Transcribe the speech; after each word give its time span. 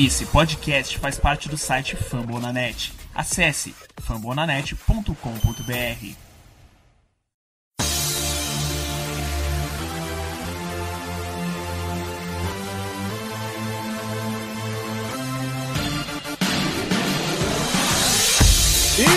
Esse 0.00 0.26
podcast 0.26 0.96
faz 0.96 1.18
parte 1.18 1.48
do 1.48 1.58
site 1.58 1.96
Fambonanet. 1.96 2.92
Acesse 3.12 3.74
fambonanet.com.br. 4.00 6.14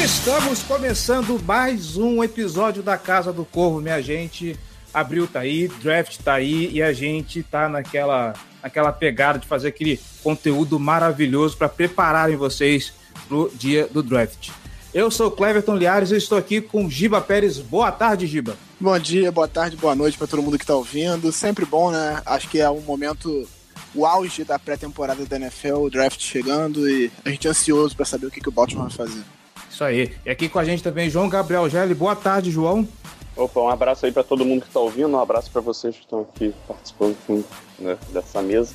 Estamos 0.04 0.64
começando 0.64 1.40
mais 1.46 1.96
um 1.96 2.24
episódio 2.24 2.82
da 2.82 2.98
Casa 2.98 3.32
do 3.32 3.46
Corvo, 3.46 3.80
minha 3.80 4.02
gente. 4.02 4.58
Abril 4.94 5.28
tá 5.28 5.40
aí, 5.40 5.68
draft 5.68 6.18
tá 6.18 6.34
aí 6.34 6.70
e 6.72 6.82
a 6.82 6.92
gente 6.94 7.44
tá 7.44 7.70
naquela 7.70 8.34
aquela 8.62 8.92
pegada 8.92 9.40
de 9.40 9.48
fazer 9.48 9.70
aquele 9.70 10.00
conteúdo 10.24 10.80
maravilhoso 10.80 11.58
para 11.58 11.68
prepararem 11.68 12.36
vocês 12.36 12.94
pro 13.28 13.52
dia 13.56 13.88
do 13.88 14.04
draft. 14.04 14.52
Eu 14.94 15.10
sou 15.10 15.28
o 15.28 15.32
Cleverton 15.32 15.76
Liares 15.76 16.12
e 16.12 16.18
estou 16.18 16.38
aqui 16.38 16.60
com 16.60 16.90
Giba 16.90 17.22
Pérez. 17.22 17.58
Boa 17.60 17.92
tarde, 17.92 18.28
Giba. 18.28 18.58
Bom 18.80 18.98
dia, 19.00 19.32
boa 19.32 19.48
tarde, 19.48 19.78
boa 19.78 19.96
noite 19.96 20.18
para 20.18 20.28
todo 20.28 20.44
mundo 20.44 20.58
que 20.58 20.64
está 20.64 20.76
ouvindo. 20.76 21.32
Sempre 21.32 21.66
bom, 21.66 21.92
né? 21.92 22.22
Acho 22.26 22.50
que 22.50 22.60
é 22.60 22.70
um 22.70 22.82
momento, 22.82 23.48
o 23.96 24.06
auge 24.06 24.44
da 24.44 24.60
pré-temporada 24.60 25.26
da 25.26 25.38
NFL, 25.38 25.76
o 25.76 25.90
draft 25.90 26.20
chegando 26.20 26.90
e 26.90 27.10
a 27.24 27.30
gente 27.30 27.48
é 27.48 27.50
ansioso 27.50 27.96
para 27.96 28.06
saber 28.06 28.26
o 28.28 28.32
que, 28.32 28.42
que 28.42 28.50
o 28.50 28.52
Baltimore 28.52 28.90
vai 28.90 29.08
fazer. 29.08 29.22
Isso 29.70 29.84
aí. 29.84 30.14
E 30.26 30.30
aqui 30.30 30.50
com 30.50 30.60
a 30.60 30.66
gente 30.66 30.84
também 30.84 31.10
João 31.10 31.30
Gabriel 31.30 31.70
Gelli. 31.70 31.94
Boa 31.94 32.16
tarde, 32.16 32.52
João. 32.52 32.86
Opa, 33.36 33.62
um 33.62 33.70
abraço 33.70 34.06
aí 34.06 34.12
para 34.12 34.24
todo 34.24 34.46
mundo 34.46 34.62
que 34.62 34.68
está 34.68 34.80
ouvindo, 34.80 35.10
um 35.10 35.20
abraço 35.20 35.50
para 35.52 35.62
vocês 35.62 35.96
que 35.96 36.02
estão 36.02 36.22
aqui 36.22 36.54
participando 36.68 37.16
né, 37.80 37.98
dessa 38.12 38.42
mesa. 38.42 38.74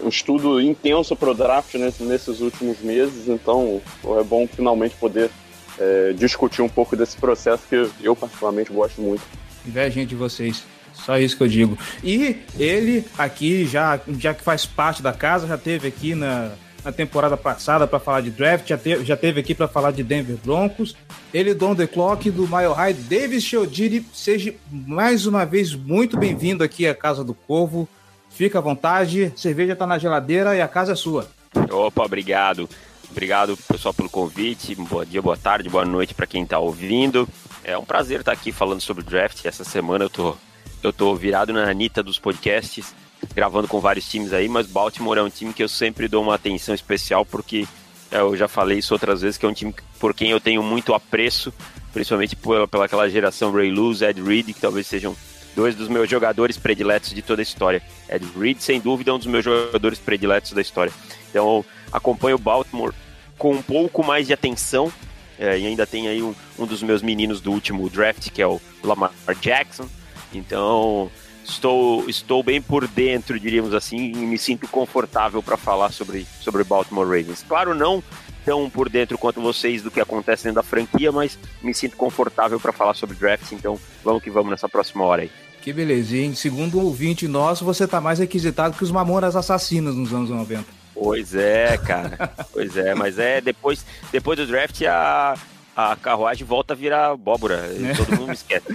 Um 0.00 0.08
estudo 0.08 0.60
intenso 0.60 1.14
para 1.14 1.30
o 1.30 1.34
draft 1.34 1.74
nesse, 1.74 2.02
nesses 2.02 2.40
últimos 2.40 2.80
meses, 2.80 3.28
então 3.28 3.80
é 4.18 4.22
bom 4.22 4.46
finalmente 4.46 4.94
poder 4.96 5.30
é, 5.78 6.12
discutir 6.14 6.62
um 6.62 6.68
pouco 6.68 6.96
desse 6.96 7.16
processo 7.16 7.64
que 7.68 7.90
eu 8.00 8.16
particularmente 8.16 8.72
gosto 8.72 9.00
muito. 9.00 9.22
Invejinha 9.66 10.06
de 10.06 10.14
vocês. 10.14 10.64
Só 10.94 11.18
isso 11.18 11.36
que 11.36 11.42
eu 11.42 11.48
digo. 11.48 11.78
E 12.02 12.36
ele 12.58 13.04
aqui, 13.16 13.64
já, 13.64 14.00
já 14.18 14.34
que 14.34 14.42
faz 14.42 14.66
parte 14.66 15.02
da 15.02 15.12
casa, 15.12 15.46
já 15.46 15.58
teve 15.58 15.88
aqui 15.88 16.14
na, 16.14 16.52
na 16.84 16.92
temporada 16.92 17.36
passada 17.36 17.86
para 17.86 17.98
falar 17.98 18.20
de 18.20 18.30
draft, 18.30 18.68
já, 18.68 18.76
te, 18.76 19.04
já 19.04 19.16
teve 19.16 19.40
aqui 19.40 19.54
para 19.54 19.68
falar 19.68 19.92
de 19.92 20.02
Denver 20.02 20.36
Broncos. 20.44 20.96
Ele, 21.32 21.54
Don 21.54 21.74
The 21.74 21.86
Clock, 21.86 22.30
do 22.30 22.42
Mile 22.42 22.74
High, 22.74 22.94
Davis 22.94 23.44
Chiodiri, 23.44 24.06
seja 24.12 24.54
mais 24.70 25.26
uma 25.26 25.44
vez 25.44 25.74
muito 25.74 26.16
bem-vindo 26.16 26.64
aqui 26.64 26.86
à 26.86 26.94
Casa 26.94 27.22
do 27.22 27.34
Corvo. 27.34 27.88
Fica 28.30 28.58
à 28.58 28.62
vontade, 28.62 29.32
cerveja 29.36 29.74
está 29.74 29.86
na 29.86 29.98
geladeira 29.98 30.56
e 30.56 30.60
a 30.60 30.68
casa 30.68 30.92
é 30.92 30.96
sua. 30.96 31.28
Opa, 31.70 32.04
obrigado. 32.04 32.68
Obrigado, 33.10 33.58
pessoal, 33.68 33.92
pelo 33.92 34.08
convite. 34.08 34.74
Bom 34.74 35.04
dia, 35.04 35.20
boa 35.20 35.36
tarde, 35.36 35.68
boa 35.68 35.84
noite 35.84 36.14
para 36.14 36.26
quem 36.26 36.42
está 36.42 36.58
ouvindo. 36.58 37.28
É 37.62 37.76
um 37.76 37.84
prazer 37.84 38.20
estar 38.20 38.32
aqui 38.32 38.50
falando 38.50 38.80
sobre 38.80 39.04
draft. 39.04 39.44
Essa 39.44 39.64
semana 39.64 40.06
eu 40.06 40.10
tô, 40.10 40.34
eu 40.82 40.92
tô 40.92 41.14
virado 41.14 41.52
na 41.52 41.68
Anitta 41.68 42.02
dos 42.02 42.18
podcasts, 42.18 42.94
gravando 43.34 43.68
com 43.68 43.80
vários 43.80 44.08
times 44.08 44.32
aí, 44.32 44.48
mas 44.48 44.66
Baltimore 44.66 45.18
é 45.18 45.22
um 45.22 45.30
time 45.30 45.52
que 45.52 45.62
eu 45.62 45.68
sempre 45.68 46.08
dou 46.08 46.22
uma 46.22 46.34
atenção 46.34 46.74
especial 46.74 47.24
porque 47.24 47.66
é, 48.10 48.20
eu 48.20 48.36
já 48.36 48.46
falei 48.46 48.78
isso 48.78 48.92
outras 48.92 49.22
vezes, 49.22 49.38
que 49.38 49.46
é 49.46 49.48
um 49.48 49.54
time 49.54 49.74
por 49.98 50.14
quem 50.14 50.30
eu 50.30 50.40
tenho 50.40 50.62
muito 50.62 50.92
apreço, 50.92 51.52
principalmente 51.92 52.36
pela, 52.36 52.68
pela 52.68 52.84
aquela 52.84 53.08
geração 53.08 53.52
Ray 53.52 53.70
Lewis, 53.70 54.02
Ed 54.02 54.20
Reed, 54.20 54.46
que 54.46 54.60
talvez 54.60 54.86
sejam 54.86 55.16
dois 55.56 55.74
dos 55.74 55.88
meus 55.88 56.08
jogadores 56.08 56.58
prediletos 56.58 57.14
de 57.14 57.22
toda 57.22 57.40
a 57.40 57.44
história. 57.44 57.82
Ed 58.08 58.26
Reed, 58.38 58.58
sem 58.60 58.80
dúvida, 58.80 59.10
é 59.10 59.14
um 59.14 59.18
dos 59.18 59.26
meus 59.26 59.44
jogadores 59.44 59.98
prediletos 59.98 60.52
da 60.52 60.60
história. 60.60 60.92
Então, 61.30 61.64
acompanho 61.90 62.36
o 62.36 62.38
Baltimore 62.38 62.92
com 63.38 63.52
um 63.52 63.62
pouco 63.62 64.04
mais 64.04 64.26
de 64.26 64.32
atenção. 64.32 64.92
É, 65.38 65.58
e 65.58 65.66
ainda 65.66 65.86
tem 65.86 66.06
aí 66.08 66.22
um, 66.22 66.34
um 66.58 66.66
dos 66.66 66.82
meus 66.82 67.02
meninos 67.02 67.40
do 67.40 67.50
último 67.50 67.88
draft, 67.88 68.30
que 68.30 68.40
é 68.40 68.46
o 68.46 68.60
Lamar 68.84 69.12
Jackson. 69.40 69.88
Então, 70.32 71.10
estou, 71.44 72.08
estou 72.08 72.42
bem 72.42 72.60
por 72.60 72.86
dentro, 72.86 73.38
diríamos 73.38 73.74
assim, 73.74 74.12
e 74.12 74.16
me 74.16 74.38
sinto 74.38 74.68
confortável 74.68 75.42
para 75.42 75.56
falar 75.56 75.92
sobre, 75.92 76.26
sobre 76.40 76.64
Baltimore 76.64 77.06
Ravens. 77.06 77.44
Claro, 77.46 77.74
não 77.74 78.02
tão 78.44 78.68
por 78.68 78.88
dentro 78.88 79.16
quanto 79.16 79.40
vocês 79.40 79.82
do 79.82 79.90
que 79.90 80.00
acontece 80.00 80.44
dentro 80.44 80.56
da 80.56 80.62
franquia, 80.62 81.12
mas 81.12 81.38
me 81.62 81.72
sinto 81.72 81.96
confortável 81.96 82.58
para 82.58 82.72
falar 82.72 82.94
sobre 82.94 83.16
draft, 83.16 83.52
então 83.52 83.78
vamos 84.04 84.22
que 84.22 84.30
vamos 84.30 84.50
nessa 84.50 84.68
próxima 84.68 85.04
hora 85.04 85.22
aí. 85.22 85.30
Que 85.60 85.72
belezinha. 85.72 86.34
Segundo 86.34 86.78
o 86.78 86.84
ouvinte 86.84 87.28
nosso, 87.28 87.64
você 87.64 87.86
tá 87.86 88.00
mais 88.00 88.18
requisitado 88.18 88.76
que 88.76 88.82
os 88.82 88.90
Mamonas 88.90 89.36
Assassinos 89.36 89.94
nos 89.94 90.12
anos 90.12 90.28
90. 90.28 90.64
Pois 90.92 91.34
é, 91.34 91.78
cara. 91.78 92.32
pois 92.52 92.76
é, 92.76 92.94
mas 92.94 93.18
é 93.18 93.40
depois, 93.40 93.86
depois 94.10 94.38
do 94.38 94.46
draft 94.46 94.82
a, 94.82 95.34
a 95.76 95.96
carruagem 95.96 96.44
volta 96.44 96.74
a 96.74 96.76
virar 96.76 97.12
abóbora. 97.12 97.70
É. 97.80 97.94
Todo 97.94 98.10
mundo 98.10 98.28
me 98.28 98.34
esquece. 98.34 98.66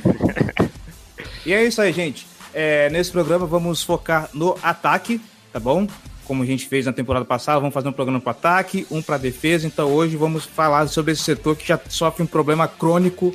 e 1.46 1.54
é 1.54 1.66
isso 1.66 1.82
aí, 1.82 1.92
gente. 1.92 2.26
É, 2.54 2.90
nesse 2.90 3.12
programa 3.12 3.46
vamos 3.46 3.84
focar 3.84 4.30
no 4.34 4.58
ataque, 4.62 5.22
tá 5.52 5.60
bom? 5.60 5.88
Como 6.26 6.44
a 6.44 6.46
gente 6.46 6.68
fez 6.68 6.86
na 6.86 6.94
temporada 6.94 7.26
passada, 7.26 7.60
vamos 7.60 7.74
fazer 7.74 7.88
um 7.88 7.94
programa 7.94 8.20
para 8.20 8.32
ataque, 8.32 8.86
um 8.92 9.02
para 9.02 9.18
defesa. 9.18 9.66
Então 9.66 9.92
hoje 9.92 10.18
vamos 10.18 10.46
falar 10.46 10.88
sobre 10.88 11.14
esse 11.14 11.24
setor 11.24 11.56
que 11.56 11.68
já 11.68 11.80
sofre 11.90 12.24
um 12.24 12.28
problema 12.28 12.68
crônico 12.68 13.34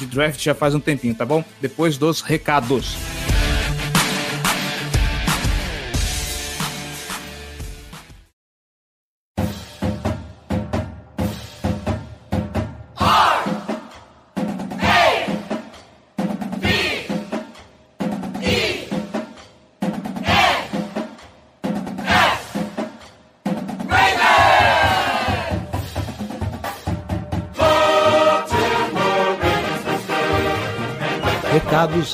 de 0.00 0.06
draft 0.06 0.42
já 0.42 0.54
faz 0.54 0.74
um 0.74 0.80
tempinho, 0.80 1.14
tá 1.14 1.26
bom? 1.26 1.44
Depois 1.60 1.98
dos 1.98 2.22
recados. 2.22 2.96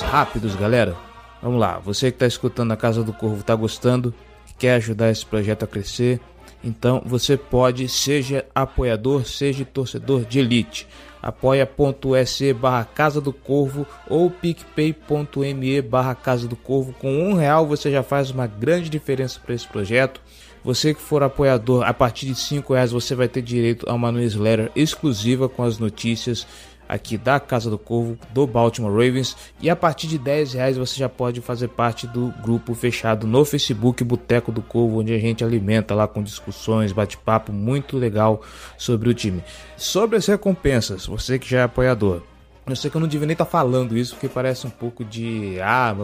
Rápidos, 0.01 0.55
galera. 0.55 0.95
Vamos 1.41 1.59
lá, 1.59 1.79
você 1.79 2.09
que 2.11 2.15
está 2.15 2.25
escutando 2.25 2.71
a 2.71 2.77
Casa 2.77 3.03
do 3.03 3.13
Corvo, 3.13 3.41
está 3.41 3.53
gostando, 3.55 4.13
quer 4.57 4.75
ajudar 4.75 5.11
esse 5.11 5.25
projeto 5.25 5.63
a 5.63 5.67
crescer, 5.67 6.19
então 6.63 7.01
você 7.05 7.37
pode, 7.37 7.87
seja 7.87 8.45
apoiador, 8.53 9.25
seja 9.25 9.63
torcedor 9.63 10.25
de 10.25 10.39
elite. 10.39 10.87
apoia.se 11.21 12.53
barra 12.53 12.85
Casa 12.85 13.21
do 13.21 13.31
Corvo 13.31 13.85
ou 14.09 14.29
picpay.me 14.31 15.81
barra 15.81 16.15
Casa 16.15 16.47
do 16.47 16.55
Corvo. 16.55 16.93
Com 16.93 17.29
um 17.29 17.33
real 17.33 17.67
você 17.67 17.91
já 17.91 18.01
faz 18.03 18.31
uma 18.31 18.47
grande 18.47 18.89
diferença 18.89 19.39
para 19.39 19.53
esse 19.53 19.67
projeto. 19.67 20.21
Você 20.63 20.93
que 20.93 21.01
for 21.01 21.23
apoiador, 21.23 21.83
a 21.83 21.93
partir 21.93 22.25
de 22.25 22.35
cinco 22.35 22.73
reais 22.73 22.91
você 22.91 23.15
vai 23.15 23.27
ter 23.27 23.41
direito 23.41 23.89
a 23.89 23.93
uma 23.93 24.11
newsletter 24.11 24.71
exclusiva 24.75 25.47
com 25.47 25.63
as 25.63 25.77
notícias 25.77 26.45
aqui 26.87 27.17
da 27.17 27.39
Casa 27.39 27.69
do 27.69 27.77
Corvo, 27.77 28.17
do 28.33 28.45
Baltimore 28.47 28.91
Ravens. 28.91 29.35
E 29.61 29.69
a 29.69 29.75
partir 29.75 30.07
de 30.07 30.17
10 30.17 30.53
reais 30.53 30.77
você 30.77 30.97
já 30.97 31.09
pode 31.09 31.41
fazer 31.41 31.67
parte 31.69 32.07
do 32.07 32.33
grupo 32.43 32.73
fechado 32.73 33.27
no 33.27 33.43
Facebook 33.43 34.03
Boteco 34.03 34.51
do 34.51 34.61
Corvo, 34.61 34.99
onde 34.99 35.13
a 35.13 35.19
gente 35.19 35.43
alimenta 35.43 35.93
lá 35.93 36.07
com 36.07 36.23
discussões, 36.23 36.91
bate-papo 36.91 37.51
muito 37.51 37.97
legal 37.97 38.41
sobre 38.77 39.09
o 39.09 39.13
time. 39.13 39.43
Sobre 39.75 40.17
as 40.17 40.25
recompensas, 40.25 41.05
você 41.05 41.37
que 41.37 41.49
já 41.49 41.59
é 41.59 41.63
apoiador. 41.63 42.21
Eu 42.65 42.75
sei 42.75 42.91
que 42.91 42.97
eu 42.97 43.01
não 43.01 43.07
devia 43.07 43.25
nem 43.25 43.33
estar 43.33 43.45
tá 43.45 43.51
falando 43.51 43.97
isso, 43.97 44.13
porque 44.13 44.27
parece 44.27 44.67
um 44.67 44.69
pouco 44.69 45.05
de. 45.05 45.57
Ah, 45.61 45.95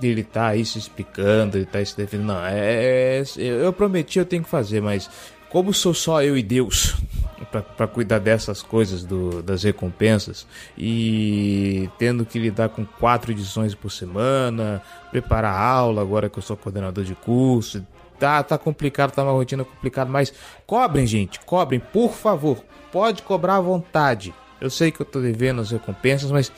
ele 0.00 0.22
tá 0.22 0.48
aí 0.48 0.64
se 0.64 0.78
explicando, 0.78 1.56
ele 1.56 1.66
tá 1.66 1.84
se 1.84 1.96
defendendo. 1.96 2.28
Não, 2.28 2.44
é, 2.44 3.20
é, 3.20 3.24
eu 3.36 3.72
prometi, 3.72 4.18
eu 4.18 4.24
tenho 4.24 4.44
que 4.44 4.48
fazer, 4.48 4.80
mas 4.80 5.10
como 5.50 5.74
sou 5.74 5.92
só 5.92 6.22
eu 6.22 6.36
e 6.36 6.42
Deus 6.42 6.96
para 7.44 7.86
cuidar 7.86 8.18
dessas 8.18 8.62
coisas 8.62 9.04
do, 9.04 9.42
das 9.42 9.62
recompensas 9.62 10.46
e 10.76 11.88
tendo 11.98 12.24
que 12.24 12.38
lidar 12.38 12.68
com 12.68 12.84
quatro 12.84 13.32
edições 13.32 13.74
por 13.74 13.90
semana, 13.90 14.82
preparar 15.10 15.54
aula 15.54 16.02
agora 16.02 16.28
que 16.28 16.38
eu 16.38 16.42
sou 16.42 16.56
coordenador 16.56 17.04
de 17.04 17.14
curso, 17.14 17.84
tá, 18.18 18.42
tá 18.42 18.58
complicado, 18.58 19.12
tá 19.12 19.22
uma 19.22 19.32
rotina 19.32 19.64
complicada, 19.64 20.10
mas 20.10 20.32
cobrem, 20.66 21.06
gente, 21.06 21.40
cobrem, 21.40 21.80
por 21.80 22.12
favor, 22.12 22.64
pode 22.90 23.22
cobrar 23.22 23.56
à 23.56 23.60
vontade. 23.60 24.34
Eu 24.60 24.70
sei 24.70 24.90
que 24.90 25.00
eu 25.00 25.06
tô 25.06 25.20
devendo 25.20 25.60
as 25.60 25.70
recompensas, 25.70 26.30
mas 26.30 26.50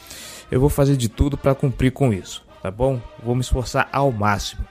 eu 0.50 0.60
vou 0.60 0.68
fazer 0.68 0.96
de 0.96 1.08
tudo 1.08 1.36
para 1.36 1.54
cumprir 1.54 1.92
com 1.92 2.12
isso, 2.12 2.44
tá 2.62 2.70
bom? 2.70 3.00
Vou 3.22 3.34
me 3.34 3.40
esforçar 3.40 3.88
ao 3.92 4.12
máximo. 4.12 4.64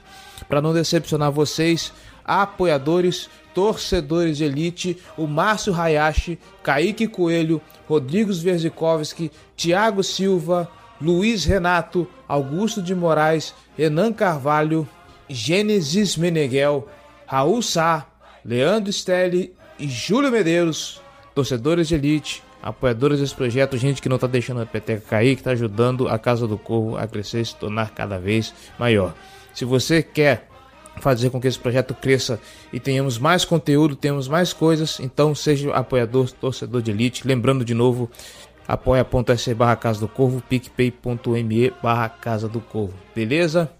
Para 0.48 0.62
não 0.62 0.72
decepcionar 0.72 1.30
vocês, 1.30 1.92
apoiadores, 2.24 3.28
torcedores 3.56 4.36
de 4.36 4.44
elite, 4.44 4.98
o 5.16 5.26
Márcio 5.26 5.74
Hayashi, 5.74 6.38
Kaique 6.62 7.08
Coelho, 7.08 7.58
Rodrigos 7.88 8.42
Verzikovski, 8.42 9.32
Thiago 9.56 10.04
Silva, 10.04 10.70
Luiz 11.00 11.46
Renato, 11.46 12.06
Augusto 12.28 12.82
de 12.82 12.94
Moraes, 12.94 13.54
Renan 13.74 14.12
Carvalho, 14.12 14.86
Gênesis 15.26 16.18
Meneghel, 16.18 16.86
Raul 17.26 17.62
Sá, 17.62 18.06
Leandro 18.44 18.92
Stelli 18.92 19.54
e 19.78 19.88
Júlio 19.88 20.30
Medeiros, 20.30 21.00
torcedores 21.34 21.88
de 21.88 21.94
elite, 21.94 22.42
apoiadores 22.62 23.20
desse 23.20 23.34
projeto, 23.34 23.78
gente 23.78 24.02
que 24.02 24.08
não 24.10 24.16
está 24.16 24.26
deixando 24.26 24.60
a 24.60 24.66
peteca 24.66 25.02
cair, 25.08 25.34
que 25.34 25.40
está 25.40 25.52
ajudando 25.52 26.08
a 26.08 26.18
Casa 26.18 26.46
do 26.46 26.58
Corvo 26.58 26.98
a 26.98 27.06
crescer 27.06 27.40
e 27.40 27.46
se 27.46 27.56
tornar 27.56 27.92
cada 27.92 28.18
vez 28.18 28.52
maior. 28.78 29.14
Se 29.54 29.64
você 29.64 30.02
quer 30.02 30.46
fazer 31.00 31.30
com 31.30 31.40
que 31.40 31.46
esse 31.46 31.58
projeto 31.58 31.94
cresça 31.94 32.40
e 32.72 32.80
tenhamos 32.80 33.18
mais 33.18 33.44
conteúdo, 33.44 33.96
tenhamos 33.96 34.28
mais 34.28 34.52
coisas, 34.52 34.98
então 35.00 35.34
seja 35.34 35.72
apoiador, 35.72 36.30
torcedor 36.32 36.82
de 36.82 36.90
elite. 36.90 37.26
Lembrando 37.26 37.64
de 37.64 37.74
novo, 37.74 38.10
apoia.se 38.66 39.54
barra 39.54 39.76
Casa 39.76 40.00
do 40.00 40.08
Corvo, 40.08 40.42
picpay.me 40.42 41.72
barra 41.82 42.08
Casa 42.08 42.48
do 42.48 42.60
Corvo, 42.60 42.94
beleza? 43.14 43.70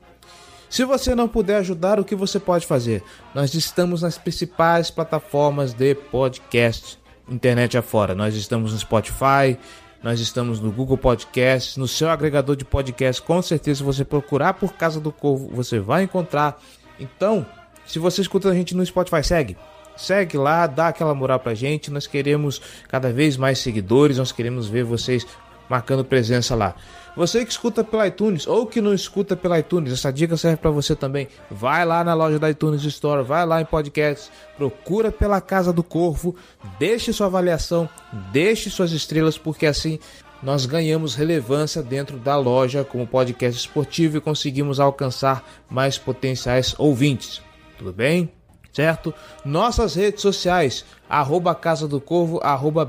Se 0.69 0.85
você 0.85 1.15
não 1.15 1.29
puder 1.29 1.59
ajudar, 1.59 2.01
o 2.01 2.05
que 2.05 2.15
você 2.15 2.41
pode 2.41 2.67
fazer? 2.67 3.03
Nós 3.35 3.55
estamos 3.55 4.03
nas 4.03 4.19
principais 4.19 4.91
plataformas 4.91 5.73
de 5.73 5.95
podcast, 5.95 6.99
internet 7.29 7.79
afora. 7.79 8.15
Nós 8.15 8.35
estamos 8.35 8.73
no 8.73 8.79
Spotify, 8.79 9.57
nós 10.03 10.21
estamos 10.21 10.61
no 10.61 10.71
Google 10.71 10.99
Podcast, 10.99 11.79
no 11.79 11.87
seu 11.87 12.11
agregador 12.11 12.57
de 12.57 12.65
podcast. 12.65 13.23
Com 13.23 13.41
certeza, 13.43 13.79
se 13.79 13.85
você 13.85 14.05
procurar 14.05 14.55
por 14.55 14.75
Casa 14.75 15.01
do 15.01 15.13
Corvo, 15.13 15.49
você 15.53 15.79
vai 15.79 16.03
encontrar. 16.03 16.61
Então, 16.99 17.47
se 17.87 17.99
você 17.99 18.21
escuta 18.21 18.51
a 18.51 18.55
gente 18.55 18.75
no 18.75 18.85
Spotify, 18.85 19.23
segue. 19.23 19.57
Segue 19.97 20.37
lá, 20.37 20.67
dá 20.67 20.89
aquela 20.89 21.15
moral 21.15 21.41
pra 21.41 21.55
gente. 21.55 21.91
Nós 21.91 22.07
queremos 22.07 22.61
cada 22.89 23.13
vez 23.13 23.37
mais 23.37 23.59
seguidores, 23.59 24.19
nós 24.19 24.33
queremos 24.33 24.69
ver 24.69 24.85
vocês 24.85 25.27
marcando 25.69 26.05
presença 26.05 26.55
lá. 26.55 26.75
Você 27.17 27.47
que 27.47 27.51
escuta 27.51 27.83
pela 27.83 28.07
iTunes 28.07 28.47
ou 28.47 28.67
que 28.67 28.79
não 28.79 28.93
escuta 28.93 29.35
pela 29.35 29.59
iTunes, 29.59 29.91
essa 29.91 30.13
dica 30.13 30.37
serve 30.37 30.59
para 30.59 30.71
você 30.71 30.95
também. 30.95 31.29
Vai 31.51 31.83
lá 31.85 32.05
na 32.05 32.13
loja 32.13 32.39
da 32.39 32.51
iTunes 32.51 32.85
Store, 32.85 33.25
vai 33.25 33.47
lá 33.47 33.59
em 33.59 33.65
podcasts, 33.65 34.31
procura 34.55 35.11
pela 35.11 35.41
Casa 35.41 35.73
do 35.73 35.83
Corvo, 35.83 36.37
deixe 36.79 37.15
sua 37.15 37.27
avaliação, 37.27 37.89
deixe 38.31 38.69
suas 38.69 38.93
estrelas, 38.93 39.39
porque 39.39 39.65
assim 39.65 39.99
nós 40.47 40.65
ganhamos 40.65 41.17
relevância 41.17 41.83
dentro 41.83 42.19
da 42.19 42.37
loja 42.37 42.85
como 42.85 43.05
podcast 43.05 43.61
esportivo 43.61 44.17
e 44.17 44.21
conseguimos 44.21 44.79
alcançar 44.79 45.45
mais 45.69 45.99
potenciais 45.99 46.73
ouvintes. 46.79 47.43
Tudo 47.77 47.93
bem? 47.93 48.31
certo? 48.73 49.15
Nossas 49.43 49.95
redes 49.95 50.21
sociais, 50.21 50.85
arroba 51.09 51.55
Casa 51.55 51.89
do 51.89 51.99
Corvo, 51.99 52.39
arroba 52.43 52.87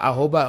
arroba 0.00 0.48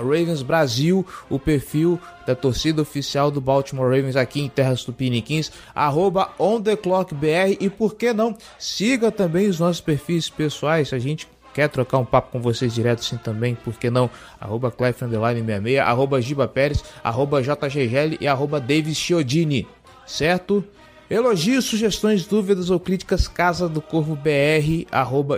o 1.29 1.37
perfil 1.37 1.99
da 2.25 2.33
torcida 2.33 2.81
oficial 2.81 3.29
do 3.29 3.41
Baltimore 3.41 3.93
Ravens 3.93 4.15
aqui 4.15 4.39
em 4.39 4.47
Terras 4.47 4.85
Tupiniquins, 4.85 5.51
arroba 5.75 6.29
BR 6.39 7.57
e 7.59 7.69
por 7.69 7.95
que 7.95 8.13
não, 8.13 8.33
siga 8.57 9.11
também 9.11 9.49
os 9.49 9.59
nossos 9.59 9.81
perfis 9.81 10.29
pessoais, 10.29 10.93
a 10.93 10.99
gente 10.99 11.27
quer 11.59 11.67
trocar 11.67 11.97
um 11.97 12.05
papo 12.05 12.31
com 12.31 12.39
vocês 12.39 12.73
direto 12.73 13.03
sim 13.03 13.17
também, 13.17 13.53
por 13.53 13.73
que 13.73 13.89
não? 13.89 14.09
Arroba 14.39 14.71
Clef 14.71 15.03
Underline 15.03 15.41
66, 15.41 15.79
arroba 15.79 16.21
Giba 16.21 16.47
Pérez, 16.47 16.81
arroba 17.03 17.41
JGGL 17.41 18.17
e 18.21 18.27
arroba 18.29 18.61
Davis 18.61 18.95
Chiodini, 18.95 19.67
certo? 20.07 20.63
Elogios, 21.09 21.65
sugestões, 21.65 22.25
dúvidas 22.25 22.69
ou 22.69 22.79
críticas, 22.79 23.27
casa 23.27 23.67
do 23.67 23.81
corvo 23.81 24.15
br 24.15 24.85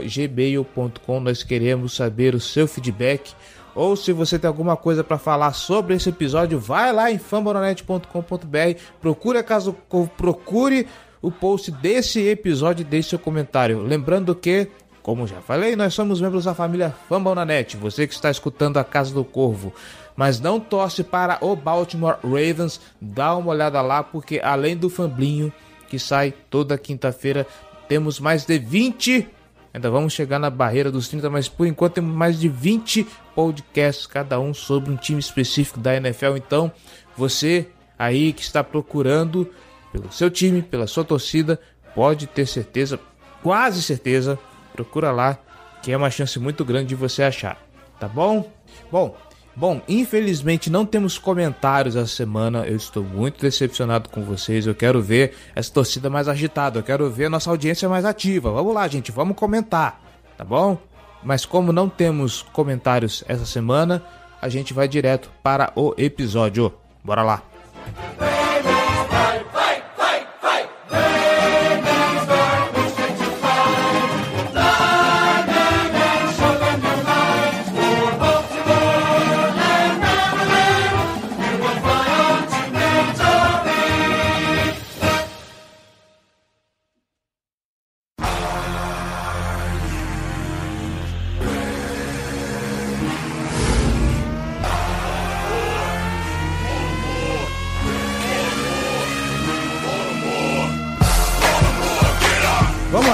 gmail.com. 0.08 1.20
Nós 1.20 1.42
queremos 1.42 1.96
saber 1.96 2.36
o 2.36 2.40
seu 2.40 2.68
feedback. 2.68 3.34
Ou 3.74 3.96
se 3.96 4.12
você 4.12 4.38
tem 4.38 4.48
alguma 4.48 4.78
coisa 4.78 5.04
para 5.04 5.18
falar 5.18 5.54
sobre 5.54 5.96
esse 5.96 6.10
episódio, 6.10 6.60
vai 6.60 6.94
lá 6.94 7.10
em 7.10 7.18
fambonanet.com.br, 7.18 8.80
procure 9.02 9.40
a 9.40 9.44
Casa 9.44 9.72
do 9.72 9.78
Corvo, 9.90 10.12
procure 10.16 10.86
o 11.20 11.32
post 11.32 11.72
desse 11.72 12.20
episódio 12.28 12.84
e 12.84 12.86
deixe 12.86 13.10
seu 13.10 13.20
comentário. 13.20 13.82
Lembrando 13.82 14.36
que, 14.36 14.68
como 15.02 15.28
já 15.28 15.42
falei, 15.42 15.76
nós 15.76 15.94
somos 15.94 16.22
membros 16.22 16.46
da 16.46 16.54
família 16.54 16.94
Fambonanet. 17.10 17.76
Você 17.78 18.06
que 18.06 18.14
está 18.14 18.30
escutando 18.30 18.78
a 18.78 18.84
Casa 18.84 19.14
do 19.14 19.24
Corvo 19.24 19.74
mas 20.16 20.40
não 20.40 20.60
torce 20.60 21.04
para 21.04 21.38
o 21.42 21.56
Baltimore 21.56 22.18
Ravens. 22.24 22.80
Dá 23.00 23.36
uma 23.36 23.52
olhada 23.52 23.82
lá, 23.82 24.04
porque 24.04 24.40
além 24.44 24.76
do 24.76 24.90
Famblinho, 24.90 25.52
que 25.90 25.98
sai 25.98 26.34
toda 26.50 26.78
quinta-feira, 26.78 27.48
temos 27.88 28.20
mais 28.20 28.46
de 28.46 28.58
20. 28.58 29.28
Ainda 29.74 29.90
vamos 29.90 30.14
chegar 30.14 30.38
na 30.38 30.50
barreira 30.50 30.92
dos 30.92 31.08
30, 31.08 31.30
mas 31.30 31.48
por 31.48 31.66
enquanto 31.66 31.94
temos 31.94 32.14
mais 32.14 32.40
de 32.40 32.50
20 32.50 33.08
podcasts, 33.34 34.06
cada 34.06 34.40
um 34.40 34.54
sobre 34.54 34.92
um 34.92 34.98
time 34.98 35.20
específico 35.20 35.80
da 35.80 35.96
NFL. 35.96 36.38
Então, 36.38 36.72
você 37.16 37.68
aí 37.98 38.34
que 38.34 38.42
está 38.42 38.64
procurando 38.64 39.50
pelo 39.92 40.12
seu 40.12 40.30
time, 40.30 40.62
pela 40.62 40.88
sua 40.88 41.04
torcida, 41.04 41.60
pode 41.96 42.28
ter 42.28 42.46
certeza, 42.46 43.00
quase 43.42 43.82
certeza, 43.82 44.38
procura 44.84 45.12
lá, 45.12 45.38
que 45.82 45.92
é 45.92 45.98
uma 45.98 46.10
chance 46.10 46.40
muito 46.40 46.66
grande 46.66 46.90
de 46.90 46.96
você 46.96 47.24
achar. 47.24 47.58
Tá 48.00 48.08
bom? 48.08 48.50
Bom, 48.92 49.16
Bom, 49.54 49.82
infelizmente 49.88 50.70
não 50.70 50.86
temos 50.86 51.18
comentários 51.18 51.96
essa 51.96 52.08
semana. 52.08 52.66
Eu 52.66 52.78
estou 52.78 53.04
muito 53.04 53.42
decepcionado 53.42 54.10
com 54.10 54.24
vocês. 54.24 54.66
Eu 54.66 54.74
quero 54.74 55.02
ver 55.02 55.36
essa 55.54 55.72
torcida 55.72 56.10
mais 56.10 56.30
agitada. 56.30 56.80
Eu 56.80 56.84
quero 56.84 57.10
ver 57.10 57.26
a 57.26 57.30
nossa 57.30 57.50
audiência 57.50 57.90
mais 57.90 58.06
ativa. 58.06 58.50
Vamos 58.50 58.74
lá, 58.74 58.88
gente, 58.88 59.12
vamos 59.12 59.36
comentar, 59.36 60.02
tá 60.38 60.46
bom? 60.46 60.78
Mas 61.22 61.46
como 61.46 61.74
não 61.74 61.90
temos 61.90 62.42
comentários 62.54 63.26
essa 63.28 63.46
semana, 63.46 64.02
a 64.42 64.48
gente 64.48 64.74
vai 64.74 64.88
direto 64.88 65.30
para 65.44 65.72
o 65.76 65.94
episódio. 65.98 66.74
Bora 67.04 67.22
lá. 67.22 68.41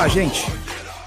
Gente, 0.07 0.45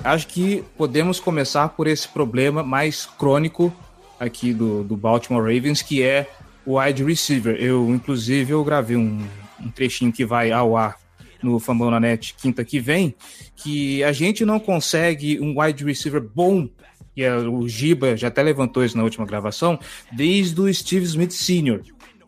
acho 0.02 0.26
que 0.26 0.64
podemos 0.76 1.20
começar 1.20 1.68
por 1.68 1.86
esse 1.86 2.08
problema 2.08 2.62
mais 2.62 3.06
crônico 3.06 3.72
aqui 4.18 4.52
do, 4.52 4.82
do 4.82 4.96
Baltimore 4.96 5.42
Ravens, 5.42 5.80
que 5.80 6.02
é 6.02 6.28
o 6.66 6.78
wide 6.78 7.04
receiver. 7.04 7.56
Eu, 7.56 7.88
inclusive, 7.90 8.52
eu 8.52 8.64
gravei 8.64 8.96
um, 8.96 9.24
um 9.60 9.70
trechinho 9.70 10.12
que 10.12 10.24
vai 10.24 10.50
ao 10.50 10.76
ar 10.76 10.96
no 11.42 11.58
Fambão 11.58 11.90
na 11.90 12.00
Net 12.00 12.34
quinta 12.34 12.64
que 12.64 12.80
vem, 12.80 13.14
que 13.56 14.02
a 14.02 14.12
gente 14.12 14.44
não 14.44 14.58
consegue 14.58 15.40
um 15.40 15.60
wide 15.60 15.84
receiver 15.84 16.20
bom, 16.20 16.68
e 17.16 17.26
o 17.28 17.68
Giba 17.68 18.16
já 18.16 18.28
até 18.28 18.42
levantou 18.42 18.84
isso 18.84 18.96
na 18.96 19.04
última 19.04 19.24
gravação, 19.24 19.78
desde 20.12 20.60
o 20.60 20.72
Steve 20.72 21.04
Smith 21.04 21.32
Sr., 21.32 21.80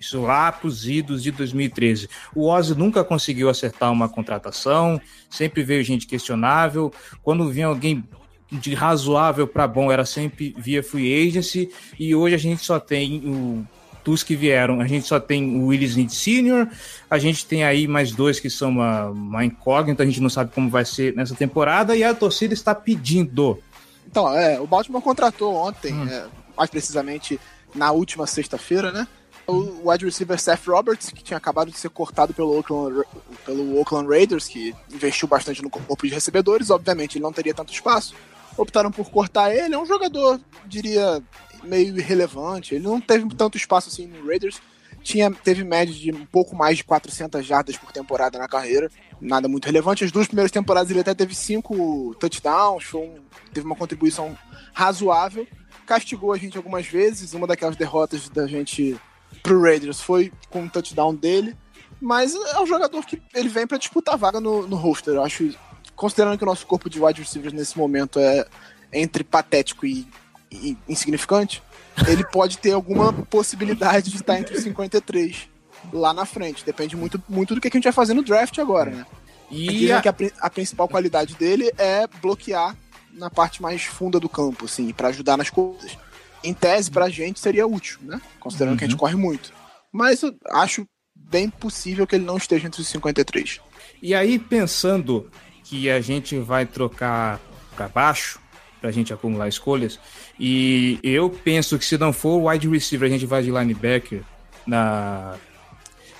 isso 0.02 0.20
lá 0.20 0.52
para 0.52 0.66
os 0.66 0.86
idos 0.86 1.22
de 1.22 1.30
2013. 1.30 2.08
O 2.34 2.48
Ozzy 2.48 2.74
nunca 2.74 3.02
conseguiu 3.04 3.48
acertar 3.48 3.90
uma 3.90 4.08
contratação, 4.08 5.00
sempre 5.30 5.62
veio 5.62 5.82
gente 5.82 6.06
questionável. 6.06 6.92
Quando 7.22 7.48
vinha 7.48 7.66
alguém 7.66 8.04
de 8.50 8.74
razoável 8.74 9.46
para 9.46 9.66
bom, 9.66 9.90
era 9.90 10.04
sempre 10.04 10.54
via 10.58 10.82
free 10.82 11.28
agency. 11.28 11.70
E 11.98 12.14
hoje 12.14 12.34
a 12.34 12.38
gente 12.38 12.64
só 12.64 12.78
tem 12.78 13.22
o 13.24 13.66
dos 14.04 14.24
que 14.24 14.34
vieram, 14.34 14.80
a 14.80 14.86
gente 14.88 15.06
só 15.06 15.20
tem 15.20 15.60
o 15.60 15.66
Willis 15.66 15.94
Need 15.94 16.12
Sr., 16.12 16.68
a 17.08 17.18
gente 17.18 17.46
tem 17.46 17.62
aí 17.62 17.86
mais 17.86 18.10
dois 18.10 18.40
que 18.40 18.50
são 18.50 18.70
uma, 18.70 19.06
uma 19.10 19.44
incógnita, 19.44 20.02
a 20.02 20.06
gente 20.06 20.20
não 20.20 20.28
sabe 20.28 20.50
como 20.52 20.68
vai 20.68 20.84
ser 20.84 21.14
nessa 21.14 21.36
temporada, 21.36 21.96
e 21.96 22.02
a 22.02 22.12
torcida 22.12 22.52
está 22.52 22.74
pedindo. 22.74 23.62
Então, 24.04 24.36
é, 24.36 24.58
o 24.58 24.66
Baltimore 24.66 25.00
contratou 25.00 25.54
ontem, 25.54 25.94
hum. 25.94 26.08
é, 26.08 26.26
mais 26.56 26.68
precisamente 26.68 27.38
na 27.72 27.92
última 27.92 28.26
sexta-feira, 28.26 28.90
né? 28.90 29.06
O 29.46 29.90
wide 29.90 30.04
receiver 30.04 30.38
Seth 30.38 30.66
Roberts, 30.66 31.10
que 31.10 31.22
tinha 31.22 31.36
acabado 31.36 31.70
de 31.70 31.78
ser 31.78 31.90
cortado 31.90 32.32
pelo 32.32 32.56
Oakland, 32.56 33.04
pelo 33.44 33.78
Oakland 33.78 34.08
Raiders, 34.08 34.48
que 34.48 34.74
investiu 34.90 35.26
bastante 35.26 35.62
no 35.62 35.70
corpo 35.70 36.06
de 36.06 36.14
recebedores, 36.14 36.70
obviamente 36.70 37.18
ele 37.18 37.24
não 37.24 37.32
teria 37.32 37.54
tanto 37.54 37.72
espaço. 37.72 38.14
Optaram 38.56 38.90
por 38.90 39.10
cortar 39.10 39.54
ele, 39.54 39.74
é 39.74 39.78
um 39.78 39.86
jogador, 39.86 40.40
diria, 40.66 41.22
meio 41.64 41.98
irrelevante. 41.98 42.74
Ele 42.74 42.84
não 42.84 43.00
teve 43.00 43.26
tanto 43.34 43.56
espaço 43.56 43.88
assim 43.88 44.06
no 44.06 44.26
Raiders. 44.26 44.60
Tinha, 45.02 45.30
teve 45.32 45.64
média 45.64 45.92
de 45.92 46.12
um 46.12 46.24
pouco 46.24 46.54
mais 46.54 46.76
de 46.76 46.84
400 46.84 47.44
jardas 47.44 47.76
por 47.76 47.90
temporada 47.90 48.38
na 48.38 48.46
carreira, 48.46 48.90
nada 49.20 49.48
muito 49.48 49.64
relevante. 49.64 50.04
As 50.04 50.12
duas 50.12 50.26
primeiras 50.26 50.52
temporadas 50.52 50.90
ele 50.90 51.00
até 51.00 51.12
teve 51.12 51.34
cinco 51.34 52.14
touchdowns, 52.20 52.94
um, 52.94 53.16
teve 53.52 53.66
uma 53.66 53.74
contribuição 53.74 54.36
razoável. 54.72 55.46
Castigou 55.86 56.32
a 56.32 56.38
gente 56.38 56.56
algumas 56.56 56.86
vezes, 56.86 57.34
uma 57.34 57.48
daquelas 57.48 57.74
derrotas 57.74 58.28
da 58.28 58.46
gente 58.46 58.96
pro 59.42 59.60
Raiders 59.60 60.00
foi 60.00 60.32
com 60.50 60.62
um 60.62 60.68
touchdown 60.68 61.14
dele, 61.14 61.56
mas 62.00 62.34
é 62.34 62.60
um 62.60 62.66
jogador 62.66 63.04
que 63.04 63.20
ele 63.34 63.48
vem 63.48 63.66
para 63.66 63.78
disputar 63.78 64.16
vaga 64.16 64.40
no, 64.40 64.66
no 64.66 64.76
roster. 64.76 65.14
Eu 65.14 65.24
acho 65.24 65.54
considerando 65.94 66.36
que 66.36 66.44
o 66.44 66.46
nosso 66.46 66.66
corpo 66.66 66.90
de 66.90 67.00
wide 67.00 67.20
receivers 67.20 67.52
nesse 67.52 67.78
momento 67.78 68.18
é 68.18 68.46
entre 68.92 69.24
patético 69.24 69.86
e, 69.86 70.06
e 70.50 70.76
insignificante, 70.88 71.62
ele 72.06 72.24
pode 72.30 72.58
ter 72.58 72.72
alguma 72.72 73.12
possibilidade 73.12 74.10
de 74.10 74.16
estar 74.16 74.38
entre 74.38 74.56
os 74.56 74.62
53 74.62 75.48
lá 75.92 76.12
na 76.12 76.24
frente. 76.24 76.64
Depende 76.64 76.96
muito, 76.96 77.22
muito 77.28 77.54
do 77.54 77.60
que 77.60 77.68
a 77.68 77.70
gente 77.70 77.84
vai 77.84 77.92
fazer 77.92 78.14
no 78.14 78.22
draft 78.22 78.58
agora, 78.58 78.90
né? 78.90 79.06
E 79.50 79.92
a... 79.92 80.00
que 80.00 80.08
a, 80.08 80.14
a, 80.40 80.50
principal 80.50 80.88
qualidade 80.88 81.34
dele 81.34 81.70
é 81.76 82.06
bloquear 82.20 82.76
na 83.12 83.28
parte 83.28 83.60
mais 83.60 83.82
funda 83.84 84.18
do 84.18 84.28
campo, 84.28 84.64
assim, 84.64 84.92
para 84.92 85.08
ajudar 85.08 85.36
nas 85.36 85.50
coisas. 85.50 85.98
Em 86.44 86.52
tese, 86.52 86.90
pra 86.90 87.08
gente 87.08 87.40
seria 87.40 87.66
útil, 87.66 87.98
né? 88.02 88.20
Considerando 88.40 88.72
uhum. 88.72 88.78
que 88.78 88.84
a 88.84 88.86
gente 88.86 88.94
uhum. 88.94 89.00
corre 89.00 89.16
muito. 89.16 89.52
Mas 89.92 90.22
eu 90.22 90.34
acho 90.50 90.86
bem 91.14 91.48
possível 91.48 92.06
que 92.06 92.16
ele 92.16 92.24
não 92.24 92.36
esteja 92.36 92.66
entre 92.66 92.80
os 92.80 92.88
53. 92.88 93.60
E 94.02 94.14
aí, 94.14 94.38
pensando 94.38 95.30
que 95.64 95.88
a 95.88 96.00
gente 96.00 96.38
vai 96.38 96.66
trocar 96.66 97.40
para 97.76 97.88
baixo, 97.88 98.40
para 98.80 98.90
a 98.90 98.92
gente 98.92 99.12
acumular 99.12 99.48
escolhas, 99.48 99.98
e 100.38 100.98
eu 101.02 101.30
penso 101.30 101.78
que 101.78 101.84
se 101.84 101.96
não 101.96 102.12
for 102.12 102.48
wide 102.48 102.68
receiver, 102.68 103.08
a 103.08 103.12
gente 103.12 103.24
vai 103.26 103.42
de 103.42 103.50
linebacker 103.50 104.22
na, 104.66 105.36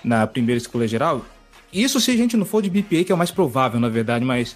na 0.05 0.27
primeira 0.27 0.59
escolha 0.59 0.87
geral. 0.87 1.25
Isso 1.73 2.01
se 2.01 2.11
a 2.11 2.17
gente 2.17 2.37
não 2.37 2.45
for 2.45 2.63
de 2.63 2.71
BPA, 2.71 3.05
que 3.05 3.13
é 3.13 3.15
o 3.15 3.19
mais 3.19 3.31
provável, 3.31 3.81
na 3.81 3.89
verdade, 3.89 4.25
mas. 4.25 4.55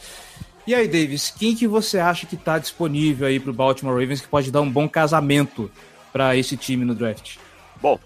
E 0.67 0.75
aí, 0.75 0.89
Davis, 0.89 1.31
quem 1.31 1.55
que 1.55 1.65
você 1.69 2.01
acha 2.01 2.27
que 2.27 2.35
está 2.35 2.59
disponível 2.59 3.29
aí 3.29 3.39
para 3.39 3.51
o 3.51 3.55
Baltimore 3.55 3.95
Ravens 3.95 4.21
que 4.21 4.27
pode 4.27 4.51
dar 4.51 4.61
um 4.61 4.71
bom 4.71 4.89
casamento 4.89 5.71
para 6.13 6.35
esse 6.37 6.57
time 6.57 6.85
no 6.85 6.93
draft? 6.93 7.37
Bom, 7.81 8.01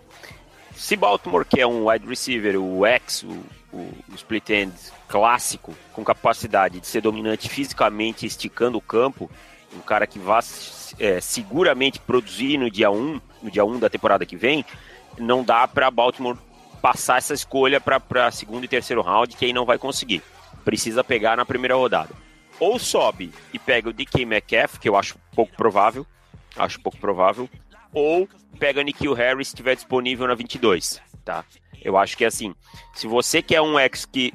se 0.74 0.94
Baltimore 0.94 1.46
quer 1.46 1.66
um 1.66 1.88
wide 1.88 2.06
receiver, 2.06 2.60
o 2.60 2.84
X, 2.84 3.22
o, 3.22 3.42
o, 3.72 3.78
o 4.10 4.14
split 4.14 4.50
end 4.50 4.72
clássico, 5.08 5.74
com 5.94 6.04
capacidade 6.04 6.80
de 6.80 6.86
ser 6.86 7.00
dominante 7.00 7.48
fisicamente, 7.48 8.26
esticando 8.26 8.76
o 8.76 8.82
campo, 8.82 9.30
um 9.74 9.80
cara 9.80 10.06
que 10.06 10.18
vá 10.18 10.40
é, 10.98 11.18
seguramente 11.18 11.98
produzir 11.98 12.58
no 12.58 12.70
dia 12.70 12.90
1, 12.90 13.20
no 13.42 13.50
dia 13.50 13.64
1 13.64 13.78
da 13.78 13.88
temporada 13.88 14.26
que 14.26 14.36
vem, 14.36 14.66
não 15.18 15.42
dá 15.42 15.66
para 15.66 15.90
Baltimore 15.90 16.36
passar 16.82 17.16
essa 17.16 17.32
escolha 17.32 17.80
para 17.80 18.30
segundo 18.30 18.64
e 18.64 18.68
terceiro 18.68 19.00
round, 19.00 19.34
que 19.34 19.46
aí 19.46 19.52
não 19.54 19.64
vai 19.64 19.78
conseguir. 19.78 20.22
Precisa 20.62 21.02
pegar 21.02 21.38
na 21.38 21.46
primeira 21.46 21.74
rodada. 21.74 22.10
Ou 22.60 22.78
sobe 22.78 23.32
e 23.52 23.58
pega 23.58 23.88
o 23.88 23.92
DK 23.92 24.26
Metcalf, 24.26 24.78
que 24.78 24.88
eu 24.88 24.96
acho 24.96 25.18
pouco 25.34 25.56
provável, 25.56 26.06
acho 26.56 26.80
pouco 26.80 26.98
provável, 26.98 27.48
ou 27.92 28.28
pega 28.58 28.82
Nikhil 28.82 29.14
Harris 29.14 29.48
se 29.48 29.54
estiver 29.54 29.74
disponível 29.74 30.26
na 30.28 30.34
22, 30.34 31.00
tá? 31.24 31.44
Eu 31.82 31.96
acho 31.96 32.16
que 32.16 32.24
é 32.24 32.28
assim, 32.28 32.54
se 32.94 33.06
você 33.06 33.40
quer 33.40 33.62
um 33.62 33.78
ex 33.80 34.04
que, 34.04 34.32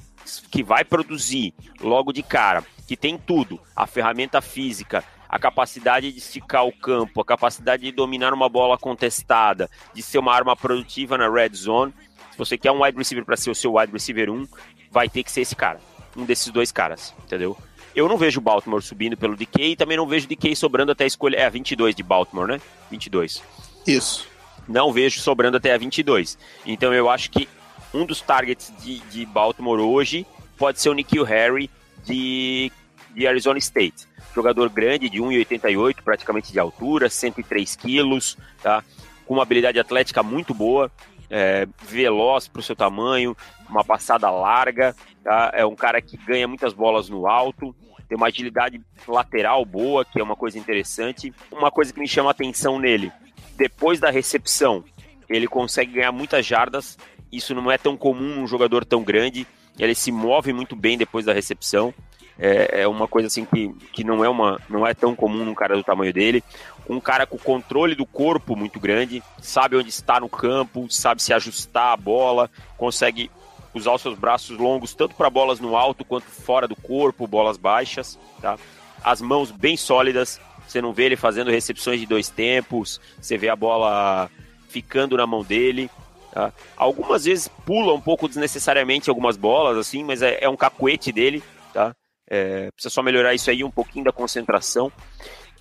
que 0.50 0.64
vai 0.64 0.84
produzir 0.84 1.54
logo 1.80 2.12
de 2.12 2.24
cara, 2.24 2.64
que 2.88 2.98
tem 2.98 3.18
tudo, 3.18 3.60
a 3.76 3.86
ferramenta 3.86 4.42
física, 4.42 5.04
a 5.30 5.38
capacidade 5.38 6.12
de 6.12 6.18
esticar 6.18 6.66
o 6.66 6.72
campo, 6.72 7.22
a 7.22 7.26
capacidade 7.26 7.84
de 7.84 7.92
dominar 7.92 8.34
uma 8.34 8.50
bola 8.50 8.78
contestada, 8.78 9.70
de 9.94 10.02
ser 10.02 10.18
uma 10.18 10.34
arma 10.34 10.56
produtiva 10.56 11.18
na 11.18 11.30
red 11.30 11.54
zone, 11.54 11.94
se 12.32 12.38
você 12.38 12.58
quer 12.58 12.72
um 12.72 12.84
wide 12.84 12.98
receiver 12.98 13.24
para 13.24 13.38
ser 13.38 13.52
o 13.52 13.56
seu 13.56 13.76
wide 13.76 13.92
receiver 13.92 14.30
1, 14.30 14.48
vai 14.92 15.08
ter 15.08 15.24
que 15.24 15.32
ser 15.32 15.42
esse 15.42 15.56
cara, 15.56 15.80
um 16.18 16.26
desses 16.26 16.52
dois 16.52 16.72
caras, 16.72 17.14
entendeu? 17.24 17.58
Eu 17.96 18.10
não 18.10 18.18
vejo 18.18 18.40
o 18.40 18.44
Baltimore 18.44 18.82
subindo 18.82 19.16
pelo 19.16 19.36
DK 19.36 19.72
e 19.72 19.76
também 19.76 19.96
não 19.96 20.06
vejo 20.06 20.26
o 20.26 20.30
DK 20.30 20.56
sobrando 20.56 20.92
até 20.92 21.06
a 21.06 21.08
escolha. 21.08 21.38
É 21.38 21.46
a 21.46 21.50
22 21.50 21.96
de 21.96 22.04
Baltimore, 22.04 22.48
né? 22.48 22.62
22. 22.92 23.42
Isso. 23.88 24.28
Não 24.68 24.92
vejo 24.92 25.22
sobrando 25.22 25.58
até 25.58 25.74
a 25.74 25.78
22. 25.78 26.38
Então 26.66 26.94
eu 26.94 27.10
acho 27.10 27.30
que 27.30 27.48
um 27.94 28.06
dos 28.06 28.20
targets 28.20 28.74
de, 28.84 29.00
de 29.00 29.26
Baltimore 29.26 29.80
hoje 29.80 30.26
pode 30.58 30.82
ser 30.82 30.90
o 30.90 30.94
Nikhil 30.94 31.24
Harry 31.24 31.70
de, 32.04 32.72
de 33.14 33.26
Arizona 33.26 33.58
State. 33.60 34.08
Jogador 34.34 34.70
grande, 34.70 35.10
de 35.10 35.20
1,88 35.20 35.98
praticamente 36.04 36.52
de 36.52 36.60
altura, 36.60 37.10
103 37.10 37.76
quilos, 37.78 38.38
tá? 38.62 38.84
com 39.26 39.36
uma 39.36 39.44
habilidade 39.44 39.80
atlética 39.80 40.22
muito 40.22 40.54
boa, 40.54 40.92
é, 41.30 41.68
veloz 41.84 42.48
para 42.48 42.60
o 42.60 42.64
seu 42.64 42.76
tamanho, 42.76 43.36
uma 43.70 43.84
passada 43.84 44.30
larga, 44.30 44.96
tá? 45.26 45.52
é 45.54 45.66
um 45.66 45.76
cara 45.76 46.00
que 46.00 46.16
ganha 46.16 46.48
muitas 46.48 46.72
bolas 46.72 47.10
no 47.10 47.28
alto, 47.28 47.76
tem 48.08 48.16
uma 48.16 48.28
agilidade 48.28 48.80
lateral 49.08 49.66
boa, 49.66 50.06
que 50.06 50.20
é 50.20 50.24
uma 50.24 50.36
coisa 50.36 50.58
interessante. 50.60 51.34
Uma 51.52 51.72
coisa 51.72 51.92
que 51.92 52.00
me 52.00 52.08
chama 52.08 52.30
a 52.30 52.32
atenção 52.32 52.80
nele, 52.80 53.12
depois 53.58 54.00
da 54.00 54.12
recepção, 54.12 54.84
ele 55.28 55.48
consegue 55.48 55.94
ganhar 55.94 56.12
muitas 56.12 56.46
jardas. 56.46 56.98
Isso 57.32 57.56
não 57.56 57.72
é 57.72 57.78
tão 57.78 57.98
comum 57.98 58.36
num 58.36 58.48
jogador 58.48 58.86
tão 58.86 59.04
grande. 59.04 59.48
Ele 59.78 59.96
se 59.96 60.12
move 60.12 60.54
muito 60.54 60.76
bem 60.76 60.98
depois 60.98 61.26
da 61.26 61.34
recepção. 61.34 61.94
É, 62.38 62.82
é, 62.82 62.88
uma 62.88 63.08
coisa 63.08 63.28
assim 63.28 63.46
que, 63.46 63.74
que 63.94 64.04
não, 64.04 64.24
é 64.24 64.30
uma, 64.30 64.62
não 64.70 64.86
é 64.86 64.94
tão 64.94 65.16
comum 65.16 65.44
num 65.44 65.56
cara 65.56 65.76
do 65.76 65.84
tamanho 65.84 66.14
dele. 66.14 66.44
Um 66.88 67.00
cara 67.00 67.26
com 67.26 67.38
controle 67.38 67.96
do 67.96 68.06
corpo 68.06 68.56
muito 68.56 68.80
grande, 68.80 69.24
sabe 69.42 69.76
onde 69.76 69.90
está 69.90 70.20
no 70.20 70.30
campo, 70.30 70.86
sabe 70.90 71.24
se 71.24 71.34
ajustar 71.34 71.94
a 71.94 71.98
bola, 71.98 72.50
consegue 72.78 73.32
usar 73.78 73.94
os 73.94 74.02
seus 74.02 74.18
braços 74.18 74.58
longos 74.58 74.94
tanto 74.94 75.16
para 75.16 75.30
bolas 75.30 75.60
no 75.60 75.76
alto 75.76 76.06
quanto 76.06 76.26
fora 76.26 76.68
do 76.68 76.76
corpo, 76.76 77.28
bolas 77.28 77.58
baixas, 77.58 78.18
tá? 78.42 78.58
As 79.04 79.22
mãos 79.22 79.52
bem 79.52 79.78
sólidas, 79.78 80.40
você 80.68 80.82
não 80.82 80.94
vê 80.94 81.04
ele 81.04 81.16
fazendo 81.16 81.52
recepções 81.52 82.00
de 82.00 82.06
dois 82.06 82.30
tempos, 82.30 83.00
você 83.22 83.38
vê 83.38 83.50
a 83.50 83.56
bola 83.56 84.30
ficando 84.70 85.16
na 85.16 85.28
mão 85.28 85.44
dele. 85.44 85.90
Tá? 86.32 86.52
Algumas 86.76 87.26
vezes 87.26 87.48
pula 87.48 87.94
um 87.94 88.02
pouco 88.02 88.28
desnecessariamente 88.28 89.10
algumas 89.10 89.38
bolas, 89.38 89.78
assim, 89.78 90.04
mas 90.04 90.22
é, 90.22 90.40
é 90.42 90.50
um 90.50 90.58
cacuete 90.58 91.12
dele, 91.12 91.44
tá? 91.74 91.96
É, 92.28 92.72
precisa 92.72 92.90
só 92.94 93.04
melhorar 93.04 93.34
isso 93.36 93.50
aí, 93.50 93.64
um 93.64 93.72
pouquinho 93.72 94.06
da 94.06 94.12
concentração. 94.12 94.92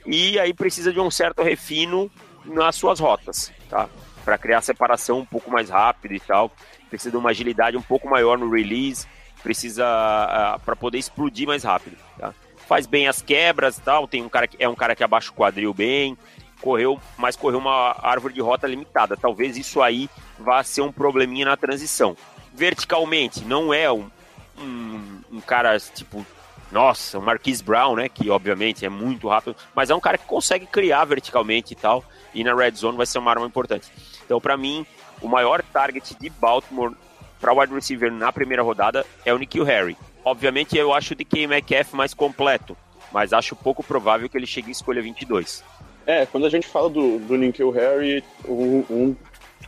E 0.07 0.39
aí 0.39 0.55
precisa 0.55 0.93
de 0.93 0.99
um 0.99 1.11
certo 1.11 1.43
refino 1.43 2.11
nas 2.45 2.77
suas 2.77 2.99
rotas, 2.99 3.53
tá? 3.69 3.89
Para 4.25 4.39
criar 4.39 4.63
separação 4.63 5.19
um 5.21 5.27
pouco 5.27 5.51
mais 5.51 5.69
rápido 5.69 6.15
e 6.15 6.21
tal 6.21 6.51
precisa 6.95 7.11
de 7.11 7.17
uma 7.17 7.31
agilidade 7.31 7.77
um 7.77 7.83
pouco 7.83 8.09
maior 8.09 8.39
no 8.39 8.49
release, 8.49 9.05
precisa 9.43 9.85
uh, 9.85 10.61
para 10.61 10.77
poder 10.77 10.99
explodir 10.99 11.47
mais 11.47 11.65
rápido. 11.65 11.97
Tá? 12.17 12.33
Faz 12.69 12.87
bem 12.87 13.09
as 13.09 13.21
quebras 13.21 13.79
e 13.79 13.81
tal, 13.81 14.07
tem 14.07 14.23
um 14.23 14.29
cara 14.29 14.47
que 14.47 14.57
é 14.61 14.69
um 14.69 14.77
cara 14.77 14.95
que 14.95 15.03
abaixa 15.03 15.31
o 15.31 15.35
quadril 15.35 15.75
bem, 15.75 16.17
correu, 16.61 17.01
mas 17.19 17.35
correu 17.35 17.59
uma 17.59 17.97
árvore 18.01 18.33
de 18.33 18.41
rota 18.41 18.69
limitada. 18.69 19.17
Talvez 19.17 19.57
isso 19.57 19.83
aí 19.83 20.09
vá 20.39 20.63
ser 20.63 20.83
um 20.83 20.93
probleminha 20.93 21.47
na 21.47 21.57
transição. 21.57 22.17
Verticalmente, 22.55 23.45
não 23.45 23.75
é 23.75 23.91
um, 23.91 24.09
um, 24.57 25.21
um 25.33 25.41
cara 25.41 25.77
tipo 25.81 26.25
nossa, 26.71 27.19
o 27.19 27.23
Marquise 27.23 27.63
Brown, 27.63 27.97
né? 27.97 28.09
Que 28.09 28.31
obviamente 28.31 28.85
é 28.85 28.89
muito 28.89 29.29
rápido, 29.29 29.57
mas 29.75 29.91
é 29.91 29.95
um 29.95 30.01
cara 30.01 30.17
que 30.17 30.27
consegue 30.27 30.67
criar 30.67 31.05
verticalmente 31.05 31.73
e 31.73 31.77
tal. 31.77 32.05
E 32.33 32.43
na 32.43 32.55
red 32.55 32.73
zone 32.73 32.97
vai 32.97 33.07
ser 33.07 33.19
uma 33.19 33.31
arma 33.31 33.47
importante. 33.47 33.93
Então, 34.25 34.41
para 34.41 34.57
mim, 34.57 34.85
o 35.21 35.29
maior 35.29 35.63
target 35.63 36.17
de 36.19 36.31
Baltimore 36.31 36.93
para 37.41 37.53
wide 37.53 37.75
receiver 37.75 38.11
na 38.11 38.33
primeira 38.33 38.63
rodada 38.63 39.05
é 39.25 39.33
o 39.33 39.39
Nikhil 39.39 39.65
Harry. 39.65 39.97
Obviamente 40.25 40.77
eu 40.77 40.93
acho 40.93 41.13
o 41.13 41.17
DK 41.17 41.47
Metcalf 41.47 41.93
mais 41.93 42.15
completo, 42.15 42.77
mas 43.13 43.33
acho 43.33 43.55
pouco 43.55 43.83
provável 43.83 44.29
que 44.29 44.37
ele 44.37 44.47
chegue 44.47 44.69
em 44.69 44.73
escolha 44.73 45.03
22. 45.03 45.63
É, 46.07 46.27
quando 46.27 46.47
a 46.47 46.51
gente 46.51 46.67
fala 46.67 46.89
do, 46.89 47.19
do 47.19 47.37
Nikhil 47.37 47.71
Harry, 47.71 48.23
o, 48.45 48.85
um, 48.91 49.17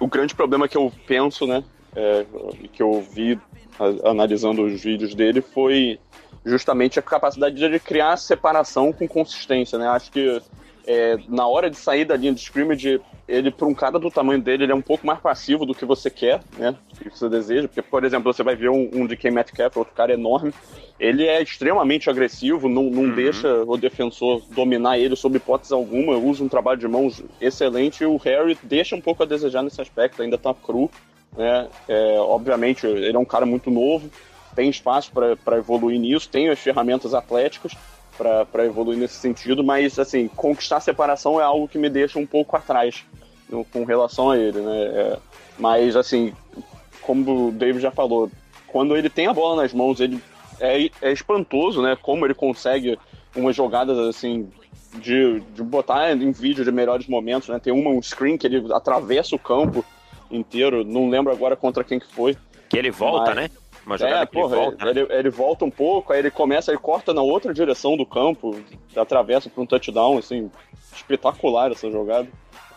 o 0.01 0.07
grande 0.07 0.35
problema 0.35 0.69
que 0.69 0.77
eu 0.77 0.93
penso, 1.07 1.47
né, 1.47 1.63
é, 1.95 2.27
que 2.73 2.83
eu 2.83 3.01
vi 3.01 3.39
a, 3.79 4.11
analisando 4.11 4.65
os 4.65 4.83
vídeos 4.83 5.15
dele 5.15 5.41
foi 5.41 5.99
justamente 6.45 6.99
a 6.99 7.03
capacidade 7.03 7.57
de 7.57 7.81
criar 7.81 8.17
separação 8.17 8.93
com 8.93 9.09
consistência, 9.09 9.79
né? 9.79 9.89
Acho 9.89 10.13
que 10.13 10.41
é, 10.87 11.19
na 11.29 11.47
hora 11.47 11.69
de 11.69 11.77
sair 11.77 12.05
da 12.05 12.17
linha 12.17 12.33
de 12.33 12.41
scrimmage, 12.41 13.01
ele, 13.27 13.51
para 13.51 13.67
um 13.67 13.75
cara 13.75 13.99
do 13.99 14.11
tamanho 14.11 14.41
dele, 14.41 14.65
ele 14.65 14.73
é 14.73 14.75
um 14.75 14.83
pouco 14.83 15.05
mais 15.05 15.19
passivo 15.19 15.67
do 15.67 15.75
que 15.75 15.85
você 15.85 16.09
quer, 16.09 16.41
né? 16.57 16.77
Que 16.97 17.11
você 17.11 17.29
deseja. 17.29 17.67
Porque, 17.67 17.83
por 17.83 18.05
exemplo, 18.05 18.33
você 18.33 18.43
vai 18.45 18.55
ver 18.55 18.71
um, 18.71 18.89
um 18.93 19.07
DK 19.07 19.31
Metcalf, 19.31 19.77
outro 19.77 19.95
cara 19.95 20.15
enorme, 20.15 20.55
ele 20.99 21.27
é 21.27 21.43
extremamente 21.43 22.09
agressivo, 22.09 22.69
não, 22.69 22.85
não 22.85 23.03
uhum. 23.03 23.15
deixa 23.15 23.65
o 23.65 23.77
defensor 23.77 24.43
dominar 24.51 24.99
ele 24.99 25.17
sob 25.17 25.37
hipótese 25.37 25.75
alguma, 25.75 26.17
usa 26.17 26.45
um 26.45 26.49
trabalho 26.49 26.79
de 26.79 26.87
mãos 26.87 27.23
excelente. 27.41 28.05
E 28.05 28.07
o 28.07 28.17
Harry 28.19 28.57
deixa 28.63 28.95
um 28.95 29.01
pouco 29.01 29.25
a 29.25 29.27
desejar 29.27 29.63
nesse 29.63 29.81
aspecto, 29.81 30.23
ainda 30.23 30.39
tá 30.39 30.55
cru, 30.55 30.89
né? 31.37 31.69
É, 31.89 32.17
obviamente, 32.21 32.87
ele 32.87 33.17
é 33.17 33.19
um 33.19 33.25
cara 33.25 33.45
muito 33.45 33.73
novo, 33.73 34.09
tem 34.55 34.71
espaço 34.71 35.11
para 35.13 35.59
evoluir 35.59 35.99
nisso, 35.99 36.29
tem 36.29 36.49
as 36.49 36.61
ferramentas 36.61 37.13
atléticas 37.13 37.77
para 38.17 38.65
evoluir 38.65 38.99
nesse 38.99 39.15
sentido, 39.15 39.63
mas 39.63 39.99
assim, 39.99 40.29
conquistar 40.29 40.79
a 40.79 40.81
separação 40.81 41.41
é 41.41 41.45
algo 41.45 41.69
que 41.69 41.79
me 41.79 41.89
deixa 41.89 42.19
um 42.19 42.27
pouco 42.27 42.57
atrás 42.57 43.05
no, 43.49 43.65
com 43.65 43.85
relação 43.85 44.31
a 44.31 44.39
ele, 44.39 44.61
né? 44.61 44.85
É, 44.87 45.19
mas 45.59 45.97
assim, 45.97 46.33
como 47.03 47.49
o 47.49 47.53
David 47.53 47.81
já 47.81 47.91
falou, 47.91 48.31
quando 48.67 48.97
ele 48.97 49.09
tem 49.09 49.27
a 49.27 49.33
bola 49.33 49.63
nas 49.63 49.73
mãos, 49.73 50.01
ele 50.01 50.21
é, 50.61 50.91
é 51.03 51.13
espantoso, 51.13 51.83
né? 51.83 51.97
Como 52.01 52.27
ele 52.27 52.35
consegue 52.35 52.99
umas 53.35 53.55
jogadas 53.55 53.99
assim 53.99 54.49
de, 54.95 55.41
de 55.55 55.63
botar 55.63 56.13
em 56.13 56.33
vídeo 56.33 56.65
de 56.65 56.73
melhores 56.73 57.07
momentos, 57.07 57.49
né? 57.49 57.59
Tem 57.59 57.73
uma 57.73 57.91
um 57.91 58.03
screen 58.03 58.37
que 58.37 58.47
ele 58.47 58.73
atravessa 58.73 59.37
o 59.37 59.39
campo 59.39 59.85
inteiro, 60.31 60.85
não 60.85 61.09
lembro 61.09 61.33
agora 61.33 61.57
contra 61.57 61.85
quem 61.85 61.99
que 61.99 62.13
foi. 62.13 62.37
Que 62.69 62.79
ele 62.79 62.91
volta, 62.91 63.35
mas... 63.35 63.37
né? 63.37 63.51
Uma 63.87 63.97
jogada 63.97 64.23
É, 64.23 64.27
que 64.27 64.33
porra, 64.33 64.57
ele 64.57 64.65
volta. 64.65 64.85
né? 64.85 64.91
ele, 64.91 65.07
ele 65.11 65.31
volta 65.31 65.65
um 65.65 65.71
pouco, 65.71 66.13
aí 66.13 66.19
ele 66.19 66.31
começa, 66.31 66.73
ele 66.73 66.79
corta 66.79 67.15
na 67.15 67.23
outra 67.23 67.55
direção 67.55 67.97
do 67.97 68.05
campo, 68.05 68.59
atravessa 68.97 69.49
para 69.49 69.63
um 69.63 69.67
touchdown, 69.67 70.19
assim, 70.19 70.51
espetacular 70.95 71.71
essa 71.71 71.91
jogada. 71.91 72.27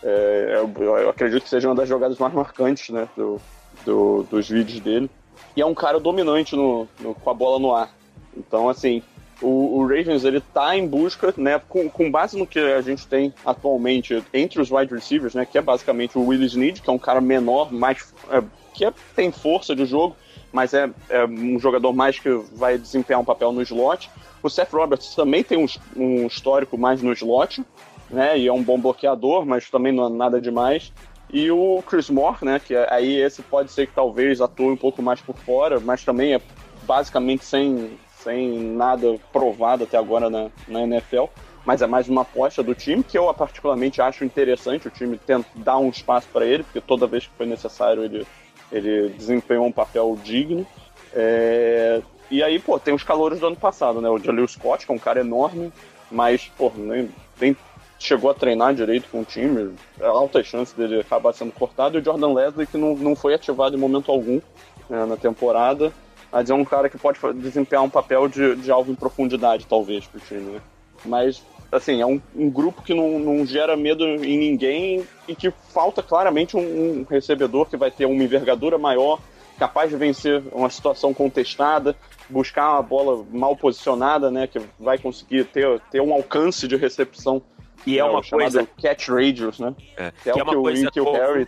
É, 0.02 0.60
eu, 0.62 0.84
eu 0.98 1.10
acredito 1.10 1.42
que 1.42 1.48
seja 1.48 1.68
uma 1.68 1.74
das 1.74 1.88
jogadas 1.88 2.16
mais 2.18 2.32
marcantes, 2.32 2.88
né, 2.90 3.08
do, 3.16 3.40
do- 3.84 4.22
dos 4.30 4.48
vídeos 4.48 4.80
dele. 4.80 5.10
E 5.56 5.60
é 5.60 5.66
um 5.66 5.74
cara 5.74 5.98
dominante 5.98 6.54
no, 6.54 6.86
no- 7.00 7.14
com 7.14 7.28
a 7.30 7.34
bola 7.34 7.58
no 7.58 7.74
ar. 7.74 7.90
Então, 8.36 8.68
assim, 8.68 9.02
o, 9.42 9.78
o 9.78 9.82
Ravens, 9.86 10.24
ele 10.24 10.40
tá 10.40 10.76
em 10.76 10.86
busca, 10.86 11.34
né, 11.36 11.60
com, 11.68 11.90
com 11.90 12.10
base 12.10 12.38
no 12.38 12.46
que 12.46 12.58
a 12.58 12.80
gente 12.80 13.06
tem 13.08 13.34
atualmente 13.44 14.22
entre 14.32 14.60
os 14.60 14.70
wide 14.70 14.94
receivers, 14.94 15.34
né, 15.34 15.44
que 15.44 15.58
é 15.58 15.60
basicamente 15.62 16.16
o 16.16 16.26
Willis 16.26 16.54
Need, 16.54 16.80
que 16.82 16.88
é 16.88 16.92
um 16.92 16.98
cara 16.98 17.20
menor, 17.20 17.72
mais, 17.72 18.14
é, 18.30 18.42
que 18.72 18.84
é- 18.84 18.92
tem 19.16 19.30
força 19.32 19.74
de 19.74 19.84
jogo, 19.84 20.14
mas 20.52 20.74
é, 20.74 20.90
é 21.08 21.24
um 21.24 21.58
jogador 21.58 21.92
mais 21.92 22.18
que 22.18 22.30
vai 22.52 22.76
desempenhar 22.76 23.20
um 23.20 23.24
papel 23.24 23.52
no 23.52 23.62
slot. 23.62 24.10
O 24.42 24.48
Seth 24.48 24.72
Roberts 24.72 25.14
também 25.14 25.44
tem 25.44 25.58
um, 25.58 25.66
um 25.96 26.26
histórico 26.26 26.76
mais 26.76 27.02
no 27.02 27.12
slot, 27.12 27.64
né? 28.10 28.38
E 28.38 28.48
é 28.48 28.52
um 28.52 28.62
bom 28.62 28.78
bloqueador, 28.78 29.46
mas 29.46 29.70
também 29.70 29.92
não 29.92 30.06
é 30.06 30.10
nada 30.10 30.40
demais. 30.40 30.92
E 31.32 31.50
o 31.50 31.82
Chris 31.86 32.10
Moore, 32.10 32.38
né? 32.42 32.58
Que 32.58 32.74
aí 32.74 33.20
esse 33.20 33.42
pode 33.42 33.70
ser 33.70 33.86
que 33.86 33.94
talvez 33.94 34.40
atue 34.40 34.66
um 34.66 34.76
pouco 34.76 35.00
mais 35.00 35.20
por 35.20 35.36
fora, 35.36 35.78
mas 35.78 36.04
também 36.04 36.34
é 36.34 36.40
basicamente 36.82 37.44
sem, 37.44 37.98
sem 38.18 38.58
nada 38.58 39.16
provado 39.32 39.84
até 39.84 39.96
agora 39.96 40.28
na, 40.28 40.50
na 40.66 40.82
NFL. 40.82 41.26
Mas 41.64 41.82
é 41.82 41.86
mais 41.86 42.08
uma 42.08 42.22
aposta 42.22 42.62
do 42.62 42.74
time, 42.74 43.04
que 43.04 43.18
eu 43.18 43.32
particularmente 43.34 44.00
acho 44.00 44.24
interessante 44.24 44.88
o 44.88 44.90
time 44.90 45.18
tenta 45.18 45.46
dar 45.54 45.76
um 45.76 45.90
espaço 45.90 46.26
para 46.32 46.46
ele, 46.46 46.62
porque 46.62 46.80
toda 46.80 47.06
vez 47.06 47.26
que 47.26 47.34
foi 47.36 47.46
necessário 47.46 48.02
ele, 48.02 48.26
ele 48.70 49.08
desempenhou 49.10 49.66
um 49.66 49.72
papel 49.72 50.16
digno. 50.22 50.66
É, 51.12 52.00
E 52.30 52.42
aí, 52.42 52.58
pô, 52.60 52.78
tem 52.78 52.94
os 52.94 53.02
calores 53.02 53.40
do 53.40 53.46
ano 53.48 53.56
passado, 53.56 54.00
né? 54.00 54.08
O 54.08 54.18
Jaleel 54.18 54.46
Scott, 54.46 54.86
que 54.86 54.92
é 54.92 54.94
um 54.94 54.98
cara 54.98 55.20
enorme, 55.20 55.72
mas, 56.10 56.50
pô, 56.56 56.70
nem, 56.76 57.08
nem 57.40 57.56
chegou 57.98 58.30
a 58.30 58.34
treinar 58.34 58.74
direito 58.74 59.08
com 59.10 59.20
o 59.20 59.24
time. 59.24 59.74
É 60.00 60.06
alta 60.06 60.42
chance 60.42 60.74
dele 60.76 61.00
acabar 61.00 61.32
sendo 61.32 61.52
cortado. 61.52 61.98
E 61.98 62.00
o 62.00 62.04
Jordan 62.04 62.32
Leslie, 62.32 62.66
que 62.66 62.78
não, 62.78 62.94
não 62.94 63.16
foi 63.16 63.34
ativado 63.34 63.76
em 63.76 63.80
momento 63.80 64.10
algum 64.10 64.40
né, 64.88 65.04
na 65.04 65.16
temporada. 65.16 65.92
Mas 66.32 66.48
é 66.48 66.54
um 66.54 66.64
cara 66.64 66.88
que 66.88 66.96
pode 66.96 67.18
desempenhar 67.34 67.82
um 67.82 67.90
papel 67.90 68.28
de, 68.28 68.54
de 68.54 68.70
alvo 68.70 68.92
em 68.92 68.94
profundidade, 68.94 69.66
talvez, 69.66 70.06
pro 70.06 70.20
time, 70.20 70.52
né? 70.52 70.60
Mas, 71.04 71.42
assim, 71.70 72.00
é 72.00 72.06
um, 72.06 72.20
um 72.34 72.50
grupo 72.50 72.82
que 72.82 72.94
não, 72.94 73.18
não 73.18 73.46
gera 73.46 73.76
medo 73.76 74.04
em 74.04 74.38
ninguém 74.38 75.06
e 75.28 75.34
que 75.34 75.50
falta 75.72 76.02
claramente 76.02 76.56
um, 76.56 76.60
um 77.00 77.06
recebedor 77.08 77.66
que 77.66 77.76
vai 77.76 77.90
ter 77.90 78.06
uma 78.06 78.22
envergadura 78.22 78.78
maior, 78.78 79.20
capaz 79.58 79.90
de 79.90 79.96
vencer 79.96 80.42
uma 80.52 80.70
situação 80.70 81.14
contestada, 81.14 81.96
buscar 82.28 82.72
uma 82.72 82.82
bola 82.82 83.24
mal 83.30 83.56
posicionada, 83.56 84.30
né? 84.30 84.46
Que 84.46 84.60
vai 84.78 84.98
conseguir 84.98 85.44
ter, 85.44 85.80
ter 85.90 86.00
um 86.00 86.12
alcance 86.12 86.66
de 86.66 86.76
recepção. 86.76 87.42
E 87.86 87.98
é 87.98 88.02
né, 88.02 88.08
uma 88.08 88.22
coisa. 88.22 88.66
catch 88.80 89.08
radius, 89.08 89.58
né? 89.58 89.74
É, 89.96 90.12
Que 90.22 90.30
é, 90.30 90.32
que 90.32 90.40
é 90.40 90.42
o 90.42 90.44
uma 90.44 90.52
que 90.52 90.58
o 90.58 90.66
Rick 90.66 90.98
e 90.98 91.00
o 91.00 91.12
Harry 91.12 91.46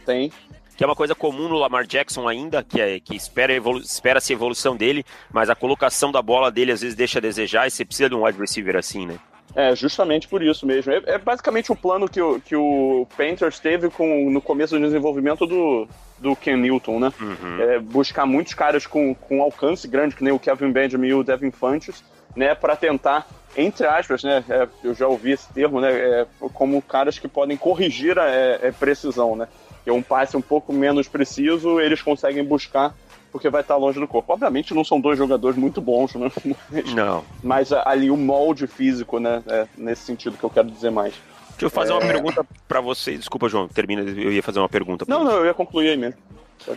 que 0.75 0.83
é 0.83 0.87
uma 0.87 0.97
coisa 0.97 1.14
comum 1.14 1.49
no 1.49 1.57
Lamar 1.57 1.87
Jackson 1.87 2.26
ainda, 2.26 2.62
que, 2.62 2.81
é, 2.81 2.99
que 2.99 3.14
espera 3.14 3.52
evolu 3.52 3.79
espera-se 3.79 4.33
a 4.33 4.35
evolução 4.35 4.75
dele, 4.75 5.05
mas 5.31 5.50
a 5.50 5.55
colocação 5.55 6.11
da 6.11 6.23
bola 6.23 6.50
dele 6.50 6.73
às 6.73 6.81
vezes 6.81 6.97
deixa 6.97 7.19
a 7.19 7.23
desejar 7.23 7.67
e 7.67 7.71
você 7.71 7.85
precisa 7.85 8.09
de 8.09 8.14
um 8.14 8.25
wide 8.25 8.38
receiver 8.38 8.76
assim, 8.76 9.07
né? 9.07 9.19
É, 9.54 9.75
justamente 9.76 10.28
por 10.28 10.42
isso 10.42 10.66
mesmo. 10.66 10.92
É, 10.92 11.02
é 11.06 11.18
basicamente 11.18 11.71
o 11.71 11.76
plano 11.76 12.09
que 12.09 12.21
o, 12.21 12.40
que 12.40 12.56
o 12.56 13.06
Panthers 13.16 13.59
teve 13.59 13.90
com, 13.90 14.30
no 14.30 14.40
começo 14.40 14.78
do 14.78 14.85
desenvolvimento 14.85 15.47
do, 15.47 15.87
do 16.18 16.35
Ken 16.35 16.56
Newton, 16.56 16.99
né? 16.99 17.12
Uhum. 17.21 17.61
É, 17.61 17.78
buscar 17.78 18.26
muitos 18.26 18.54
caras 18.54 18.87
com, 18.87 19.14
com 19.14 19.42
alcance 19.42 19.87
grande, 19.87 20.14
que 20.14 20.25
nem 20.25 20.32
o 20.32 20.38
Kevin 20.38 20.73
Benjamin 20.73 21.09
e 21.09 21.14
o 21.14 21.23
Devin 21.23 21.50
Funches, 21.50 22.02
né? 22.35 22.54
Para 22.54 22.76
tentar, 22.76 23.26
entre 23.56 23.87
aspas, 23.87 24.23
né? 24.23 24.42
é, 24.49 24.68
eu 24.82 24.94
já 24.94 25.06
ouvi 25.06 25.32
esse 25.32 25.52
termo, 25.52 25.80
né? 25.80 25.92
é, 25.92 26.26
como 26.54 26.80
caras 26.80 27.18
que 27.18 27.28
podem 27.28 27.56
corrigir 27.56 28.18
a 28.18 28.28
é, 28.28 28.59
é, 28.62 28.73
precisão, 28.73 29.37
né? 29.37 29.49
Que 29.84 29.91
um 29.91 30.02
passe 30.02 30.36
um 30.36 30.43
pouco 30.43 30.73
menos 30.73 31.08
preciso, 31.08 31.80
eles 31.80 32.00
conseguem 32.00 32.45
buscar 32.45 32.95
porque 33.32 33.49
vai 33.49 33.62
estar 33.62 33.76
longe 33.76 33.99
do 33.99 34.06
corpo. 34.06 34.32
Obviamente 34.32 34.75
não 34.75 34.84
são 34.84 35.00
dois 35.00 35.16
jogadores 35.18 35.56
muito 35.56 35.80
bons, 35.80 36.14
né? 36.14 36.30
Mas, 36.71 36.92
Não. 36.95 37.25
mas 37.42 37.73
ali 37.73 38.10
o 38.10 38.16
molde 38.16 38.66
físico, 38.66 39.18
né? 39.18 39.42
É 39.49 39.66
nesse 39.76 40.02
sentido 40.04 40.36
que 40.36 40.45
eu 40.45 40.50
quero 40.50 40.71
dizer 40.71 40.90
mais. 40.90 41.14
Deixa 41.50 41.66
eu 41.66 41.71
fazer 41.71 41.92
uma 41.92 42.00
pergunta 42.00 42.45
pra 42.68 42.80
você. 42.80 43.16
Desculpa, 43.16 43.49
João, 43.49 43.68
termina. 43.68 44.02
Eu 44.02 44.32
ia 44.32 44.42
fazer 44.42 44.58
uma 44.58 44.68
pergunta. 44.68 45.06
pra 45.06 45.14
Não, 45.16 45.25
não, 45.25 45.32
eu 45.32 45.47
ia 45.47 45.54
concluir 45.54 45.90
aí 45.90 45.97
mesmo. 45.97 46.18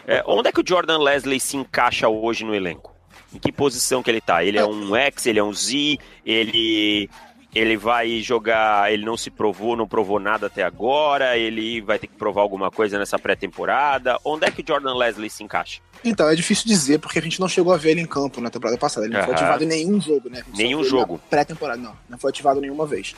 É, 0.08 0.24
onde 0.26 0.50
é 0.50 0.52
que 0.52 0.62
o 0.62 0.68
Jordan 0.68 1.00
Leslie 1.00 1.40
se 1.40 1.58
encaixa 1.58 2.08
hoje 2.08 2.44
no 2.46 2.56
elenco? 2.56 2.94
Em 3.34 3.40
que 3.40 3.52
posição 3.52 4.02
que 4.02 4.10
ele 4.10 4.22
tá? 4.22 4.44
Ele 4.44 4.58
é 4.58 4.66
um 4.66 4.96
X, 4.96 5.26
ele 5.26 5.40
é 5.40 5.44
um 5.44 5.54
Z, 5.54 5.98
ele 6.26 7.10
ele 7.56 7.78
vai 7.78 8.22
jogar, 8.22 8.92
ele 8.92 9.06
não 9.06 9.16
se 9.16 9.32
provou, 9.32 9.78
não 9.78 9.88
provou 9.88 10.20
nada 10.20 10.48
até 10.48 10.62
agora, 10.62 11.38
ele 11.38 11.80
vai 11.80 11.98
ter 11.98 12.08
que 12.08 12.16
provar 12.16 12.42
alguma 12.42 12.70
coisa 12.70 13.00
nessa 13.00 13.18
pré-temporada. 13.18 14.20
Onde 14.26 14.46
é 14.46 14.52
que 14.52 14.62
o 14.62 14.66
Jordan 14.68 14.94
Leslie 14.94 15.30
se 15.30 15.42
encaixa? 15.42 15.80
Então, 16.04 16.28
é 16.30 16.36
difícil 16.36 16.68
dizer, 16.68 17.00
porque 17.00 17.18
a 17.18 17.22
gente 17.22 17.40
não 17.40 17.48
chegou 17.48 17.74
a 17.74 17.78
ver 17.78 17.92
ele 17.92 18.02
em 18.02 18.06
campo 18.06 18.42
na 18.42 18.50
temporada 18.50 18.78
passada. 18.78 19.06
Ele 19.06 19.16
não 19.16 19.24
foi 19.24 19.34
Aham. 19.34 19.42
ativado 19.42 19.64
em 19.64 19.68
nenhum 19.68 20.02
jogo, 20.02 20.30
né? 20.30 20.44
Nenhum 20.54 20.84
jogo. 20.84 21.20
Pré-temporada, 21.30 21.82
não. 21.82 21.96
Não 22.10 22.18
foi 22.18 22.30
ativado 22.30 22.60
nenhuma 22.60 22.86
vez. 22.86 23.16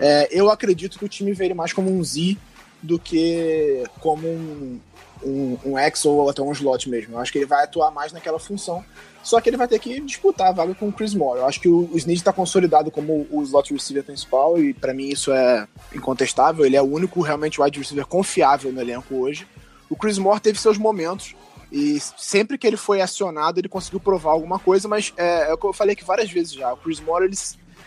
É, 0.00 0.28
eu 0.30 0.50
acredito 0.50 0.98
que 0.98 1.04
o 1.04 1.08
time 1.08 1.32
vê 1.32 1.44
ele 1.44 1.54
mais 1.54 1.72
como 1.72 1.88
um 1.90 2.02
Z 2.02 2.36
do 2.82 2.98
que 2.98 3.84
como 4.00 4.26
um, 4.26 4.80
um, 5.22 5.58
um 5.64 5.78
X 5.78 6.04
ou 6.04 6.28
até 6.28 6.42
um 6.42 6.52
slot 6.52 6.88
mesmo. 6.88 7.14
Eu 7.14 7.18
acho 7.18 7.32
que 7.32 7.38
ele 7.38 7.46
vai 7.46 7.64
atuar 7.64 7.90
mais 7.90 8.12
naquela 8.12 8.38
função. 8.38 8.84
Só 9.22 9.40
que 9.40 9.50
ele 9.50 9.56
vai 9.56 9.68
ter 9.68 9.78
que 9.78 10.00
disputar 10.00 10.48
a 10.48 10.52
vaga 10.52 10.74
com 10.74 10.88
o 10.88 10.92
Chris 10.92 11.14
Moore. 11.14 11.40
Eu 11.40 11.46
acho 11.46 11.60
que 11.60 11.68
o, 11.68 11.90
o 11.92 11.98
Snead 11.98 12.20
está 12.20 12.32
consolidado 12.32 12.90
como 12.90 13.26
o 13.30 13.42
slot 13.42 13.72
receiver 13.72 14.04
principal 14.04 14.58
e 14.58 14.72
para 14.72 14.94
mim 14.94 15.08
isso 15.08 15.32
é 15.32 15.66
incontestável. 15.94 16.64
Ele 16.64 16.76
é 16.76 16.82
o 16.82 16.86
único 16.86 17.20
realmente 17.20 17.60
wide 17.60 17.78
receiver 17.78 18.06
confiável 18.06 18.72
no 18.72 18.80
elenco 18.80 19.14
hoje. 19.16 19.46
O 19.90 19.96
Chris 19.96 20.18
Moore 20.18 20.40
teve 20.40 20.58
seus 20.58 20.78
momentos 20.78 21.34
e 21.70 22.00
sempre 22.16 22.56
que 22.56 22.66
ele 22.66 22.76
foi 22.76 23.00
acionado 23.00 23.60
ele 23.60 23.68
conseguiu 23.68 24.00
provar 24.00 24.30
alguma 24.30 24.58
coisa, 24.58 24.88
mas 24.88 25.12
é, 25.16 25.50
é 25.50 25.52
o 25.52 25.58
que 25.58 25.66
eu 25.66 25.72
falei 25.72 25.92
aqui 25.92 26.04
várias 26.04 26.30
vezes 26.30 26.52
já. 26.52 26.72
O 26.72 26.76
Chris 26.76 27.00
Moore 27.00 27.24
ele, 27.24 27.36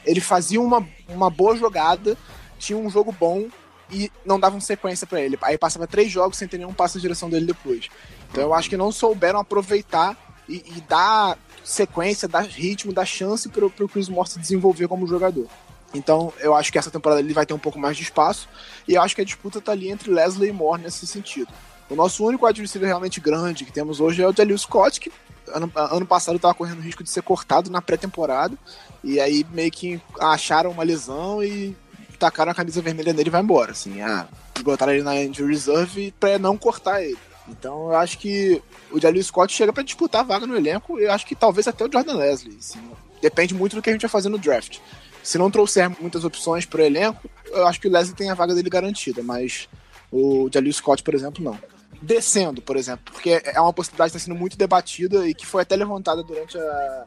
ele 0.06 0.22
fazia 0.22 0.62
uma, 0.62 0.88
uma 1.08 1.30
boa 1.30 1.56
jogada, 1.56 2.18
tinha 2.60 2.78
um 2.78 2.90
jogo 2.90 3.16
bom 3.18 3.48
e 3.92 4.12
não 4.26 4.40
davam 4.40 4.60
sequência 4.60 5.06
para 5.06 5.22
ele. 5.22 5.38
Aí 5.42 5.58
passava 5.58 5.86
três 5.88 6.12
jogos 6.12 6.38
sem 6.38 6.48
ter 6.48 6.58
nenhum 6.58 6.74
passo 6.74 6.98
na 6.98 7.02
direção 7.02 7.30
dele 7.30 7.46
depois. 7.46 7.90
Então 8.32 8.44
eu 8.44 8.54
acho 8.54 8.70
que 8.70 8.78
não 8.78 8.92
souberam 8.92 9.40
aproveitar 9.40 10.18
e, 10.48 10.64
e 10.76 10.82
dar 10.88 11.38
sequência, 11.64 12.28
dar 12.28 12.44
ritmo, 12.44 12.94
dar 12.94 13.06
chance 13.06 13.50
pro, 13.50 13.70
pro 13.70 13.88
Chris 13.88 14.10
Moore 14.10 14.30
se 14.30 14.40
desenvolver 14.40 14.88
como 14.88 15.06
jogador. 15.06 15.48
Então 15.94 16.34
eu 16.40 16.56
acho 16.56 16.72
que 16.72 16.78
essa 16.78 16.90
temporada 16.90 17.22
ele 17.22 17.34
vai 17.34 17.46
ter 17.46 17.54
um 17.54 17.60
pouco 17.60 17.78
mais 17.78 17.98
de 17.98 18.04
espaço 18.04 18.48
e 18.88 18.96
eu 18.96 19.02
acho 19.02 19.16
que 19.16 19.22
a 19.22 19.26
disputa 19.26 19.60
tá 19.60 19.72
ali 19.72 19.90
entre 19.90 20.12
Leslie 20.12 20.50
e 20.50 20.54
Moore 20.54 20.82
nesse 20.82 21.06
sentido. 21.06 21.52
O 21.90 21.96
nosso 21.96 22.26
único 22.26 22.48
receiver 22.48 22.88
realmente 22.88 23.20
grande 23.20 23.66
que 23.66 23.72
temos 23.72 24.00
hoje 24.00 24.24
é 24.24 24.28
o 24.28 24.34
Jalil 24.34 24.58
Scott, 24.58 24.98
que 24.98 25.12
ano, 25.48 25.70
ano 25.76 26.06
passado 26.06 26.38
estava 26.38 26.54
correndo 26.54 26.82
risco 26.82 27.04
de 27.04 27.10
ser 27.10 27.22
cortado 27.22 27.70
na 27.70 27.82
pré-temporada. 27.82 28.58
E 29.04 29.20
aí 29.20 29.46
meio 29.52 29.70
que 29.70 30.00
acharam 30.20 30.72
uma 30.72 30.84
lesão 30.84 31.44
e 31.44 31.76
tacaram 32.22 32.52
a 32.52 32.56
camisa 32.56 32.82
vermelha 32.82 33.14
nele 33.14 33.30
e 33.30 33.32
vai 33.32 33.42
embora. 33.42 33.72
Assim, 33.72 34.00
ah, 34.02 34.28
botaram 34.64 34.94
ele 34.94 35.02
na 35.02 35.20
injury 35.20 35.52
reserve 35.52 36.14
para 36.20 36.38
não 36.38 36.56
cortar 36.56 37.04
ele. 37.04 37.18
Então 37.48 37.88
eu 37.88 37.96
acho 37.96 38.20
que 38.20 38.62
o 38.92 39.02
Jalil 39.02 39.24
Scott 39.24 39.52
chega 39.52 39.74
para 39.74 39.82
disputar 39.82 40.22
a 40.22 40.24
vaga 40.24 40.46
no 40.46 40.56
elenco. 40.56 41.00
E 41.00 41.06
eu 41.06 41.12
acho 41.12 41.26
que 41.26 41.36
talvez 41.36 41.68
até 41.68 41.84
o 41.84 41.92
Jordan 41.92 42.18
Leslie. 42.18 42.58
Assim, 42.60 42.80
depende 43.22 43.56
muito 43.56 43.76
do 43.76 43.82
que 43.82 43.90
a 43.90 43.94
gente 43.94 44.04
vai 44.04 44.10
fazer 44.10 44.30
no 44.30 44.38
draft. 44.38 44.78
Se 45.24 45.38
não 45.40 45.50
trouxer 45.50 45.90
muitas 46.00 46.24
opções 46.24 46.66
para 46.66 46.82
o 46.82 46.86
elenco, 46.86 47.30
eu 47.48 47.66
acho 47.66 47.82
que 47.82 47.88
o 47.88 47.92
Leslie 47.92 48.16
tem 48.16 48.30
a 48.30 48.36
vaga 48.36 48.54
dele 48.54 48.70
garantida, 48.70 49.24
mas 49.24 49.68
o 50.12 50.48
Jalil 50.52 50.74
Scott, 50.74 51.02
por 51.04 51.16
exemplo, 51.16 51.44
não 51.44 51.58
descendo, 52.02 52.64
por 52.64 52.78
exemplo, 52.78 53.14
porque 53.14 53.42
é 53.46 53.62
uma 53.62 53.72
possibilidade 53.72 54.12
que 54.12 54.18
está 54.18 54.26
sendo 54.26 54.40
muito 54.40 54.58
debatida 54.58 55.28
e 55.28 55.36
que 55.36 55.46
foi 55.46 55.62
até 55.62 55.76
levantada 55.76 56.24
durante 56.24 56.58
a, 56.58 57.06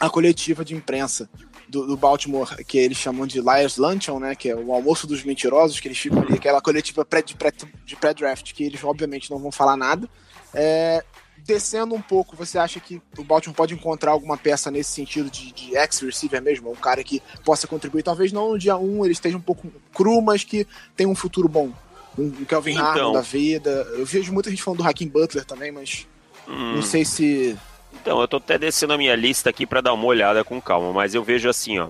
a 0.00 0.10
coletiva 0.10 0.64
de 0.64 0.74
imprensa 0.74 1.30
do, 1.68 1.86
do, 1.86 1.96
Baltimore, 1.96 2.56
que 2.64 2.78
eles 2.78 2.98
chamam 2.98 3.26
de 3.26 3.40
Liars 3.40 3.76
Luncheon, 3.76 4.18
né, 4.18 4.34
que 4.34 4.48
é 4.48 4.54
o 4.54 4.72
almoço 4.72 5.06
dos 5.06 5.24
mentirosos, 5.24 5.80
que 5.80 5.88
eles 5.88 5.98
ficam 5.98 6.22
ali, 6.22 6.34
aquela 6.34 6.60
coletiva 6.60 7.04
pré, 7.04 7.22
de, 7.22 7.34
pré, 7.34 7.52
de 7.84 7.96
pré-draft, 7.96 8.52
que 8.52 8.64
eles 8.64 8.82
obviamente 8.84 9.30
não 9.30 9.38
vão 9.38 9.50
falar 9.50 9.76
nada. 9.76 10.08
É, 10.54 11.02
descendo 11.38 11.94
um 11.94 12.02
pouco, 12.02 12.36
você 12.36 12.58
acha 12.58 12.78
que 12.78 13.00
o 13.18 13.24
Baltimore 13.24 13.56
pode 13.56 13.74
encontrar 13.74 14.12
alguma 14.12 14.36
peça 14.36 14.70
nesse 14.70 14.92
sentido 14.92 15.30
de, 15.30 15.52
de 15.52 15.76
ex-receiver 15.76 16.42
mesmo? 16.42 16.70
Um 16.70 16.76
cara 16.76 17.02
que 17.02 17.22
possa 17.44 17.66
contribuir, 17.66 18.02
talvez 18.02 18.32
não 18.32 18.50
no 18.50 18.58
dia 18.58 18.76
1 18.76 18.98
um, 18.98 19.04
ele 19.04 19.12
esteja 19.12 19.36
um 19.36 19.40
pouco 19.40 19.72
cru, 19.92 20.20
mas 20.20 20.44
que 20.44 20.66
tem 20.96 21.06
um 21.06 21.14
futuro 21.14 21.48
bom 21.48 21.72
um 22.18 22.44
Kelvin 22.44 22.74
então, 22.74 23.12
da 23.12 23.20
vida. 23.20 23.70
Eu 23.92 24.04
vejo 24.04 24.32
muita 24.32 24.50
gente 24.50 24.62
falando 24.62 24.78
do 24.82 24.88
Hakim 24.88 25.08
Butler 25.08 25.44
também, 25.44 25.72
mas 25.72 26.06
hum, 26.46 26.76
não 26.76 26.82
sei 26.82 27.04
se. 27.04 27.56
Então, 27.94 28.20
eu 28.20 28.28
tô 28.28 28.38
até 28.38 28.58
descendo 28.58 28.92
a 28.92 28.98
minha 28.98 29.14
lista 29.14 29.50
aqui 29.50 29.66
para 29.66 29.80
dar 29.80 29.92
uma 29.92 30.04
olhada 30.04 30.42
com 30.42 30.60
calma, 30.60 30.92
mas 30.92 31.14
eu 31.14 31.22
vejo 31.22 31.48
assim, 31.48 31.78
ó. 31.78 31.88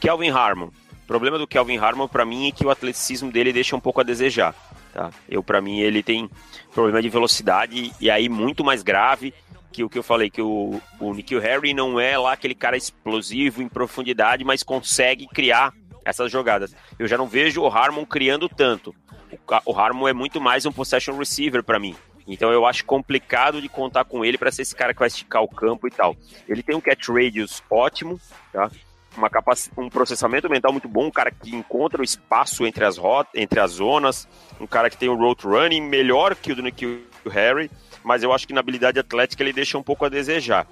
Kelvin 0.00 0.30
Harmon. 0.30 0.66
O 0.66 1.06
problema 1.06 1.38
do 1.38 1.46
Kelvin 1.46 1.76
Harmon 1.76 2.08
para 2.08 2.24
mim 2.24 2.48
é 2.48 2.52
que 2.52 2.64
o 2.64 2.70
atleticismo 2.70 3.30
dele 3.30 3.52
deixa 3.52 3.76
um 3.76 3.80
pouco 3.80 4.00
a 4.00 4.04
desejar, 4.04 4.54
tá? 4.92 5.10
Eu 5.28 5.42
para 5.42 5.60
mim 5.60 5.80
ele 5.80 6.02
tem 6.02 6.30
problema 6.72 7.02
de 7.02 7.08
velocidade 7.08 7.92
e 8.00 8.08
aí 8.08 8.28
muito 8.28 8.64
mais 8.64 8.82
grave 8.82 9.34
que 9.72 9.84
o 9.84 9.88
que 9.88 9.98
eu 9.98 10.02
falei, 10.02 10.30
que 10.30 10.42
o, 10.42 10.80
o 10.98 11.14
Nikhil 11.14 11.40
Harry 11.40 11.74
não 11.74 11.98
é 11.98 12.16
lá 12.16 12.32
aquele 12.32 12.54
cara 12.54 12.76
explosivo 12.76 13.62
em 13.62 13.68
profundidade, 13.68 14.44
mas 14.44 14.62
consegue 14.62 15.26
criar 15.26 15.72
essas 16.04 16.30
jogadas. 16.30 16.74
Eu 16.98 17.06
já 17.06 17.16
não 17.16 17.26
vejo 17.26 17.62
o 17.62 17.68
Harmon 17.68 18.04
criando 18.04 18.48
tanto. 18.48 18.94
O, 19.30 19.72
o 19.72 19.78
Harmon 19.78 20.08
é 20.08 20.12
muito 20.12 20.40
mais 20.40 20.66
um 20.66 20.72
possession 20.72 21.16
receiver 21.16 21.62
para 21.62 21.78
mim. 21.78 21.94
Então 22.32 22.52
eu 22.52 22.64
acho 22.64 22.84
complicado 22.84 23.60
de 23.60 23.68
contar 23.68 24.04
com 24.04 24.24
ele 24.24 24.38
para 24.38 24.52
ser 24.52 24.62
esse 24.62 24.74
cara 24.74 24.94
que 24.94 25.00
vai 25.00 25.08
esticar 25.08 25.42
o 25.42 25.48
campo 25.48 25.88
e 25.88 25.90
tal. 25.90 26.16
Ele 26.48 26.62
tem 26.62 26.76
um 26.76 26.80
catch 26.80 27.08
radius 27.08 27.60
ótimo, 27.68 28.20
tá? 28.52 28.70
Uma 29.16 29.28
capac... 29.28 29.68
um 29.76 29.90
processamento 29.90 30.48
mental 30.48 30.70
muito 30.70 30.88
bom, 30.88 31.06
um 31.06 31.10
cara 31.10 31.32
que 31.32 31.54
encontra 31.54 32.00
o 32.00 32.04
espaço 32.04 32.64
entre 32.64 32.84
as 32.84 32.96
rotas, 32.96 33.32
entre 33.34 33.58
as 33.58 33.72
zonas, 33.72 34.28
um 34.60 34.66
cara 34.66 34.88
que 34.88 34.96
tem 34.96 35.08
um 35.08 35.16
road 35.16 35.44
running 35.44 35.80
melhor 35.80 36.36
que 36.36 36.52
o 36.52 36.56
do 36.56 36.62
Nikhil 36.62 37.04
Harry, 37.28 37.68
mas 38.04 38.22
eu 38.22 38.32
acho 38.32 38.46
que 38.46 38.54
na 38.54 38.60
habilidade 38.60 39.00
atlética 39.00 39.42
ele 39.42 39.52
deixa 39.52 39.76
um 39.76 39.82
pouco 39.82 40.04
a 40.04 40.08
desejar. 40.08 40.68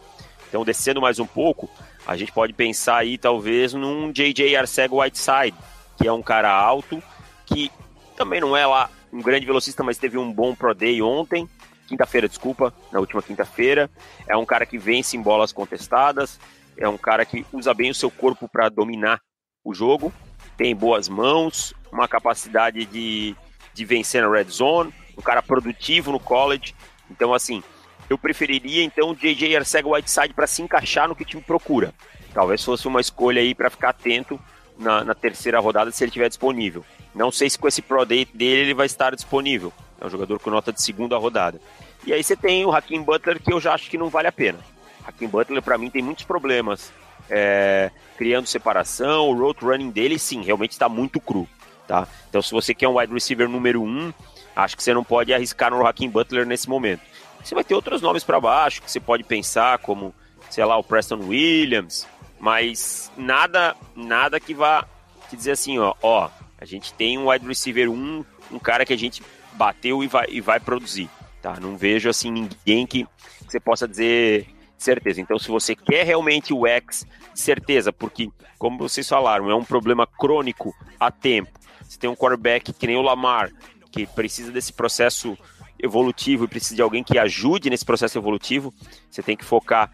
Então, 0.48 0.64
descendo 0.64 1.00
mais 1.00 1.18
um 1.18 1.26
pouco, 1.26 1.68
a 2.06 2.16
gente 2.16 2.30
pode 2.30 2.52
pensar 2.52 2.98
aí 2.98 3.18
talvez 3.18 3.74
num 3.74 4.12
JJ 4.12 4.54
Arcego 4.56 5.02
Whiteside, 5.02 5.54
que 5.98 6.06
é 6.06 6.12
um 6.12 6.22
cara 6.22 6.50
alto, 6.50 7.02
que 7.44 7.70
também 8.16 8.40
não 8.40 8.56
é 8.56 8.64
lá 8.64 8.88
um 9.12 9.20
grande 9.20 9.46
velocista, 9.46 9.82
mas 9.82 9.98
teve 9.98 10.18
um 10.18 10.32
bom 10.32 10.54
Pro 10.54 10.74
Day 10.74 11.00
ontem, 11.02 11.48
quinta-feira, 11.86 12.28
desculpa, 12.28 12.72
na 12.92 13.00
última 13.00 13.22
quinta-feira. 13.22 13.90
É 14.26 14.36
um 14.36 14.44
cara 14.44 14.66
que 14.66 14.78
vence 14.78 15.16
em 15.16 15.22
bolas 15.22 15.52
contestadas, 15.52 16.38
é 16.76 16.88
um 16.88 16.98
cara 16.98 17.24
que 17.24 17.44
usa 17.52 17.72
bem 17.74 17.90
o 17.90 17.94
seu 17.94 18.10
corpo 18.10 18.48
para 18.48 18.68
dominar 18.68 19.20
o 19.64 19.74
jogo, 19.74 20.12
tem 20.56 20.74
boas 20.74 21.08
mãos, 21.08 21.74
uma 21.90 22.06
capacidade 22.06 22.84
de, 22.84 23.34
de 23.74 23.84
vencer 23.84 24.22
na 24.22 24.30
red 24.30 24.44
zone, 24.44 24.92
um 25.16 25.22
cara 25.22 25.42
produtivo 25.42 26.12
no 26.12 26.20
college. 26.20 26.74
Então, 27.10 27.34
assim, 27.34 27.62
eu 28.08 28.16
preferiria 28.16 28.82
então 28.82 29.10
o 29.10 29.14
JJ 29.14 29.56
Arcega 29.56 29.88
Whiteside 29.88 30.34
para 30.34 30.46
se 30.46 30.62
encaixar 30.62 31.08
no 31.08 31.16
que 31.16 31.22
o 31.22 31.26
time 31.26 31.42
procura. 31.42 31.92
Talvez 32.32 32.64
fosse 32.64 32.86
uma 32.86 33.00
escolha 33.00 33.40
aí 33.40 33.54
para 33.54 33.70
ficar 33.70 33.90
atento 33.90 34.40
na, 34.78 35.04
na 35.04 35.14
terceira 35.14 35.58
rodada 35.58 35.90
se 35.90 36.04
ele 36.04 36.10
estiver 36.10 36.28
disponível. 36.28 36.84
Não 37.18 37.32
sei 37.32 37.50
se 37.50 37.58
com 37.58 37.66
esse 37.66 37.82
Pro 37.82 38.06
Day 38.06 38.24
dele 38.32 38.60
ele 38.60 38.74
vai 38.74 38.86
estar 38.86 39.12
disponível. 39.12 39.72
É 40.00 40.06
um 40.06 40.08
jogador 40.08 40.38
com 40.38 40.50
nota 40.50 40.72
de 40.72 40.80
segunda 40.80 41.18
rodada. 41.18 41.60
E 42.06 42.12
aí 42.12 42.22
você 42.22 42.36
tem 42.36 42.64
o 42.64 42.70
Hakim 42.70 43.02
Butler, 43.02 43.42
que 43.42 43.52
eu 43.52 43.60
já 43.60 43.74
acho 43.74 43.90
que 43.90 43.98
não 43.98 44.08
vale 44.08 44.28
a 44.28 44.32
pena. 44.32 44.60
Hakim 45.04 45.26
Butler, 45.26 45.60
para 45.60 45.76
mim, 45.76 45.90
tem 45.90 46.00
muitos 46.00 46.24
problemas. 46.24 46.92
É, 47.28 47.90
criando 48.16 48.46
separação, 48.46 49.30
o 49.30 49.36
road 49.36 49.58
running 49.60 49.90
dele, 49.90 50.16
sim, 50.16 50.42
realmente 50.44 50.70
está 50.70 50.88
muito 50.88 51.20
cru. 51.20 51.48
Tá? 51.88 52.06
Então, 52.28 52.40
se 52.40 52.52
você 52.52 52.72
quer 52.72 52.86
um 52.86 52.98
wide 52.98 53.12
receiver 53.12 53.48
número 53.48 53.82
um, 53.82 54.12
acho 54.54 54.76
que 54.76 54.82
você 54.82 54.94
não 54.94 55.02
pode 55.02 55.34
arriscar 55.34 55.72
no 55.72 55.84
Hakim 55.84 56.08
Butler 56.08 56.46
nesse 56.46 56.68
momento. 56.68 57.02
Você 57.42 57.52
vai 57.52 57.64
ter 57.64 57.74
outros 57.74 58.00
nomes 58.00 58.22
para 58.22 58.40
baixo 58.40 58.80
que 58.80 58.88
você 58.88 59.00
pode 59.00 59.24
pensar, 59.24 59.78
como, 59.78 60.14
sei 60.50 60.64
lá, 60.64 60.78
o 60.78 60.84
Preston 60.84 61.18
Williams, 61.26 62.06
mas 62.38 63.10
nada 63.16 63.74
nada 63.96 64.38
que 64.38 64.54
vá 64.54 64.86
te 65.28 65.36
dizer 65.36 65.52
assim, 65.52 65.78
ó, 65.78 65.94
ó, 66.00 66.30
a 66.58 66.64
gente 66.64 66.92
tem 66.94 67.16
um 67.16 67.30
wide 67.30 67.46
receiver 67.46 67.88
1, 67.88 68.24
um 68.50 68.58
cara 68.58 68.84
que 68.84 68.92
a 68.92 68.98
gente 68.98 69.22
bateu 69.52 70.02
e 70.02 70.06
vai, 70.06 70.26
e 70.28 70.40
vai 70.40 70.58
produzir. 70.58 71.08
Tá? 71.40 71.58
Não 71.60 71.76
vejo 71.76 72.08
assim 72.08 72.30
ninguém 72.30 72.86
que, 72.86 73.04
que 73.04 73.52
você 73.52 73.60
possa 73.60 73.86
dizer 73.86 74.46
certeza. 74.76 75.20
Então, 75.20 75.38
se 75.38 75.48
você 75.48 75.74
quer 75.74 76.04
realmente 76.04 76.52
o 76.52 76.66
X, 76.66 77.06
certeza, 77.34 77.92
porque, 77.92 78.28
como 78.58 78.78
vocês 78.78 79.08
falaram, 79.08 79.50
é 79.50 79.54
um 79.54 79.64
problema 79.64 80.06
crônico 80.06 80.74
há 80.98 81.10
tempo. 81.10 81.50
Você 81.82 81.98
tem 81.98 82.10
um 82.10 82.16
quarterback 82.16 82.72
que 82.72 82.86
nem 82.86 82.96
o 82.96 83.02
Lamar, 83.02 83.50
que 83.90 84.06
precisa 84.06 84.52
desse 84.52 84.72
processo 84.72 85.38
evolutivo 85.78 86.44
e 86.44 86.48
precisa 86.48 86.74
de 86.74 86.82
alguém 86.82 87.04
que 87.04 87.18
ajude 87.18 87.70
nesse 87.70 87.84
processo 87.84 88.18
evolutivo. 88.18 88.74
Você 89.10 89.22
tem 89.22 89.36
que 89.36 89.44
focar, 89.44 89.90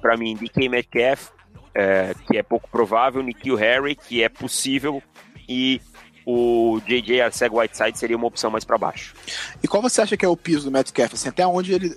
para 0.00 0.16
mim, 0.16 0.32
em 0.32 0.36
DK 0.36 0.68
Metcalf, 0.68 1.30
é, 1.74 2.14
que 2.26 2.36
é 2.36 2.42
pouco 2.42 2.68
provável, 2.68 3.22
Nikhil 3.22 3.56
Harry, 3.56 3.96
que 3.96 4.22
é 4.22 4.28
possível, 4.28 5.02
e 5.48 5.80
o 6.24 6.80
JJ 6.86 7.20
Arcega 7.20 7.54
Whiteside 7.54 7.98
seria 7.98 8.16
uma 8.16 8.26
opção 8.26 8.50
mais 8.50 8.64
para 8.64 8.78
baixo. 8.78 9.14
E 9.62 9.68
qual 9.68 9.82
você 9.82 10.00
acha 10.00 10.16
que 10.16 10.24
é 10.24 10.28
o 10.28 10.36
piso 10.36 10.64
do 10.64 10.70
Metcalf? 10.70 11.14
Assim, 11.14 11.28
até 11.28 11.46
onde 11.46 11.72
ele. 11.72 11.96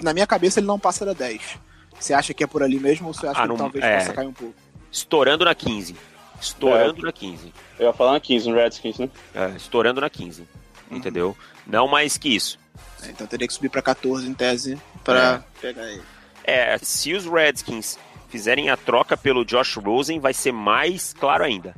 Na 0.00 0.12
minha 0.12 0.26
cabeça 0.26 0.60
ele 0.60 0.66
não 0.66 0.78
passa 0.78 1.04
da 1.04 1.12
10. 1.12 1.58
Você 1.98 2.14
acha 2.14 2.34
que 2.34 2.42
é 2.42 2.46
por 2.46 2.62
ali 2.62 2.78
mesmo 2.78 3.08
ou 3.08 3.14
você 3.14 3.26
acha 3.26 3.42
ah, 3.42 3.46
não, 3.46 3.54
que 3.54 3.62
talvez 3.62 3.84
é... 3.84 3.98
possa 3.98 4.12
cair 4.12 4.26
um 4.26 4.32
pouco? 4.32 4.54
Estourando 4.90 5.44
na 5.44 5.54
15. 5.54 5.96
Estourando 6.40 7.00
é, 7.00 7.04
na 7.04 7.12
15. 7.12 7.52
Eu 7.78 7.86
ia 7.86 7.92
falar 7.92 8.12
na 8.12 8.20
15, 8.20 8.50
no 8.50 8.56
Redskins, 8.56 8.98
né? 8.98 9.10
É, 9.34 9.56
estourando 9.56 10.00
na 10.00 10.10
15. 10.10 10.42
Uhum. 10.90 10.96
Entendeu? 10.96 11.36
Não 11.66 11.86
mais 11.86 12.18
que 12.18 12.34
isso. 12.34 12.58
É, 13.02 13.10
então 13.10 13.26
teria 13.26 13.46
que 13.46 13.54
subir 13.54 13.68
para 13.68 13.80
14 13.80 14.28
em 14.28 14.34
tese 14.34 14.78
para 15.04 15.44
é. 15.58 15.60
pegar 15.60 15.84
ele. 15.84 16.02
É, 16.42 16.76
se 16.78 17.14
os 17.14 17.24
Redskins 17.24 17.96
fizerem 18.28 18.70
a 18.70 18.76
troca 18.76 19.16
pelo 19.16 19.44
Josh 19.44 19.76
Rosen, 19.76 20.18
vai 20.18 20.34
ser 20.34 20.52
mais 20.52 21.12
claro 21.12 21.44
ainda 21.44 21.74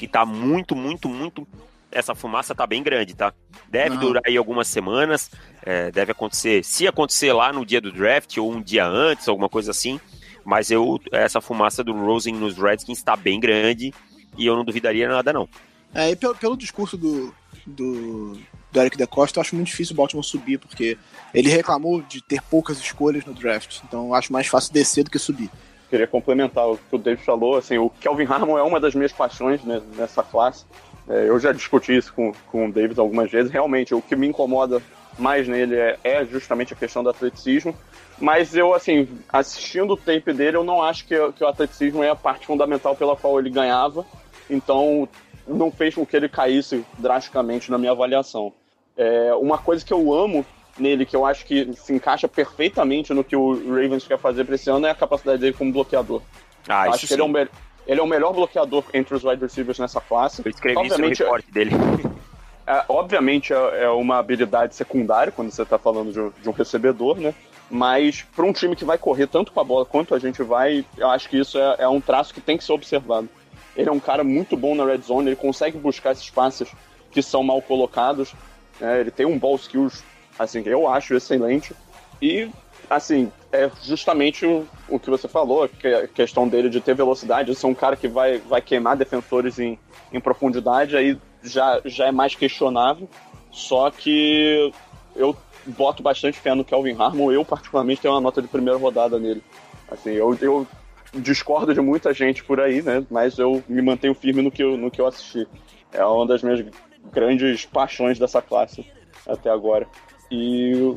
que 0.00 0.08
tá 0.08 0.24
muito, 0.24 0.74
muito, 0.74 1.10
muito. 1.10 1.46
Essa 1.92 2.14
fumaça 2.14 2.54
tá 2.54 2.66
bem 2.66 2.82
grande, 2.82 3.14
tá? 3.14 3.34
Deve 3.68 3.96
Não. 3.96 4.00
durar 4.00 4.22
aí 4.24 4.34
algumas 4.34 4.66
semanas. 4.66 5.30
É, 5.62 5.90
deve 5.90 6.12
acontecer, 6.12 6.64
se 6.64 6.88
acontecer 6.88 7.34
lá 7.34 7.52
no 7.52 7.66
dia 7.66 7.82
do 7.82 7.92
draft 7.92 8.38
ou 8.38 8.50
um 8.50 8.62
dia 8.62 8.86
antes, 8.86 9.28
alguma 9.28 9.48
coisa 9.48 9.72
assim. 9.72 10.00
Mas 10.42 10.70
eu, 10.70 10.98
essa 11.12 11.38
fumaça 11.42 11.84
do 11.84 11.92
Rosen 11.92 12.34
nos 12.34 12.56
Redskins 12.56 12.96
está 12.96 13.14
bem 13.14 13.38
grande 13.38 13.92
e 14.38 14.46
eu 14.46 14.56
não 14.56 14.64
duvidaria 14.64 15.06
nada, 15.06 15.34
não. 15.34 15.46
É, 15.94 16.10
e 16.10 16.16
pelo, 16.16 16.34
pelo 16.34 16.56
discurso 16.56 16.96
do, 16.96 17.34
do, 17.66 18.38
do 18.72 18.80
Eric 18.80 18.96
DeCosta, 18.96 19.38
eu 19.38 19.42
acho 19.42 19.54
muito 19.54 19.68
difícil 19.68 19.92
o 19.92 19.96
Baltimore 19.98 20.24
subir, 20.24 20.58
porque 20.58 20.96
ele 21.34 21.50
reclamou 21.50 22.00
de 22.00 22.22
ter 22.22 22.40
poucas 22.40 22.78
escolhas 22.78 23.22
no 23.26 23.34
draft. 23.34 23.80
Então 23.84 24.06
eu 24.06 24.14
acho 24.14 24.32
mais 24.32 24.46
fácil 24.46 24.72
descer 24.72 25.04
do 25.04 25.10
que 25.10 25.18
subir 25.18 25.50
queria 25.90 26.06
complementar 26.06 26.70
o 26.70 26.78
que 26.78 26.94
o 26.94 26.98
David 26.98 27.24
falou. 27.24 27.56
Assim, 27.56 27.76
o 27.76 27.90
Kelvin 27.90 28.24
Harmon 28.24 28.56
é 28.56 28.62
uma 28.62 28.78
das 28.78 28.94
minhas 28.94 29.12
paixões 29.12 29.62
né, 29.64 29.82
nessa 29.96 30.22
classe. 30.22 30.64
É, 31.08 31.28
eu 31.28 31.38
já 31.40 31.52
discuti 31.52 31.96
isso 31.96 32.14
com, 32.14 32.32
com 32.50 32.68
o 32.68 32.72
David 32.72 32.98
algumas 32.98 33.30
vezes. 33.30 33.50
Realmente, 33.50 33.94
o 33.94 34.00
que 34.00 34.14
me 34.14 34.28
incomoda 34.28 34.80
mais 35.18 35.48
nele 35.48 35.74
é, 35.76 35.98
é 36.04 36.24
justamente 36.24 36.72
a 36.72 36.76
questão 36.76 37.02
do 37.02 37.10
atleticismo. 37.10 37.74
Mas 38.18 38.54
eu, 38.54 38.72
assim, 38.72 39.08
assistindo 39.28 39.94
o 39.94 39.96
tape 39.96 40.32
dele, 40.32 40.56
eu 40.56 40.64
não 40.64 40.82
acho 40.82 41.06
que, 41.06 41.14
que 41.32 41.42
o 41.42 41.48
atleticismo 41.48 42.04
é 42.04 42.10
a 42.10 42.16
parte 42.16 42.46
fundamental 42.46 42.94
pela 42.94 43.16
qual 43.16 43.38
ele 43.38 43.50
ganhava. 43.50 44.06
Então, 44.48 45.08
não 45.48 45.70
fez 45.70 45.94
com 45.94 46.06
que 46.06 46.16
ele 46.16 46.28
caísse 46.28 46.84
drasticamente 46.98 47.70
na 47.70 47.78
minha 47.78 47.92
avaliação. 47.92 48.52
É, 48.96 49.34
uma 49.34 49.58
coisa 49.58 49.84
que 49.84 49.92
eu 49.92 50.12
amo 50.12 50.44
nele 50.80 51.04
que 51.06 51.14
eu 51.14 51.24
acho 51.26 51.44
que 51.44 51.72
se 51.74 51.92
encaixa 51.92 52.26
perfeitamente 52.26 53.12
no 53.12 53.22
que 53.22 53.36
o 53.36 53.52
Ravens 53.68 54.06
quer 54.06 54.18
fazer 54.18 54.44
para 54.44 54.54
esse 54.54 54.70
ano 54.70 54.86
é 54.86 54.90
a 54.90 54.94
capacidade 54.94 55.40
dele 55.40 55.52
como 55.52 55.72
bloqueador. 55.72 56.22
Ah, 56.68 56.86
eu 56.86 56.92
acho 56.92 57.06
que 57.06 57.12
ele 57.12 57.22
é, 57.22 57.24
um, 57.24 57.36
ele 57.38 58.00
é 58.00 58.02
o 58.02 58.06
melhor 58.06 58.32
bloqueador 58.32 58.84
entre 58.92 59.14
os 59.14 59.24
wide 59.24 59.42
receivers 59.42 59.78
nessa 59.78 60.00
classe. 60.00 60.42
Eu 60.44 60.50
escrevi 60.50 60.78
obviamente, 60.78 61.22
isso 61.22 61.24
no 61.24 61.52
dele. 61.52 61.70
É, 62.66 62.84
obviamente 62.88 63.52
é, 63.52 63.82
é, 63.82 63.88
uma 63.88 64.18
habilidade 64.18 64.76
secundária 64.76 65.32
quando 65.32 65.50
você 65.50 65.62
está 65.62 65.76
falando 65.76 66.12
de 66.12 66.20
um, 66.20 66.32
de 66.40 66.48
um, 66.48 66.52
recebedor, 66.52 67.18
né? 67.18 67.34
Mas 67.68 68.22
para 68.22 68.44
um 68.44 68.52
time 68.52 68.76
que 68.76 68.84
vai 68.84 68.96
correr 68.96 69.26
tanto 69.26 69.50
com 69.50 69.58
a 69.58 69.64
bola 69.64 69.84
quanto 69.84 70.14
a 70.14 70.20
gente 70.20 70.40
vai, 70.44 70.84
eu 70.96 71.08
acho 71.08 71.28
que 71.28 71.36
isso 71.36 71.58
é, 71.58 71.76
é 71.80 71.88
um 71.88 72.00
traço 72.00 72.32
que 72.32 72.40
tem 72.40 72.56
que 72.56 72.62
ser 72.62 72.72
observado. 72.72 73.28
Ele 73.74 73.88
é 73.88 73.92
um 73.92 73.98
cara 73.98 74.22
muito 74.22 74.56
bom 74.56 74.76
na 74.76 74.84
red 74.84 74.98
zone, 74.98 75.30
ele 75.30 75.36
consegue 75.36 75.78
buscar 75.78 76.12
esses 76.12 76.30
passes 76.30 76.70
que 77.10 77.20
são 77.22 77.42
mal 77.42 77.60
colocados. 77.60 78.32
Né? 78.78 79.00
Ele 79.00 79.10
tem 79.10 79.26
um 79.26 79.36
ball 79.36 79.56
skills 79.56 80.04
assim, 80.38 80.62
eu 80.66 80.88
acho 80.88 81.14
excelente. 81.14 81.74
E, 82.20 82.50
assim, 82.88 83.30
é 83.52 83.70
justamente 83.82 84.46
o, 84.46 84.66
o 84.88 84.98
que 84.98 85.10
você 85.10 85.28
falou, 85.28 85.68
que 85.68 85.86
é 85.86 86.04
a 86.04 86.08
questão 86.08 86.48
dele 86.48 86.68
de 86.68 86.80
ter 86.80 86.94
velocidade, 86.94 87.50
de 87.50 87.58
ser 87.58 87.66
um 87.66 87.74
cara 87.74 87.96
que 87.96 88.08
vai, 88.08 88.38
vai 88.38 88.60
queimar 88.60 88.96
defensores 88.96 89.58
em, 89.58 89.78
em 90.12 90.20
profundidade, 90.20 90.96
aí 90.96 91.18
já, 91.42 91.80
já 91.84 92.06
é 92.06 92.12
mais 92.12 92.34
questionável. 92.34 93.08
Só 93.50 93.90
que 93.90 94.72
eu 95.16 95.36
boto 95.66 96.02
bastante 96.02 96.38
fé 96.38 96.54
no 96.54 96.64
Kelvin 96.64 96.96
Harmon, 96.98 97.32
eu 97.32 97.44
particularmente 97.44 98.00
tenho 98.00 98.14
uma 98.14 98.20
nota 98.20 98.40
de 98.40 98.48
primeira 98.48 98.78
rodada 98.78 99.18
nele. 99.18 99.42
Assim, 99.90 100.10
eu, 100.10 100.36
eu 100.40 100.66
discordo 101.14 101.74
de 101.74 101.80
muita 101.80 102.14
gente 102.14 102.44
por 102.44 102.60
aí, 102.60 102.80
né? 102.82 103.04
Mas 103.10 103.38
eu 103.38 103.62
me 103.68 103.82
mantenho 103.82 104.14
firme 104.14 104.42
no 104.42 104.50
que 104.50 104.62
eu, 104.62 104.76
no 104.76 104.90
que 104.90 105.00
eu 105.00 105.06
assisti. 105.06 105.46
É 105.92 106.04
uma 106.04 106.26
das 106.26 106.42
minhas 106.42 106.64
grandes 107.12 107.66
paixões 107.66 108.18
dessa 108.18 108.40
classe 108.40 108.86
até 109.26 109.50
agora. 109.50 109.86
E 110.30 110.96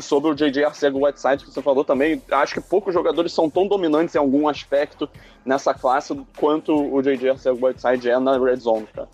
sobre 0.00 0.30
o 0.30 0.34
JJ 0.34 0.64
Arcega 0.64 0.96
Whiteside 0.96 1.44
que 1.44 1.50
você 1.52 1.60
falou 1.60 1.84
também, 1.84 2.22
acho 2.30 2.54
que 2.54 2.60
poucos 2.60 2.94
jogadores 2.94 3.32
são 3.32 3.50
tão 3.50 3.66
dominantes 3.66 4.14
em 4.14 4.18
algum 4.18 4.48
aspecto 4.48 5.08
nessa 5.44 5.74
classe 5.74 6.18
quanto 6.38 6.72
o 6.72 7.02
JJ 7.02 7.30
Arcega 7.30 7.66
Whiteside 7.66 8.08
é 8.08 8.18
na 8.18 8.38
Red 8.38 8.56
Zone, 8.56 8.86
cara. 8.94 9.08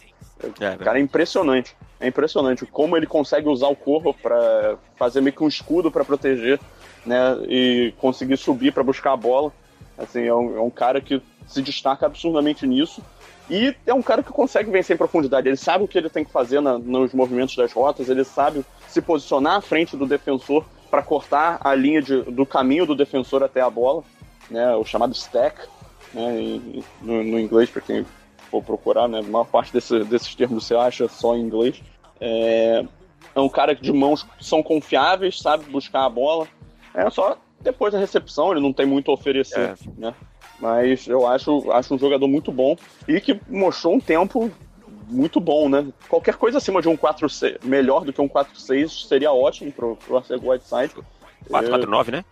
É, 0.61 0.77
cara, 0.77 0.99
é 0.99 1.03
impressionante. 1.03 1.77
É 2.01 2.07
impressionante 2.07 2.65
como 2.65 2.97
ele 2.97 3.07
consegue 3.07 3.49
usar 3.49 3.69
o 3.69 3.77
corpo 3.77 4.15
para 4.15 4.77
fazer 4.97 5.21
meio 5.21 5.35
que 5.35 5.43
um 5.43 5.49
escudo 5.49 5.91
para 5.91 6.05
proteger, 6.05 6.61
né? 7.05 7.37
E 7.49 7.93
conseguir 7.99 8.37
subir 8.37 8.73
para 8.73 8.85
buscar 8.85 9.13
a 9.13 9.17
bola. 9.17 9.53
Assim, 9.97 10.23
é 10.23 10.35
um, 10.35 10.57
é 10.57 10.61
um 10.61 10.71
cara 10.71 11.01
que 11.01 11.21
se 11.47 11.61
destaca 11.61 12.07
absurdamente 12.07 12.67
nisso. 12.67 13.03
E 13.51 13.75
é 13.87 13.95
um 13.95 14.03
cara 14.03 14.23
que 14.23 14.31
consegue 14.31 14.71
vencer 14.71 14.95
em 14.95 14.99
profundidade. 14.99 15.49
Ele 15.49 15.57
sabe 15.57 15.85
o 15.85 15.89
que 15.89 15.97
ele 15.97 16.11
tem 16.11 16.25
que 16.25 16.31
fazer 16.31 16.61
na, 16.61 16.79
nos 16.79 17.13
movimentos 17.15 17.57
das 17.57 17.73
rotas, 17.73 18.09
ele 18.09 18.25
sabe 18.25 18.65
se 18.87 19.01
posicionar 19.01 19.57
à 19.57 19.61
frente 19.61 19.97
do 19.97 20.07
defensor 20.07 20.65
para 20.91 21.03
cortar 21.03 21.59
a 21.61 21.75
linha 21.75 22.03
de, 22.03 22.23
do 22.23 22.45
caminho 22.47 22.87
do 22.87 22.95
defensor 22.95 23.43
até 23.43 23.61
a 23.61 23.71
bola, 23.71 24.03
né, 24.51 24.75
o 24.75 24.85
chamado 24.85 25.15
stack, 25.15 25.61
né, 26.15 26.41
em, 26.41 26.85
no, 27.03 27.23
no, 27.23 27.39
inglês, 27.39 27.69
para 27.69 27.83
quem 27.83 28.07
for 28.51 28.63
procurar, 28.63 29.07
né, 29.09 29.19
a 29.21 29.23
maior 29.23 29.45
parte 29.45 29.73
desse, 29.73 30.03
desses 30.05 30.35
termos 30.35 30.67
você 30.67 30.75
acha 30.75 31.09
só 31.09 31.37
em 31.37 31.41
inglês. 31.41 31.83
É, 32.21 32.85
é 33.35 33.41
um 33.41 33.49
cara 33.49 33.75
de 33.75 33.93
mãos 33.93 34.23
que 34.23 34.45
são 34.45 34.63
confiáveis, 34.63 35.41
sabe 35.41 35.65
buscar 35.71 36.05
a 36.05 36.09
bola. 36.09 36.49
É 36.95 37.09
só 37.11 37.37
depois 37.61 37.93
da 37.93 37.99
recepção, 37.99 38.51
ele 38.51 38.61
não 38.61 38.73
tem 38.73 38.87
muito 38.87 39.11
a 39.11 39.15
oferecer, 39.15 39.59
é. 39.61 39.75
né? 39.97 40.15
Mas 40.61 41.07
eu 41.07 41.27
acho, 41.27 41.71
acho 41.71 41.95
um 41.95 41.99
jogador 41.99 42.27
muito 42.27 42.51
bom 42.51 42.77
e 43.07 43.21
que 43.21 43.41
mostrou 43.49 43.95
um 43.95 44.01
tempo 44.01 44.51
muito 45.09 45.41
bom, 45.41 45.69
né? 45.69 45.87
Qualquer 46.09 46.35
coisa 46.35 46.59
acima 46.59 46.83
de 46.83 46.89
um 46.89 46.97
4-6, 46.97 47.65
melhor 47.65 48.05
do 48.05 48.13
que 48.13 48.21
um 48.21 48.29
4-6 48.29 49.07
seria 49.07 49.33
ótimo 49.33 49.73
pro, 49.73 49.97
pro 49.97 50.17
Arcego 50.17 50.51
Whiteside. 50.51 50.95
4-4-9, 51.49 52.11
né? 52.11 52.25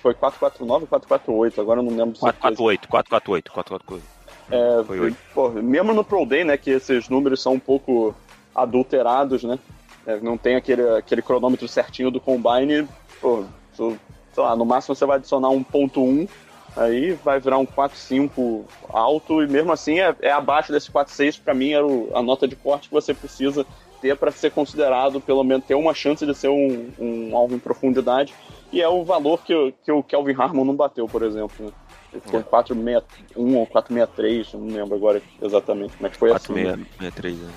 Foi 0.00 0.14
4-4-9 0.14 0.88
ou 0.90 1.00
4-4-8, 1.00 1.58
agora 1.58 1.80
eu 1.80 1.84
não 1.84 1.96
lembro. 1.96 2.18
4-4-8, 2.18 2.86
4-4-8, 2.86 3.42
4-4-8. 3.44 4.00
É, 4.50 4.84
Foi 4.84 5.14
pô, 5.34 5.50
mesmo 5.50 5.92
no 5.92 6.04
Pro 6.04 6.24
Day, 6.24 6.44
né, 6.44 6.56
que 6.56 6.70
esses 6.70 7.08
números 7.08 7.42
são 7.42 7.54
um 7.54 7.58
pouco 7.58 8.14
adulterados, 8.54 9.42
né? 9.42 9.58
É, 10.06 10.20
não 10.20 10.38
tem 10.38 10.54
aquele, 10.54 10.88
aquele 10.90 11.20
cronômetro 11.20 11.66
certinho 11.66 12.12
do 12.12 12.20
Combine, 12.20 12.86
pô, 13.20 13.44
sei 13.74 13.98
lá, 14.36 14.54
no 14.54 14.64
máximo 14.64 14.94
você 14.94 15.04
vai 15.04 15.16
adicionar 15.16 15.48
1.1 15.48 16.28
aí 16.76 17.12
vai 17.12 17.40
virar 17.40 17.58
um 17.58 17.66
4-5 17.66 18.64
alto 18.88 19.42
e 19.42 19.46
mesmo 19.46 19.72
assim 19.72 19.98
é, 19.98 20.14
é 20.20 20.30
abaixo 20.30 20.72
desse 20.72 20.90
4-6 20.90 21.40
para 21.42 21.54
mim 21.54 21.72
era 21.72 21.86
o, 21.86 22.10
a 22.14 22.22
nota 22.22 22.46
de 22.46 22.54
corte 22.54 22.88
que 22.88 22.94
você 22.94 23.14
precisa 23.14 23.66
ter 24.00 24.14
para 24.16 24.30
ser 24.30 24.50
considerado, 24.50 25.20
pelo 25.20 25.42
menos 25.42 25.64
ter 25.64 25.74
uma 25.74 25.94
chance 25.94 26.24
de 26.26 26.34
ser 26.34 26.48
um, 26.48 26.90
um 26.98 27.36
alvo 27.36 27.54
em 27.54 27.58
profundidade 27.58 28.34
e 28.72 28.82
é 28.82 28.88
o 28.88 29.04
valor 29.04 29.42
que, 29.42 29.74
que 29.84 29.90
o 29.90 30.02
Kelvin 30.02 30.34
Harmon 30.34 30.64
não 30.64 30.76
bateu, 30.76 31.06
por 31.08 31.22
exemplo. 31.22 31.66
Né? 31.66 31.72
Ele 32.12 32.20
ficou 32.20 32.40
em 32.40 32.42
461 32.42 33.56
ou 33.56 33.66
463, 33.66 34.52
não 34.54 34.76
lembro 34.76 34.94
agora 34.94 35.22
exatamente, 35.40 35.94
mas 36.00 36.16
foi 36.16 36.30
463, 36.30 37.34
assim. 37.34 37.44
Né? 37.44 37.52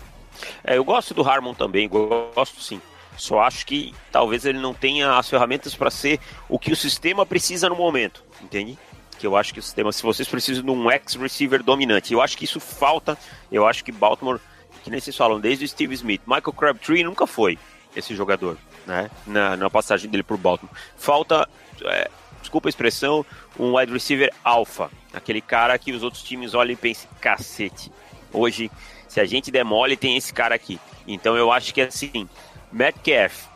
É, 0.63 0.77
eu 0.77 0.83
gosto 0.83 1.13
do 1.13 1.27
Harmon 1.27 1.53
também, 1.53 1.89
gosto 1.89 2.61
sim. 2.61 2.81
Só 3.17 3.41
acho 3.41 3.65
que 3.65 3.93
talvez 4.11 4.45
ele 4.45 4.59
não 4.59 4.73
tenha 4.73 5.17
as 5.17 5.29
ferramentas 5.29 5.75
para 5.75 5.91
ser 5.91 6.19
o 6.47 6.57
que 6.57 6.71
o 6.71 6.75
sistema 6.75 7.25
precisa 7.25 7.67
no 7.67 7.75
momento, 7.75 8.23
entende? 8.41 8.77
Que 9.19 9.27
eu 9.27 9.35
acho 9.35 9.53
que 9.53 9.59
o 9.59 9.63
sistema, 9.63 9.91
se 9.91 10.01
vocês 10.01 10.27
precisam 10.27 10.63
de 10.63 10.71
um 10.71 10.89
ex-receiver 10.89 11.61
dominante, 11.61 12.13
eu 12.13 12.21
acho 12.21 12.37
que 12.37 12.45
isso 12.45 12.59
falta, 12.59 13.17
eu 13.51 13.67
acho 13.67 13.83
que 13.83 13.91
Baltimore, 13.91 14.39
que 14.81 14.89
nem 14.89 14.99
vocês 14.99 15.15
falam, 15.15 15.39
desde 15.39 15.65
o 15.65 15.67
Steve 15.67 15.93
Smith, 15.93 16.21
Michael 16.25 16.53
Crabtree 16.53 17.03
nunca 17.03 17.27
foi 17.27 17.59
esse 17.93 18.15
jogador, 18.15 18.57
né, 18.87 19.11
na, 19.27 19.57
na 19.57 19.69
passagem 19.69 20.09
dele 20.09 20.23
por 20.23 20.37
Baltimore. 20.37 20.73
Falta, 20.95 21.47
é, 21.83 22.09
desculpa 22.39 22.69
a 22.69 22.71
expressão, 22.71 23.25
um 23.59 23.75
wide 23.75 23.91
receiver 23.91 24.33
alfa, 24.41 24.89
aquele 25.13 25.41
cara 25.41 25.77
que 25.77 25.91
os 25.91 26.01
outros 26.01 26.23
times 26.23 26.53
olham 26.53 26.71
e 26.71 26.77
pensam, 26.77 27.09
cacete, 27.19 27.91
hoje, 28.31 28.71
se 29.05 29.19
a 29.19 29.25
gente 29.25 29.51
demole, 29.51 29.97
tem 29.97 30.15
esse 30.15 30.33
cara 30.33 30.55
aqui. 30.55 30.79
Então 31.05 31.35
eu 31.35 31.51
acho 31.51 31.73
que 31.73 31.81
assim, 31.81 32.29
Metcalf, 32.71 33.47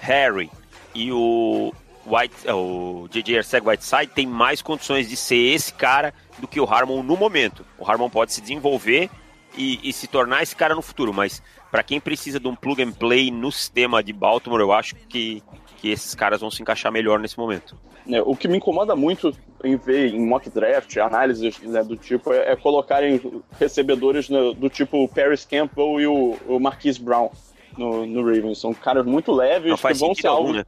Harry 0.00 0.50
e 0.94 1.10
o, 1.10 1.72
White, 2.06 2.34
é, 2.44 2.54
o 2.54 3.08
J.J. 3.10 3.38
Arceg 3.38 3.66
Whiteside 3.66 4.06
tem 4.08 4.26
mais 4.26 4.62
condições 4.62 5.08
de 5.08 5.16
ser 5.16 5.36
esse 5.36 5.72
cara 5.72 6.14
do 6.38 6.46
que 6.46 6.60
o 6.60 6.64
Harmon 6.64 7.02
no 7.02 7.16
momento. 7.16 7.66
O 7.78 7.88
Harmon 7.88 8.08
pode 8.08 8.32
se 8.32 8.40
desenvolver 8.40 9.10
e, 9.56 9.80
e 9.82 9.92
se 9.92 10.06
tornar 10.06 10.42
esse 10.42 10.54
cara 10.54 10.74
no 10.74 10.82
futuro, 10.82 11.12
mas 11.12 11.42
para 11.70 11.82
quem 11.82 12.00
precisa 12.00 12.38
de 12.38 12.46
um 12.46 12.54
plug 12.54 12.82
and 12.82 12.92
play 12.92 13.30
no 13.30 13.50
sistema 13.50 14.02
de 14.02 14.12
Baltimore, 14.12 14.60
eu 14.60 14.72
acho 14.72 14.94
que, 15.08 15.42
que 15.78 15.90
esses 15.90 16.14
caras 16.14 16.40
vão 16.40 16.50
se 16.50 16.62
encaixar 16.62 16.92
melhor 16.92 17.18
nesse 17.18 17.38
momento. 17.38 17.76
É, 18.08 18.22
o 18.22 18.36
que 18.36 18.46
me 18.46 18.58
incomoda 18.58 18.94
muito 18.94 19.36
em 19.64 19.76
ver 19.76 20.14
em 20.14 20.24
mock 20.24 20.48
draft, 20.48 20.96
análises 20.98 21.58
né, 21.60 21.82
do 21.82 21.96
tipo, 21.96 22.32
é, 22.32 22.52
é 22.52 22.56
colocarem 22.56 23.42
recebedores 23.58 24.28
no, 24.28 24.54
do 24.54 24.68
tipo 24.68 25.08
Paris 25.08 25.44
Campbell 25.44 26.00
e 26.00 26.06
o, 26.06 26.36
o 26.46 26.60
Marquise 26.60 27.00
Brown 27.00 27.30
no, 27.76 28.06
no 28.06 28.24
Ravens. 28.24 28.58
São 28.58 28.72
caras 28.72 29.04
muito 29.04 29.32
leves 29.32 29.80
que 29.80 29.94
vão 29.94 30.14
ser 30.14 30.26
algo. 30.26 30.52
Né? 30.52 30.64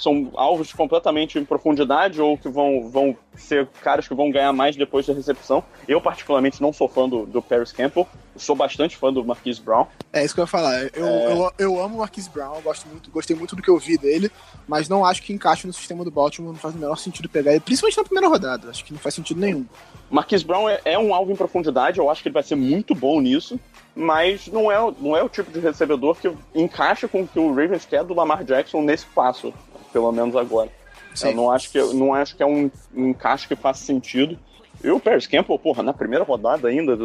são 0.00 0.30
alvos 0.34 0.72
completamente 0.72 1.38
em 1.38 1.44
profundidade 1.44 2.20
ou 2.20 2.38
que 2.38 2.48
vão, 2.48 2.88
vão 2.88 3.16
ser 3.34 3.66
caras 3.82 4.08
que 4.08 4.14
vão 4.14 4.30
ganhar 4.30 4.52
mais 4.52 4.76
depois 4.76 5.06
da 5.06 5.12
recepção. 5.12 5.62
Eu, 5.86 6.00
particularmente, 6.00 6.62
não 6.62 6.72
sou 6.72 6.88
fã 6.88 7.08
do, 7.08 7.26
do 7.26 7.42
Paris 7.42 7.70
Campbell, 7.70 8.06
sou 8.38 8.56
bastante 8.56 8.96
fã 8.96 9.12
do 9.12 9.24
Marquise 9.24 9.60
Brown. 9.60 9.86
É 10.12 10.24
isso 10.24 10.34
que 10.34 10.40
eu 10.40 10.44
ia 10.44 10.48
falar. 10.48 10.82
Eu, 10.94 11.06
é... 11.06 11.32
eu, 11.32 11.52
eu, 11.58 11.82
amo 11.82 11.96
o 11.96 11.98
Marquise 11.98 12.30
Brown, 12.30 12.60
gosto 12.62 12.88
muito, 12.88 13.10
gostei 13.10 13.36
muito 13.36 13.56
do 13.56 13.62
que 13.62 13.70
eu 13.70 13.78
vi 13.78 13.96
dele, 13.98 14.30
mas 14.66 14.88
não 14.88 15.04
acho 15.04 15.22
que 15.22 15.32
encaixe 15.32 15.66
no 15.66 15.72
sistema 15.72 16.04
do 16.04 16.10
Baltimore, 16.10 16.52
não 16.52 16.58
faz 16.58 16.74
o 16.74 16.78
menor 16.78 16.96
sentido 16.96 17.28
pegar 17.28 17.52
ele, 17.52 17.60
principalmente 17.60 17.96
na 17.96 18.04
primeira 18.04 18.28
rodada. 18.28 18.70
Acho 18.70 18.84
que 18.84 18.92
não 18.92 19.00
faz 19.00 19.14
sentido 19.14 19.40
nenhum. 19.40 19.66
Marquise 20.10 20.44
Brown 20.44 20.68
é, 20.68 20.80
é 20.84 20.98
um 20.98 21.14
alvo 21.14 21.32
em 21.32 21.36
profundidade, 21.36 21.98
eu 21.98 22.10
acho 22.10 22.22
que 22.22 22.28
ele 22.28 22.34
vai 22.34 22.42
ser 22.42 22.54
muito 22.54 22.94
bom 22.94 23.20
nisso 23.20 23.58
mas 23.98 24.46
não 24.46 24.70
é, 24.70 24.94
não 25.00 25.16
é 25.16 25.22
o 25.24 25.28
tipo 25.28 25.50
de 25.50 25.58
recebedor 25.58 26.14
que 26.14 26.32
encaixa 26.54 27.08
com 27.08 27.22
o 27.22 27.26
que 27.26 27.36
o 27.36 27.48
Ravens 27.48 27.84
quer 27.84 28.04
do 28.04 28.14
Lamar 28.14 28.44
Jackson 28.44 28.80
nesse 28.80 29.04
passo, 29.06 29.52
pelo 29.92 30.12
menos 30.12 30.36
agora. 30.36 30.70
Sim. 31.12 31.30
Eu 31.30 31.34
não 31.34 31.50
acho 31.50 31.70
que, 31.70 31.82
não 31.94 32.14
acho 32.14 32.36
que 32.36 32.42
é 32.42 32.46
um, 32.46 32.70
um 32.94 33.08
encaixe 33.08 33.48
que 33.48 33.56
faça 33.56 33.84
sentido. 33.84 34.38
E 34.82 34.90
o 34.90 35.00
Paris 35.00 35.26
Campbell, 35.26 35.58
porra, 35.58 35.82
na 35.82 35.92
primeira 35.92 36.24
rodada 36.24 36.68
ainda, 36.68 36.96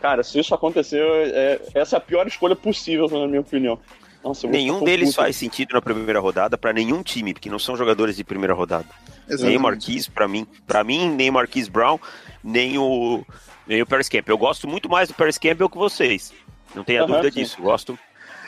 cara, 0.00 0.22
se 0.22 0.38
isso 0.38 0.54
acontecer, 0.54 1.02
é, 1.02 1.60
essa 1.74 1.96
é 1.96 1.98
a 1.98 2.00
pior 2.00 2.26
escolha 2.26 2.54
possível, 2.54 3.08
na 3.08 3.26
minha 3.26 3.40
opinião. 3.40 3.78
Nossa, 4.22 4.46
nenhum 4.46 4.84
deles 4.84 5.10
puto. 5.10 5.22
faz 5.22 5.36
sentido 5.36 5.72
na 5.72 5.82
primeira 5.82 6.20
rodada 6.20 6.56
para 6.56 6.72
nenhum 6.72 7.02
time, 7.02 7.32
porque 7.32 7.50
não 7.50 7.58
são 7.58 7.74
jogadores 7.76 8.16
de 8.16 8.22
primeira 8.22 8.54
rodada. 8.54 8.86
Exatamente. 9.26 9.44
Nem 9.44 9.56
o 9.56 9.60
Marquise, 9.60 10.10
para 10.10 10.28
mim, 10.28 10.46
para 10.66 10.84
mim, 10.84 11.10
nem 11.10 11.30
o 11.30 11.32
Marquise 11.32 11.70
Brown, 11.70 11.98
nem 12.44 12.78
o 12.78 13.24
nem 13.66 13.82
o 13.82 13.86
Paris 13.86 14.08
Campbell. 14.08 14.34
Eu 14.34 14.38
gosto 14.38 14.68
muito 14.68 14.88
mais 14.88 15.08
do 15.08 15.14
Paris 15.14 15.38
Campbell 15.38 15.68
que 15.68 15.78
vocês. 15.78 16.32
Não 16.74 16.84
tenha 16.84 17.02
uhum, 17.02 17.08
dúvida 17.08 17.30
sim. 17.30 17.40
disso. 17.40 17.60
Gosto. 17.60 17.98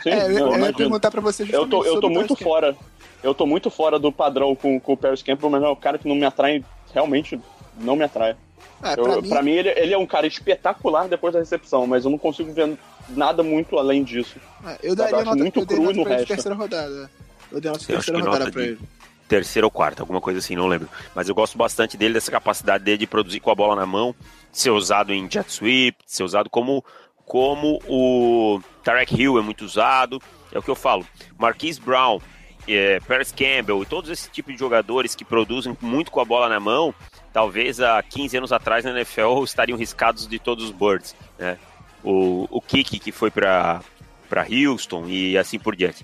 Sim, 0.02 0.10
é, 0.10 0.26
eu, 0.26 0.52
eu 0.52 0.66
ia 0.66 0.72
perguntar 0.72 1.10
para 1.10 1.20
você 1.20 1.46
Eu 1.50 1.66
tô, 1.66 1.84
eu 1.84 2.00
tô 2.00 2.10
muito 2.10 2.36
fora. 2.36 2.76
Eu 3.22 3.34
tô 3.34 3.46
muito 3.46 3.70
fora 3.70 3.98
do 3.98 4.12
padrão 4.12 4.54
com, 4.54 4.78
com 4.78 4.92
o 4.92 4.96
Paris 4.96 5.22
Campbell, 5.22 5.48
mas 5.48 5.62
é 5.62 5.68
um 5.68 5.76
cara 5.76 5.96
que 5.96 6.06
não 6.06 6.14
me 6.14 6.26
atrai, 6.26 6.62
realmente 6.92 7.40
não 7.78 7.96
me 7.96 8.04
atrai. 8.04 8.36
Eu, 8.96 9.04
pra, 9.04 9.20
mim... 9.20 9.28
pra 9.28 9.42
mim, 9.42 9.52
ele, 9.52 9.68
ele, 9.70 9.94
é 9.94 9.98
um 9.98 10.06
cara 10.06 10.26
espetacular 10.26 11.08
depois 11.08 11.32
da 11.32 11.40
recepção, 11.40 11.86
mas 11.86 12.04
eu 12.04 12.10
não 12.10 12.18
consigo 12.18 12.52
ver 12.52 12.76
nada 13.10 13.42
muito 13.42 13.78
além 13.78 14.04
disso. 14.04 14.38
É, 14.66 14.78
eu 14.82 14.94
daria 14.94 15.18
eu 15.18 15.24
nota, 15.24 15.36
muito 15.36 15.60
eu 15.60 15.66
cru 15.66 15.92
no 15.92 16.04
resto. 16.04 16.28
terceira 16.28 16.56
rodada. 16.56 17.10
Eu 17.50 17.60
dei 17.60 17.70
nota 17.70 17.84
terceira 17.86 18.20
rodada 18.20 18.50
pra 18.50 18.62
ele 18.62 18.78
terceira 19.28 19.66
ou 19.66 19.70
quarta, 19.70 20.02
alguma 20.02 20.20
coisa 20.20 20.38
assim, 20.38 20.54
não 20.54 20.66
lembro. 20.66 20.88
Mas 21.14 21.28
eu 21.28 21.34
gosto 21.34 21.56
bastante 21.56 21.96
dele, 21.96 22.14
dessa 22.14 22.30
capacidade 22.30 22.84
dele 22.84 22.98
de 22.98 23.06
produzir 23.06 23.40
com 23.40 23.50
a 23.50 23.54
bola 23.54 23.74
na 23.74 23.86
mão, 23.86 24.14
ser 24.52 24.70
usado 24.70 25.12
em 25.12 25.28
jet 25.30 25.50
sweep, 25.50 25.96
ser 26.06 26.22
usado 26.22 26.50
como, 26.50 26.84
como 27.24 27.80
o 27.88 28.60
Tarek 28.82 29.20
Hill 29.20 29.38
é 29.38 29.42
muito 29.42 29.64
usado. 29.64 30.20
É 30.52 30.58
o 30.58 30.62
que 30.62 30.70
eu 30.70 30.76
falo. 30.76 31.04
Marquise 31.38 31.80
Brown, 31.80 32.20
é, 32.68 33.00
Paris 33.00 33.32
Campbell 33.32 33.82
e 33.82 33.86
todos 33.86 34.10
esses 34.10 34.28
tipos 34.28 34.52
de 34.52 34.60
jogadores 34.60 35.14
que 35.14 35.24
produzem 35.24 35.76
muito 35.80 36.10
com 36.10 36.20
a 36.20 36.24
bola 36.24 36.48
na 36.48 36.60
mão, 36.60 36.94
talvez 37.34 37.80
há 37.80 38.02
15 38.02 38.38
anos 38.38 38.52
atrás 38.52 38.82
na 38.82 38.92
NFL 38.92 39.44
estariam 39.44 39.76
riscados 39.76 40.26
de 40.26 40.38
todos 40.38 40.64
os 40.64 40.70
birds. 40.70 41.14
Né? 41.38 41.58
O, 42.02 42.48
o 42.50 42.62
Kiki, 42.62 42.98
que 42.98 43.12
foi 43.12 43.30
para 43.30 43.82
Houston 44.50 45.06
e 45.06 45.36
assim 45.36 45.58
por 45.58 45.76
diante 45.76 46.02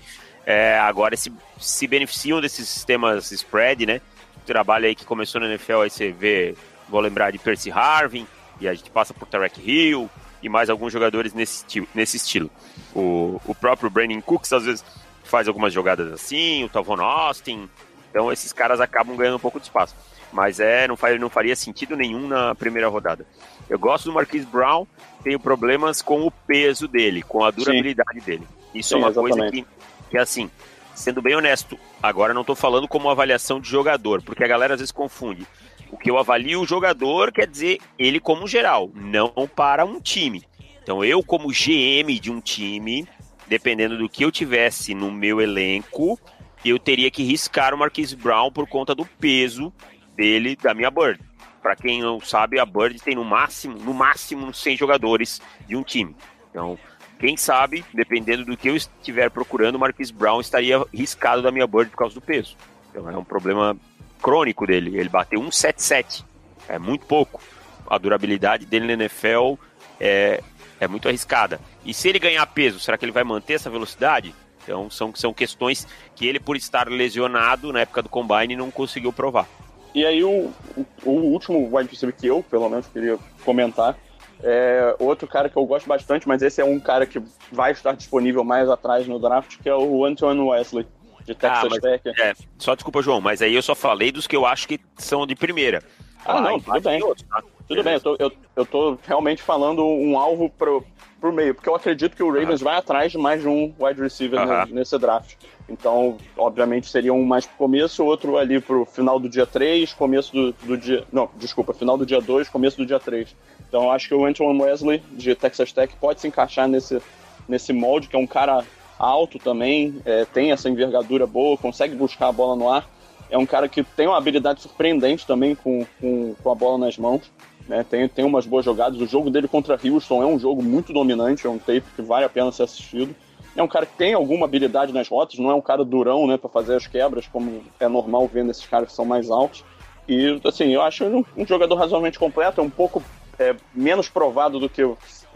é, 0.50 0.78
agora 0.78 1.16
se, 1.16 1.32
se 1.58 1.86
beneficiam 1.86 2.40
desses 2.40 2.68
sistemas 2.68 3.30
spread, 3.30 3.86
né? 3.86 4.00
O 4.38 4.46
trabalho 4.46 4.86
aí 4.86 4.94
que 4.94 5.04
começou 5.04 5.40
na 5.40 5.46
NFL, 5.46 5.82
aí 5.82 5.90
você 5.90 6.10
vê, 6.10 6.56
vou 6.88 7.00
lembrar 7.00 7.30
de 7.30 7.38
Percy 7.38 7.70
Harvin, 7.70 8.26
e 8.60 8.66
a 8.66 8.74
gente 8.74 8.90
passa 8.90 9.14
por 9.14 9.28
Tarek 9.28 9.60
Hill, 9.60 10.10
e 10.42 10.48
mais 10.48 10.70
alguns 10.70 10.92
jogadores 10.92 11.34
nesse, 11.34 11.64
nesse 11.94 12.16
estilo. 12.16 12.50
O, 12.94 13.40
o 13.46 13.54
próprio 13.54 13.90
Brandon 13.90 14.20
Cooks 14.20 14.52
às 14.52 14.64
vezes 14.64 14.84
faz 15.22 15.46
algumas 15.46 15.72
jogadas 15.72 16.12
assim, 16.12 16.64
o 16.64 16.68
Tavon 16.68 17.00
Austin, 17.00 17.68
então 18.10 18.32
esses 18.32 18.52
caras 18.52 18.80
acabam 18.80 19.16
ganhando 19.16 19.36
um 19.36 19.40
pouco 19.40 19.60
de 19.60 19.66
espaço. 19.66 19.94
Mas 20.32 20.60
é, 20.60 20.86
não, 20.86 20.96
faz, 20.96 21.20
não 21.20 21.28
faria 21.28 21.56
sentido 21.56 21.96
nenhum 21.96 22.28
na 22.28 22.54
primeira 22.54 22.88
rodada. 22.88 23.26
Eu 23.68 23.78
gosto 23.78 24.04
do 24.04 24.12
Marquise 24.12 24.46
Brown, 24.46 24.86
tenho 25.22 25.40
problemas 25.40 26.02
com 26.02 26.26
o 26.26 26.30
peso 26.30 26.86
dele, 26.86 27.22
com 27.22 27.44
a 27.44 27.50
durabilidade 27.50 28.20
Sim. 28.20 28.26
dele. 28.26 28.46
Isso 28.74 28.90
Sim, 28.90 28.94
é 28.94 28.98
uma 28.98 29.08
exatamente. 29.10 29.38
coisa 29.38 29.50
que 29.50 29.66
que 30.10 30.18
é 30.18 30.20
assim, 30.20 30.50
sendo 30.94 31.22
bem 31.22 31.36
honesto, 31.36 31.78
agora 32.02 32.34
não 32.34 32.40
estou 32.40 32.56
falando 32.56 32.88
como 32.88 33.08
avaliação 33.08 33.60
de 33.60 33.68
jogador, 33.68 34.20
porque 34.22 34.44
a 34.44 34.48
galera 34.48 34.74
às 34.74 34.80
vezes 34.80 34.92
confunde. 34.92 35.46
O 35.90 35.96
que 35.96 36.10
eu 36.10 36.18
avalio 36.18 36.60
o 36.60 36.66
jogador 36.66 37.32
quer 37.32 37.46
dizer 37.46 37.78
ele 37.98 38.20
como 38.20 38.46
geral, 38.46 38.90
não 38.94 39.32
para 39.54 39.84
um 39.84 40.00
time. 40.00 40.42
Então 40.82 41.04
eu 41.04 41.22
como 41.22 41.48
GM 41.48 42.18
de 42.20 42.30
um 42.30 42.40
time, 42.40 43.06
dependendo 43.46 43.96
do 43.96 44.08
que 44.08 44.24
eu 44.24 44.30
tivesse 44.30 44.94
no 44.94 45.10
meu 45.10 45.40
elenco, 45.40 46.18
eu 46.64 46.78
teria 46.78 47.10
que 47.10 47.22
riscar 47.22 47.72
o 47.72 47.78
Marquise 47.78 48.16
Brown 48.16 48.52
por 48.52 48.66
conta 48.66 48.94
do 48.94 49.06
peso 49.06 49.72
dele 50.20 50.54
da 50.54 50.74
minha 50.74 50.90
Bird. 50.90 51.18
Para 51.62 51.74
quem 51.74 52.02
não 52.02 52.20
sabe, 52.20 52.60
a 52.60 52.66
Bird 52.66 53.00
tem 53.00 53.14
no 53.14 53.24
máximo, 53.24 53.78
no 53.78 53.94
máximo 53.94 54.52
100 54.52 54.76
jogadores 54.76 55.40
de 55.66 55.74
um 55.74 55.82
time. 55.82 56.14
Então, 56.50 56.78
quem 57.18 57.38
sabe, 57.38 57.82
dependendo 57.94 58.44
do 58.44 58.56
que 58.56 58.68
eu 58.68 58.76
estiver 58.76 59.30
procurando, 59.30 59.76
o 59.76 59.78
Marquis 59.78 60.10
Brown 60.10 60.40
estaria 60.40 60.84
riscado 60.92 61.40
da 61.40 61.50
minha 61.50 61.66
board 61.66 61.90
por 61.90 61.96
causa 61.96 62.14
do 62.14 62.20
peso. 62.20 62.54
Então 62.90 63.10
é 63.10 63.16
um 63.16 63.24
problema 63.24 63.76
crônico 64.20 64.66
dele. 64.66 64.98
Ele 64.98 65.08
bateu 65.08 65.40
1,77. 65.40 66.24
É 66.68 66.78
muito 66.78 67.06
pouco. 67.06 67.42
A 67.88 67.96
durabilidade 67.98 68.66
dele 68.66 68.86
na 68.86 69.04
NFL 69.04 69.54
é, 69.98 70.42
é 70.78 70.88
muito 70.88 71.08
arriscada. 71.08 71.60
E 71.84 71.92
se 71.92 72.08
ele 72.08 72.18
ganhar 72.18 72.46
peso, 72.46 72.80
será 72.80 72.96
que 72.96 73.04
ele 73.04 73.12
vai 73.12 73.24
manter 73.24 73.54
essa 73.54 73.70
velocidade? 73.70 74.34
Então 74.62 74.90
são, 74.90 75.14
são 75.14 75.32
questões 75.32 75.86
que 76.14 76.26
ele, 76.26 76.40
por 76.40 76.56
estar 76.56 76.88
lesionado 76.88 77.72
na 77.72 77.80
época 77.80 78.02
do 78.02 78.08
combine, 78.08 78.56
não 78.56 78.70
conseguiu 78.70 79.12
provar. 79.12 79.46
E 79.94 80.04
aí 80.04 80.22
o, 80.22 80.52
o, 80.76 80.86
o 81.04 81.10
último 81.32 81.76
wide 81.76 81.90
receiver 81.90 82.14
que 82.14 82.26
eu, 82.26 82.42
pelo 82.42 82.68
menos, 82.68 82.86
queria 82.86 83.18
comentar 83.44 83.96
é 84.42 84.94
outro 84.98 85.28
cara 85.28 85.48
que 85.48 85.56
eu 85.56 85.64
gosto 85.66 85.86
bastante, 85.86 86.26
mas 86.26 86.42
esse 86.42 86.60
é 86.60 86.64
um 86.64 86.80
cara 86.80 87.06
que 87.06 87.20
vai 87.52 87.72
estar 87.72 87.92
disponível 87.92 88.42
mais 88.42 88.68
atrás 88.68 89.06
no 89.06 89.18
draft, 89.18 89.58
que 89.62 89.68
é 89.68 89.74
o 89.74 90.04
Antoine 90.04 90.40
Wesley, 90.40 90.86
de 91.24 91.34
Texas 91.34 91.64
ah, 91.64 91.68
mas, 91.70 91.80
Tech. 91.80 92.08
É, 92.20 92.32
só 92.58 92.74
desculpa, 92.74 93.02
João, 93.02 93.20
mas 93.20 93.42
aí 93.42 93.54
eu 93.54 93.62
só 93.62 93.74
falei 93.74 94.10
dos 94.10 94.26
que 94.26 94.34
eu 94.36 94.46
acho 94.46 94.66
que 94.66 94.80
são 94.96 95.26
de 95.26 95.34
primeira. 95.34 95.82
Ah, 96.24 96.40
não, 96.40 96.60
tudo 96.60 96.80
bem. 96.80 97.00
Tá? 97.00 97.42
Tudo 97.66 97.82
bem, 97.84 97.94
eu 97.94 98.00
tô, 98.00 98.16
eu, 98.18 98.32
eu 98.56 98.66
tô 98.66 98.98
realmente 99.06 99.42
falando 99.42 99.84
um 99.84 100.18
alvo 100.18 100.50
pro, 100.50 100.84
pro 101.20 101.32
meio, 101.32 101.54
porque 101.54 101.68
eu 101.68 101.74
acredito 101.74 102.16
que 102.16 102.22
o 102.22 102.32
Ravens 102.32 102.60
vai 102.60 102.76
atrás 102.76 103.12
de 103.12 103.18
mais 103.18 103.42
de 103.42 103.48
um 103.48 103.72
wide 103.78 104.00
receiver 104.00 104.40
nesse 104.68 104.98
draft. 104.98 105.36
Então, 105.68 106.18
obviamente, 106.36 106.88
seria 106.88 107.14
um 107.14 107.24
mais 107.24 107.46
pro 107.46 107.56
começo, 107.56 108.04
outro 108.04 108.36
ali 108.36 108.60
pro 108.60 108.84
final 108.84 109.20
do 109.20 109.28
dia 109.28 109.46
3, 109.46 109.92
começo 109.92 110.32
do, 110.32 110.52
do 110.52 110.76
dia. 110.76 111.04
Não, 111.12 111.30
desculpa, 111.36 111.72
final 111.72 111.96
do 111.96 112.04
dia 112.04 112.20
2, 112.20 112.48
começo 112.48 112.76
do 112.76 112.84
dia 112.84 112.98
3. 112.98 113.36
Então, 113.68 113.90
acho 113.92 114.08
que 114.08 114.14
o 114.14 114.24
Antoine 114.24 114.60
Wesley, 114.60 115.00
de 115.12 115.34
Texas 115.36 115.72
Tech, 115.72 115.94
pode 116.00 116.20
se 116.20 116.26
encaixar 116.26 116.66
nesse, 116.66 117.00
nesse 117.48 117.72
molde, 117.72 118.08
que 118.08 118.16
é 118.16 118.18
um 118.18 118.26
cara 118.26 118.64
alto 118.98 119.38
também, 119.38 120.02
é, 120.04 120.24
tem 120.24 120.50
essa 120.50 120.68
envergadura 120.68 121.26
boa, 121.26 121.56
consegue 121.56 121.94
buscar 121.94 122.28
a 122.28 122.32
bola 122.32 122.56
no 122.56 122.68
ar. 122.68 122.86
É 123.30 123.38
um 123.38 123.46
cara 123.46 123.68
que 123.68 123.82
tem 123.82 124.06
uma 124.06 124.18
habilidade 124.18 124.60
surpreendente 124.60 125.26
também 125.26 125.54
com, 125.54 125.86
com, 126.00 126.34
com 126.34 126.50
a 126.50 126.54
bola 126.54 126.78
nas 126.78 126.98
mãos. 126.98 127.30
Né? 127.68 127.84
Tem, 127.88 128.08
tem 128.08 128.24
umas 128.24 128.46
boas 128.46 128.64
jogadas. 128.64 129.00
O 129.00 129.06
jogo 129.06 129.30
dele 129.30 129.46
contra 129.46 129.78
Houston 129.82 130.22
é 130.22 130.26
um 130.26 130.38
jogo 130.38 130.62
muito 130.62 130.92
dominante, 130.92 131.46
é 131.46 131.50
um 131.50 131.58
tape 131.58 131.84
que 131.94 132.02
vale 132.02 132.24
a 132.24 132.28
pena 132.28 132.50
ser 132.50 132.64
assistido. 132.64 133.14
É 133.56 133.62
um 133.62 133.68
cara 133.68 133.86
que 133.86 133.96
tem 133.96 134.14
alguma 134.14 134.46
habilidade 134.46 134.92
nas 134.92 135.08
rotas, 135.08 135.38
não 135.38 135.50
é 135.50 135.54
um 135.54 135.60
cara 135.60 135.84
durão, 135.84 136.26
né, 136.26 136.36
para 136.36 136.48
fazer 136.48 136.76
as 136.76 136.86
quebras, 136.86 137.26
como 137.26 137.62
é 137.78 137.88
normal 137.88 138.28
vendo 138.32 138.50
esses 138.50 138.66
caras 138.66 138.88
que 138.88 138.94
são 138.94 139.04
mais 139.04 139.30
altos. 139.30 139.64
E, 140.08 140.40
assim, 140.44 140.72
eu 140.72 140.82
acho 140.82 141.04
um, 141.04 141.24
um 141.36 141.46
jogador 141.46 141.74
razoavelmente 141.74 142.18
completo, 142.18 142.60
é 142.60 142.64
um 142.64 142.70
pouco 142.70 143.02
é, 143.38 143.54
menos 143.74 144.08
provado 144.08 144.58
do 144.58 144.68
que 144.68 144.82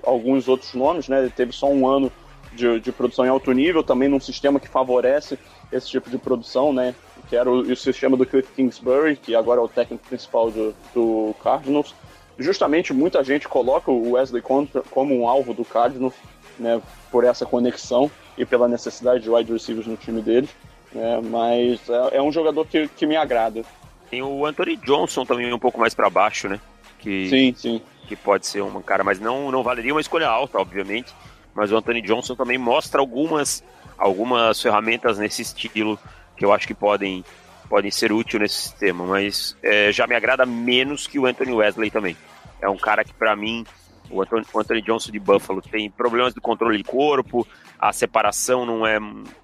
alguns 0.03 0.49
outros 0.49 0.75
nomes, 0.75 1.09
né? 1.09 1.21
Ele 1.21 1.31
teve 1.31 1.53
só 1.53 1.69
um 1.69 1.89
ano 1.89 2.11
de, 2.53 2.81
de, 2.81 2.93
produção 2.93 3.25
em 3.25 3.29
alto 3.29 3.51
nível, 3.53 3.83
também 3.83 4.09
num 4.09 4.21
sistema 4.21 4.61
que 4.61 4.69
favorece 4.69 5.39
esse 5.73 5.89
tipo 5.89 6.11
de 6.11 6.19
produção, 6.19 6.73
né? 6.73 6.95
Que 7.29 7.37
era 7.37 7.51
o, 7.51 7.61
o 7.61 7.77
sistema 7.77 8.17
do 8.17 8.27
Cliff 8.27 8.49
Kingsbury, 8.55 9.17
que 9.17 9.35
agora 9.35 9.61
é 9.61 9.65
o 9.65 9.69
técnico 9.69 10.07
principal 10.07 10.51
do, 10.51 10.75
do 10.95 11.35
Cardinals. 11.43 11.95
Justamente 12.39 12.93
muita 12.93 13.23
gente 13.23 13.49
coloca 13.49 13.91
o 13.91 14.13
Wesley 14.13 14.43
contra, 14.43 14.83
como 14.83 15.15
um 15.15 15.29
alvo 15.29 15.55
do 15.55 15.65
Cardinals, 15.65 16.15
né? 16.59 16.81
Por 17.11 17.25
essa 17.25 17.47
conexão 17.47 18.11
e 18.37 18.45
pela 18.45 18.67
necessidade 18.69 19.23
de 19.23 19.31
wide 19.31 19.53
receivers 19.53 19.87
no 19.87 19.97
time 19.97 20.21
deles. 20.21 20.51
Né, 20.93 21.21
mas 21.25 21.81
é, 21.89 22.19
é, 22.19 22.23
um 22.23 22.31
jogador 22.31 22.65
que, 22.67 22.87
que 22.87 23.05
me 23.05 23.17
agrada. 23.17 23.65
Tem 24.09 24.23
o 24.23 24.47
Anthony 24.47 24.77
Johnson 24.77 25.25
também 25.25 25.53
um 25.53 25.59
pouco 25.59 25.81
mais 25.81 25.93
para 25.93 26.09
baixo, 26.09 26.49
né? 26.49 26.61
Que, 27.01 27.29
sim, 27.29 27.55
sim. 27.57 27.83
Que 28.07 28.15
pode 28.15 28.47
ser 28.47 28.63
um 28.63 28.81
cara, 28.81 29.03
mas 29.03 29.19
não, 29.19 29.51
não 29.51 29.65
valeria 29.65 29.93
uma 29.93 30.01
escolha 30.01 30.29
alta, 30.29 30.57
obviamente 30.59 31.13
mas 31.55 31.71
o 31.71 31.77
Anthony 31.77 32.03
Johnson 32.03 32.35
também 32.35 32.59
mostra 32.59 33.01
algumas, 33.01 33.63
algumas 33.97 34.61
ferramentas 34.61 35.19
nesse 35.19 35.43
estilo 35.43 35.99
que 36.37 36.45
eu 36.45 36.53
acho 36.53 36.67
que 36.67 36.75
podem, 36.75 37.25
podem 37.69 37.91
ser 37.91 38.13
úteis 38.13 38.41
nesse 38.41 38.61
sistema, 38.63 39.05
mas 39.05 39.57
é, 39.63 39.93
já 39.93 40.07
me 40.07 40.15
agrada 40.15 40.45
menos 40.45 41.07
que 41.07 41.19
o 41.19 41.27
Anthony 41.27 41.53
Wesley 41.53 41.91
também. 41.91 42.17
É 42.61 42.69
um 42.69 42.77
cara 42.77 43.05
que, 43.05 43.13
para 43.13 43.37
mim, 43.37 43.65
o 44.11 44.23
Anthony, 44.23 44.45
o 44.53 44.59
Anthony, 44.61 44.83
Johnson 44.83 45.11
de 45.11 45.19
Buffalo 45.19 45.63
tem 45.63 45.91
problemas 45.91 46.35
de 46.35 46.41
controle 46.41 46.79
de 46.79 46.85
corpo, 46.85 47.47
a 47.79 47.93
separação 47.93 48.65
não 48.65 48.87
é, 48.87 48.99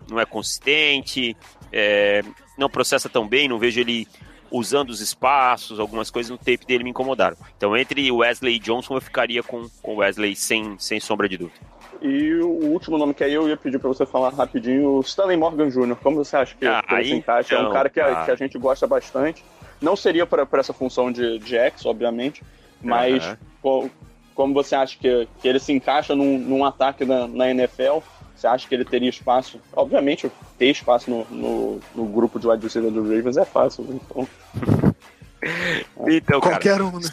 não 0.08 0.18
é 0.18 0.24
consistente, 0.24 1.36
é, 1.72 2.22
não 2.56 2.68
processa 2.68 3.08
tão 3.08 3.26
bem, 3.26 3.48
não 3.48 3.58
vejo 3.58 3.80
ele 3.80 4.06
usando 4.50 4.90
os 4.90 5.00
espaços, 5.00 5.78
algumas 5.78 6.10
coisas 6.10 6.30
no 6.30 6.36
tape 6.36 6.66
dele 6.66 6.84
me 6.84 6.90
incomodaram. 6.90 7.36
Então, 7.56 7.76
entre 7.76 8.10
Wesley 8.10 8.56
e 8.56 8.58
Johnson, 8.58 8.96
eu 8.96 9.00
ficaria 9.00 9.42
com 9.42 9.68
o 9.82 9.94
Wesley 9.96 10.34
sem, 10.34 10.76
sem 10.78 10.98
sombra 10.98 11.28
de 11.28 11.36
dúvida. 11.38 11.60
E 12.00 12.34
o 12.36 12.70
último 12.70 12.96
nome 12.96 13.12
que 13.12 13.22
aí 13.22 13.34
eu 13.34 13.46
ia 13.46 13.56
pedir 13.56 13.78
para 13.78 13.88
você 13.88 14.06
falar 14.06 14.30
rapidinho, 14.30 14.88
o 14.92 15.00
Stanley 15.00 15.36
Morgan 15.36 15.68
Jr. 15.68 15.96
Como 16.02 16.16
você 16.16 16.36
acha 16.36 16.54
que, 16.56 16.66
ah, 16.66 16.82
que 16.82 16.94
ele 16.94 17.04
se 17.04 17.14
encaixa? 17.14 17.54
Então, 17.54 17.66
é 17.66 17.68
um 17.68 17.72
cara 17.72 17.90
que 17.90 18.00
a, 18.00 18.24
que 18.24 18.30
a, 18.30 18.36
gente 18.36 18.58
gosta 18.58 18.86
bastante. 18.86 19.44
Não 19.80 19.94
seria 19.94 20.26
para 20.26 20.46
essa 20.54 20.72
função 20.72 21.12
de, 21.12 21.38
de 21.38 21.56
X, 21.56 21.84
obviamente, 21.84 22.42
mas 22.82 23.36
uhum. 23.62 23.90
como 24.34 24.54
você 24.54 24.74
acha 24.74 24.96
que, 24.98 25.28
que 25.40 25.48
ele 25.48 25.58
se 25.58 25.72
encaixa 25.72 26.14
num, 26.14 26.38
num 26.38 26.64
ataque 26.64 27.04
na, 27.04 27.28
na, 27.28 27.50
NFL? 27.50 27.98
Você 28.34 28.46
acha 28.46 28.66
que 28.66 28.74
ele 28.74 28.84
teria 28.84 29.10
espaço? 29.10 29.60
Obviamente, 29.74 30.30
ter 30.58 30.70
espaço 30.70 31.10
no, 31.10 31.26
no, 31.30 31.80
no 31.94 32.06
grupo 32.06 32.40
de 32.40 32.48
wide 32.48 32.62
receiver 32.62 32.90
do 32.90 33.02
Ravens 33.02 33.36
é 33.36 33.44
fácil. 33.44 33.86
Então, 33.90 34.28
então 36.08 36.40
Qualquer 36.40 36.72
cara, 36.72 36.84
um, 36.84 36.98
né? 36.98 37.08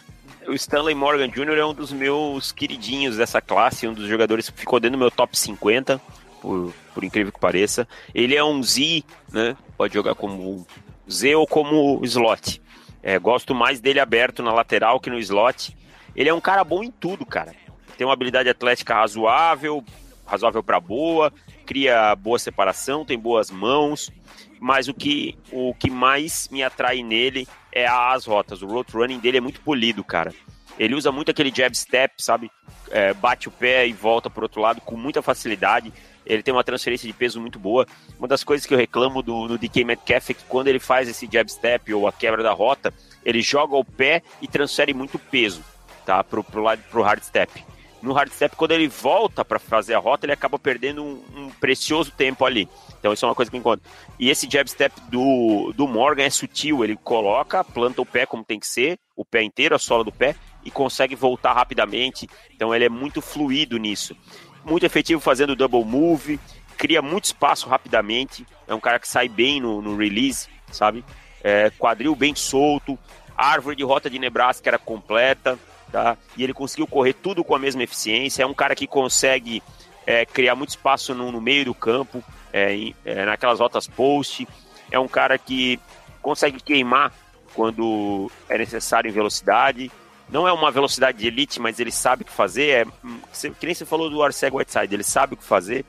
O 0.48 0.54
Stanley 0.54 0.96
Morgan 0.96 1.30
Jr. 1.30 1.58
é 1.58 1.66
um 1.66 1.74
dos 1.74 1.92
meus 1.92 2.52
queridinhos 2.52 3.18
dessa 3.18 3.42
classe, 3.42 3.88
um 3.88 3.94
dos 3.94 4.08
jogadores 4.08 4.50
que 4.50 4.60
ficou 4.60 4.80
dentro 4.80 4.98
do 4.98 5.02
meu 5.02 5.12
top 5.12 5.38
50, 5.38 6.02
por, 6.42 6.74
por 6.94 7.04
incrível 7.04 7.32
que 7.32 7.40
pareça. 7.40 7.88
Ele 8.16 8.36
é 8.36 8.44
um 8.44 8.64
Z, 8.64 9.04
né? 9.32 9.58
Pode 9.78 9.94
jogar 9.94 10.16
como 10.16 10.66
Z 11.10 11.36
ou 11.36 11.46
como 11.46 12.00
slot. 12.06 12.62
É, 13.04 13.20
gosto 13.20 13.54
mais 13.54 13.80
dele 13.80 14.00
aberto 14.00 14.42
na 14.42 14.54
lateral 14.54 15.00
que 15.00 15.10
no 15.10 15.20
slot. 15.20 15.76
Ele 16.16 16.30
é 16.30 16.34
um 16.34 16.42
cara 16.42 16.64
bom 16.64 16.84
em 16.84 16.92
tudo, 16.92 17.26
cara. 17.26 17.54
Tem 17.98 18.08
uma 18.08 18.14
habilidade 18.14 18.50
atlética 18.50 18.96
razoável, 18.96 19.84
razoável 20.26 20.64
para 20.64 20.80
boa, 20.80 21.32
cria 21.66 22.16
boa 22.16 22.40
separação, 22.40 23.04
tem 23.04 23.20
boas 23.20 23.52
mãos. 23.52 24.12
Mas 24.60 24.88
o 24.88 24.94
que, 24.94 25.38
o 25.52 25.74
que 25.76 25.90
mais 25.90 26.50
me 26.50 26.64
atrai 26.64 27.04
nele 27.04 27.48
é 27.78 27.88
as 27.88 28.26
rotas. 28.26 28.62
O 28.62 28.68
road 28.68 28.92
running 28.92 29.20
dele 29.20 29.38
é 29.38 29.42
muito 29.42 29.62
polido, 29.62 30.04
cara. 30.04 30.34
Ele 30.80 30.96
usa 30.96 31.12
muito 31.12 31.32
aquele 31.32 31.52
jab 31.54 31.76
step, 31.76 32.16
sabe? 32.22 32.52
É, 32.90 33.14
bate 33.14 33.48
o 33.48 33.52
pé 33.52 33.88
e 33.88 33.94
volta 33.94 34.30
pro 34.30 34.44
outro 34.44 34.62
lado 34.62 34.82
com 34.82 34.96
muita 34.96 35.22
facilidade. 35.22 35.92
Ele 36.26 36.44
tem 36.44 36.54
uma 36.54 36.64
transferência 36.64 37.08
de 37.08 37.14
peso 37.14 37.40
muito 37.40 37.58
boa. 37.58 37.86
Uma 38.20 38.28
das 38.28 38.44
coisas 38.44 38.66
que 38.66 38.74
eu 38.74 38.78
reclamo 38.78 39.22
do, 39.22 39.48
do 39.48 39.58
DK 39.58 39.84
Metcalf 39.84 40.30
é 40.30 40.34
que 40.34 40.44
quando 40.48 40.68
ele 40.68 40.80
faz 40.80 41.08
esse 41.08 41.28
jab 41.32 41.50
step 41.52 41.94
ou 41.94 42.08
a 42.08 42.12
quebra 42.12 42.44
da 42.44 42.52
rota, 42.52 42.94
ele 43.24 43.42
joga 43.42 43.76
o 43.76 43.84
pé 43.84 44.22
e 44.42 44.48
transfere 44.48 44.94
muito 44.94 45.18
peso, 45.18 45.64
tá? 46.06 46.24
Pro, 46.24 46.44
pro 46.44 46.62
lado 46.62 46.82
pro 46.92 47.02
hard 47.02 47.24
step. 47.24 47.64
No 48.08 48.14
hard 48.14 48.32
step, 48.32 48.56
quando 48.56 48.72
ele 48.72 48.88
volta 48.88 49.44
para 49.44 49.60
fazer 49.60 49.94
a 49.94 50.00
rota, 50.00 50.26
ele 50.26 50.32
acaba 50.32 50.58
perdendo 50.58 51.04
um, 51.04 51.22
um 51.36 51.50
precioso 51.50 52.10
tempo 52.10 52.46
ali. 52.46 52.70
Então 52.98 53.12
isso 53.12 53.26
é 53.26 53.28
uma 53.28 53.36
coisa 53.36 53.52
que 53.52 53.58
me 53.58 53.60
encontro. 53.60 53.86
E 54.18 54.30
esse 54.30 54.48
jab 54.50 54.70
step 54.70 54.96
do, 55.12 55.74
do 55.76 55.86
Morgan 55.86 56.24
é 56.24 56.30
sutil, 56.30 56.86
ele 56.86 56.96
coloca, 56.96 57.66
planta 57.66 58.02
o 58.02 58.06
pé 58.06 58.26
como 58.26 58.46
tem 58.46 58.62
que 58.62 58.66
ser, 58.66 58.98
o 59.14 59.26
pé 59.26 59.44
inteiro, 59.44 59.76
a 59.76 59.80
sola 59.80 60.06
do 60.06 60.12
pé, 60.12 60.38
e 60.64 60.72
consegue 60.72 61.16
voltar 61.16 61.52
rapidamente. 61.52 62.30
Então 62.56 62.74
ele 62.74 62.86
é 62.86 62.90
muito 62.90 63.22
fluido 63.22 63.78
nisso. 63.78 64.16
Muito 64.64 64.86
efetivo 64.86 65.20
fazendo 65.20 65.54
double 65.54 65.84
move, 65.84 66.40
cria 66.78 67.02
muito 67.02 67.26
espaço 67.26 67.68
rapidamente. 67.68 68.48
É 68.70 68.74
um 68.74 68.80
cara 68.80 69.00
que 69.00 69.08
sai 69.08 69.28
bem 69.28 69.60
no, 69.60 69.82
no 69.82 69.98
release, 69.98 70.48
sabe? 70.72 71.04
É, 71.44 71.70
quadril 71.72 72.16
bem 72.16 72.34
solto, 72.34 72.98
árvore 73.36 73.76
de 73.76 73.84
rota 73.84 74.10
de 74.10 74.18
Nebraska 74.18 74.70
era 74.70 74.80
completa, 74.80 75.60
tá? 75.92 76.18
E 76.36 76.44
ele 76.44 76.54
conseguiu 76.54 76.88
correr 76.88 77.14
tudo 77.14 77.44
com 77.44 77.56
a 77.56 77.60
mesma 77.60 77.84
eficiência. 77.84 78.44
É 78.44 78.46
um 78.46 78.54
cara 78.54 78.76
que 78.76 78.88
consegue 78.88 79.62
é, 80.06 80.26
criar 80.26 80.56
muito 80.56 80.70
espaço 80.70 81.14
no, 81.14 81.32
no 81.32 81.42
meio 81.42 81.66
do 81.66 81.74
campo, 81.74 82.24
é, 82.54 82.94
é, 83.06 83.26
naquelas 83.26 83.60
rotas 83.60 83.88
post. 83.88 84.48
É 84.92 85.00
um 85.00 85.08
cara 85.08 85.38
que 85.38 85.80
consegue 86.22 86.62
queimar 86.62 87.14
quando 87.54 88.32
é 88.48 88.58
necessário 88.58 89.10
em 89.10 89.14
velocidade. 89.14 89.92
Não 90.30 90.48
é 90.48 90.52
uma 90.52 90.72
velocidade 90.72 91.18
de 91.18 91.28
elite, 91.28 91.60
mas 91.60 91.80
ele 91.80 91.92
sabe 91.92 92.24
o 92.24 92.26
que 92.26 92.32
fazer. 92.32 92.70
É, 92.70 92.86
hum, 93.04 93.20
que 93.60 93.66
nem 93.66 93.74
você 93.74 93.86
falou 93.86 94.10
do 94.10 94.22
Arcego 94.22 94.58
Whiteside, 94.58 94.94
ele 94.94 95.04
sabe 95.04 95.34
o 95.34 95.38
que 95.38 95.44
fazer, 95.44 95.86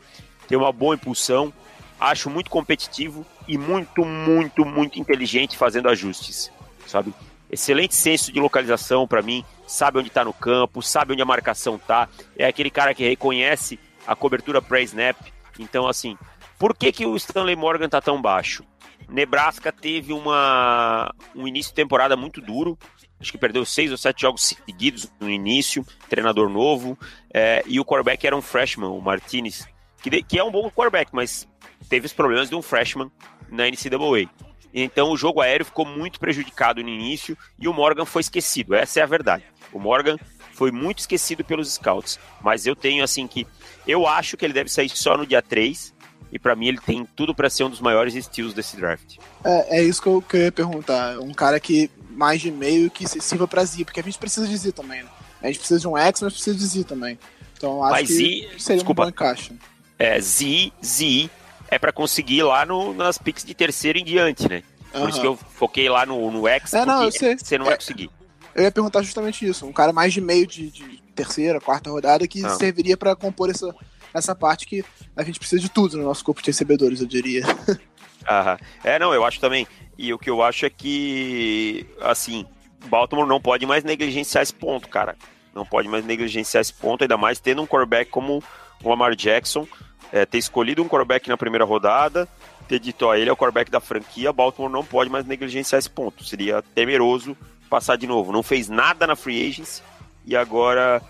tem 0.47 0.57
uma 0.57 0.73
boa 0.73 0.95
impulsão, 0.95 1.53
acho 2.01 2.31
muito 2.31 2.49
competitivo 2.51 3.27
e 3.47 3.59
muito, 3.59 4.05
muito, 4.05 4.65
muito 4.65 4.99
inteligente 4.99 5.57
fazendo 5.57 5.89
ajustes, 5.89 6.51
sabe? 6.87 7.13
Excelente 7.51 7.95
senso 7.95 8.31
de 8.31 8.41
localização 8.41 9.07
para 9.07 9.23
mim, 9.23 9.45
sabe 9.67 9.99
onde 9.99 10.09
está 10.09 10.25
no 10.25 10.33
campo, 10.33 10.83
sabe 10.83 11.13
onde 11.13 11.23
a 11.23 11.27
marcação 11.27 11.79
tá. 11.79 12.09
É 12.37 12.47
aquele 12.47 12.71
cara 12.71 12.95
que 12.95 13.09
reconhece 13.09 13.79
a 14.07 14.15
cobertura 14.15 14.61
pré-snap. 14.61 15.17
Então, 15.59 15.87
assim, 15.87 16.17
por 16.59 16.77
que, 16.77 16.93
que 16.93 17.07
o 17.07 17.17
Stanley 17.17 17.57
Morgan 17.57 17.89
tá 17.89 18.01
tão 18.01 18.21
baixo? 18.21 18.65
Nebraska 19.09 19.73
teve 19.73 20.13
uma, 20.13 21.13
um 21.35 21.49
início 21.49 21.71
de 21.71 21.77
temporada 21.77 22.17
muito 22.17 22.41
duro. 22.41 22.79
Acho 23.21 23.33
que 23.33 23.39
perdeu 23.39 23.65
seis 23.65 23.91
ou 23.91 23.97
sete 23.97 24.23
jogos 24.23 24.55
seguidos 24.67 25.11
no 25.19 25.31
início, 25.31 25.85
treinador 26.09 26.49
novo. 26.49 26.99
É, 27.33 27.65
e 27.67 27.81
o 27.81 27.85
quarterback 27.85 28.27
era 28.27 28.37
um 28.37 28.43
freshman, 28.43 28.91
o 28.91 29.01
Martinez, 29.01 29.67
que, 30.03 30.23
que 30.23 30.39
é 30.39 30.45
um 30.45 30.51
bom 30.51 30.71
quarterback, 30.71 31.11
mas 31.13 31.49
teve 31.89 32.07
os 32.07 32.13
problemas 32.13 32.49
de 32.49 32.55
um 32.55 32.63
freshman 32.63 33.11
na 33.49 33.65
NCAA. 33.67 34.29
Então 34.73 35.11
o 35.11 35.17
jogo 35.17 35.41
aéreo 35.41 35.65
ficou 35.67 35.85
muito 35.87 36.21
prejudicado 36.21 36.83
no 36.83 36.89
início 36.89 37.37
e 37.59 37.67
o 37.69 37.73
Morgan 37.73 38.05
foi 38.05 38.21
esquecido. 38.21 38.75
Essa 38.75 39.01
é 39.01 39.03
a 39.03 39.07
verdade. 39.07 39.45
O 39.73 39.79
Morgan 39.79 40.17
foi 40.53 40.71
muito 40.71 40.99
esquecido 40.99 41.45
pelos 41.45 41.73
scouts. 41.75 42.19
Mas 42.43 42.67
eu 42.67 42.77
tenho 42.77 43.03
assim 43.03 43.27
que. 43.27 43.47
Eu 43.87 44.07
acho 44.07 44.37
que 44.37 44.45
ele 44.45 44.53
deve 44.53 44.69
sair 44.71 44.89
só 44.91 45.17
no 45.17 45.27
dia 45.27 45.41
3. 45.43 45.95
E 46.31 46.39
para 46.39 46.55
mim 46.55 46.67
ele 46.69 46.79
tem 46.79 47.07
tudo 47.17 47.35
para 47.35 47.49
ser 47.49 47.65
um 47.65 47.71
dos 47.71 47.81
maiores 47.81 48.15
estilos 48.15 48.53
desse 48.53 48.77
draft. 48.77 49.17
É, 49.43 49.79
é 49.79 49.83
isso 49.83 50.03
que 50.03 50.09
eu, 50.09 50.21
que 50.21 50.37
eu 50.37 50.41
ia 50.43 50.53
perguntar. 50.53 51.19
Um 51.21 51.33
cara 51.33 51.59
que 51.59 51.91
mais 52.11 52.43
de 52.43 52.51
meio 52.51 52.91
que 52.91 53.09
se 53.09 53.19
sirva 53.23 53.49
pra 53.49 53.65
Z, 53.65 53.83
porque 53.87 54.01
a 54.01 54.03
gente 54.03 54.19
precisa 54.19 54.47
de 54.47 54.55
Z 54.55 54.73
também. 54.73 55.03
Né? 55.03 55.09
A 55.41 55.47
gente 55.47 55.61
precisa 55.61 55.81
de 55.81 55.89
um 55.89 55.97
X, 55.97 56.21
mas 56.21 56.33
precisa 56.35 56.55
de 56.59 56.67
Z 56.67 56.85
também. 56.85 57.19
Então 57.57 57.83
acho 57.83 57.93
Mas 57.93 58.09
que 58.09 58.15
Z- 58.15 58.59
seria 58.59 58.77
desculpa. 58.77 59.03
um 59.03 59.05
bom 59.07 59.11
encaixe. 59.11 59.53
É, 59.99 60.21
Z, 60.21 60.71
Z 60.85 61.31
é 61.71 61.79
para 61.79 61.93
conseguir 61.93 62.43
lá 62.43 62.65
no, 62.67 62.93
nas 62.95 63.19
picks 63.19 63.45
de 63.45 63.55
terceiro 63.55 63.99
em 63.99 64.05
diante, 64.05 64.49
né? 64.49 64.63
Por 64.93 65.09
isso 65.11 65.21
que 65.21 65.27
eu 65.27 65.37
foquei 65.37 65.89
lá 65.89 66.07
no, 66.07 66.31
no 66.31 66.49
X, 66.49 66.73
É, 66.73 66.85
não, 66.87 67.03
porque 67.03 67.07
eu 67.07 67.13
sei. 67.21 67.39
você 67.39 67.59
não 67.59 67.65
vai 67.67 67.75
É. 67.75 67.77
conseguir. 67.77 68.11
Eu 68.55 68.63
ia 68.65 68.73
perguntar 68.73 69.03
justamente 69.03 69.47
isso. 69.47 69.67
Um 69.67 69.73
cara 69.73 69.93
mais 69.93 70.13
de 70.13 70.21
meio 70.21 70.47
de, 70.47 70.71
de 70.71 71.03
terceira, 71.15 71.61
quarta 71.61 71.91
rodada 71.91 72.27
que 72.27 72.45
Ah. 72.45 72.51
serviria 72.51 72.97
pra 72.97 73.15
compor 73.15 73.51
essa, 73.51 73.73
essa 74.15 74.35
parte 74.35 74.67
que 74.67 74.85
a 75.15 75.23
gente 75.23 75.39
precisa 75.39 75.61
de 75.61 75.69
tudo 75.69 75.97
no 75.99 76.05
nosso 76.05 76.25
corpo 76.25 76.41
de 76.41 76.47
recebedores, 76.49 77.01
eu 77.01 77.07
diria. 77.07 77.43
Aham. 78.29 78.59
É, 78.83 78.99
não, 78.99 79.13
eu 79.15 79.25
acho 79.25 79.39
também. 79.41 79.67
E 79.97 80.13
o 80.13 80.19
que 80.19 80.31
eu 80.31 80.43
acho 80.43 80.65
é 80.67 80.71
que, 80.71 81.87
assim, 82.01 82.47
Baltimore 82.87 83.27
não 83.27 83.41
pode 83.41 83.67
mais 83.67 83.85
negligenciar 83.85 84.43
esse 84.43 84.55
ponto, 84.55 84.89
cara. 84.89 85.17
Não 85.55 85.67
pode 85.67 85.89
mais 85.89 86.05
negligenciar 86.05 86.61
esse 86.61 86.73
ponto, 86.73 87.03
ainda 87.03 87.17
mais 87.17 87.41
tendo 87.41 87.63
um 87.63 87.67
quarterback 87.67 88.11
como 88.11 88.43
o 88.83 88.89
Lamar 88.89 89.15
Jackson, 89.17 89.67
é, 90.13 90.25
ter 90.25 90.39
escolhido 90.39 90.83
um 90.83 90.89
quarterback 90.89 91.29
na 91.29 91.37
primeira 91.37 91.65
rodada, 91.65 92.29
ter 92.69 92.79
dito, 92.79 93.07
ó, 93.07 93.15
ele 93.15 93.31
é 93.31 93.33
o 93.33 93.37
quarterback 93.37 93.71
da 93.71 93.81
franquia, 93.81 94.33
Baltimore 94.33 94.71
não 94.71 94.85
pode 94.85 95.11
mais 95.11 95.27
negligenciar 95.27 95.79
esse 95.79 95.91
ponto. 95.91 96.25
Seria 96.25 96.63
temeroso 96.75 97.37
passar 97.69 97.97
de 97.97 98.07
novo. 98.07 98.33
Não 98.33 98.43
fez 98.43 98.69
nada 98.69 99.07
na 99.07 99.17
free 99.17 99.49
agency 99.49 99.83
e 100.25 100.37
agora 100.37 101.03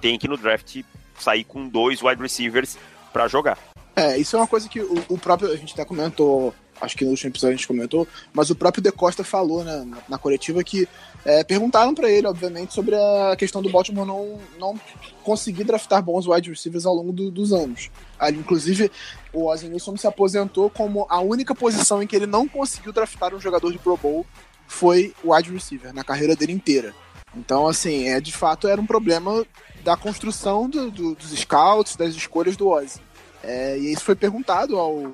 tem, 0.00 0.18
que 0.18 0.28
no 0.28 0.36
draft 0.36 0.82
sair 1.18 1.44
com 1.44 1.68
dois 1.68 2.02
wide 2.02 2.20
receivers 2.20 2.78
pra 3.12 3.28
jogar. 3.28 3.58
É, 3.94 4.16
isso 4.16 4.36
é 4.36 4.38
uma 4.38 4.46
coisa 4.46 4.68
que 4.68 4.80
o, 4.80 5.04
o 5.08 5.18
próprio. 5.18 5.50
A 5.50 5.56
gente 5.56 5.74
até 5.74 5.84
comentou, 5.84 6.54
acho 6.80 6.96
que 6.96 7.04
no 7.04 7.10
último 7.10 7.30
episódio 7.30 7.54
a 7.54 7.56
gente 7.56 7.66
comentou, 7.68 8.06
mas 8.32 8.50
o 8.50 8.54
próprio 8.54 8.82
De 8.82 8.90
Costa 8.90 9.22
falou 9.22 9.62
né, 9.62 9.84
na, 9.86 9.98
na 10.08 10.18
coletiva 10.18 10.62
que 10.64 10.88
é, 11.24 11.44
perguntaram 11.44 11.94
pra 11.94 12.10
ele, 12.10 12.26
obviamente, 12.26 12.74
sobre 12.74 12.96
a 12.96 13.36
questão 13.38 13.62
do 13.62 13.70
Baltimore 13.70 14.04
não, 14.06 14.38
não 14.58 14.80
conseguir 15.22 15.62
draftar 15.64 16.02
bons 16.02 16.26
wide 16.26 16.50
receivers 16.50 16.84
ao 16.84 16.94
longo 16.94 17.12
do- 17.12 17.30
dos 17.30 17.52
anos. 17.52 17.90
Ali, 18.18 18.38
inclusive, 18.38 18.90
o 19.32 19.46
Ozzy 19.46 19.68
Nilsson 19.68 19.96
se 19.96 20.06
aposentou 20.06 20.68
como 20.68 21.06
a 21.08 21.20
única 21.20 21.54
posição 21.54 22.02
em 22.02 22.06
que 22.06 22.16
ele 22.16 22.26
não 22.26 22.48
conseguiu 22.48 22.92
draftar 22.92 23.32
um 23.34 23.40
jogador 23.40 23.70
de 23.70 23.78
Pro 23.78 23.96
Bowl 23.96 24.26
foi 24.66 25.14
o 25.22 25.32
wide 25.34 25.52
receiver, 25.52 25.92
na 25.94 26.02
carreira 26.02 26.34
dele 26.34 26.52
inteira. 26.52 26.92
Então, 27.36 27.68
assim, 27.68 28.08
é, 28.08 28.20
de 28.20 28.32
fato 28.32 28.66
era 28.66 28.80
um 28.80 28.86
problema 28.86 29.44
da 29.84 29.96
construção 29.96 30.68
do- 30.68 30.90
do- 30.90 31.14
dos 31.14 31.30
scouts, 31.38 31.94
das 31.96 32.14
escolhas 32.14 32.56
do 32.56 32.68
Ozzy. 32.68 33.00
É, 33.44 33.78
e 33.78 33.92
isso 33.92 34.02
foi 34.04 34.14
perguntado 34.16 34.76
ao, 34.78 35.12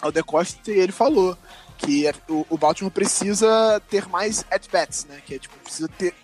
ao 0.00 0.12
De 0.12 0.22
Costa 0.22 0.70
e 0.70 0.78
ele 0.78 0.92
falou 0.92 1.36
que 1.78 2.06
é- 2.06 2.14
o, 2.28 2.46
o 2.50 2.56
Baltimore 2.58 2.90
precisa 2.92 3.80
ter 3.90 4.08
mais 4.08 4.44
at-bats, 4.50 5.04
né? 5.08 5.20
Que 5.26 5.34
é 5.34 5.38
tipo, 5.38 5.54
precisa 5.58 5.88
ter, 5.88 6.14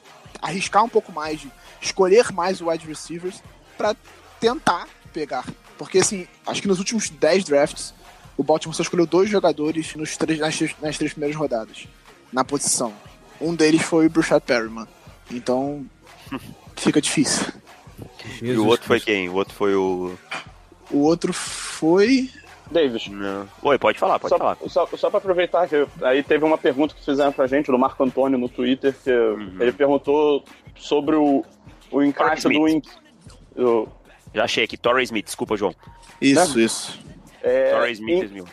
arriscar 0.40 0.82
um 0.84 0.88
pouco 0.88 1.12
mais, 1.12 1.40
de 1.40 1.50
escolher 1.80 2.32
mais 2.32 2.60
wide 2.60 2.86
receivers 2.86 3.42
para 3.76 3.94
tentar 4.40 4.88
pegar. 5.12 5.44
Porque 5.76 5.98
assim, 5.98 6.26
acho 6.46 6.62
que 6.62 6.68
nos 6.68 6.78
últimos 6.78 7.10
10 7.10 7.44
drafts, 7.44 7.92
o 8.36 8.42
Baltimore 8.42 8.74
só 8.74 8.82
escolheu 8.82 9.06
dois 9.06 9.28
jogadores 9.28 9.94
nos 9.94 10.16
três, 10.16 10.38
nas, 10.38 10.56
três- 10.56 10.74
nas 10.80 10.96
três 10.96 11.12
primeiras 11.12 11.36
rodadas, 11.36 11.86
na 12.32 12.44
posição. 12.44 12.92
Um 13.40 13.54
deles 13.54 13.82
foi 13.82 14.06
o 14.06 14.10
Brashad 14.10 14.40
Perryman. 14.42 14.86
Então, 15.30 15.84
fica 16.76 17.00
difícil. 17.00 17.46
e 18.40 18.52
o 18.52 18.66
outro 18.66 18.86
foi 18.86 19.00
quem? 19.00 19.28
O 19.28 19.34
outro 19.34 19.54
foi 19.54 19.74
o. 19.74 20.16
O 20.90 20.98
outro 20.98 21.32
foi. 21.32 22.30
Davis. 22.72 23.06
Não. 23.08 23.48
Oi, 23.62 23.78
pode 23.78 23.98
falar, 23.98 24.18
pode 24.18 24.30
Só, 24.30 24.38
falar. 24.38 24.56
só, 24.66 24.86
só 24.96 25.10
pra 25.10 25.18
aproveitar 25.18 25.68
que 25.68 25.86
aí 26.02 26.22
teve 26.22 26.44
uma 26.44 26.58
pergunta 26.58 26.94
que 26.94 27.04
fizeram 27.04 27.32
pra 27.32 27.46
gente, 27.46 27.70
do 27.70 27.78
Marco 27.78 28.02
Antônio 28.02 28.38
no 28.38 28.48
Twitter, 28.48 28.94
que 29.04 29.10
Uhum. 29.12 29.56
ele 29.60 29.72
perguntou 29.72 30.44
sobre 30.76 31.14
o, 31.16 31.44
o 31.90 32.02
encaixe 32.02 32.48
do, 32.48 32.68
in- 32.68 32.82
do 33.54 33.88
Já 34.34 34.44
achei 34.44 34.64
aqui, 34.64 34.76
Torrey 34.76 35.04
Smith, 35.04 35.26
desculpa, 35.26 35.56
João. 35.56 35.74
Isso, 36.20 36.58
isso. 36.58 36.98
é, 37.42 37.70
Torrey 37.72 37.92
Smith, 37.92 38.24
em- 38.24 38.28
mil. 38.34 38.44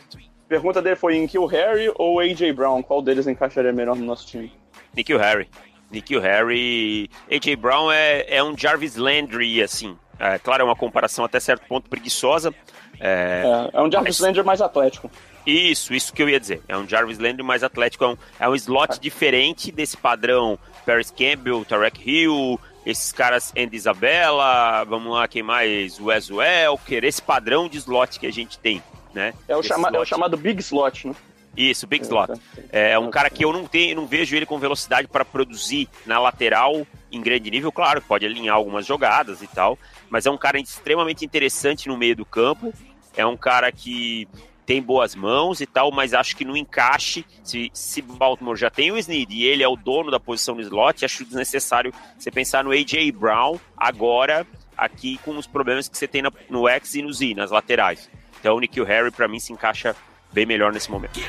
pergunta 0.48 0.82
dele 0.82 0.96
foi 0.96 1.16
em 1.16 1.26
Kill 1.28 1.46
Harry 1.46 1.92
ou 1.96 2.20
AJ 2.20 2.52
Brown? 2.54 2.82
Qual 2.84 3.02
deles 3.02 3.28
encaixaria 3.28 3.72
melhor 3.72 3.96
no 3.96 4.04
nosso 4.06 4.28
time? 4.28 4.52
Nikhil 4.96 5.18
Harry. 5.20 5.48
Nikhil 5.92 6.20
Harry. 6.22 7.10
AJ 7.32 7.56
Brown 7.56 7.92
é, 7.92 8.26
é 8.28 8.44
um 8.44 8.56
Jarvis 8.58 8.96
Landry, 8.96 9.62
assim. 9.64 9.98
É, 10.20 10.38
claro, 10.38 10.62
é 10.62 10.66
uma 10.66 10.76
comparação 10.76 11.24
até 11.24 11.40
certo 11.40 11.66
ponto 11.68 11.90
preguiçosa. 11.90 12.54
É, 13.00 13.44
É, 13.74 13.78
é 13.78 13.82
um 13.82 13.92
Jarvis 13.92 14.20
Mas- 14.20 14.28
Landry 14.28 14.44
mais 14.44 14.62
atlético. 14.62 15.10
Isso, 15.46 15.94
isso 15.94 16.14
que 16.14 16.22
eu 16.22 16.30
ia 16.30 16.40
dizer. 16.40 16.62
É 16.68 16.78
um 16.78 16.88
Jarvis 16.88 17.18
Landry 17.18 17.42
mais 17.44 17.64
atlético, 17.64 18.04
é 18.04 18.08
um, 18.10 18.18
é 18.40 18.50
um 18.50 18.56
slot 18.56 19.00
diferente 19.00 19.72
desse 19.72 19.98
padrão 19.98 20.60
Paris 20.86 21.10
Campbell, 21.10 21.66
Tarek 21.66 22.02
Hill, 22.08 22.60
esses 22.86 23.12
caras 23.12 23.52
Andy 23.58 23.76
Isabella, 23.76 24.84
vamos 24.84 25.14
lá, 25.14 25.28
quem 25.28 25.42
mais? 25.42 26.00
Wes 26.00 26.30
Welker, 26.30 27.04
esse 27.04 27.22
padrão 27.22 27.68
de 27.68 27.78
slot 27.78 28.20
que 28.20 28.28
a 28.28 28.32
gente 28.32 28.60
tem, 28.60 28.84
né? 29.14 29.34
É 29.48 29.56
o, 29.56 29.64
chama, 29.64 29.90
é 29.94 30.00
o 30.00 30.06
chamado 30.06 30.38
Big 30.38 30.60
Slot, 30.62 31.08
né? 31.08 31.16
Isso, 31.58 31.88
Big 31.88 32.04
Slot. 32.06 32.40
É 32.72 32.98
um 33.00 33.10
cara 33.10 33.30
que 33.30 33.44
eu 33.44 33.52
não 33.52 33.66
tenho, 33.66 33.96
não 33.96 34.06
vejo 34.06 34.36
ele 34.36 34.46
com 34.46 34.58
velocidade 34.60 35.08
para 35.08 35.26
produzir 35.26 35.90
na 36.06 36.20
lateral 36.20 36.86
em 37.12 37.22
grande 37.22 37.50
nível, 37.50 37.72
claro, 37.72 38.02
pode 38.02 38.26
alinhar 38.26 38.56
algumas 38.56 38.86
jogadas 38.86 39.42
e 39.42 39.48
tal, 39.48 39.78
mas 40.10 40.26
é 40.26 40.32
um 40.32 40.38
cara 40.38 40.60
extremamente 40.60 41.26
interessante 41.26 41.88
no 41.88 41.98
meio 41.98 42.16
do 42.16 42.24
campo. 42.26 42.72
É 43.16 43.26
um 43.26 43.36
cara 43.38 43.72
que 43.72 44.28
tem 44.66 44.82
boas 44.82 45.16
mãos 45.16 45.62
e 45.62 45.66
tal, 45.66 45.92
mas 45.92 46.14
acho 46.14 46.36
que 46.36 46.46
no 46.46 46.56
encaixe, 46.56 47.26
se, 47.44 47.72
se 47.74 48.02
Baltimore 48.04 48.56
já 48.56 48.70
tem 48.70 48.92
o 48.92 48.98
Snead 48.98 49.34
e 49.34 49.44
ele 49.44 49.64
é 49.64 49.68
o 49.68 49.76
dono 49.76 50.12
da 50.12 50.20
posição 50.20 50.54
no 50.54 50.62
slot, 50.62 51.04
acho 51.04 51.26
desnecessário 51.26 51.92
você 52.18 52.30
pensar 52.30 52.64
no 52.64 52.72
AJ 52.72 53.12
Brown 53.12 53.60
agora, 53.76 54.46
aqui 54.78 55.20
com 55.26 55.36
os 55.38 55.48
problemas 55.48 55.90
que 55.90 55.98
você 55.98 56.08
tem 56.08 56.22
na- 56.22 56.32
no 56.50 56.68
X 56.68 56.94
e 56.96 57.02
no 57.02 57.12
Z, 57.12 57.34
nas 57.34 57.50
laterais. 57.50 58.10
Então 58.40 58.56
o 58.56 58.60
Nikhil 58.60 58.86
Harry, 58.86 59.10
para 59.12 59.28
mim, 59.28 59.40
se 59.40 59.52
encaixa 59.52 59.96
bem 60.32 60.46
melhor 60.46 60.72
nesse 60.72 60.92
momento. 60.92 61.20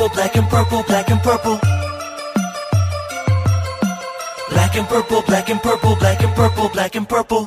Purple, 0.00 0.08
black 0.16 0.36
and 0.38 0.48
purple, 0.48 0.82
black 0.84 1.10
and 1.12 1.18
purple. 1.22 1.60
Black 4.50 4.76
and 4.78 4.84
purple, 4.88 5.22
black 5.22 5.50
and 5.50 5.58
purple, 5.62 5.96
black 5.96 6.24
and 6.24 6.34
purple, 6.34 6.68
black 6.70 6.96
and 6.98 7.04
purple. 7.04 7.44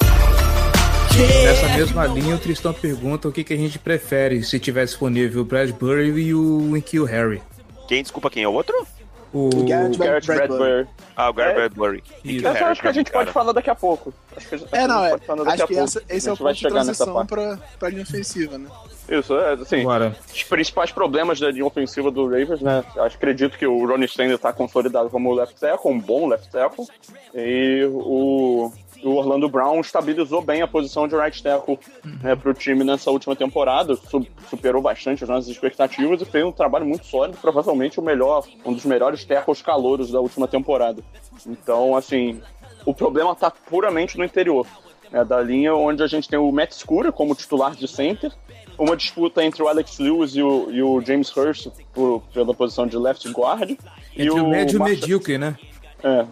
Nessa 1.18 1.68
mesma 1.78 2.06
linha, 2.06 2.36
o 2.36 2.38
Tristão 2.38 2.74
pergunta 2.74 3.28
o 3.28 3.32
que, 3.32 3.44
que 3.44 3.54
a 3.54 3.58
gente 3.58 3.80
prefere 3.80 4.44
se 4.44 4.60
tiver 4.60 4.86
disponível 4.86 5.42
o 5.42 5.46
Bradbury 5.46 6.10
e 6.10 6.34
o 6.34 6.80
Kill 6.86 7.06
Harry. 7.06 7.42
Quem, 7.88 8.02
desculpa, 8.04 8.30
quem 8.30 8.44
é 8.44 8.48
o 8.48 8.54
outro? 8.54 8.76
O... 9.34 9.50
Garrett 9.68 9.98
Garrett 9.98 10.28
Bradbury. 10.28 10.58
Bradbury. 10.60 10.88
Ah, 11.16 11.30
o 11.30 11.34
Garrett 11.34 11.56
É. 11.56 11.60
Bradbury. 11.70 12.04
Isso. 12.24 12.48
Essa 12.48 12.66
acho 12.68 12.82
que 12.82 12.88
a 12.88 12.92
gente 12.92 13.12
pode 13.12 13.26
cara. 13.26 13.34
falar 13.34 13.52
daqui 13.52 13.70
a 13.70 13.76
pouco. 13.76 14.14
Acho 14.38 14.48
que, 14.48 14.56
É, 14.72 14.88
não, 14.88 15.00
a 15.00 15.02
gente 15.02 15.08
é. 15.08 15.10
pode 15.12 15.26
falar 15.26 15.44
daqui 15.44 15.54
Acho 15.54 15.64
a 15.64 15.68
que 15.68 15.74
pouco. 15.74 15.90
essa, 15.90 16.04
esse 16.08 16.30
é 16.30 16.34
o 16.34 16.38
ponto 16.38 16.54
de 16.54 16.68
transição 16.68 17.26
pra, 17.26 17.58
pra 17.80 17.90
linha 17.90 18.04
ofensiva, 18.04 18.58
né? 18.60 18.70
Isso, 19.20 19.38
é, 19.38 19.54
assim, 19.54 19.82
Agora, 19.82 20.16
os 20.34 20.44
principais 20.44 20.92
problemas 20.92 21.40
da 21.40 21.52
linha 21.52 21.66
ofensiva 21.66 22.10
do 22.10 22.24
Ravens, 22.26 22.62
né? 22.62 22.84
Acho- 22.98 23.18
acredito 23.18 23.58
que 23.58 23.66
o 23.68 23.86
Ronnie 23.88 24.06
Stanley 24.06 24.38
tá 24.38 24.52
consolidado 24.54 25.10
como 25.10 25.34
left 25.34 25.60
tackle, 25.60 25.92
um 25.92 26.00
bom 26.00 26.28
left 26.28 26.50
tackle. 26.50 26.86
E 27.36 27.84
o, 27.92 28.72
o 29.04 29.10
Orlando 29.16 29.48
Brown 29.50 29.80
estabilizou 29.82 30.42
bem 30.42 30.62
a 30.62 30.68
posição 30.68 31.08
de 31.08 31.16
right 31.16 31.42
tackle 31.44 31.80
né, 32.22 32.36
pro 32.36 32.54
time 32.54 32.84
nessa 32.84 33.12
última 33.12 33.36
temporada. 33.36 33.96
Su- 33.96 34.26
superou 34.50 34.82
bastante 34.82 35.24
as 35.24 35.30
nossas 35.30 35.48
expectativas 35.50 36.22
e 36.22 36.26
fez 36.26 36.44
um 36.46 36.52
trabalho 36.52 36.86
muito 36.86 37.06
sólido, 37.06 37.38
provavelmente 37.42 38.00
o 38.00 38.04
melhor, 38.04 38.46
um 38.66 38.74
dos 38.74 38.86
melhores 38.86 39.24
tackles 39.26 39.62
calouros 39.62 40.12
da 40.12 40.20
última 40.20 40.48
temporada. 40.48 41.02
Então, 41.46 41.96
assim, 41.96 42.42
o 42.86 42.94
problema 42.94 43.36
tá 43.36 43.52
puramente 43.52 44.18
no 44.18 44.24
interior. 44.26 44.66
Né, 45.12 45.24
da 45.24 45.40
linha 45.40 45.76
onde 45.76 46.02
a 46.02 46.08
gente 46.08 46.28
tem 46.28 46.40
o 46.40 46.52
Matt 46.52 46.72
Scura 46.74 47.12
como 47.12 47.36
titular 47.36 47.76
de 47.76 47.88
center, 47.88 48.32
uma 48.84 48.96
disputa 48.98 49.44
entre 49.44 49.64
o 49.64 49.68
Alex 49.68 49.98
Lewis 50.00 50.36
e 50.36 50.42
o, 50.42 50.72
e 50.72 50.84
o 50.84 51.02
James 51.02 51.36
Hurst 51.36 51.68
por, 51.94 52.22
pela 52.34 52.54
posição 52.54 52.86
de 52.86 52.98
left 52.98 53.28
guard. 53.32 53.72
Entre 53.72 54.26
e 54.26 54.30
o 54.30 54.48
médio 54.48 54.78
o 54.78 54.80
Marshall- 54.80 55.02
medíocre, 55.02 55.38
né? 55.38 55.58
é, 56.04 56.26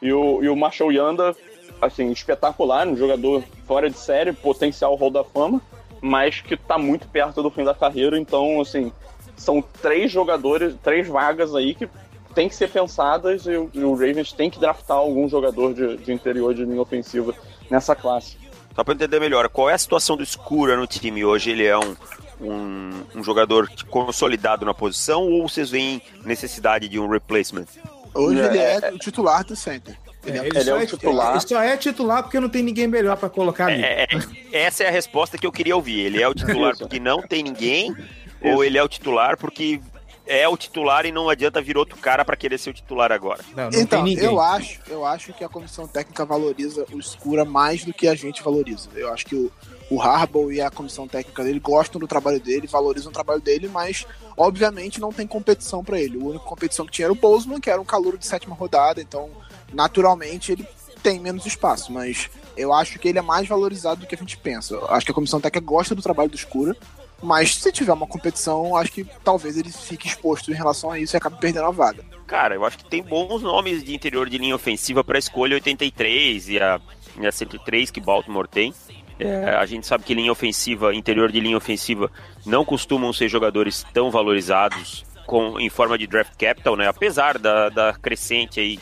e 0.00 0.12
o, 0.12 0.42
e 0.42 0.48
o 0.48 0.56
Marshall 0.56 0.92
Yanda, 0.92 1.34
assim, 1.82 2.10
espetacular, 2.12 2.86
um 2.86 2.96
jogador 2.96 3.42
fora 3.66 3.90
de 3.90 3.98
série, 3.98 4.32
potencial 4.32 4.94
Hall 4.94 5.10
da 5.10 5.24
Fama, 5.24 5.60
mas 6.00 6.40
que 6.40 6.56
tá 6.56 6.78
muito 6.78 7.08
perto 7.08 7.42
do 7.42 7.50
fim 7.50 7.64
da 7.64 7.74
carreira, 7.74 8.16
então, 8.16 8.60
assim, 8.60 8.92
são 9.36 9.62
três 9.82 10.10
jogadores, 10.10 10.74
três 10.82 11.08
vagas 11.08 11.54
aí 11.54 11.74
que 11.74 11.88
tem 12.34 12.48
que 12.48 12.54
ser 12.54 12.70
pensadas 12.70 13.46
e 13.46 13.56
o, 13.56 13.70
e 13.74 13.82
o 13.82 13.92
Ravens 13.92 14.32
tem 14.32 14.48
que 14.48 14.60
draftar 14.60 14.96
algum 14.96 15.28
jogador 15.28 15.74
de, 15.74 15.96
de 15.96 16.12
interior 16.12 16.54
de 16.54 16.64
linha 16.64 16.80
ofensiva 16.80 17.34
nessa 17.68 17.96
classe. 17.96 18.37
Só 18.78 18.84
pra 18.84 18.92
eu 18.92 18.94
entender 18.94 19.18
melhor, 19.18 19.48
qual 19.48 19.68
é 19.68 19.74
a 19.74 19.78
situação 19.78 20.16
do 20.16 20.22
Escura 20.22 20.76
no 20.76 20.86
time 20.86 21.24
hoje? 21.24 21.50
Ele 21.50 21.66
é 21.66 21.76
um, 21.76 21.96
um, 22.40 22.90
um 23.16 23.24
jogador 23.24 23.68
consolidado 23.90 24.64
na 24.64 24.72
posição 24.72 25.24
ou 25.24 25.48
vocês 25.48 25.68
veem 25.68 26.00
necessidade 26.24 26.86
de 26.88 26.96
um 26.96 27.08
replacement? 27.08 27.66
Hoje 28.14 28.40
É, 28.40 28.46
ele 28.46 28.58
é, 28.58 28.78
é- 28.80 28.92
o 28.92 28.98
titular 28.98 29.44
do 29.44 29.56
center. 29.56 29.96
Ele 30.24 30.38
é- 30.38 30.46
ele, 30.46 30.56
ele 30.58 30.64
só 30.64 30.78
é 30.78 30.84
o 30.84 30.86
titular. 30.86 31.30
ele 31.32 31.40
só 31.40 31.60
é 31.60 31.76
titular 31.76 32.22
porque 32.22 32.38
não 32.38 32.48
tem 32.48 32.62
ninguém 32.62 32.86
melhor 32.86 33.16
pra 33.16 33.28
colocar 33.28 33.66
ali. 33.66 33.82
É, 33.82 34.04
é, 34.52 34.62
essa 34.62 34.84
é 34.84 34.86
a 34.86 34.92
resposta 34.92 35.36
que 35.36 35.44
eu 35.44 35.50
queria 35.50 35.74
ouvir. 35.74 35.98
Ele 35.98 36.22
é 36.22 36.28
o 36.28 36.32
titular 36.34 36.76
porque 36.78 37.00
não 37.00 37.20
tem 37.20 37.42
ninguém, 37.42 37.92
ou 38.40 38.62
ele 38.62 38.78
é 38.78 38.82
o 38.84 38.88
titular 38.88 39.36
porque 39.36 39.80
é 40.28 40.46
o 40.46 40.56
titular 40.56 41.06
e 41.06 41.10
não 41.12 41.28
adianta 41.28 41.60
vir 41.62 41.76
outro 41.78 41.96
cara 41.96 42.24
pra 42.24 42.36
querer 42.36 42.58
ser 42.58 42.70
o 42.70 42.74
titular 42.74 43.10
agora. 43.10 43.42
Não, 43.56 43.70
não 43.70 43.80
Então, 43.80 44.04
tem 44.04 44.14
ninguém. 44.14 44.24
eu 44.26 44.40
acho, 44.40 44.78
eu 44.86 45.04
acho 45.04 45.32
que 45.32 45.42
a 45.42 45.48
comissão 45.48 45.88
técnica 45.88 46.24
valoriza 46.24 46.84
o 46.92 46.98
Escura 47.00 47.44
mais 47.44 47.84
do 47.84 47.92
que 47.94 48.06
a 48.06 48.14
gente 48.14 48.42
valoriza. 48.42 48.88
Eu 48.94 49.12
acho 49.12 49.24
que 49.26 49.34
o, 49.34 49.50
o 49.90 50.00
Harbaugh 50.02 50.52
e 50.52 50.60
a 50.60 50.70
comissão 50.70 51.08
técnica 51.08 51.42
dele 51.42 51.58
gostam 51.58 51.98
do 51.98 52.06
trabalho 52.06 52.38
dele, 52.38 52.66
valorizam 52.66 53.10
o 53.10 53.14
trabalho 53.14 53.40
dele, 53.40 53.68
mas 53.68 54.06
obviamente 54.36 55.00
não 55.00 55.10
tem 55.12 55.26
competição 55.26 55.82
pra 55.82 55.98
ele. 55.98 56.20
A 56.20 56.24
única 56.24 56.44
competição 56.44 56.84
que 56.84 56.92
tinha 56.92 57.06
era 57.06 57.12
o 57.12 57.16
Bozeman, 57.16 57.58
que 57.60 57.70
era 57.70 57.80
um 57.80 57.84
calouro 57.84 58.18
de 58.18 58.26
sétima 58.26 58.54
rodada, 58.54 59.00
então 59.00 59.30
naturalmente 59.72 60.52
ele 60.52 60.66
tem 61.02 61.18
menos 61.20 61.46
espaço, 61.46 61.92
mas 61.92 62.28
eu 62.56 62.72
acho 62.72 62.98
que 62.98 63.08
ele 63.08 63.18
é 63.18 63.22
mais 63.22 63.46
valorizado 63.48 64.00
do 64.00 64.06
que 64.06 64.14
a 64.14 64.18
gente 64.18 64.36
pensa. 64.36 64.74
Eu 64.74 64.90
acho 64.90 65.06
que 65.06 65.12
a 65.12 65.14
comissão 65.14 65.40
técnica 65.40 65.64
gosta 65.64 65.94
do 65.94 66.02
trabalho 66.02 66.28
do 66.28 66.36
Escura, 66.36 66.76
mas 67.22 67.54
se 67.56 67.72
tiver 67.72 67.92
uma 67.92 68.06
competição, 68.06 68.76
acho 68.76 68.92
que 68.92 69.04
talvez 69.24 69.56
ele 69.56 69.70
fique 69.70 70.06
exposto 70.06 70.50
em 70.50 70.54
relação 70.54 70.90
a 70.90 70.98
isso 70.98 71.16
e 71.16 71.18
acabe 71.18 71.38
perdendo 71.38 71.66
a 71.66 71.70
vaga. 71.70 72.04
Cara, 72.26 72.54
eu 72.54 72.64
acho 72.64 72.78
que 72.78 72.84
tem 72.84 73.02
bons 73.02 73.42
nomes 73.42 73.82
de 73.82 73.94
interior 73.94 74.28
de 74.28 74.38
linha 74.38 74.54
ofensiva 74.54 75.02
para 75.02 75.18
escolha 75.18 75.54
83 75.54 76.48
e 76.48 76.60
a, 76.60 76.80
e 77.18 77.26
a 77.26 77.32
103 77.32 77.90
que 77.90 78.00
Baltimore 78.00 78.46
tem. 78.46 78.72
É, 79.18 79.50
a 79.50 79.66
gente 79.66 79.86
sabe 79.86 80.04
que 80.04 80.14
linha 80.14 80.30
ofensiva, 80.30 80.94
interior 80.94 81.32
de 81.32 81.40
linha 81.40 81.56
ofensiva, 81.56 82.10
não 82.46 82.64
costumam 82.64 83.12
ser 83.12 83.28
jogadores 83.28 83.84
tão 83.92 84.10
valorizados 84.10 85.04
com, 85.26 85.58
em 85.58 85.68
forma 85.68 85.98
de 85.98 86.06
draft 86.06 86.32
capital, 86.38 86.76
né? 86.76 86.86
Apesar 86.86 87.38
da, 87.38 87.68
da 87.68 87.92
crescente 87.92 88.60
aí. 88.60 88.78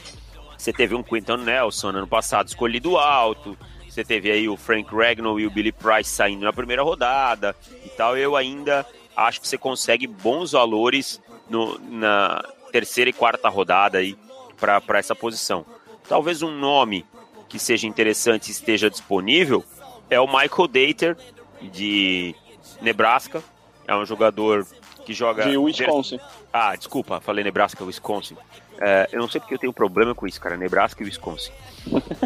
Você 0.57 0.73
teve 0.73 0.95
um 0.95 1.03
Quinton 1.03 1.37
Nelson 1.37 1.89
ano 1.89 2.07
passado 2.07 2.49
escolhido 2.49 2.97
alto. 2.97 3.57
Você 3.97 4.05
teve 4.05 4.31
aí 4.31 4.47
o 4.47 4.59
Frank 4.59 4.95
Ragnall 4.95 5.41
e 5.41 5.47
o 5.47 5.51
Billy 5.51 5.73
Price 5.73 6.11
saindo 6.11 6.45
na 6.45 6.53
primeira 6.53 6.83
rodada 6.83 7.57
e 7.83 7.89
tal. 7.89 8.15
Eu 8.15 8.37
ainda 8.37 8.85
acho 9.17 9.41
que 9.41 9.49
você 9.49 9.57
consegue 9.57 10.07
bons 10.07 10.53
valores 10.53 11.19
no, 11.49 11.79
na 11.79 12.45
terceira 12.71 13.09
e 13.09 13.13
quarta 13.15 13.49
rodada 13.49 13.97
aí 13.97 14.15
para 14.61 14.99
essa 14.99 15.15
posição. 15.15 15.65
Talvez 16.07 16.43
um 16.43 16.51
nome 16.51 17.07
que 17.49 17.59
seja 17.59 17.87
interessante 17.87 18.49
e 18.49 18.51
esteja 18.51 18.91
disponível 18.91 19.65
é 20.11 20.21
o 20.21 20.27
Michael 20.27 20.69
Dater 20.69 21.17
de 21.63 22.35
Nebraska. 22.83 23.43
É 23.89 23.97
um 23.97 24.05
jogador 24.05 24.67
que 25.07 25.15
joga 25.15 25.49
De 25.49 25.57
Wisconsin. 25.57 26.21
ah, 26.53 26.77
desculpa, 26.77 27.19
falei 27.19 27.43
Nebraska, 27.43 27.83
Wisconsin. 27.83 28.37
É, 28.81 29.09
eu 29.13 29.21
não 29.21 29.29
sei 29.29 29.41
porque 29.41 29.55
eu 29.55 29.59
tenho 29.59 29.73
problema 29.73 30.15
com 30.15 30.27
isso, 30.27 30.41
cara. 30.41 30.57
Nebraska 30.57 31.03
e 31.03 31.07
Wisconsin. 31.07 31.53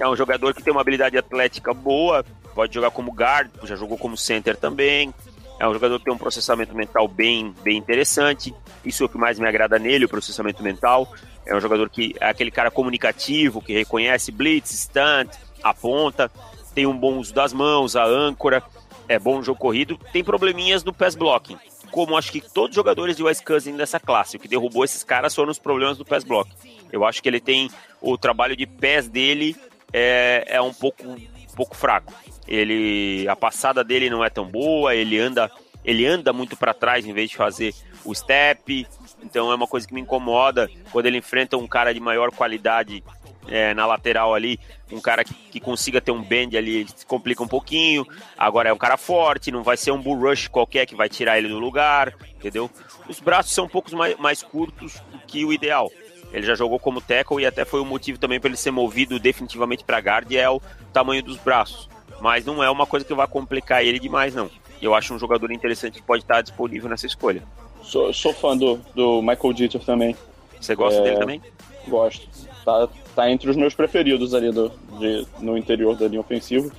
É 0.01 0.09
um 0.09 0.16
jogador 0.16 0.55
que 0.55 0.62
tem 0.62 0.72
uma 0.72 0.80
habilidade 0.80 1.16
atlética 1.16 1.72
boa, 1.72 2.24
pode 2.55 2.74
jogar 2.74 2.90
como 2.90 3.12
guard, 3.12 3.51
já 3.64 3.76
jogou 3.76 3.98
como 3.98 4.16
center 4.16 4.57
também. 4.57 5.14
É 5.59 5.68
um 5.68 5.74
jogador 5.74 5.98
que 5.98 6.07
tem 6.07 6.14
um 6.14 6.18
processamento 6.18 6.74
mental 6.74 7.07
bem, 7.07 7.55
bem 7.62 7.76
interessante. 7.76 8.55
Isso 8.84 9.03
é 9.03 9.07
o 9.07 9.09
que 9.09 9.18
mais 9.18 9.38
me 9.38 9.46
agrada 9.46 9.78
nele, 9.78 10.07
o 10.07 10.09
processamento 10.09 10.62
mental. 10.62 11.12
É 11.44 11.55
um 11.55 11.61
jogador 11.61 11.88
que 11.90 12.14
é 12.18 12.30
aquele 12.30 12.51
cara 12.51 12.70
comunicativo, 12.70 13.61
que 13.61 13.72
reconhece 13.74 14.32
blitz, 14.32 14.70
stunt, 14.70 15.30
aponta, 15.62 16.30
tem 16.74 16.86
um 16.86 16.96
bom 16.96 17.18
uso 17.18 17.34
das 17.34 17.53
mãos, 17.53 17.94
a 17.94 18.05
âncora, 18.05 18.62
é 19.07 19.18
bom 19.18 19.36
no 19.36 19.42
jogo 19.42 19.59
corrido. 19.59 19.98
Tem 20.12 20.24
probleminhas 20.24 20.82
no 20.82 20.94
pass 20.94 21.14
blocking 21.14 21.59
como 21.91 22.16
acho 22.16 22.32
que 22.32 22.41
todos 22.41 22.70
os 22.70 22.76
jogadores 22.76 23.16
de 23.16 23.22
Wisconsin 23.22 23.76
dessa 23.76 23.99
classe. 24.01 24.36
O 24.36 24.41
que 24.41 24.49
derrubou 24.49 24.84
esses 24.84 25.03
caras 25.03 25.34
foram 25.34 25.51
os 25.51 25.59
problemas 25.59 25.99
do 25.99 26.05
pass 26.05 26.24
block. 26.24 26.51
Eu 26.93 27.05
acho 27.05 27.22
que 27.22 27.28
ele 27.28 27.41
tem 27.41 27.70
o 28.01 28.16
trabalho 28.16 28.57
de 28.57 28.66
pés 28.66 29.09
dele 29.09 29.57
é, 29.93 30.45
é 30.47 30.62
um 30.62 30.72
pouco 30.72 31.05
um 31.05 31.55
pouco 31.57 31.76
fraco. 31.76 32.12
Ele 32.47 33.26
a 33.28 33.36
passada 33.36 33.84
dele 33.84 34.09
não 34.09 34.24
é 34.24 34.30
tão 34.30 34.47
boa, 34.47 34.95
ele 34.95 35.18
anda 35.18 35.51
ele 35.84 36.07
anda 36.07 36.32
muito 36.32 36.57
para 36.57 36.74
trás 36.74 37.07
em 37.07 37.12
vez 37.12 37.30
de 37.30 37.36
fazer 37.36 37.74
o 38.05 38.14
step. 38.14 38.86
Então 39.22 39.51
é 39.51 39.55
uma 39.55 39.66
coisa 39.66 39.86
que 39.86 39.95
me 39.95 40.01
incomoda 40.01 40.70
quando 40.91 41.07
ele 41.07 41.18
enfrenta 41.18 41.57
um 41.57 41.66
cara 41.66 41.93
de 41.93 42.01
maior 42.01 42.30
qualidade 42.30 43.03
é, 43.51 43.74
na 43.74 43.84
lateral 43.84 44.34
ali, 44.34 44.59
um 44.90 45.01
cara 45.01 45.24
que, 45.24 45.34
que 45.34 45.61
consiga 45.61 46.01
ter 46.01 46.12
um 46.12 46.22
bend 46.22 46.57
ali, 46.57 46.76
ele 46.76 46.90
se 46.94 47.05
complica 47.05 47.42
um 47.42 47.48
pouquinho. 47.48 48.07
Agora 48.38 48.68
é 48.68 48.72
um 48.72 48.78
cara 48.78 48.96
forte, 48.96 49.51
não 49.51 49.62
vai 49.62 49.76
ser 49.76 49.90
um 49.90 50.01
bull 50.01 50.18
rush 50.18 50.48
qualquer 50.48 50.86
que 50.86 50.94
vai 50.94 51.09
tirar 51.09 51.36
ele 51.38 51.48
do 51.48 51.59
lugar, 51.59 52.14
entendeu? 52.36 52.70
Os 53.09 53.20
braços 53.20 53.53
são 53.53 53.64
um 53.64 53.68
pouco 53.68 53.94
mais, 53.96 54.16
mais 54.18 54.42
curtos 54.42 55.01
do 55.12 55.18
que 55.26 55.44
o 55.44 55.53
ideal. 55.53 55.90
Ele 56.32 56.46
já 56.46 56.55
jogou 56.55 56.78
como 56.78 57.01
tackle 57.01 57.42
e 57.42 57.46
até 57.46 57.64
foi 57.64 57.80
o 57.80 57.84
motivo 57.84 58.16
também 58.18 58.38
para 58.38 58.48
ele 58.48 58.57
ser 58.57 58.70
movido 58.70 59.18
definitivamente 59.18 59.82
para 59.82 59.98
guard 59.98 60.30
é 60.32 60.48
o 60.48 60.62
tamanho 60.92 61.22
dos 61.22 61.36
braços. 61.38 61.88
Mas 62.20 62.44
não 62.44 62.62
é 62.62 62.70
uma 62.70 62.86
coisa 62.86 63.05
que 63.05 63.12
vai 63.14 63.26
complicar 63.26 63.84
ele 63.84 63.98
demais, 63.98 64.34
não. 64.34 64.48
Eu 64.80 64.94
acho 64.94 65.12
um 65.12 65.18
jogador 65.18 65.51
interessante 65.51 65.94
que 66.01 66.07
pode 66.07 66.22
estar 66.22 66.40
disponível 66.40 66.88
nessa 66.88 67.07
escolha. 67.07 67.42
Sou, 67.82 68.12
sou 68.12 68.32
fã 68.32 68.57
do, 68.57 68.76
do 68.94 69.20
Michael 69.20 69.53
Dieter 69.55 69.80
também. 69.84 70.14
Você 70.61 70.74
gosta 70.74 71.01
É. 71.01 71.03
dele 71.03 71.16
também? 71.16 71.42
Gosto. 71.88 72.28
Tá, 72.64 72.88
tá 73.21 73.31
entre 73.31 73.51
os 73.51 73.57
meus 73.57 73.75
preferidos 73.75 74.35
ali 74.35 74.51
do, 74.51 74.71
de- 74.99 75.27
no 75.41 75.57
interior 75.59 75.95
da 75.95 76.09
linha 76.09 76.21
ofensiva. 76.21 76.71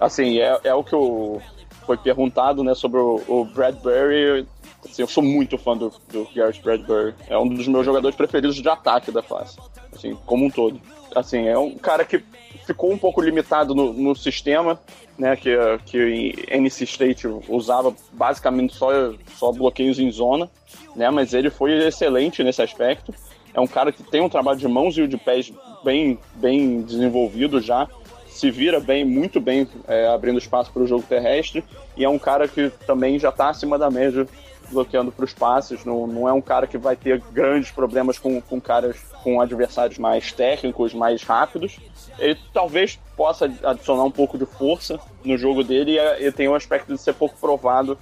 Assim, 0.00 0.38
é, 0.38 0.58
é 0.64 0.74
o 0.74 0.82
que 0.82 0.94
eu, 0.94 1.42
foi 1.84 1.96
perguntado, 1.96 2.64
né, 2.64 2.74
sobre 2.74 2.98
o, 2.98 3.22
o 3.28 3.44
Bradbury. 3.44 4.46
Assim, 4.84 5.02
eu 5.02 5.08
sou 5.08 5.22
muito 5.22 5.58
fã 5.58 5.76
do, 5.76 5.92
do 6.10 6.26
Garrett 6.34 6.62
Bradbury. 6.62 7.14
É 7.28 7.36
um 7.36 7.46
dos 7.46 7.68
meus 7.68 7.84
jogadores 7.84 8.16
preferidos 8.16 8.56
de 8.56 8.68
ataque 8.68 9.12
da 9.12 9.22
classe. 9.22 9.58
Assim, 9.94 10.16
como 10.24 10.46
um 10.46 10.50
todo. 10.50 10.80
Assim, 11.14 11.46
é 11.48 11.58
um 11.58 11.76
cara 11.76 12.04
que 12.04 12.22
ficou 12.64 12.90
um 12.90 12.96
pouco 12.98 13.20
limitado 13.20 13.74
no, 13.74 13.92
no 13.92 14.14
sistema, 14.16 14.80
né, 15.18 15.36
que, 15.36 15.54
que 15.84 16.46
NC 16.50 16.84
State 16.84 17.26
usava 17.48 17.94
basicamente 18.12 18.74
só, 18.74 18.88
só 19.36 19.52
bloqueios 19.52 19.98
em 19.98 20.10
zona, 20.10 20.48
né, 20.96 21.10
mas 21.10 21.34
ele 21.34 21.50
foi 21.50 21.72
excelente 21.86 22.42
nesse 22.42 22.62
aspecto. 22.62 23.12
É 23.52 23.60
um 23.60 23.66
cara 23.66 23.92
que 23.92 24.02
tem 24.02 24.20
um 24.20 24.28
trabalho 24.28 24.58
de 24.58 24.68
mãos 24.68 24.96
e 24.96 25.06
de 25.06 25.16
pés 25.16 25.52
bem, 25.84 26.18
bem 26.34 26.82
desenvolvido 26.82 27.60
já, 27.60 27.88
se 28.28 28.50
vira 28.50 28.80
bem, 28.80 29.04
muito 29.04 29.40
bem, 29.40 29.66
é, 29.86 30.06
abrindo 30.08 30.38
espaço 30.38 30.72
para 30.72 30.82
o 30.82 30.86
jogo 30.86 31.04
terrestre, 31.08 31.64
e 31.96 32.04
é 32.04 32.08
um 32.08 32.18
cara 32.18 32.48
que 32.48 32.70
também 32.86 33.18
já 33.18 33.28
está 33.30 33.48
acima 33.50 33.78
da 33.78 33.90
média 33.90 34.26
bloqueando 34.70 35.10
para 35.10 35.24
os 35.24 35.34
passes, 35.34 35.84
não, 35.84 36.06
não 36.06 36.28
é 36.28 36.32
um 36.32 36.40
cara 36.40 36.64
que 36.66 36.78
vai 36.78 36.94
ter 36.94 37.20
grandes 37.32 37.72
problemas 37.72 38.18
com, 38.20 38.40
com 38.40 38.60
caras, 38.60 38.96
com 39.24 39.40
adversários 39.40 39.98
mais 39.98 40.30
técnicos, 40.30 40.94
mais 40.94 41.24
rápidos. 41.24 41.76
Ele 42.20 42.38
talvez 42.54 42.96
possa 43.16 43.52
adicionar 43.64 44.04
um 44.04 44.12
pouco 44.12 44.38
de 44.38 44.46
força 44.46 45.00
no 45.24 45.36
jogo 45.36 45.64
dele 45.64 45.92
e 45.92 45.98
ele 45.98 46.30
tem 46.30 46.48
um 46.48 46.54
aspecto 46.54 46.92
de 46.94 47.00
ser 47.00 47.14
pouco 47.14 47.34
provado 47.40 47.98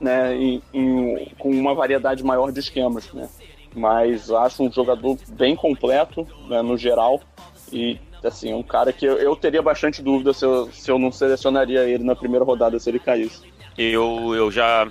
né, 0.00 0.36
em- 0.36 0.62
em- 0.72 1.26
com 1.40 1.50
uma 1.50 1.74
variedade 1.74 2.22
maior 2.22 2.52
de 2.52 2.60
esquemas, 2.60 3.12
né? 3.12 3.28
Mas 3.74 4.30
acho 4.30 4.62
um 4.62 4.70
jogador 4.70 5.18
bem 5.28 5.56
completo, 5.56 6.26
né, 6.48 6.60
no 6.60 6.76
geral, 6.76 7.20
e 7.72 7.98
assim, 8.22 8.52
um 8.52 8.62
cara 8.62 8.92
que 8.92 9.04
eu, 9.04 9.16
eu 9.16 9.34
teria 9.34 9.62
bastante 9.62 10.02
dúvida 10.02 10.32
se 10.32 10.44
eu, 10.44 10.70
se 10.70 10.90
eu 10.90 10.98
não 10.98 11.10
selecionaria 11.10 11.84
ele 11.84 12.04
na 12.04 12.14
primeira 12.14 12.44
rodada 12.44 12.78
se 12.78 12.88
ele 12.88 12.98
caísse. 12.98 13.42
eu, 13.76 14.34
eu 14.34 14.50
já, 14.50 14.88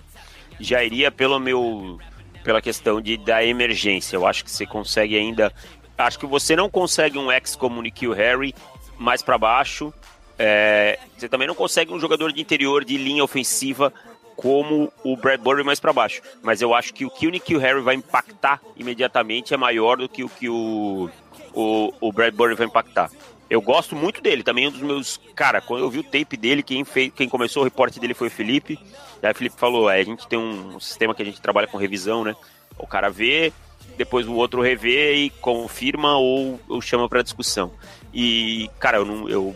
já 0.60 0.84
iria 0.84 1.12
pelo 1.12 1.40
meu 1.40 2.00
pela 2.44 2.62
questão 2.62 3.00
de, 3.00 3.18
da 3.18 3.44
emergência. 3.44 4.16
Eu 4.16 4.26
acho 4.26 4.44
que 4.44 4.52
você 4.52 4.66
consegue 4.66 5.16
ainda. 5.18 5.54
Acho 5.98 6.20
que 6.20 6.26
você 6.26 6.56
não 6.56 6.70
consegue 6.70 7.18
um 7.18 7.32
ex 7.32 7.56
como 7.56 7.82
o 7.82 8.14
Harry 8.14 8.54
mais 8.98 9.22
para 9.22 9.38
baixo. 9.38 9.94
É, 10.38 10.98
você 11.16 11.30
também 11.30 11.48
não 11.48 11.54
consegue 11.54 11.94
um 11.94 12.00
jogador 12.00 12.34
de 12.34 12.42
interior 12.42 12.84
de 12.84 12.98
linha 12.98 13.24
ofensiva 13.24 13.94
como 14.42 14.92
o 15.04 15.16
Bradbury 15.16 15.64
mais 15.64 15.80
para 15.80 15.94
baixo. 15.94 16.22
Mas 16.42 16.62
eu 16.62 16.74
acho 16.74 16.94
que 16.94 17.06
o 17.06 17.10
que 17.10 17.28
o 17.28 17.30
Nikhil 17.30 17.60
Harry 17.60 17.82
vai 17.82 17.96
impactar 17.96 18.60
imediatamente 18.76 19.54
é 19.54 19.58
maior 19.58 19.98
do 19.98 20.10
que 20.10 20.24
o 20.24 20.30
que 20.30 20.50
o, 20.50 21.10
o, 21.54 21.94
o 22.02 22.12
Bradbury 22.12 22.56
vai 22.56 22.66
impactar. 22.66 23.12
Eu 23.48 23.62
gosto 23.62 23.96
muito 23.96 24.22
dele, 24.22 24.44
também 24.44 24.66
é 24.66 24.70
um 24.70 24.72
dos 24.72 24.82
meus. 24.82 25.20
Cara, 25.36 25.62
quando 25.62 25.84
eu 25.84 25.90
vi 25.90 26.00
o 26.00 26.04
tape 26.04 26.38
dele, 26.38 26.64
quem, 26.64 26.84
fez, 26.84 27.12
quem 27.14 27.30
começou 27.30 27.62
o 27.62 27.66
reporte 27.66 28.00
dele 28.00 28.14
foi 28.14 28.30
o 28.30 28.32
Felipe. 28.32 28.80
E 29.22 29.26
aí 29.26 29.32
o 29.32 29.36
Felipe 29.36 29.60
falou: 29.60 29.90
é, 29.90 30.00
a 30.00 30.04
gente 30.04 30.28
tem 30.28 30.40
um 30.40 30.80
sistema 30.80 31.14
que 31.14 31.22
a 31.22 31.26
gente 31.26 31.42
trabalha 31.42 31.68
com 31.68 31.78
revisão, 31.78 32.24
né? 32.24 32.36
O 32.80 32.88
cara 32.88 33.10
vê, 33.10 33.52
depois 33.98 34.26
o 34.26 34.34
outro 34.34 34.62
revê 34.62 35.16
e 35.16 35.30
confirma 35.30 36.18
ou, 36.18 36.60
ou 36.68 36.82
chama 36.82 37.08
para 37.10 37.22
discussão. 37.22 37.74
E, 38.14 38.70
cara, 38.80 38.98
eu 38.98 39.06
não. 39.06 39.30
Eu, 39.30 39.56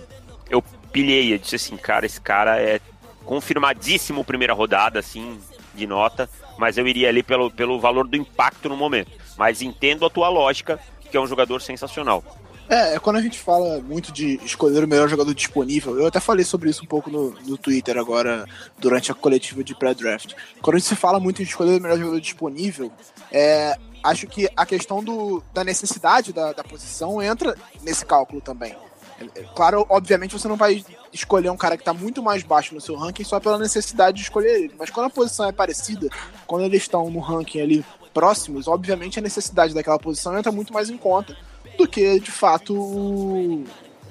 eu 0.50 0.62
pilhei, 0.92 1.34
eu 1.34 1.38
disse 1.38 1.56
assim, 1.56 1.76
cara, 1.76 2.06
esse 2.06 2.22
cara 2.22 2.62
é 2.62 2.80
confirmadíssimo 3.26 4.24
primeira 4.24 4.54
rodada, 4.54 5.00
assim, 5.00 5.40
de 5.74 5.86
nota, 5.86 6.30
mas 6.58 6.78
eu 6.78 6.88
iria 6.88 7.10
ali 7.10 7.24
pelo, 7.24 7.52
pelo 7.52 7.80
valor 7.80 8.08
do 8.08 8.16
impacto 8.16 8.70
no 8.70 8.78
momento. 8.78 9.12
Mas 9.38 9.62
entendo 9.62 10.06
a 10.06 10.10
tua 10.10 10.30
lógica, 10.30 10.80
que 11.10 11.18
é 11.18 11.20
um 11.20 11.28
jogador 11.28 11.62
sensacional. 11.62 12.24
É, 12.70 12.96
é 12.96 13.00
quando 13.00 13.18
a 13.18 13.22
gente 13.22 13.38
fala 13.38 13.80
muito 13.80 14.12
de 14.12 14.40
escolher 14.44 14.84
o 14.84 14.88
melhor 14.88 15.08
jogador 15.08 15.34
disponível, 15.34 16.00
eu 16.00 16.08
até 16.08 16.20
falei 16.20 16.46
sobre 16.46 16.70
isso 16.70 16.84
um 16.84 16.88
pouco 16.88 17.10
no, 17.10 17.32
no 17.46 17.58
Twitter 17.58 17.98
agora, 17.98 18.46
durante 18.78 19.12
a 19.12 19.16
coletiva 19.16 19.64
de 19.64 19.76
pré-draft. 19.76 20.34
Quando 20.62 20.80
se 20.80 20.96
fala 20.96 21.20
muito 21.20 21.42
em 21.42 21.46
escolher 21.46 21.80
o 21.80 21.82
melhor 21.82 21.98
jogador 21.98 22.22
disponível, 22.22 22.92
é, 23.32 23.78
acho 24.04 24.28
que 24.28 24.50
a 24.56 24.66
questão 24.66 25.04
do, 25.04 25.44
da 25.54 25.64
necessidade 25.64 26.32
da, 26.32 26.54
da 26.54 26.64
posição 26.64 27.22
entra 27.22 27.56
nesse 27.84 28.06
cálculo 28.06 28.42
também. 28.42 28.76
É, 29.20 29.40
é, 29.40 29.44
claro, 29.56 29.86
obviamente 29.90 30.34
você 30.34 30.48
não 30.48 30.56
vai 30.56 30.84
escolher 31.16 31.50
um 31.50 31.58
cara 31.58 31.78
que 31.78 31.82
está 31.82 31.94
muito 31.94 32.22
mais 32.22 32.44
baixo 32.44 32.76
no 32.76 32.82
seu 32.82 32.96
ranking 32.96 33.24
só 33.24 33.40
pela 33.40 33.58
necessidade 33.58 34.18
de 34.18 34.24
escolher 34.24 34.64
ele. 34.64 34.76
Mas 34.78 34.90
quando 34.90 35.08
a 35.08 35.10
posição 35.10 35.48
é 35.48 35.52
parecida, 35.52 36.10
quando 36.46 36.64
eles 36.66 36.84
estão 36.84 37.10
no 37.10 37.20
ranking 37.20 37.62
ali 37.62 37.86
próximos, 38.14 38.68
obviamente 38.68 39.18
a 39.18 39.22
necessidade 39.22 39.74
daquela 39.74 39.98
posição 39.98 40.38
entra 40.38 40.52
muito 40.52 40.74
mais 40.74 40.90
em 40.90 40.98
conta 40.98 41.36
do 41.78 41.88
que 41.88 42.20
de 42.20 42.32
fato 42.32 42.74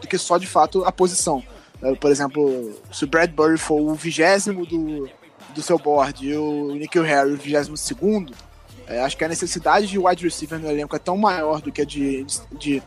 do 0.00 0.08
que 0.08 0.18
só 0.18 0.38
de 0.38 0.46
fato 0.46 0.84
a 0.84 0.92
posição. 0.92 1.42
É, 1.82 1.94
por 1.94 2.10
exemplo, 2.10 2.74
se 2.90 3.04
o 3.04 3.06
Bradbury 3.06 3.58
for 3.58 3.80
o 3.80 3.94
vigésimo 3.94 4.64
do, 4.66 5.08
do 5.54 5.62
seu 5.62 5.78
board 5.78 6.26
e 6.26 6.36
o 6.36 6.74
Nikhil 6.74 7.02
Harry 7.02 7.32
o 7.32 7.36
vigésimo 7.36 7.76
segundo, 7.76 8.34
é, 8.86 9.00
acho 9.00 9.16
que 9.16 9.24
a 9.24 9.28
necessidade 9.28 9.86
de 9.86 9.98
wide 9.98 10.24
receiver 10.24 10.58
no 10.58 10.70
elenco 10.70 10.96
é 10.96 10.98
tão 10.98 11.16
maior 11.16 11.60
do 11.60 11.72
que 11.72 11.82
a 11.82 11.84
de, 11.84 12.24
de, 12.24 12.38
de 12.58 12.82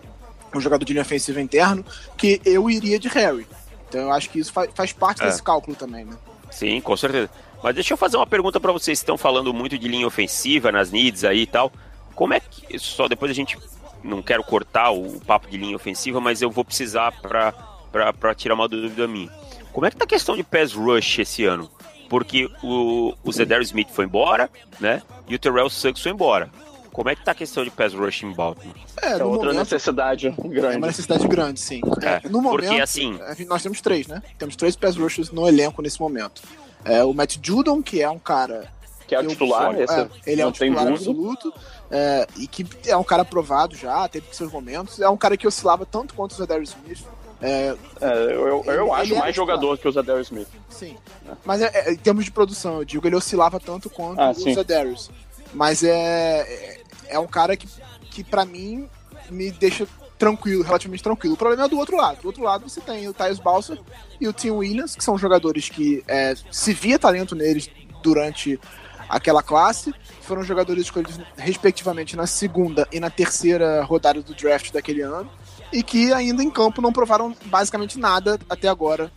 um 0.54 0.60
jogador 0.60 0.86
de 0.86 0.94
linha 0.94 1.02
ofensiva 1.02 1.42
interno 1.42 1.84
que 2.16 2.42
eu 2.46 2.70
iria 2.70 3.00
de 3.00 3.08
Harry. 3.10 3.48
Então 3.88 4.02
eu 4.02 4.12
acho 4.12 4.30
que 4.30 4.40
isso 4.40 4.52
faz, 4.52 4.70
faz 4.74 4.94
parte 4.94 5.24
é. 5.24 5.26
desse 5.26 5.42
cálculo 5.42 5.76
também, 5.76 6.06
né? 6.06 6.16
Sim, 6.52 6.80
com 6.82 6.96
certeza. 6.96 7.30
Mas 7.62 7.76
deixa 7.76 7.94
eu 7.94 7.98
fazer 7.98 8.18
uma 8.18 8.28
pergunta 8.28 8.60
para 8.60 8.72
vocês. 8.72 9.00
Estão 9.00 9.18
falando 9.18 9.54
muito 9.54 9.78
de 9.78 9.88
linha 9.88 10.08
ofensiva 10.08 10.72
nas 10.72 10.92
needs 10.92 11.24
aí 11.24 11.42
e 11.42 11.48
tal. 11.48 11.72
Como 12.16 12.34
é 12.34 12.40
que. 12.40 12.78
Só 12.80 13.08
depois 13.08 13.32
a 13.32 13.34
gente. 13.34 13.58
Não 14.04 14.22
quero 14.22 14.44
cortar 14.44 14.92
o 14.92 15.20
papo 15.22 15.50
de 15.50 15.58
linha 15.58 15.76
ofensiva, 15.76 16.22
mas 16.22 16.42
eu 16.42 16.52
vou 16.52 16.64
precisar 16.64 17.12
para 17.12 18.36
tirar 18.36 18.54
uma 18.54 18.68
dúvida 18.68 19.08
minha. 19.08 19.30
Como 19.74 19.86
é 19.86 19.90
que 19.90 19.98
tá 19.98 20.06
a 20.06 20.08
questão 20.08 20.36
de 20.36 20.44
pass 20.44 20.74
rush 20.74 21.20
esse 21.20 21.46
ano? 21.46 21.70
Porque 22.08 22.50
o, 22.64 23.14
o 23.24 23.32
Zedar 23.32 23.62
Smith 23.62 23.90
foi 23.90 24.06
embora, 24.06 24.50
né? 24.80 25.02
E 25.28 25.36
o 25.36 25.40
Terrell 25.40 25.70
Suggs 25.70 26.02
foi 26.02 26.12
embora. 26.12 26.50
Como 26.98 27.10
é 27.10 27.16
que 27.16 27.24
tá 27.24 27.32
a 27.32 27.36
questão 27.36 27.64
de 27.64 27.70
pass 27.70 27.94
rush 27.94 28.24
em 28.24 28.34
Baltimore? 28.34 28.76
É, 29.00 29.10
é 29.10 29.24
outra 29.24 29.50
momento, 29.50 29.60
necessidade 29.60 30.32
grande. 30.32 30.76
É 30.76 30.78
uma 30.80 30.88
necessidade 30.88 31.28
grande, 31.28 31.60
sim. 31.60 31.80
É, 32.02 32.28
no 32.28 32.42
momento, 32.42 32.70
porque 32.70 32.82
assim... 32.82 33.20
nós 33.46 33.62
temos 33.62 33.82
três, 33.82 34.08
né? 34.08 34.24
Temos 34.40 34.56
três 34.56 34.76
pass 34.76 34.98
rushers 34.98 35.30
no 35.30 35.48
elenco 35.48 35.80
nesse 35.84 36.02
momento. 36.02 36.42
É, 36.84 37.04
o 37.04 37.14
Matt 37.14 37.38
Judon, 37.40 37.84
que 37.84 38.02
é 38.02 38.10
um 38.10 38.18
cara... 38.18 38.68
Que 39.08 39.14
é 39.14 39.20
o 39.20 39.28
titular, 39.28 39.76
sou, 39.76 39.96
é, 39.96 40.10
ele 40.26 40.42
é 40.42 40.48
o 40.48 40.52
titular 40.52 40.88
absoluto. 40.88 41.54
É, 41.92 42.28
e 42.36 42.48
que 42.48 42.66
é 42.88 42.98
um 42.98 43.04
cara 43.04 43.22
aprovado 43.22 43.76
já, 43.76 44.08
teve 44.08 44.26
seus 44.32 44.52
momentos. 44.52 45.00
É 45.00 45.08
um 45.08 45.16
cara 45.16 45.38
que 45.38 45.48
oscilava 45.48 45.86
tanto 45.86 46.16
quanto 46.16 46.32
o 46.32 46.36
Zadarius 46.36 46.72
Smith. 46.72 47.06
É, 47.40 47.76
é, 48.02 48.14
eu, 48.34 48.48
eu, 48.48 48.64
eu 48.66 48.94
acho 48.96 49.16
mais 49.16 49.36
jogador 49.36 49.78
que 49.78 49.88
o 49.88 49.92
Zadarius 49.92 50.32
Smith. 50.32 50.48
Sim. 50.68 50.98
É. 51.30 51.34
Mas 51.46 51.62
é, 51.62 51.92
em 51.92 51.98
termos 51.98 52.26
de 52.26 52.32
produção, 52.32 52.80
eu 52.80 52.86
digo, 52.86 53.08
ele 53.08 53.16
oscilava 53.16 53.60
tanto 53.60 53.88
quanto 53.88 54.20
ah, 54.20 54.32
o 54.32 54.54
Zadarius. 54.56 55.12
Mas 55.54 55.84
é, 55.84 56.82
é 57.10 57.20
um 57.20 57.28
cara 57.28 57.56
que, 57.56 57.68
que 58.12 58.24
para 58.24 58.46
mim, 58.46 58.90
me 59.30 59.52
deixa 59.52 59.88
tranquilo, 60.18 60.64
relativamente 60.64 61.04
tranquilo. 61.04 61.36
O 61.36 61.38
problema 61.38 61.66
é 61.66 61.68
do 61.68 61.78
outro 61.78 61.96
lado. 61.96 62.22
Do 62.22 62.28
outro 62.28 62.44
lado 62.44 62.68
você 62.68 62.82
tem 62.82 63.08
o 63.08 63.14
Tyus 63.14 63.40
Balser 63.40 63.80
e 64.20 64.28
o 64.28 64.34
Tim 64.34 64.52
Williams, 64.52 64.96
que 64.96 65.04
são 65.04 65.18
jogadores 65.18 65.70
que 65.70 66.04
é, 66.08 66.34
se 66.52 66.74
via 66.74 66.98
talento 66.98 67.36
neles 67.36 67.70
durante 68.02 68.60
aquela 69.08 69.44
classe. 69.44 69.94
Foram 70.22 70.44
jogadores 70.44 70.84
escolhidos 70.84 71.20
respectivamente 71.38 72.16
na 72.16 72.28
segunda 72.28 72.88
e 72.92 73.00
na 73.00 73.10
terceira 73.10 73.84
rodada 73.84 74.22
do 74.22 74.34
draft 74.34 74.72
daquele 74.72 75.02
ano. 75.02 75.30
E 75.72 75.84
que 75.84 76.14
ainda 76.14 76.42
em 76.42 76.50
campo 76.50 76.82
não 76.82 76.94
provaram 76.94 77.36
basicamente 77.46 78.00
nada 78.00 78.40
até 78.50 78.68
agora 78.68 79.12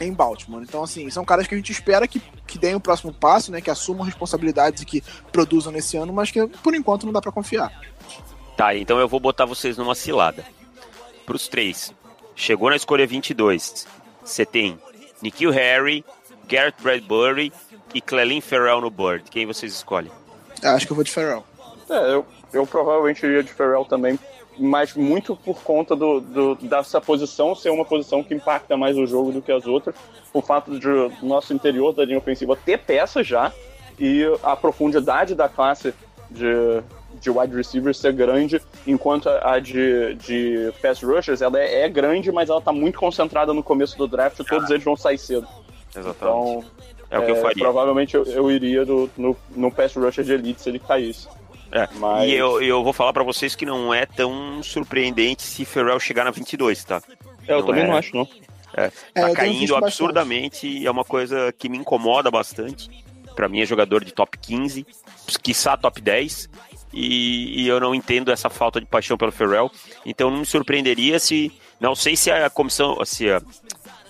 em 0.00 0.12
Baltimore. 0.12 0.62
Então, 0.62 0.82
assim, 0.82 1.08
são 1.10 1.24
caras 1.24 1.46
que 1.46 1.54
a 1.54 1.56
gente 1.56 1.72
espera 1.72 2.06
que, 2.08 2.20
que 2.46 2.58
deem 2.58 2.74
o 2.74 2.80
próximo 2.80 3.12
passo, 3.12 3.50
né? 3.52 3.60
Que 3.60 3.70
assumam 3.70 4.04
responsabilidades 4.04 4.82
e 4.82 4.86
que 4.86 5.02
produzam 5.30 5.72
nesse 5.72 5.96
ano, 5.96 6.12
mas 6.12 6.30
que 6.30 6.46
por 6.46 6.74
enquanto 6.74 7.04
não 7.04 7.12
dá 7.12 7.20
para 7.20 7.32
confiar. 7.32 7.72
Tá, 8.56 8.74
então 8.76 8.98
eu 8.98 9.08
vou 9.08 9.20
botar 9.20 9.44
vocês 9.44 9.76
numa 9.76 9.94
cilada. 9.94 10.44
Pros 11.24 11.48
três. 11.48 11.92
Chegou 12.34 12.70
na 12.70 12.76
escolha 12.76 13.06
22. 13.06 13.86
Você 14.24 14.44
tem 14.44 14.78
Nikhil 15.20 15.50
Harry, 15.50 16.04
Garrett 16.48 16.80
Bradbury 16.82 17.52
e 17.94 18.00
Clelin 18.00 18.40
Ferrell 18.40 18.80
no 18.80 18.90
board. 18.90 19.30
Quem 19.30 19.46
vocês 19.46 19.72
escolhem? 19.72 20.10
acho 20.62 20.86
que 20.86 20.92
eu 20.92 20.96
vou 20.96 21.04
de 21.04 21.10
Ferrell. 21.10 21.44
É, 21.88 22.14
eu, 22.14 22.26
eu 22.52 22.66
provavelmente 22.66 23.24
iria 23.24 23.42
de 23.42 23.52
Ferrell 23.52 23.84
também 23.84 24.18
mas 24.62 24.94
muito 24.94 25.34
por 25.34 25.60
conta 25.62 25.96
do, 25.96 26.20
do, 26.20 26.54
dessa 26.54 27.00
posição 27.00 27.54
ser 27.54 27.70
uma 27.70 27.84
posição 27.84 28.22
que 28.22 28.32
impacta 28.32 28.76
mais 28.76 28.96
o 28.96 29.06
jogo 29.06 29.32
do 29.32 29.42
que 29.42 29.50
as 29.50 29.66
outras. 29.66 29.94
O 30.32 30.40
fato 30.40 30.78
de 30.78 30.88
o 30.88 31.12
nosso 31.22 31.52
interior 31.52 31.92
da 31.92 32.04
linha 32.04 32.18
ofensiva 32.18 32.56
ter 32.56 32.78
peças 32.78 33.26
já 33.26 33.52
e 33.98 34.22
a 34.42 34.54
profundidade 34.54 35.34
da 35.34 35.48
classe 35.48 35.92
de, 36.30 36.82
de 37.20 37.28
wide 37.28 37.54
receivers 37.54 37.98
ser 37.98 38.12
grande, 38.12 38.62
enquanto 38.86 39.28
a 39.28 39.58
de, 39.58 40.14
de 40.14 40.72
pass 40.80 41.02
rushers 41.02 41.42
ela 41.42 41.58
é, 41.58 41.82
é 41.82 41.88
grande, 41.88 42.30
mas 42.30 42.48
ela 42.48 42.60
está 42.60 42.72
muito 42.72 42.98
concentrada 42.98 43.52
no 43.52 43.62
começo 43.62 43.98
do 43.98 44.06
draft, 44.06 44.38
todos 44.48 44.70
eles 44.70 44.84
vão 44.84 44.96
sair 44.96 45.18
cedo. 45.18 45.46
Exatamente. 45.94 46.16
Então, 46.16 46.64
é 47.10 47.18
o 47.18 47.24
que 47.24 47.30
eu 47.30 47.36
é, 47.36 47.40
faria. 47.40 47.64
Provavelmente 47.64 48.14
eu, 48.14 48.24
eu 48.24 48.50
iria 48.50 48.86
do, 48.86 49.10
no, 49.16 49.36
no 49.54 49.70
pass 49.70 49.94
rusher 49.94 50.24
de 50.24 50.32
elite 50.32 50.62
se 50.62 50.70
ele 50.70 50.78
caísse. 50.78 51.28
É, 51.72 51.88
Mas... 51.94 52.28
E 52.28 52.34
eu, 52.34 52.60
eu 52.60 52.84
vou 52.84 52.92
falar 52.92 53.12
para 53.12 53.24
vocês 53.24 53.56
que 53.56 53.64
não 53.64 53.92
é 53.92 54.04
tão 54.04 54.62
surpreendente 54.62 55.42
se 55.42 55.64
Ferrell 55.64 55.98
chegar 55.98 56.24
na 56.24 56.30
22, 56.30 56.84
tá? 56.84 57.02
É, 57.48 57.52
eu 57.52 57.60
não 57.60 57.66
também 57.66 57.84
é... 57.84 57.86
não 57.86 57.96
acho, 57.96 58.14
não. 58.14 58.28
É, 58.74 58.88
tá 58.88 59.30
é, 59.30 59.34
caindo 59.34 59.76
absurdamente 59.76 60.66
e 60.66 60.86
é 60.86 60.90
uma 60.90 61.04
coisa 61.04 61.52
que 61.52 61.68
me 61.68 61.78
incomoda 61.78 62.30
bastante. 62.30 62.90
Para 63.34 63.48
mim 63.48 63.60
é 63.60 63.66
jogador 63.66 64.04
de 64.04 64.12
top 64.12 64.36
15, 64.38 64.86
quiçá 65.42 65.76
top 65.76 66.00
10, 66.00 66.48
e, 66.92 67.62
e, 67.62 67.68
eu 67.68 67.80
não 67.80 67.94
entendo 67.94 68.30
essa 68.30 68.50
falta 68.50 68.78
de 68.78 68.86
paixão 68.86 69.16
pelo 69.16 69.32
Ferrell. 69.32 69.70
Então 70.04 70.30
não 70.30 70.40
me 70.40 70.46
surpreenderia 70.46 71.18
se. 71.18 71.50
Não 71.80 71.94
sei 71.94 72.16
se 72.16 72.30
a 72.30 72.48
comissão, 72.50 73.02
se, 73.04 73.30
a, 73.30 73.40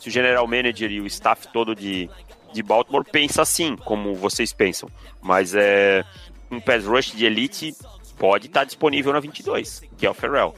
se 0.00 0.08
o 0.08 0.10
general 0.10 0.46
manager 0.46 0.90
e 0.90 1.00
o 1.00 1.06
staff 1.06 1.48
todo 1.52 1.74
de, 1.74 2.10
de 2.52 2.62
Baltimore 2.62 3.04
pensa 3.04 3.42
assim, 3.42 3.76
como 3.76 4.14
vocês 4.14 4.52
pensam. 4.52 4.88
Mas 5.22 5.54
é 5.54 6.04
um 6.52 6.60
pass 6.60 6.84
rush 6.84 7.12
de 7.12 7.24
elite 7.24 7.74
pode 8.18 8.46
estar 8.46 8.64
disponível 8.64 9.12
na 9.12 9.20
22, 9.20 9.82
que 9.96 10.06
é 10.06 10.10
o 10.10 10.14
Ferrell. 10.14 10.54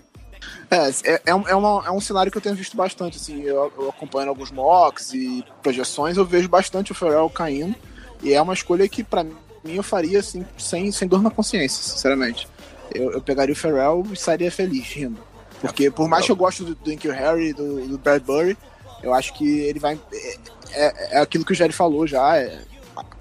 É, 0.70 1.12
é, 1.12 1.22
é, 1.26 1.34
um, 1.34 1.49
é, 1.49 1.55
uma, 1.55 1.84
é 1.86 1.90
um 1.90 2.01
cenário 2.01 2.30
que 2.30 2.36
eu 2.36 2.42
tenho 2.42 2.55
visto 2.55 2.76
bastante, 2.76 3.16
assim, 3.16 3.42
eu, 3.42 3.72
eu 3.78 3.88
acompanho 3.88 4.28
alguns 4.28 4.51
mocks 4.51 5.14
e 5.14 5.45
projeções, 5.62 6.16
eu 6.16 6.24
vejo 6.24 6.49
bastante 6.49 6.92
o 6.92 6.95
Ferrell 6.95 7.30
caindo, 7.30 7.74
e 8.22 8.34
é 8.34 8.42
uma 8.42 8.53
escolha 8.53 8.88
que 8.88 9.03
para 9.03 9.24
mim 9.24 9.34
eu 9.64 9.82
faria, 9.82 10.18
assim, 10.18 10.45
sem, 10.59 10.90
sem 10.92 11.09
dor 11.09 11.22
na 11.22 11.30
consciência, 11.30 11.82
sinceramente. 11.82 12.47
Eu, 12.95 13.12
eu 13.12 13.22
pegaria 13.22 13.55
o 13.55 13.57
Ferrell 13.57 14.05
e 14.11 14.12
estaria 14.12 14.51
feliz, 14.51 14.86
rindo. 14.92 15.18
Porque 15.61 15.90
por 15.90 16.09
mais 16.09 16.26
que 16.26 16.32
eu 16.32 16.36
goste 16.36 16.62
do, 16.62 16.74
do 16.74 17.11
Harry, 17.11 17.55
do, 17.55 17.88
do 17.88 17.97
Bradbury, 17.97 18.59
eu 19.03 19.14
acho 19.14 19.32
que 19.32 19.61
ele 19.61 19.78
vai... 19.78 19.99
É, 20.12 20.38
é, 20.72 21.16
é 21.16 21.20
aquilo 21.20 21.45
que 21.45 21.53
o 21.53 21.55
Jerry 21.55 21.72
falou 21.72 22.07
já, 22.07 22.36
é, 22.36 22.61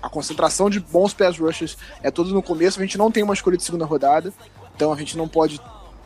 a 0.01 0.09
concentração 0.09 0.69
de 0.69 0.79
bons 0.79 1.13
pass 1.13 1.37
rushers 1.37 1.77
é 2.01 2.11
toda 2.11 2.31
no 2.31 2.43
começo. 2.43 2.79
A 2.79 2.83
gente 2.83 2.97
não 2.97 3.11
tem 3.11 3.23
uma 3.23 3.33
escolha 3.33 3.57
de 3.57 3.63
segunda 3.63 3.85
rodada, 3.85 4.33
então 4.75 4.91
a 4.91 4.95
gente 4.95 5.17
não 5.17 5.27
pode 5.27 5.59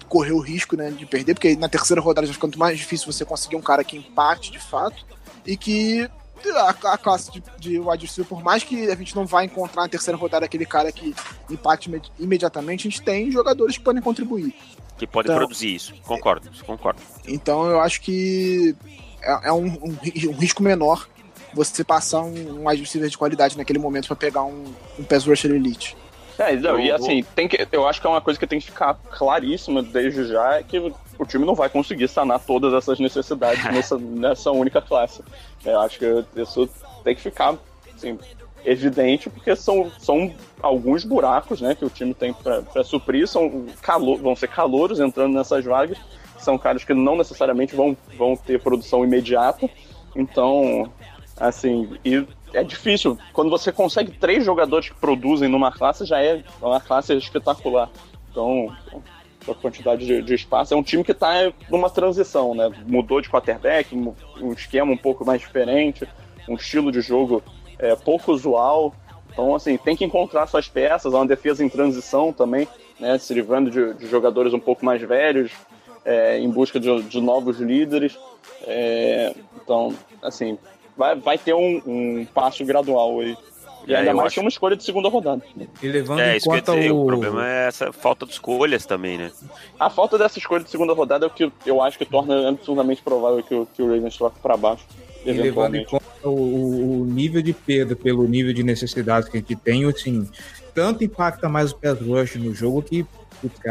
correr 0.08 0.32
o 0.32 0.40
risco 0.40 0.76
né, 0.76 0.90
de 0.90 1.06
perder, 1.06 1.34
porque 1.34 1.56
na 1.56 1.68
terceira 1.68 2.02
rodada 2.02 2.26
já 2.26 2.34
fica 2.34 2.48
muito 2.48 2.60
mais 2.60 2.78
difícil 2.78 3.12
você 3.12 3.26
conseguir 3.26 3.56
um 3.56 3.62
cara 3.62 3.84
que 3.84 3.98
empate 3.98 4.52
de 4.52 4.60
fato 4.60 5.06
e 5.46 5.58
que 5.58 6.10
a, 6.56 6.70
a 6.94 6.98
classe 6.98 7.32
de, 7.32 7.44
de 7.60 7.80
wide 7.80 8.06
receiver, 8.06 8.28
por 8.28 8.44
mais 8.44 8.64
que 8.64 8.90
a 8.90 8.96
gente 8.96 9.16
não 9.16 9.26
vá 9.26 9.44
encontrar 9.44 9.84
na 9.84 9.90
terceira 9.90 10.18
rodada 10.18 10.46
aquele 10.46 10.66
cara 10.66 10.92
que 10.92 11.14
empate 11.50 11.90
imediatamente, 12.20 12.88
a 12.88 12.92
gente 12.92 13.02
tem 13.02 13.32
jogadores 13.32 13.78
que 13.78 13.84
podem 13.84 14.02
contribuir. 14.02 14.54
Que 14.98 15.06
podem 15.06 15.32
então, 15.32 15.46
produzir 15.46 15.76
isso, 15.76 15.94
concordo, 16.04 16.50
concordo. 16.66 17.02
Então 17.28 17.66
eu 17.66 17.80
acho 17.82 18.02
que 18.02 18.76
é, 19.22 19.50
é 19.50 19.52
um, 19.52 19.66
um, 19.66 19.98
um 20.30 20.34
risco 20.34 20.64
menor 20.64 21.08
você 21.58 21.84
passar 21.84 22.22
um, 22.22 22.64
um 22.64 22.68
receiver 22.68 23.10
de 23.10 23.18
qualidade 23.18 23.58
naquele 23.58 23.80
momento 23.80 24.08
para 24.08 24.16
pegar 24.16 24.44
um, 24.44 24.66
um 24.98 25.04
pass 25.04 25.26
rusher 25.26 25.52
elite. 25.52 25.98
É, 26.38 26.56
não, 26.56 26.80
e 26.80 26.90
Eu 26.90 26.96
assim, 26.96 27.24
tem 27.36 27.48
que, 27.48 27.68
eu 27.72 27.88
acho 27.88 28.00
que 28.00 28.06
é 28.06 28.10
uma 28.10 28.22
coisa 28.22 28.40
que 28.40 28.46
tem 28.46 28.60
que 28.60 28.68
ficar 28.68 28.94
claríssima 29.10 29.82
desde 29.82 30.28
já, 30.28 30.58
é 30.58 30.64
que 30.64 30.78
o 31.18 31.26
time 31.26 31.44
não 31.46 31.56
vai 31.56 31.68
conseguir 31.68 32.08
sanar 32.08 32.40
todas 32.40 32.74
essas 32.74 33.00
necessidades 33.00 33.64
nessa, 33.74 33.98
nessa 33.98 34.52
única 34.52 34.80
classe. 34.80 35.24
Eu 35.66 35.80
acho 35.80 35.98
que 35.98 36.26
isso 36.36 36.70
tem 37.04 37.16
que 37.16 37.22
ficar 37.22 37.56
assim, 37.96 38.20
evidente, 38.64 39.30
porque 39.32 39.56
são, 39.56 39.92
são 39.98 40.32
alguns 40.62 41.04
buracos 41.04 41.60
né, 41.60 41.74
que 41.74 41.86
o 41.86 41.90
time 41.90 42.14
tem 42.14 42.32
para 42.34 42.84
suprir, 42.84 43.28
são 43.28 43.66
calo, 43.82 44.18
vão 44.18 44.36
ser 44.36 44.48
calouros 44.48 45.00
entrando 45.00 45.34
nessas 45.34 45.66
vagas, 45.66 45.98
são 46.38 46.56
caras 46.56 46.84
que 46.84 46.94
não 46.94 47.16
necessariamente 47.16 47.76
vão, 47.76 47.98
vão 48.16 48.36
ter 48.36 48.62
produção 48.62 49.04
imediata. 49.04 49.68
Então, 50.16 50.92
assim, 51.40 51.98
e 52.04 52.26
é 52.54 52.64
difícil. 52.64 53.18
Quando 53.34 53.50
você 53.50 53.72
consegue 53.72 54.12
três 54.12 54.44
jogadores 54.44 54.90
que 54.90 54.96
produzem 54.96 55.50
numa 55.50 55.72
classe, 55.72 56.06
já 56.06 56.22
é 56.22 56.44
uma 56.62 56.80
classe 56.80 57.14
espetacular. 57.14 57.90
Então, 58.32 58.76
a 59.52 59.56
quantidade 59.56 60.06
de, 60.06 60.22
de 60.22 60.34
espaço. 60.34 60.74
É 60.74 60.78
um 60.78 60.84
time 60.84 61.04
que 61.04 61.12
está 61.12 61.52
numa 61.70 61.90
transição, 61.90 62.54
né? 62.54 62.70
Mudou 62.86 63.22
de 63.22 63.30
quarterback, 63.30 63.96
um 63.96 64.52
esquema 64.52 64.92
um 64.92 64.98
pouco 64.98 65.26
mais 65.26 65.42
diferente, 65.42 66.08
um 66.48 66.56
estilo 66.56 66.92
de 66.92 67.02
jogo 67.02 67.44
é, 67.80 67.96
pouco 67.96 68.32
usual. 68.32 68.94
Então, 69.32 69.56
assim, 69.56 69.78
tem 69.78 69.96
que 69.96 70.04
encontrar 70.04 70.48
suas 70.48 70.68
peças, 70.68 71.14
é 71.14 71.16
uma 71.16 71.26
defesa 71.26 71.64
em 71.64 71.70
transição 71.70 72.34
também, 72.34 72.68
né? 73.00 73.18
Se 73.18 73.34
livrando 73.34 73.70
de, 73.70 73.94
de 73.94 74.08
jogadores 74.08 74.54
um 74.54 74.60
pouco 74.60 74.84
mais 74.84 75.02
velhos, 75.02 75.52
é, 76.04 76.40
em 76.40 76.50
busca 76.50 76.80
de, 76.80 77.04
de 77.04 77.22
novos 77.22 77.60
líderes. 77.60 78.18
É, 78.66 79.34
então, 79.62 79.94
assim, 80.22 80.58
vai, 80.98 81.16
vai 81.16 81.38
ter 81.38 81.54
um, 81.54 81.82
um 81.86 82.28
passo 82.34 82.66
gradual 82.66 83.20
aí. 83.20 83.36
E 83.88 83.94
É, 83.94 83.98
ainda 84.00 84.12
eu 84.12 84.16
mais 84.18 84.28
acho- 84.28 84.34
que 84.34 84.40
é 84.40 84.44
uma 84.44 84.50
escolha 84.50 84.76
de 84.76 84.84
segunda 84.84 85.08
rodada. 85.08 85.42
E 85.82 85.88
levando 85.88 86.20
É, 86.20 86.34
em 86.34 86.38
isso 86.38 86.44
que 86.46 86.50
eu 86.52 86.56
ia 86.56 86.62
conta 86.62 86.76
dizer, 86.78 86.92
o... 86.92 87.04
o 87.04 87.06
problema 87.06 87.48
é 87.48 87.68
essa 87.68 87.94
falta 87.94 88.26
de 88.26 88.34
escolhas 88.34 88.86
também, 88.86 89.18
né? 89.18 89.32
A 89.80 89.90
falta 89.90 90.18
dessa 90.18 90.38
escolha 90.38 90.64
de 90.64 90.70
segunda 90.70 90.94
rodada 90.94 91.26
é 91.26 91.28
o 91.28 91.32
que 91.32 91.50
eu 91.66 91.82
acho 91.82 91.98
que 91.98 92.04
torna 92.06 92.50
absurdamente 92.50 93.02
provável 93.02 93.42
que 93.42 93.56
o, 93.56 93.66
que 93.66 93.82
o 93.82 93.86
Ravens 93.88 94.18
troque 94.18 94.40
para 94.42 94.58
baixo. 94.58 94.84
E 95.26 95.32
levando 95.32 95.76
em 95.76 95.86
conta 95.86 96.04
o, 96.28 97.02
o 97.02 97.06
nível 97.06 97.42
de 97.42 97.54
perda 97.54 97.96
pelo 97.96 98.28
nível 98.28 98.54
de 98.54 98.64
necessidade 98.64 99.30
que 99.30 99.38
a 99.38 99.40
gente 99.40 99.56
tem, 99.56 99.86
assim, 99.86 100.28
tanto 100.74 101.04
impacta 101.04 101.48
mais 101.50 101.72
o 101.72 101.78
pass 101.78 102.00
rush 102.02 102.36
no 102.36 102.54
jogo 102.54 102.82
que, 102.82 103.06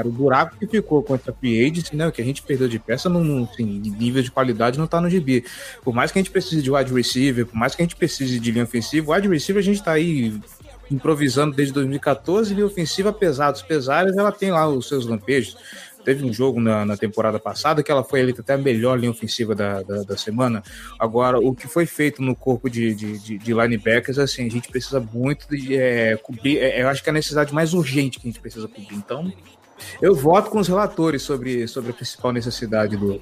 o 0.04 0.10
buraco 0.10 0.56
que 0.56 0.66
ficou 0.66 1.02
contra 1.02 1.32
a 1.32 1.34
free 1.34 1.64
agency, 1.64 1.96
né, 1.96 2.06
o 2.06 2.12
que 2.12 2.22
a 2.22 2.24
gente 2.24 2.42
perdeu 2.42 2.68
de 2.68 2.78
peça, 2.78 3.08
não, 3.08 3.44
assim, 3.44 3.64
nível 3.64 4.22
de 4.22 4.30
qualidade 4.30 4.78
não 4.78 4.86
tá 4.86 5.00
no 5.00 5.10
GB. 5.10 5.44
Por 5.82 5.94
mais 5.94 6.12
que 6.12 6.18
a 6.18 6.22
gente 6.22 6.30
precise 6.30 6.62
de 6.62 6.70
wide 6.70 6.92
receiver, 6.92 7.46
por 7.46 7.56
mais 7.56 7.74
que 7.74 7.82
a 7.82 7.84
gente 7.84 7.96
precise 7.96 8.38
de 8.38 8.50
linha 8.50 8.64
ofensiva, 8.64 9.14
wide 9.14 9.28
receiver 9.28 9.60
a 9.60 9.64
gente 9.64 9.82
tá 9.82 9.92
aí 9.92 10.38
improvisando 10.90 11.54
desde 11.54 11.74
2014, 11.74 12.54
linha 12.54 12.66
ofensiva, 12.66 13.10
apesar 13.10 13.50
dos 13.50 13.62
pesares, 13.62 14.16
ela 14.16 14.32
tem 14.32 14.50
lá 14.50 14.68
os 14.68 14.88
seus 14.88 15.06
lampejos. 15.06 15.56
Teve 16.04 16.24
um 16.24 16.32
jogo 16.32 16.60
na, 16.60 16.84
na 16.84 16.96
temporada 16.96 17.36
passada 17.36 17.82
que 17.82 17.90
ela 17.90 18.04
foi 18.04 18.20
eleita 18.20 18.40
até 18.40 18.54
a 18.54 18.58
melhor 18.58 18.96
linha 18.96 19.10
ofensiva 19.10 19.56
da, 19.56 19.82
da, 19.82 20.04
da 20.04 20.16
semana. 20.16 20.62
Agora, 21.00 21.40
o 21.40 21.52
que 21.52 21.66
foi 21.66 21.84
feito 21.84 22.22
no 22.22 22.36
corpo 22.36 22.70
de, 22.70 22.94
de, 22.94 23.18
de, 23.18 23.38
de 23.38 23.52
linebackers, 23.52 24.16
assim, 24.16 24.46
a 24.46 24.48
gente 24.48 24.68
precisa 24.68 25.00
muito 25.00 25.48
de 25.48 25.76
é, 25.76 26.16
cobrir. 26.16 26.58
É, 26.58 26.80
eu 26.80 26.88
acho 26.88 27.02
que 27.02 27.08
é 27.08 27.10
a 27.10 27.12
necessidade 27.12 27.52
mais 27.52 27.74
urgente 27.74 28.20
que 28.20 28.28
a 28.28 28.30
gente 28.30 28.38
precisa 28.38 28.68
cobrir. 28.68 28.94
Então, 28.94 29.32
eu 30.00 30.14
voto 30.14 30.50
com 30.50 30.58
os 30.58 30.68
relatores 30.68 31.22
sobre, 31.22 31.66
sobre 31.66 31.90
a 31.90 31.94
principal 31.94 32.32
necessidade 32.32 32.96
do, 32.96 33.20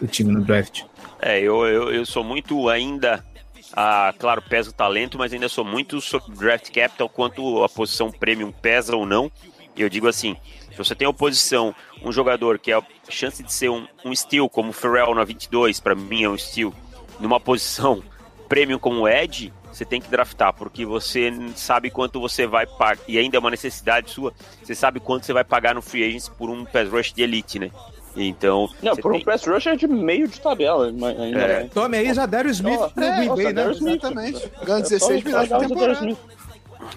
do 0.00 0.06
time 0.06 0.32
no 0.32 0.42
draft. 0.42 0.82
É, 1.20 1.38
eu, 1.40 1.66
eu, 1.66 1.92
eu 1.92 2.06
sou 2.06 2.24
muito 2.24 2.68
ainda. 2.68 3.24
Ah, 3.72 4.12
claro, 4.18 4.42
pesa 4.42 4.70
o 4.70 4.72
talento, 4.72 5.16
mas 5.16 5.32
ainda 5.32 5.48
sou 5.48 5.64
muito 5.64 6.00
sobre 6.00 6.34
draft 6.34 6.70
capital, 6.72 7.08
quanto 7.08 7.62
a 7.62 7.68
posição 7.68 8.10
premium 8.10 8.50
pesa 8.50 8.96
ou 8.96 9.06
não. 9.06 9.30
Eu 9.76 9.88
digo 9.88 10.08
assim: 10.08 10.36
se 10.70 10.76
você 10.76 10.94
tem 10.94 11.06
oposição, 11.06 11.74
um 12.02 12.10
jogador 12.10 12.58
que 12.58 12.72
é 12.72 12.76
a 12.76 12.82
chance 13.08 13.42
de 13.42 13.52
ser 13.52 13.68
um, 13.68 13.86
um 14.04 14.14
steal, 14.14 14.48
como 14.48 14.70
o 14.70 14.72
Ferrell 14.72 15.14
na 15.14 15.24
22, 15.24 15.78
para 15.78 15.94
mim 15.94 16.24
é 16.24 16.28
um 16.28 16.38
steal, 16.38 16.74
numa 17.20 17.38
posição 17.38 18.02
premium 18.48 18.78
como 18.78 19.02
o 19.02 19.08
Ed, 19.08 19.52
você 19.72 19.84
tem 19.84 20.00
que 20.00 20.08
draftar, 20.10 20.52
porque 20.52 20.84
você 20.84 21.32
sabe 21.54 21.90
quanto 21.90 22.20
você 22.20 22.46
vai 22.46 22.66
pagar, 22.66 23.02
e 23.06 23.18
ainda 23.18 23.36
é 23.36 23.40
uma 23.40 23.50
necessidade 23.50 24.10
sua, 24.10 24.32
você 24.62 24.74
sabe 24.74 25.00
quanto 25.00 25.24
você 25.26 25.32
vai 25.32 25.44
pagar 25.44 25.74
no 25.74 25.82
free 25.82 26.04
agents 26.04 26.28
por 26.28 26.50
um 26.50 26.64
pass 26.64 26.88
rush 26.88 27.12
de 27.12 27.22
elite, 27.22 27.58
né? 27.58 27.70
Então, 28.16 28.68
Não, 28.82 28.96
por 28.96 29.12
um 29.12 29.16
tem- 29.16 29.24
pass 29.24 29.44
rush 29.46 29.68
é 29.68 29.76
de 29.76 29.86
meio 29.86 30.26
de 30.26 30.40
tabela. 30.40 30.92
mas 30.92 31.18
Ainda 31.18 31.38
É. 31.40 31.60
mais. 31.60 31.72
Tome 31.72 31.96
aí, 31.96 32.12
Zadério 32.12 32.50
Smith 32.50 32.78
Ó, 32.80 32.88
pro 32.88 33.04
É, 33.04 33.16
Green 33.16 33.28
Bay, 33.36 33.52
né? 33.52 33.72
Smith 33.72 34.00
também. 34.00 34.32
Ganha 34.64 34.78
É 34.80 34.82
16 34.82 35.22
só 35.22 35.28
milhões 35.28 35.48
por 35.48 35.58
temporada. 35.68 36.16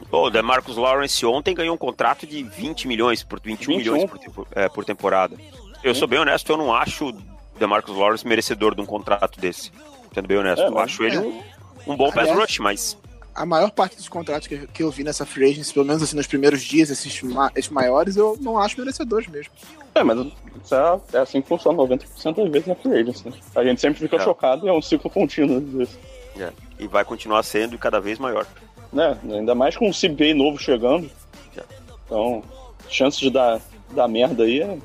Pô, 0.10 0.26
o 0.28 0.30
DeMarcus 0.32 0.76
Lawrence 0.78 1.24
ontem 1.26 1.54
ganhou 1.54 1.76
um 1.76 1.78
contrato 1.78 2.26
de 2.26 2.42
20 2.42 2.88
milhões, 2.88 3.24
por 3.24 3.40
21 3.40 3.78
21. 3.78 3.94
milhões 3.94 4.10
por, 4.34 4.48
é, 4.54 4.68
por 4.70 4.84
temporada. 4.86 5.36
Eu 5.84 5.94
sou 5.94 6.08
bem 6.08 6.18
honesto, 6.20 6.52
eu 6.52 6.58
não 6.58 6.74
acho 6.74 7.10
o 7.10 7.14
DeMarcus 7.60 7.96
Lawrence 7.96 8.26
merecedor 8.28 8.74
de 8.74 8.82
um 8.82 8.86
contrato 8.86 9.40
desse. 9.40 9.72
Sendo 10.16 10.28
bem 10.28 10.38
honesto, 10.38 10.64
É, 10.64 10.68
eu 10.68 10.80
acho 10.80 11.04
ele 11.04 11.18
é. 11.18 11.20
um, 11.20 11.42
um 11.88 11.96
bom 11.96 12.12
pass 12.12 12.30
Aliás- 12.30 12.40
rush, 12.40 12.60
mas 12.60 12.98
A 13.36 13.48
maior 13.48 13.72
parte 13.72 13.96
dos 13.96 14.08
contratos 14.08 14.48
que, 14.48 14.68
que 14.68 14.84
eu 14.84 14.92
vi 14.92 15.04
nessa 15.04 15.26
free 15.26 15.50
agency, 15.50 15.74
pelo 15.74 15.86
menos 15.88 16.04
assim 16.04 16.16
nos 16.16 16.28
primeiros 16.28 16.62
dias, 16.62 16.92
esses, 16.92 17.20
ma- 17.24 17.52
esses 17.56 17.72
maiores, 17.72 18.16
eu 18.16 18.38
não 18.40 18.60
acho 18.60 18.78
merecedores 18.80 19.28
mesmo. 19.28 19.52
É, 19.96 20.04
mas 20.04 20.20
isso 20.64 20.76
é, 20.76 21.00
é 21.14 21.18
assim 21.18 21.42
que 21.42 21.48
funciona 21.48 21.76
90% 21.80 22.36
das 22.36 22.52
vezes 22.52 22.68
na 22.68 22.76
free 22.76 22.94
agency. 23.00 23.28
Né? 23.28 23.36
A 23.56 23.64
gente 23.64 23.82
sempre 23.82 24.00
fica 24.00 24.18
É. 24.18 24.20
chocado 24.20 24.68
e 24.68 24.70
é 24.70 24.74
um 24.74 24.82
ciclo 24.84 25.10
contínuo 25.10 25.60
disso. 25.60 25.98
é, 26.40 26.52
e 26.80 26.88
vai 26.88 27.04
continuar 27.04 27.42
sendo 27.42 27.76
cada 27.78 28.00
vez 28.00 28.20
maior. 28.20 28.46
Né? 28.92 29.18
Ainda 29.24 29.56
mais 29.56 29.76
com 29.76 29.88
um 29.90 29.92
CBA 29.92 30.36
novo 30.36 30.60
chegando. 30.60 31.10
É. 31.58 31.64
Então, 32.06 32.44
a 32.86 32.90
chance 32.92 33.20
de 33.20 33.32
dar, 33.32 33.60
dar 33.92 34.08
merda 34.08 34.44
aí 34.44 34.62
é, 34.62 34.78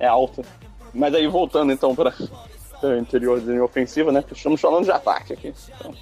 é 0.00 0.06
alta. 0.06 0.42
Mas 0.92 1.14
aí, 1.14 1.26
voltando 1.26 1.72
então 1.72 1.94
para 1.94 2.12
o 2.82 2.96
interior 2.98 3.40
de 3.40 3.46
linha 3.46 3.64
ofensiva, 3.64 4.12
né? 4.12 4.22
Estamos 4.30 4.60
falando 4.60 4.84
de 4.84 4.90
ataque 4.90 5.32
aqui. 5.32 5.54
Então, 5.78 5.94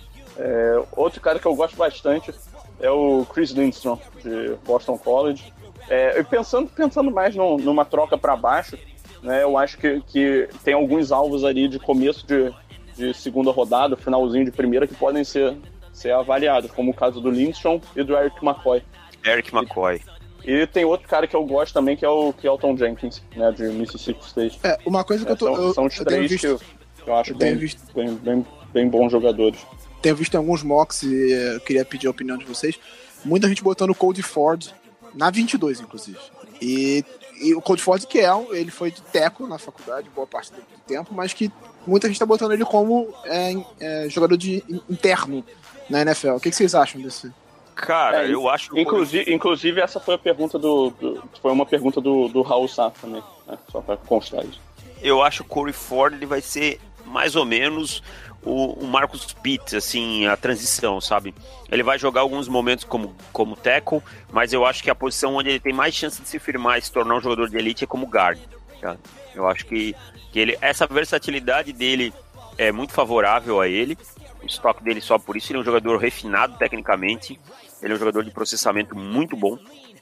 é, 0.42 0.82
outro 0.96 1.20
cara 1.20 1.38
que 1.38 1.46
eu 1.46 1.54
gosto 1.54 1.76
bastante 1.76 2.32
é 2.80 2.90
o 2.90 3.24
Chris 3.32 3.50
Lindstrom, 3.50 3.98
de 4.22 4.56
Boston 4.66 4.98
College. 4.98 5.52
É, 5.88 6.18
e 6.20 6.24
pensando, 6.24 6.68
pensando 6.68 7.10
mais 7.10 7.34
num- 7.36 7.56
numa 7.58 7.84
troca 7.84 8.16
para 8.18 8.34
baixo, 8.36 8.76
né, 9.22 9.42
eu 9.42 9.56
acho 9.56 9.78
que, 9.78 10.00
que 10.06 10.48
tem 10.64 10.74
alguns 10.74 11.12
alvos 11.12 11.44
ali 11.44 11.68
de 11.68 11.78
começo 11.78 12.26
de, 12.26 12.52
de 12.96 13.14
segunda 13.14 13.50
rodada, 13.50 13.96
finalzinho 13.96 14.44
de 14.44 14.50
primeira, 14.50 14.86
que 14.86 14.94
podem 14.94 15.22
ser, 15.24 15.56
ser 15.92 16.12
avaliados, 16.12 16.70
como 16.72 16.90
o 16.90 16.94
caso 16.94 17.20
do 17.20 17.30
Lindstrom 17.30 17.80
e 17.94 18.02
do 18.02 18.16
Eric 18.16 18.44
McCoy. 18.44 18.82
Eric 19.24 19.54
McCoy. 19.54 20.00
E 20.44 20.66
tem 20.66 20.84
outro 20.84 21.06
cara 21.08 21.28
que 21.28 21.36
eu 21.36 21.44
gosto 21.44 21.72
também, 21.72 21.96
que 21.96 22.04
é 22.04 22.08
o 22.08 22.32
Kelton 22.32 22.76
Jenkins, 22.76 23.22
né, 23.36 23.52
de 23.52 23.62
Mississippi 23.64 24.24
State. 24.26 24.58
É, 24.64 24.76
uma 24.84 25.04
coisa 25.04 25.24
que 25.24 25.30
eu 25.30 25.36
tô. 25.36 25.54
são, 25.54 25.64
Eu, 25.66 25.74
são 25.74 25.86
os 25.86 25.96
eu 25.98 26.04
tenho 26.04 26.16
três 26.18 26.30
visto, 26.32 26.40
que 26.40 26.46
eu, 26.48 26.58
que 27.04 27.10
eu 27.10 27.14
acho 27.16 27.34
bem, 27.36 27.54
visto- 27.56 27.80
bem, 27.94 28.14
bem, 28.16 28.46
bem 28.72 28.88
bons 28.88 29.12
jogadores. 29.12 29.64
Tenho 30.02 30.16
visto 30.16 30.34
em 30.34 30.36
alguns 30.36 30.62
mocks 30.62 31.02
e 31.02 31.32
eh, 31.32 31.54
eu 31.56 31.60
queria 31.60 31.84
pedir 31.84 32.06
a 32.06 32.10
opinião 32.10 32.36
de 32.36 32.44
vocês. 32.44 32.78
Muita 33.24 33.48
gente 33.48 33.62
botando 33.62 33.90
o 33.90 33.94
Cold 33.94 34.20
Ford 34.22 34.66
na 35.14 35.30
22, 35.30 35.80
inclusive. 35.80 36.18
E, 36.60 37.04
e 37.40 37.54
o 37.54 37.60
Cold 37.62 37.80
Ford, 37.82 38.04
que 38.06 38.18
é, 38.20 38.32
um- 38.34 38.52
ele 38.52 38.70
foi 38.70 38.90
de 38.90 39.00
teco 39.02 39.46
na 39.46 39.58
faculdade, 39.58 40.08
boa 40.14 40.26
parte 40.26 40.52
do 40.52 40.60
tempo, 40.86 41.12
mas 41.14 41.32
que 41.32 41.50
muita 41.86 42.08
gente 42.08 42.18
tá 42.18 42.26
botando 42.26 42.52
ele 42.52 42.64
como 42.64 43.12
é, 43.24 43.52
é, 43.80 44.08
jogador 44.08 44.36
de 44.36 44.62
in- 44.68 44.80
interno 44.90 45.44
na 45.88 46.02
NFL. 46.02 46.30
O 46.32 46.40
que, 46.40 46.50
que 46.50 46.56
vocês 46.56 46.74
acham 46.74 47.00
desse? 47.00 47.32
Cara, 47.74 48.26
É, 48.26 48.32
eu 48.34 48.48
acho 48.48 48.68
que 48.70 48.76
o 48.76 48.78
Inclusive, 48.78 49.32
inclusive, 49.32 49.80
essa 49.80 49.98
foi 49.98 50.14
a 50.14 50.18
pergunta 50.18 50.58
do. 50.58 50.90
do- 50.90 51.22
foi 51.40 51.50
uma 51.52 51.64
pergunta 51.66 52.00
do, 52.00 52.28
do 52.28 52.42
Raul 52.42 52.68
Sá 52.68 52.90
também, 52.90 53.22
né, 53.46 53.56
só 53.70 53.80
pra 53.80 53.96
constar 53.96 54.44
isso. 54.44 54.60
eu 55.02 55.22
acho 55.22 55.42
que 55.42 55.50
o 55.50 55.54
Corey 55.54 55.72
Ford 55.72 56.12
ele 56.14 56.26
vai 56.26 56.40
ser 56.40 56.78
mais 57.06 57.34
ou 57.34 57.44
menos 57.44 58.02
o, 58.44 58.72
o 58.84 58.86
Marcus 58.86 59.32
Pitt, 59.32 59.76
assim, 59.76 60.26
a 60.26 60.36
transição, 60.36 61.00
sabe? 61.00 61.34
Ele 61.70 61.82
vai 61.82 61.98
jogar 61.98 62.22
alguns 62.22 62.48
momentos 62.48 62.84
como, 62.84 63.14
como 63.32 63.56
tackle, 63.56 64.02
mas 64.32 64.52
eu 64.52 64.64
acho 64.66 64.82
que 64.82 64.90
a 64.90 64.94
posição 64.94 65.36
onde 65.36 65.50
ele 65.50 65.60
tem 65.60 65.72
mais 65.72 65.94
chance 65.94 66.20
de 66.20 66.28
se 66.28 66.38
firmar 66.38 66.78
e 66.78 66.82
se 66.82 66.90
tornar 66.92 67.16
um 67.16 67.20
jogador 67.20 67.48
de 67.48 67.56
elite 67.56 67.84
é 67.84 67.86
como 67.86 68.06
guard. 68.06 68.38
tá? 68.80 68.96
Eu 69.34 69.46
acho 69.48 69.64
que, 69.66 69.94
que 70.32 70.38
ele, 70.38 70.58
essa 70.60 70.86
versatilidade 70.86 71.72
dele 71.72 72.12
é 72.58 72.70
muito 72.72 72.92
favorável 72.92 73.60
a 73.60 73.68
ele. 73.68 73.96
O 74.42 74.46
estoque 74.46 74.82
dele 74.82 75.00
só 75.00 75.18
por 75.18 75.36
isso. 75.36 75.52
Ele 75.52 75.58
é 75.58 75.62
um 75.62 75.64
jogador 75.64 75.96
refinado 75.98 76.56
tecnicamente. 76.58 77.38
Ele 77.82 77.92
é 77.92 77.96
um 77.96 77.98
jogador 77.98 78.24
de 78.24 78.30
processamento 78.30 78.96
muito 78.96 79.36
bom. 79.36 79.56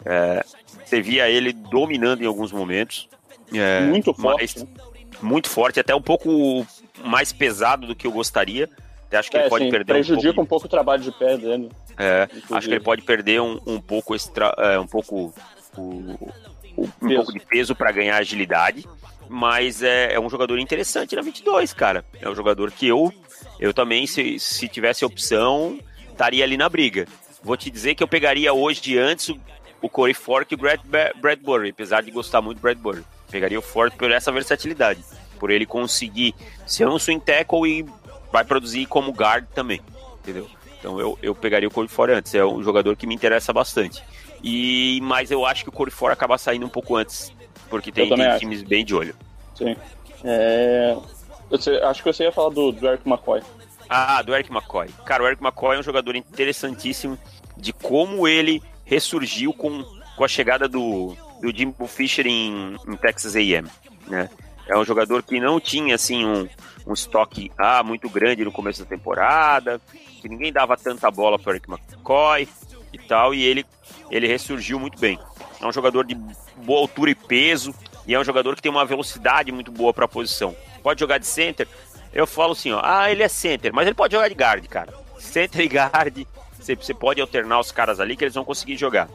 É, 0.04 0.42
você 0.84 1.00
via 1.02 1.28
ele 1.28 1.52
dominando 1.52 2.22
em 2.22 2.26
alguns 2.26 2.50
momentos. 2.50 3.08
É, 3.52 3.82
Muito 3.82 4.14
forte. 4.14 4.40
mas- 4.40 4.54
né? 4.64 4.68
muito 5.22 5.50
forte, 5.50 5.78
até 5.78 5.94
um 5.94 6.00
pouco 6.00 6.66
mais 7.04 7.32
pesado 7.32 7.86
do 7.86 7.94
que 7.94 8.06
eu 8.06 8.12
gostaria. 8.12 8.68
Eu 9.10 9.18
acho 9.18 9.30
que 9.30 9.36
É, 9.36 9.40
ele 9.40 9.48
pode 9.50 9.64
assim, 9.64 9.70
perder 9.72 9.92
um 9.92 9.94
prejudica 9.96 10.26
pouco. 10.34 10.42
um 10.42 10.46
pouco 10.46 10.66
o 10.66 10.68
trabalho 10.68 11.02
de 11.02 11.10
pé 11.12 11.36
dele. 11.36 11.68
É, 11.98 12.24
inclusive. 12.24 12.54
acho 12.56 12.68
que 12.68 12.74
ele 12.74 12.84
pode 12.84 13.02
perder 13.02 13.40
um, 13.40 13.60
um 13.66 13.80
pouco 13.80 14.14
esse 14.14 14.30
tra- 14.32 14.54
é, 14.58 14.78
um 14.78 14.86
pouco 14.86 15.34
o, 15.76 15.80
o- 15.80 16.34
um 16.78 16.86
Peso. 17.08 17.14
pouco 17.16 17.32
de 17.32 17.40
peso 17.40 17.74
para 17.74 17.90
ganhar 17.92 18.16
agilidade, 18.16 18.86
mas 19.28 19.82
é, 19.82 20.14
é 20.14 20.20
um 20.20 20.30
jogador 20.30 20.58
interessante 20.58 21.14
na 21.16 21.22
22, 21.22 21.72
cara. 21.72 22.04
É 22.20 22.28
um 22.28 22.34
jogador 22.34 22.70
que 22.70 22.86
eu 22.86 23.12
eu 23.58 23.74
também 23.74 24.06
se, 24.06 24.38
se 24.38 24.68
tivesse 24.68 25.04
opção 25.04 25.78
estaria 26.10 26.44
ali 26.44 26.56
na 26.56 26.68
briga. 26.68 27.06
Vou 27.42 27.56
te 27.56 27.70
dizer 27.70 27.94
que 27.94 28.02
eu 28.02 28.08
pegaria 28.08 28.52
hoje 28.54 28.80
de 28.80 28.98
antes 28.98 29.28
o, 29.30 29.38
o 29.82 29.88
Corey 29.88 30.14
Ford 30.14 30.46
e 30.50 30.54
o 30.54 30.58
Brad, 30.58 30.80
Bradbury, 31.20 31.70
apesar 31.70 32.02
de 32.02 32.10
gostar 32.10 32.40
muito 32.40 32.58
do 32.58 32.62
Bradbury. 32.62 33.02
Pegaria 33.30 33.58
o 33.58 33.62
Ford 33.62 33.92
por 33.94 34.10
essa 34.10 34.30
versatilidade, 34.32 35.00
por 35.40 35.50
ele 35.50 35.64
conseguir 35.64 36.34
ser 36.66 36.86
um 36.86 36.98
swing 36.98 37.24
tackle 37.24 37.66
e 37.66 37.86
vai 38.30 38.44
produzir 38.44 38.84
como 38.86 39.10
guard 39.10 39.46
também, 39.54 39.80
entendeu? 40.20 40.46
Então 40.78 41.00
eu, 41.00 41.18
eu 41.22 41.34
pegaria 41.34 41.66
o 41.66 41.72
Corey 41.72 41.88
Ford 41.88 42.12
antes, 42.12 42.34
é 42.34 42.44
um 42.44 42.62
jogador 42.62 42.94
que 42.94 43.06
me 43.06 43.14
interessa 43.14 43.52
bastante. 43.52 44.02
E 44.42 45.00
Mas 45.02 45.30
eu 45.30 45.44
acho 45.44 45.64
que 45.64 45.70
o 45.70 45.72
Corey 45.72 45.92
Ford 45.92 46.12
acaba 46.12 46.38
saindo 46.38 46.66
um 46.66 46.68
pouco 46.68 46.94
antes, 46.94 47.32
porque 47.68 47.90
tem, 47.90 48.08
tem 48.08 48.38
times 48.38 48.62
bem 48.62 48.84
de 48.84 48.94
olho. 48.94 49.14
Sim. 49.54 49.74
É... 50.22 50.96
Eu 51.50 51.88
acho 51.88 52.02
que 52.02 52.12
você 52.12 52.24
ia 52.24 52.32
falar 52.32 52.50
do, 52.50 52.70
do 52.70 52.86
Eric 52.86 53.08
McCoy. 53.08 53.42
Ah, 53.88 54.22
do 54.22 54.32
Eric 54.32 54.52
McCoy. 54.52 54.88
Cara, 55.04 55.24
o 55.24 55.26
Eric 55.26 55.42
McCoy 55.42 55.76
é 55.76 55.80
um 55.80 55.82
jogador 55.82 56.14
interessantíssimo 56.14 57.18
de 57.56 57.72
como 57.72 58.28
ele 58.28 58.62
ressurgiu 58.84 59.52
com, 59.52 59.82
com 60.16 60.24
a 60.24 60.28
chegada 60.28 60.68
do, 60.68 61.16
do 61.40 61.56
Jimbo 61.56 61.86
Fisher 61.86 62.26
em, 62.26 62.76
em 62.86 62.96
Texas 62.96 63.34
A&M, 63.34 63.68
né? 64.06 64.30
É 64.70 64.78
um 64.78 64.84
jogador 64.84 65.20
que 65.24 65.40
não 65.40 65.58
tinha, 65.58 65.96
assim, 65.96 66.24
um, 66.24 66.48
um 66.86 66.92
estoque 66.92 67.50
ah, 67.58 67.82
muito 67.82 68.08
grande 68.08 68.44
no 68.44 68.52
começo 68.52 68.84
da 68.84 68.88
temporada, 68.88 69.80
que 70.22 70.28
ninguém 70.28 70.52
dava 70.52 70.76
tanta 70.76 71.10
bola 71.10 71.36
para 71.40 71.54
Eric 71.54 71.68
McCoy 71.68 72.48
e 72.92 72.98
tal, 72.98 73.34
e 73.34 73.42
ele, 73.42 73.66
ele 74.12 74.28
ressurgiu 74.28 74.78
muito 74.78 74.96
bem. 74.96 75.18
É 75.60 75.66
um 75.66 75.72
jogador 75.72 76.06
de 76.06 76.14
boa 76.56 76.82
altura 76.82 77.10
e 77.10 77.16
peso, 77.16 77.74
e 78.06 78.14
é 78.14 78.20
um 78.20 78.22
jogador 78.22 78.54
que 78.54 78.62
tem 78.62 78.70
uma 78.70 78.84
velocidade 78.84 79.50
muito 79.50 79.72
boa 79.72 79.92
para 79.92 80.04
a 80.04 80.08
posição. 80.08 80.54
Pode 80.84 81.00
jogar 81.00 81.18
de 81.18 81.26
center, 81.26 81.66
eu 82.12 82.24
falo 82.24 82.52
assim, 82.52 82.70
ó, 82.70 82.80
ah, 82.84 83.10
ele 83.10 83.24
é 83.24 83.28
center, 83.28 83.74
mas 83.74 83.88
ele 83.88 83.94
pode 83.94 84.14
jogar 84.14 84.28
de 84.28 84.34
guard, 84.34 84.64
cara. 84.68 84.94
Center 85.18 85.62
e 85.64 85.68
guard, 85.68 86.26
você, 86.60 86.94
pode 86.94 87.20
alternar 87.20 87.58
os 87.58 87.72
caras 87.72 87.98
ali 87.98 88.16
que 88.16 88.22
eles 88.22 88.34
vão 88.34 88.44
conseguir 88.44 88.76
jogar. 88.76 89.08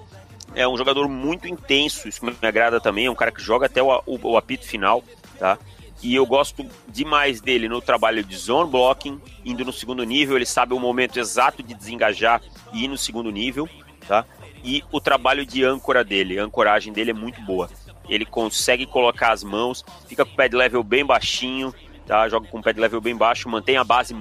É 0.53 0.67
um 0.67 0.77
jogador 0.77 1.07
muito 1.07 1.47
intenso, 1.47 2.09
isso 2.09 2.25
me 2.25 2.35
agrada 2.41 2.81
também, 2.81 3.05
é 3.05 3.11
um 3.11 3.15
cara 3.15 3.31
que 3.31 3.41
joga 3.41 3.67
até 3.67 3.81
o, 3.81 4.01
o, 4.05 4.19
o 4.21 4.37
apito 4.37 4.65
final, 4.65 5.01
tá? 5.37 5.57
E 6.03 6.13
eu 6.13 6.25
gosto 6.25 6.65
demais 6.87 7.41
dele 7.41 7.67
no 7.67 7.81
trabalho 7.81 8.23
de 8.23 8.35
zone 8.35 8.69
blocking, 8.69 9.19
indo 9.43 9.65
no 9.65 9.73
segundo 9.73 10.03
nível, 10.03 10.35
ele 10.35 10.45
sabe 10.45 10.73
o 10.73 10.79
momento 10.79 11.19
exato 11.19 11.63
de 11.63 11.73
desengajar 11.73 12.41
e 12.73 12.83
ir 12.83 12.87
no 12.87 12.97
segundo 12.97 13.31
nível, 13.31 13.67
tá? 14.07 14.25
E 14.63 14.83
o 14.91 14.99
trabalho 14.99 15.45
de 15.45 15.63
âncora 15.63 16.03
dele, 16.03 16.39
a 16.39 16.43
ancoragem 16.43 16.91
dele 16.91 17.11
é 17.11 17.13
muito 17.13 17.41
boa. 17.41 17.69
Ele 18.09 18.25
consegue 18.25 18.85
colocar 18.85 19.31
as 19.31 19.43
mãos, 19.43 19.83
fica 20.07 20.25
com 20.25 20.33
o 20.33 20.35
pad 20.35 20.55
level 20.55 20.83
bem 20.83 21.05
baixinho, 21.05 21.73
tá? 22.05 22.27
Joga 22.27 22.47
com 22.47 22.59
o 22.59 22.63
pad 22.63 22.79
level 22.79 23.01
bem 23.01 23.15
baixo, 23.15 23.49
mantém 23.49 23.77
a 23.77 23.83
base 23.83 24.15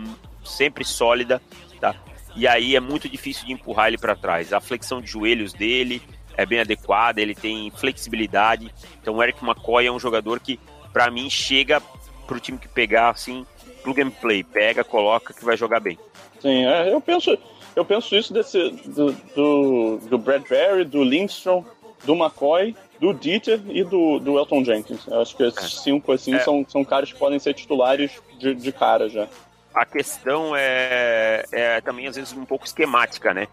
sempre 0.45 0.85
sólida, 0.85 1.41
tá? 1.81 1.95
E 2.37 2.47
aí 2.47 2.75
é 2.75 2.81
muito 2.81 3.09
difícil 3.09 3.47
de 3.47 3.53
empurrar 3.53 3.89
ele 3.89 3.99
para 3.99 4.17
trás. 4.17 4.53
A 4.53 4.61
flexão 4.61 5.01
de 5.01 5.09
joelhos 5.09 5.53
dele 5.53 6.03
é 6.37 6.45
bem 6.45 6.61
adequada, 6.61 7.21
ele 7.21 7.35
tem 7.35 7.71
flexibilidade. 7.71 8.73
Então 9.01 9.15
o 9.15 9.23
Eric 9.23 9.43
McCoy 9.45 9.87
é 9.87 9.93
um 9.93 10.01
jogador 10.01 10.41
que, 10.41 10.59
para 10.95 11.11
mim, 11.11 11.29
chega 11.29 11.83
pro 12.27 12.41
time 12.41 12.57
que 12.57 12.69
pegar 12.69 13.11
assim, 13.11 13.45
plug 13.83 14.01
and 14.01 14.11
play, 14.11 14.43
pega, 14.43 14.83
coloca 14.83 15.35
que 15.35 15.45
vai 15.45 15.57
jogar 15.57 15.81
bem. 15.81 15.99
Sim, 16.41 16.65
é, 16.65 16.91
eu 16.93 17.01
penso, 17.01 17.37
eu 17.77 17.85
penso 17.85 18.17
isso 18.17 18.33
desse 18.33 18.71
do, 18.87 19.13
do, 19.35 19.99
do 20.09 20.17
Bradbury, 20.17 20.85
do 20.85 21.03
Lindstrom, 21.03 21.65
do 22.05 22.15
McCoy 22.15 22.75
do 23.01 23.13
Dieter 23.13 23.61
e 23.69 23.83
do, 23.85 24.19
do 24.19 24.39
Elton 24.39 24.65
Jenkins. 24.65 25.07
Eu 25.07 25.21
acho 25.21 25.37
que 25.37 25.43
esses 25.43 25.65
é. 25.65 25.83
cinco, 25.83 26.13
assim, 26.13 26.35
é. 26.35 26.39
são, 26.39 26.65
são 26.69 26.85
caras 26.85 27.13
que 27.13 27.19
podem 27.19 27.39
ser 27.39 27.55
titulares 27.55 28.13
de, 28.39 28.55
de 28.55 28.73
cara 28.73 29.09
já. 29.09 29.29
A 29.75 29.85
questão 29.85 30.55
é, 30.57 31.45
é 31.51 31.81
também, 31.81 32.07
às 32.07 32.15
vezes, 32.15 32.33
um 32.33 32.45
pouco 32.45 32.65
esquemática, 32.65 33.35
né? 33.35 33.49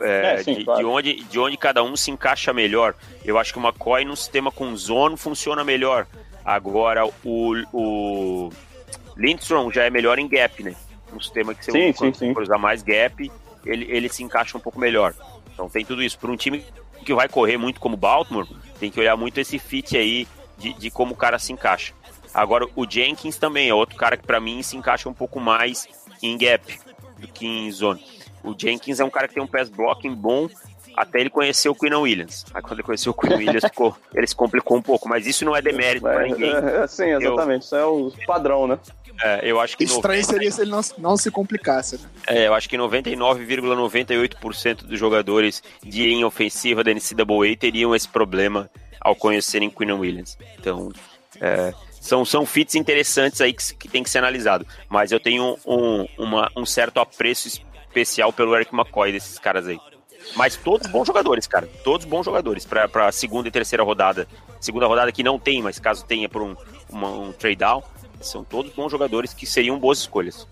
É, 0.00 0.34
é, 0.34 0.42
sim, 0.42 0.54
de, 0.54 0.64
claro. 0.64 0.80
de, 0.80 0.86
onde, 0.86 1.14
de 1.24 1.38
onde 1.38 1.56
cada 1.56 1.82
um 1.82 1.96
se 1.96 2.10
encaixa 2.10 2.52
melhor. 2.52 2.94
Eu 3.24 3.38
acho 3.38 3.52
que 3.52 3.58
o 3.58 3.62
McCoy 3.62 4.04
num 4.04 4.16
sistema 4.16 4.50
com 4.50 4.74
zone 4.76 5.16
funciona 5.16 5.62
melhor. 5.62 6.06
Agora, 6.46 7.04
o, 7.24 7.54
o 7.72 8.50
Lindstrom 9.16 9.68
já 9.72 9.82
é 9.82 9.90
melhor 9.90 10.16
em 10.20 10.28
gap, 10.28 10.62
né? 10.62 10.76
Um 11.12 11.20
sistema 11.20 11.52
que 11.52 11.64
você 11.64 11.72
sim, 11.72 11.92
sim, 11.92 12.14
sim. 12.14 12.34
usar 12.40 12.56
mais 12.56 12.84
gap, 12.84 13.30
ele, 13.64 13.84
ele 13.90 14.08
se 14.08 14.22
encaixa 14.22 14.56
um 14.56 14.60
pouco 14.60 14.78
melhor. 14.78 15.12
Então 15.52 15.68
tem 15.68 15.84
tudo 15.84 16.04
isso. 16.04 16.16
Para 16.16 16.30
um 16.30 16.36
time 16.36 16.64
que 17.04 17.12
vai 17.12 17.28
correr 17.28 17.56
muito 17.56 17.80
como 17.80 17.96
Baltimore, 17.96 18.46
tem 18.78 18.92
que 18.92 19.00
olhar 19.00 19.16
muito 19.16 19.40
esse 19.40 19.58
fit 19.58 19.96
aí 19.96 20.28
de, 20.56 20.72
de 20.74 20.88
como 20.88 21.14
o 21.14 21.16
cara 21.16 21.36
se 21.36 21.52
encaixa. 21.52 21.92
Agora, 22.32 22.68
o 22.76 22.88
Jenkins 22.88 23.38
também 23.38 23.68
é 23.68 23.74
outro 23.74 23.96
cara 23.96 24.16
que 24.16 24.26
para 24.26 24.38
mim 24.38 24.62
se 24.62 24.76
encaixa 24.76 25.08
um 25.08 25.14
pouco 25.14 25.40
mais 25.40 25.88
em 26.22 26.38
gap 26.38 26.78
do 27.18 27.26
que 27.26 27.44
em 27.44 27.70
zone. 27.72 28.04
O 28.44 28.54
Jenkins 28.56 29.00
é 29.00 29.04
um 29.04 29.10
cara 29.10 29.26
que 29.26 29.34
tem 29.34 29.42
um 29.42 29.48
pass 29.48 29.68
blocking 29.68 30.14
bom 30.14 30.48
até 30.96 31.20
ele 31.20 31.30
conhecer 31.30 31.68
o 31.68 31.74
Queen 31.74 31.94
Williams. 31.94 32.44
Aí 32.54 32.62
quando 32.62 32.74
ele 32.74 32.82
conheceu 32.82 33.12
o 33.12 33.14
Queen 33.14 33.34
Williams, 33.34 33.64
ficou, 33.64 33.96
ele 34.14 34.26
se 34.26 34.34
complicou 34.34 34.78
um 34.78 34.82
pouco, 34.82 35.08
mas 35.08 35.26
isso 35.26 35.44
não 35.44 35.54
é 35.54 35.60
demérito 35.60 36.02
para 36.02 36.22
ninguém. 36.22 36.50
É, 36.50 36.86
sim, 36.86 37.10
exatamente. 37.10 37.62
Eu, 37.62 37.66
isso 37.66 37.76
é 37.76 37.84
o 37.84 38.12
padrão, 38.26 38.66
né? 38.66 38.78
É, 39.22 39.40
eu 39.42 39.60
acho 39.60 39.76
que 39.76 39.84
Estranho 39.84 40.20
90... 40.20 40.32
seria 40.32 40.50
se 40.50 40.62
ele 40.62 40.70
não, 40.70 40.80
não 40.98 41.16
se 41.16 41.30
complicasse. 41.30 41.96
Né? 41.96 42.02
É, 42.26 42.48
eu 42.48 42.54
acho 42.54 42.68
que 42.68 42.76
99,98% 42.76 44.84
dos 44.84 44.98
jogadores 44.98 45.62
de 45.82 46.06
linha 46.06 46.26
ofensiva 46.26 46.84
da 46.84 46.92
NCAA 46.92 47.56
teriam 47.58 47.94
esse 47.94 48.08
problema 48.08 48.68
ao 49.00 49.14
conhecerem 49.14 49.70
Queen 49.70 49.92
Williams. 49.92 50.36
Então, 50.58 50.92
é, 51.40 51.72
são, 52.00 52.24
são 52.24 52.46
fits 52.46 52.74
interessantes 52.74 53.40
aí 53.40 53.52
que, 53.52 53.74
que 53.74 53.88
tem 53.88 54.02
que 54.02 54.10
ser 54.10 54.18
analisado. 54.18 54.66
Mas 54.88 55.12
eu 55.12 55.20
tenho 55.20 55.56
um, 55.66 56.06
uma, 56.18 56.50
um 56.56 56.66
certo 56.66 57.00
apreço 57.00 57.48
especial 57.48 58.32
pelo 58.32 58.54
Eric 58.54 58.74
McCoy 58.74 59.12
desses 59.12 59.38
caras 59.38 59.66
aí. 59.66 59.78
Mas 60.34 60.56
todos 60.56 60.86
bons 60.88 61.06
jogadores, 61.06 61.46
cara. 61.46 61.68
Todos 61.84 62.04
bons 62.04 62.24
jogadores 62.24 62.66
para 62.66 63.12
segunda 63.12 63.48
e 63.48 63.50
terceira 63.50 63.82
rodada. 63.82 64.26
Segunda 64.60 64.86
rodada 64.86 65.12
que 65.12 65.22
não 65.22 65.38
tem, 65.38 65.62
mas 65.62 65.78
caso 65.78 66.04
tenha 66.04 66.28
por 66.28 66.42
um, 66.42 66.56
uma, 66.90 67.08
um 67.08 67.32
trade 67.32 67.56
down 67.56 67.82
são 68.20 68.44
todos 68.44 68.72
bons 68.72 68.90
jogadores 68.90 69.32
que 69.32 69.46
seriam 69.46 69.78
boas 69.78 69.98
escolhas. 69.98 70.46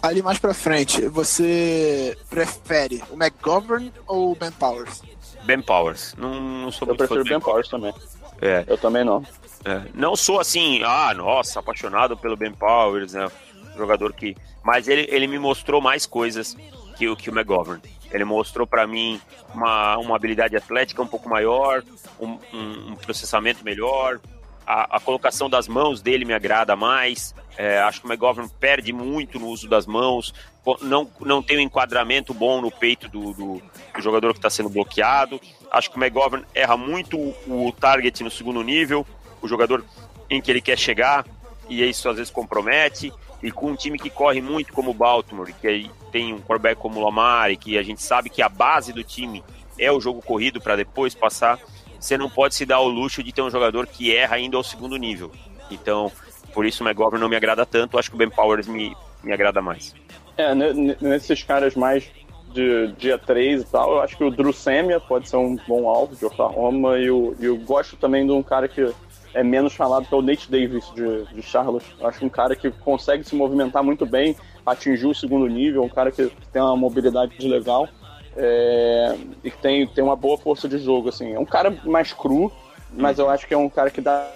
Ali 0.00 0.22
mais 0.22 0.38
pra 0.38 0.54
frente, 0.54 1.06
você 1.08 2.16
prefere 2.28 3.02
o 3.10 3.14
McGovern 3.14 3.92
ou 4.06 4.32
o 4.32 4.34
Ben 4.34 4.52
Powers? 4.52 5.02
Ben 5.44 5.60
Powers. 5.60 6.14
Não, 6.16 6.40
não 6.40 6.70
sou 6.70 6.88
Eu 6.88 6.96
prefiro 6.96 7.24
Ben 7.24 7.40
Powers 7.40 7.68
também. 7.68 7.92
É. 8.40 8.64
Eu 8.66 8.78
também 8.78 9.04
não. 9.04 9.24
É. 9.64 9.82
Não 9.94 10.16
sou 10.16 10.40
assim, 10.40 10.82
ah, 10.84 11.12
nossa, 11.14 11.60
apaixonado 11.60 12.16
pelo 12.16 12.36
Ben 12.36 12.52
Powers, 12.52 13.12
né? 13.12 13.28
Jogador 13.76 14.12
que. 14.12 14.36
Mas 14.62 14.88
ele, 14.88 15.06
ele 15.10 15.26
me 15.26 15.38
mostrou 15.38 15.80
mais 15.80 16.06
coisas 16.06 16.56
que, 16.96 17.08
o 17.08 17.16
que 17.16 17.30
o 17.30 17.32
McGovern. 17.32 17.80
Ele 18.12 18.24
mostrou 18.24 18.66
para 18.66 18.86
mim 18.86 19.20
uma, 19.54 19.96
uma 19.96 20.16
habilidade 20.16 20.56
atlética 20.56 21.02
um 21.02 21.06
pouco 21.06 21.28
maior, 21.28 21.82
um, 22.20 22.38
um, 22.52 22.96
processamento 22.96 23.64
melhor, 23.64 24.20
a, 24.66 24.96
a, 24.96 25.00
colocação 25.00 25.48
das 25.48 25.66
mãos 25.66 26.02
dele 26.02 26.24
me 26.24 26.34
agrada 26.34 26.76
mais. 26.76 27.34
É, 27.56 27.80
acho 27.80 28.00
que 28.00 28.06
o 28.06 28.10
McGovern 28.10 28.50
perde 28.60 28.92
muito 28.92 29.38
no 29.38 29.48
uso 29.48 29.68
das 29.68 29.86
mãos, 29.86 30.32
não, 30.80 31.10
não 31.20 31.42
tem 31.42 31.58
um 31.58 31.60
enquadramento 31.60 32.32
bom 32.32 32.60
no 32.60 32.70
peito 32.70 33.08
do, 33.08 33.32
do, 33.32 33.62
do 33.94 34.00
jogador 34.00 34.32
que 34.32 34.38
está 34.38 34.50
sendo 34.50 34.68
bloqueado. 34.68 35.40
Acho 35.70 35.90
que 35.90 35.98
o 35.98 36.02
McGovern 36.02 36.44
erra 36.54 36.76
muito 36.76 37.18
o, 37.18 37.68
o 37.68 37.72
target 37.72 38.22
no 38.22 38.30
segundo 38.30 38.62
nível, 38.62 39.06
o 39.40 39.48
jogador 39.48 39.84
em 40.30 40.40
que 40.40 40.50
ele 40.50 40.60
quer 40.60 40.78
chegar, 40.78 41.26
e 41.68 41.82
isso 41.82 42.08
às 42.08 42.16
vezes 42.16 42.30
compromete. 42.30 43.12
E 43.42 43.50
com 43.50 43.70
um 43.72 43.76
time 43.76 43.98
que 43.98 44.08
corre 44.08 44.40
muito 44.40 44.72
como 44.72 44.92
o 44.92 44.94
Baltimore, 44.94 45.52
que 45.52 45.66
tem 46.12 46.34
um 46.34 46.40
quarterback 46.40 46.80
como 46.80 47.00
o 47.00 47.04
Lamar, 47.04 47.56
que 47.56 47.78
a 47.78 47.82
gente 47.82 48.02
sabe 48.02 48.28
que 48.28 48.42
a 48.42 48.48
base 48.48 48.92
do 48.92 49.02
time 49.02 49.42
é 49.78 49.90
o 49.90 50.00
jogo 50.00 50.22
corrido 50.22 50.60
para 50.60 50.76
depois 50.76 51.14
passar 51.14 51.58
você 52.02 52.18
não 52.18 52.28
pode 52.28 52.54
se 52.56 52.66
dar 52.66 52.80
o 52.80 52.88
luxo 52.88 53.22
de 53.22 53.32
ter 53.32 53.42
um 53.42 53.50
jogador 53.50 53.86
que 53.86 54.14
erra 54.14 54.34
ainda 54.34 54.56
ao 54.56 54.64
segundo 54.64 54.96
nível. 54.96 55.30
Então, 55.70 56.10
por 56.52 56.66
isso 56.66 56.82
o 56.82 56.86
McGovern 56.86 57.20
não 57.20 57.28
me 57.28 57.36
agrada 57.36 57.64
tanto, 57.64 57.96
acho 57.96 58.10
que 58.10 58.16
o 58.16 58.18
Ben 58.18 58.28
Powers 58.28 58.66
me, 58.66 58.96
me 59.22 59.32
agrada 59.32 59.62
mais. 59.62 59.94
É, 60.36 60.52
nesses 60.54 61.44
caras 61.44 61.76
mais 61.76 62.10
de 62.52 62.88
dia 62.98 63.16
3 63.16 63.62
e 63.62 63.64
tal, 63.64 63.92
eu 63.92 64.00
acho 64.00 64.16
que 64.16 64.24
o 64.24 64.30
Drew 64.30 64.52
Semia 64.52 64.98
pode 64.98 65.28
ser 65.28 65.36
um 65.36 65.56
bom 65.68 65.88
alvo 65.88 66.16
de 66.16 66.24
Oklahoma 66.26 66.98
e 66.98 67.06
eu, 67.06 67.36
eu 67.40 67.56
gosto 67.56 67.96
também 67.96 68.26
de 68.26 68.32
um 68.32 68.42
cara 68.42 68.66
que 68.66 68.92
é 69.32 69.42
menos 69.44 69.72
falado, 69.72 70.06
que 70.06 70.12
é 70.12 70.16
o 70.16 70.22
Nate 70.22 70.50
Davis 70.50 70.92
de, 70.94 71.24
de 71.32 71.40
Charlotte. 71.40 71.86
Eu 71.98 72.06
acho 72.08 72.24
um 72.24 72.28
cara 72.28 72.56
que 72.56 72.70
consegue 72.70 73.24
se 73.24 73.34
movimentar 73.34 73.82
muito 73.82 74.04
bem, 74.04 74.36
atingir 74.64 75.06
o 75.06 75.14
segundo 75.14 75.46
nível, 75.46 75.82
um 75.82 75.88
cara 75.88 76.10
que 76.10 76.30
tem 76.52 76.62
uma 76.62 76.76
mobilidade 76.76 77.36
legal 77.46 77.88
é, 78.36 79.16
e 79.42 79.50
que 79.50 79.58
tem, 79.58 79.86
tem 79.86 80.02
uma 80.02 80.16
boa 80.16 80.38
força 80.38 80.68
de 80.68 80.78
jogo, 80.78 81.08
assim. 81.08 81.32
É 81.32 81.38
um 81.38 81.44
cara 81.44 81.70
mais 81.84 82.12
cru, 82.12 82.50
mas 82.92 83.18
eu 83.18 83.28
acho 83.28 83.46
que 83.46 83.54
é 83.54 83.58
um 83.58 83.68
cara 83.68 83.90
que 83.90 84.00
dá 84.00 84.30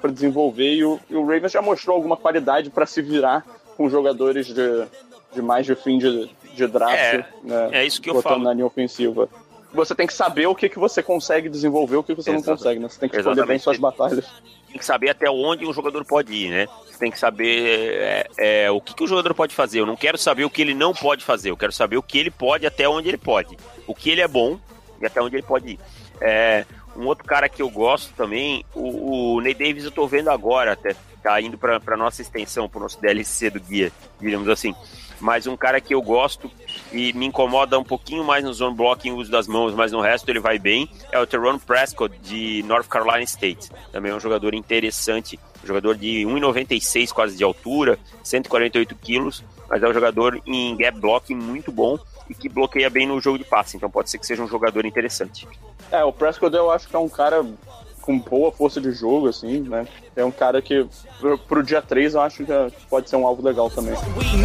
para 0.00 0.10
desenvolver 0.10 0.74
e 0.74 0.84
o, 0.84 0.98
e 1.10 1.14
o 1.14 1.26
Ravens 1.26 1.52
já 1.52 1.60
mostrou 1.60 1.96
alguma 1.96 2.16
qualidade 2.16 2.70
para 2.70 2.86
se 2.86 3.02
virar 3.02 3.44
com 3.76 3.88
jogadores 3.88 4.46
de, 4.46 4.86
de 5.34 5.42
mais 5.42 5.66
de 5.66 5.74
fim 5.74 5.98
de, 5.98 6.30
de 6.54 6.66
draft, 6.66 6.98
é, 6.98 7.26
né, 7.42 7.68
é 7.72 7.84
isso 7.84 8.00
que 8.00 8.10
eu 8.10 8.22
falo. 8.22 8.42
na 8.42 8.52
linha 8.52 8.66
ofensiva. 8.66 9.28
Você 9.74 9.94
tem 9.94 10.06
que 10.06 10.12
saber 10.12 10.46
o 10.46 10.54
que, 10.54 10.68
que 10.68 10.78
você 10.78 11.02
consegue 11.02 11.48
desenvolver 11.48 11.96
o 11.96 12.02
que 12.02 12.14
você 12.14 12.30
Exatamente. 12.30 12.46
não 12.46 12.56
consegue, 12.56 12.80
né? 12.80 12.88
Você 12.88 13.00
tem 13.00 13.08
que 13.08 13.16
escolher 13.16 13.32
Exatamente. 13.32 13.48
bem 13.48 13.58
suas 13.58 13.78
batalhas. 13.78 14.26
Tem 14.72 14.78
que 14.78 14.86
saber 14.86 15.10
até 15.10 15.30
onde 15.30 15.66
um 15.66 15.72
jogador 15.72 16.02
pode 16.02 16.32
ir, 16.32 16.48
né? 16.48 16.66
Você 16.86 16.98
tem 16.98 17.10
que 17.10 17.18
saber 17.18 17.92
é, 18.00 18.30
é, 18.38 18.70
o 18.70 18.80
que, 18.80 18.94
que 18.94 19.04
o 19.04 19.06
jogador 19.06 19.34
pode 19.34 19.54
fazer. 19.54 19.80
Eu 19.80 19.86
não 19.86 19.96
quero 19.96 20.16
saber 20.16 20.46
o 20.46 20.50
que 20.50 20.62
ele 20.62 20.72
não 20.72 20.94
pode 20.94 21.22
fazer. 21.22 21.50
Eu 21.50 21.56
quero 21.58 21.72
saber 21.72 21.98
o 21.98 22.02
que 22.02 22.16
ele 22.16 22.30
pode 22.30 22.66
até 22.66 22.88
onde 22.88 23.06
ele 23.06 23.18
pode. 23.18 23.54
O 23.86 23.94
que 23.94 24.08
ele 24.08 24.22
é 24.22 24.26
bom 24.26 24.58
e 24.98 25.04
até 25.04 25.20
onde 25.20 25.36
ele 25.36 25.42
pode 25.42 25.72
ir. 25.72 25.78
É, 26.22 26.64
um 26.96 27.04
outro 27.04 27.24
cara 27.26 27.50
que 27.50 27.60
eu 27.60 27.68
gosto 27.68 28.14
também, 28.14 28.64
o, 28.74 29.34
o 29.34 29.40
Ney 29.42 29.52
Davis 29.52 29.84
eu 29.84 29.90
tô 29.90 30.06
vendo 30.06 30.30
agora 30.30 30.72
até, 30.72 30.96
tá 31.22 31.38
indo 31.38 31.58
pra 31.58 31.96
nossa 31.96 32.22
extensão, 32.22 32.66
pro 32.66 32.80
nosso 32.80 32.98
DLC 32.98 33.50
do 33.50 33.60
guia, 33.60 33.92
digamos 34.18 34.48
assim. 34.48 34.74
Mas 35.22 35.46
um 35.46 35.56
cara 35.56 35.80
que 35.80 35.94
eu 35.94 36.02
gosto 36.02 36.50
e 36.92 37.12
me 37.12 37.26
incomoda 37.26 37.78
um 37.78 37.84
pouquinho 37.84 38.24
mais 38.24 38.44
no 38.44 38.52
zone 38.52 38.74
blocking, 38.74 39.12
uso 39.12 39.30
das 39.30 39.46
mãos, 39.46 39.72
mas 39.72 39.92
no 39.92 40.00
resto 40.00 40.28
ele 40.28 40.40
vai 40.40 40.58
bem, 40.58 40.90
é 41.12 41.18
o 41.20 41.24
Teron 41.24 41.60
Prescott 41.60 42.12
de 42.18 42.64
North 42.64 42.88
Carolina 42.88 43.22
State. 43.22 43.70
Também 43.92 44.10
é 44.10 44.14
um 44.14 44.18
jogador 44.18 44.52
interessante, 44.52 45.38
um 45.62 45.66
jogador 45.66 45.96
de 45.96 46.24
1,96 46.26 47.12
quase 47.12 47.36
de 47.36 47.44
altura, 47.44 48.00
148 48.24 48.96
quilos, 48.96 49.44
mas 49.70 49.80
é 49.80 49.88
um 49.88 49.94
jogador 49.94 50.42
em 50.44 50.76
gap 50.76 50.98
blocking 50.98 51.36
muito 51.36 51.70
bom 51.70 51.96
e 52.28 52.34
que 52.34 52.48
bloqueia 52.48 52.90
bem 52.90 53.06
no 53.06 53.20
jogo 53.20 53.38
de 53.38 53.44
passe, 53.44 53.76
então 53.76 53.88
pode 53.88 54.10
ser 54.10 54.18
que 54.18 54.26
seja 54.26 54.42
um 54.42 54.48
jogador 54.48 54.84
interessante. 54.84 55.46
É, 55.92 56.02
o 56.02 56.12
Prescott 56.12 56.56
eu 56.56 56.68
acho 56.68 56.88
que 56.88 56.96
é 56.96 56.98
um 56.98 57.08
cara 57.08 57.46
com 58.02 58.18
boa 58.18 58.52
força 58.52 58.80
de 58.80 58.92
jogo, 58.92 59.28
assim, 59.28 59.60
né? 59.60 59.86
É 60.14 60.24
um 60.24 60.30
cara 60.30 60.60
que, 60.60 60.86
pro, 61.18 61.38
pro 61.38 61.62
dia 61.62 61.80
3, 61.80 62.14
eu 62.14 62.20
acho 62.20 62.44
que 62.44 62.52
pode 62.90 63.08
ser 63.08 63.16
um 63.16 63.26
alvo 63.26 63.42
legal 63.42 63.70
também. 63.70 63.94
We 64.16 64.36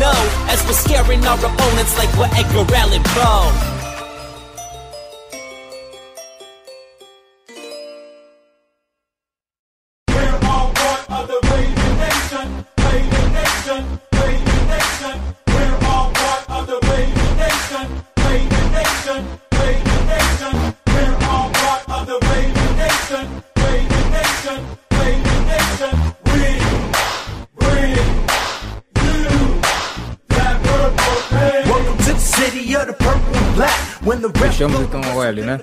Fechamos 34.57 34.81
então 34.81 35.01
o 35.15 35.23
L, 35.23 35.41
né? 35.43 35.59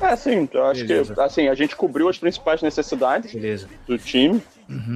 É, 0.00 0.16
sim, 0.16 0.48
eu 0.52 0.64
acho 0.66 0.86
Beleza. 0.86 1.14
que 1.14 1.20
assim, 1.20 1.48
a 1.48 1.54
gente 1.54 1.74
cobriu 1.76 2.08
as 2.08 2.18
principais 2.18 2.62
necessidades 2.62 3.32
Beleza. 3.32 3.68
do 3.86 3.98
time. 3.98 4.40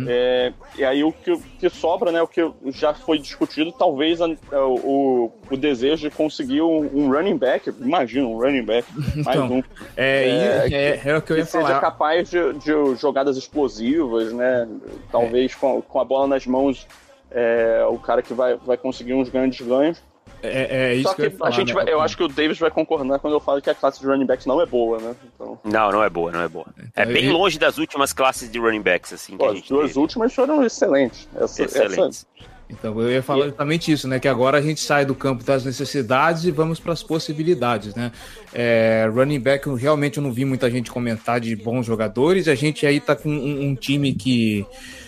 É, 0.06 0.52
e 0.76 0.84
aí 0.84 1.02
o 1.02 1.10
que, 1.12 1.34
que 1.58 1.70
sobra, 1.70 2.12
né? 2.12 2.20
O 2.20 2.26
que 2.28 2.46
já 2.66 2.92
foi 2.92 3.18
discutido, 3.18 3.72
talvez 3.72 4.20
a- 4.20 4.28
o, 4.52 4.74
o, 4.84 5.32
o 5.50 5.56
desejo 5.56 6.10
de 6.10 6.14
conseguir 6.14 6.60
um, 6.60 6.90
um 6.94 7.10
running 7.10 7.38
back, 7.38 7.70
imagina 7.80 8.26
um 8.26 8.36
running 8.38 8.64
back, 8.64 8.86
mais 9.24 9.38
Então, 9.40 9.50
um, 9.58 9.62
É, 9.96 10.28
É, 10.28 10.68
é, 10.70 11.02
é, 11.06 11.16
o 11.16 11.22
que 11.22 11.32
eu 11.32 11.36
que 11.36 11.40
ia 11.42 11.46
seja 11.46 11.66
falar. 11.66 11.80
capaz 11.80 12.28
de, 12.28 12.52
de 12.54 12.94
jogadas 12.96 13.38
explosivas, 13.38 14.30
né? 14.34 14.68
Talvez 15.10 15.54
com, 15.54 15.80
com 15.80 16.00
a 16.00 16.04
bola 16.04 16.26
nas 16.26 16.46
mãos, 16.46 16.86
é, 17.30 17.82
o 17.88 17.96
cara 17.98 18.20
que 18.20 18.34
vai, 18.34 18.56
vai 18.56 18.76
conseguir 18.76 19.14
uns 19.14 19.30
grandes 19.30 19.66
ganhos. 19.66 20.02
É, 20.42 20.90
é 20.90 20.94
isso 20.94 21.04
Só 21.08 21.10
que, 21.14 21.16
que, 21.16 21.22
eu 21.22 21.30
ia 21.30 21.36
falar. 21.38 21.50
a 21.50 21.52
gente 21.52 21.68
né? 21.68 21.74
vai- 21.74 21.92
eu 21.92 22.00
acho 22.00 22.16
que 22.16 22.22
o 22.24 22.28
Davis 22.28 22.58
vai 22.58 22.70
concordar 22.70 23.18
quando 23.18 23.34
eu 23.34 23.40
falo 23.40 23.62
que 23.62 23.70
a 23.70 23.74
classe 23.74 24.00
de 24.00 24.06
running 24.06 24.26
backs 24.26 24.44
não 24.46 24.60
é 24.60 24.66
boa, 24.66 24.98
né? 24.98 25.14
Então, 25.34 25.58
Não, 25.64 25.90
não 25.92 26.02
é 26.02 26.10
boa, 26.10 26.32
não 26.32 26.40
é 26.42 26.48
boa. 26.48 26.66
É 26.96 27.06
bem 27.06 27.24
e- 27.26 27.30
longe 27.30 27.58
das 27.58 27.78
últimas 27.78 28.12
classes 28.12 28.50
de 28.50 28.58
running 28.58 28.82
backs, 28.82 29.12
assim, 29.12 29.32
que 29.32 29.38
pô, 29.38 29.46
a 29.46 29.52
as 29.52 29.62
duas 29.62 29.86
teve. 29.88 29.98
últimas 30.00 30.34
foram 30.34 30.64
excelentes. 30.64 31.28
Essa, 31.36 31.62
Excelentes. 31.64 32.26
Então, 32.68 32.98
eu 33.02 33.10
ia 33.10 33.22
falar 33.22 33.44
justamente 33.46 33.92
isso, 33.92 34.08
né? 34.08 34.18
Que 34.18 34.26
agora 34.26 34.56
a 34.56 34.62
gente 34.62 34.80
sai 34.80 35.04
do 35.04 35.14
campo 35.14 35.44
das 35.44 35.62
necessidades 35.62 36.44
e 36.44 36.50
vamos 36.50 36.80
para 36.80 36.94
as 36.94 37.02
possibilidades, 37.02 37.94
né? 37.94 38.10
É, 38.52 39.06
running 39.14 39.40
back, 39.40 39.66
eu 39.66 39.74
realmente 39.74 40.16
eu 40.16 40.22
não 40.22 40.32
vi 40.32 40.46
muita 40.46 40.70
gente 40.70 40.90
comentar 40.90 41.38
de 41.38 41.54
bons 41.54 41.84
jogadores. 41.84 42.48
A 42.48 42.54
gente 42.54 42.86
aí 42.86 42.98
tá 42.98 43.14
com 43.14 43.28
um, 43.28 43.62
um 43.68 43.74
time 43.74 44.14
que, 44.14 44.64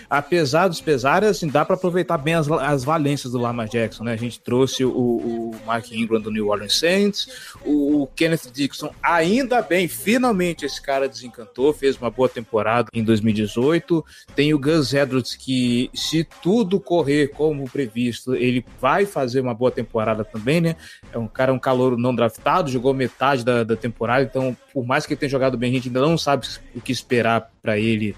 apesar 0.09 0.69
dos 0.69 0.81
pesares, 0.81 1.29
assim, 1.29 1.49
dá 1.49 1.65
para 1.65 1.75
aproveitar 1.75 2.19
bem 2.19 2.35
as, 2.35 2.51
as 2.51 2.85
valências 2.85 3.33
do 3.33 3.39
Lamar 3.39 3.69
Jackson, 3.69 4.05
né? 4.05 4.13
A 4.13 4.17
gente 4.17 4.41
trouxe 4.41 4.85
o, 4.85 4.91
o 4.91 5.57
Mark 5.67 5.91
Ingram 5.93 6.21
do 6.21 6.31
New 6.31 6.49
Orleans 6.49 6.79
Saints, 6.79 7.29
o 7.65 8.07
Kenneth 8.15 8.51
Dixon, 8.53 8.91
ainda 9.03 9.63
bem, 9.63 9.89
finalmente 9.89 10.65
esse 10.65 10.81
cara 10.81 11.09
desencantou, 11.09 11.73
fez 11.73 11.97
uma 11.97 12.11
boa 12.11 12.29
temporada 12.29 12.89
em 12.93 13.03
2018. 13.03 14.05
Tem 14.35 14.53
o 14.55 14.59
Gus 14.59 14.93
Edwards 14.93 15.35
que, 15.35 15.91
se 15.95 16.25
tudo 16.43 16.81
correr 16.81 17.29
como 17.29 17.69
previsto, 17.69 18.35
ele 18.35 18.65
vai 18.81 19.07
fazer 19.07 19.41
uma 19.41 19.55
boa 19.55 19.71
temporada 19.71 20.25
também, 20.25 20.61
né? 20.61 20.77
É 21.13 21.19
um 21.19 21.29
cara, 21.29 21.53
um 21.53 21.59
calor 21.59 21.97
não 21.97 22.15
draftado, 22.15 22.71
jogou 22.71 22.93
metade 22.95 23.45
da, 23.45 23.65
da 23.65 23.77
temporada, 23.77 24.23
então, 24.23 24.57
por 24.73 24.87
mais 24.87 25.07
que 25.07 25.13
ele 25.13 25.21
tenha 25.21 25.31
jogado 25.31 25.57
bem, 25.57 25.71
a 25.71 25.75
gente 25.75 25.89
ainda 25.89 26.01
não 26.01 26.19
sabe 26.19 26.47
o 26.75 26.81
que 26.81 26.93
esperar 26.93 27.51
para 27.63 27.79
ele 27.79 28.15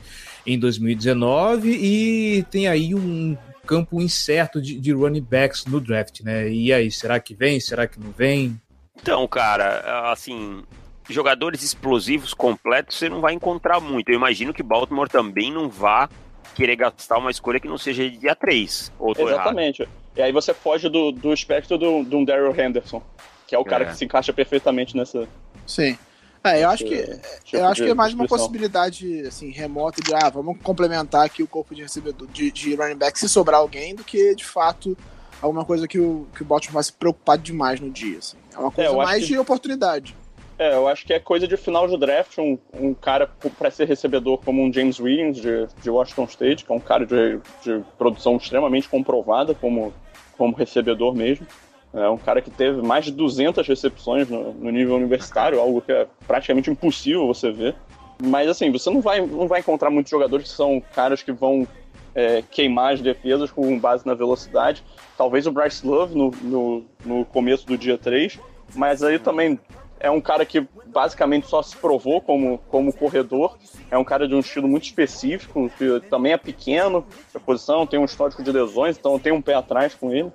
em 0.46 0.58
2019 0.58 1.70
e 1.70 2.42
tem 2.44 2.68
aí 2.68 2.94
um 2.94 3.36
campo 3.66 4.00
incerto 4.00 4.62
de, 4.62 4.78
de 4.78 4.92
running 4.92 5.22
backs 5.22 5.66
no 5.66 5.80
draft, 5.80 6.20
né? 6.20 6.48
E 6.48 6.72
aí, 6.72 6.90
será 6.90 7.18
que 7.18 7.34
vem? 7.34 7.58
Será 7.58 7.86
que 7.86 7.98
não 7.98 8.12
vem? 8.12 8.60
Então, 9.00 9.26
cara, 9.26 10.10
assim, 10.12 10.62
jogadores 11.08 11.62
explosivos 11.62 12.32
completos 12.32 12.96
você 12.96 13.08
não 13.08 13.20
vai 13.20 13.34
encontrar 13.34 13.80
muito. 13.80 14.08
Eu 14.08 14.14
imagino 14.14 14.54
que 14.54 14.62
Baltimore 14.62 15.08
também 15.08 15.52
não 15.52 15.68
vá 15.68 16.08
querer 16.54 16.76
gastar 16.76 17.18
uma 17.18 17.30
escolha 17.30 17.60
que 17.60 17.68
não 17.68 17.76
seja 17.76 18.08
de 18.08 18.16
dia 18.16 18.34
3. 18.34 18.92
Ou 18.98 19.14
tô 19.14 19.22
errado. 19.22 19.34
Exatamente. 19.34 19.88
E 20.16 20.22
aí 20.22 20.32
você 20.32 20.54
foge 20.54 20.88
do, 20.88 21.12
do 21.12 21.32
espectro 21.32 21.76
do, 21.76 22.02
do 22.02 22.24
Daryl 22.24 22.54
Henderson, 22.58 23.02
que 23.46 23.54
é 23.54 23.58
o 23.58 23.64
cara 23.64 23.84
É. 23.84 23.88
que 23.88 23.96
se 23.96 24.04
encaixa 24.04 24.32
perfeitamente 24.32 24.96
nessa. 24.96 25.28
Sim. 25.66 25.98
É, 26.46 26.62
eu 26.64 26.70
acho 26.70 26.84
que 26.84 26.96
tipo 27.44 27.56
eu 27.56 27.66
acho 27.66 27.82
que 27.82 27.90
é 27.90 27.94
mais 27.94 28.14
uma 28.14 28.26
possibilidade 28.26 29.26
assim 29.26 29.50
remota 29.50 30.00
de 30.02 30.14
ah, 30.14 30.28
vamos 30.30 30.56
complementar 30.62 31.24
aqui 31.24 31.42
o 31.42 31.46
corpo 31.48 31.74
de 31.74 31.82
recebedor 31.82 32.26
de, 32.28 32.50
de 32.50 32.74
running 32.74 32.96
back 32.96 33.18
se 33.18 33.28
sobrar 33.28 33.60
alguém 33.60 33.94
do 33.94 34.04
que 34.04 34.34
de 34.34 34.44
fato 34.44 34.96
alguma 35.40 35.64
coisa 35.64 35.86
que 35.88 35.98
o 35.98 36.26
que 36.34 36.42
o 36.42 36.44
Baltimore 36.44 36.74
vai 36.74 36.82
se 36.84 36.92
preocupar 36.92 37.38
demais 37.38 37.80
no 37.80 37.90
dia. 37.90 38.18
Assim. 38.18 38.36
É 38.54 38.58
uma 38.58 38.70
coisa 38.70 38.90
eu 38.90 39.00
acho 39.00 39.10
mais 39.10 39.22
que- 39.24 39.32
de 39.32 39.38
oportunidade. 39.38 40.14
É, 40.58 40.74
eu 40.74 40.88
acho 40.88 41.04
que 41.04 41.12
é 41.12 41.20
coisa 41.20 41.46
de 41.46 41.54
final 41.58 41.86
de 41.86 41.98
draft, 41.98 42.38
um, 42.38 42.58
um 42.72 42.94
cara 42.94 43.30
para 43.58 43.70
ser 43.70 43.86
recebedor 43.86 44.38
como 44.38 44.62
um 44.62 44.72
James 44.72 44.98
Williams 44.98 45.36
de, 45.36 45.66
de 45.82 45.90
Washington 45.90 46.24
State, 46.24 46.64
que 46.64 46.72
é 46.72 46.74
um 46.74 46.80
cara 46.80 47.04
de, 47.04 47.38
de 47.62 47.84
produção 47.98 48.36
extremamente 48.38 48.88
comprovada 48.88 49.54
como, 49.54 49.92
como 50.38 50.56
recebedor 50.56 51.14
mesmo. 51.14 51.46
É 51.94 52.08
um 52.08 52.18
cara 52.18 52.42
que 52.42 52.50
teve 52.50 52.82
mais 52.82 53.04
de 53.04 53.12
200 53.12 53.66
recepções 53.66 54.28
no, 54.28 54.52
no 54.52 54.70
nível 54.70 54.96
universitário, 54.96 55.60
algo 55.60 55.80
que 55.80 55.92
é 55.92 56.06
praticamente 56.26 56.70
impossível 56.70 57.26
você 57.26 57.50
ver. 57.50 57.74
Mas 58.22 58.48
assim, 58.48 58.70
você 58.70 58.90
não 58.90 59.00
vai, 59.00 59.20
não 59.20 59.46
vai 59.46 59.60
encontrar 59.60 59.90
muitos 59.90 60.10
jogadores 60.10 60.50
que 60.50 60.56
são 60.56 60.82
caras 60.94 61.22
que 61.22 61.32
vão 61.32 61.66
é, 62.14 62.42
queimar 62.50 62.94
as 62.94 63.00
defesas 63.00 63.50
com 63.50 63.78
base 63.78 64.06
na 64.06 64.14
velocidade. 64.14 64.82
Talvez 65.16 65.46
o 65.46 65.52
Bryce 65.52 65.86
Love 65.86 66.14
no, 66.14 66.30
no, 66.42 66.84
no 67.04 67.24
começo 67.26 67.66
do 67.66 67.76
dia 67.76 67.98
3, 67.98 68.38
mas 68.74 69.02
aí 69.02 69.18
também 69.18 69.58
é 70.00 70.10
um 70.10 70.20
cara 70.20 70.44
que 70.44 70.66
basicamente 70.86 71.46
só 71.46 71.62
se 71.62 71.76
provou 71.76 72.20
como, 72.20 72.58
como 72.68 72.92
corredor. 72.92 73.56
É 73.90 73.98
um 73.98 74.04
cara 74.04 74.26
de 74.26 74.34
um 74.34 74.40
estilo 74.40 74.68
muito 74.68 74.84
específico, 74.84 75.70
que 75.76 76.00
também 76.08 76.32
é 76.32 76.36
pequeno, 76.36 77.06
a 77.34 77.40
posição, 77.40 77.86
tem 77.86 77.98
um 77.98 78.04
histórico 78.04 78.42
de 78.42 78.50
lesões, 78.50 78.96
então 78.96 79.18
tem 79.18 79.32
um 79.32 79.42
pé 79.42 79.54
atrás 79.54 79.94
com 79.94 80.12
ele. 80.12 80.32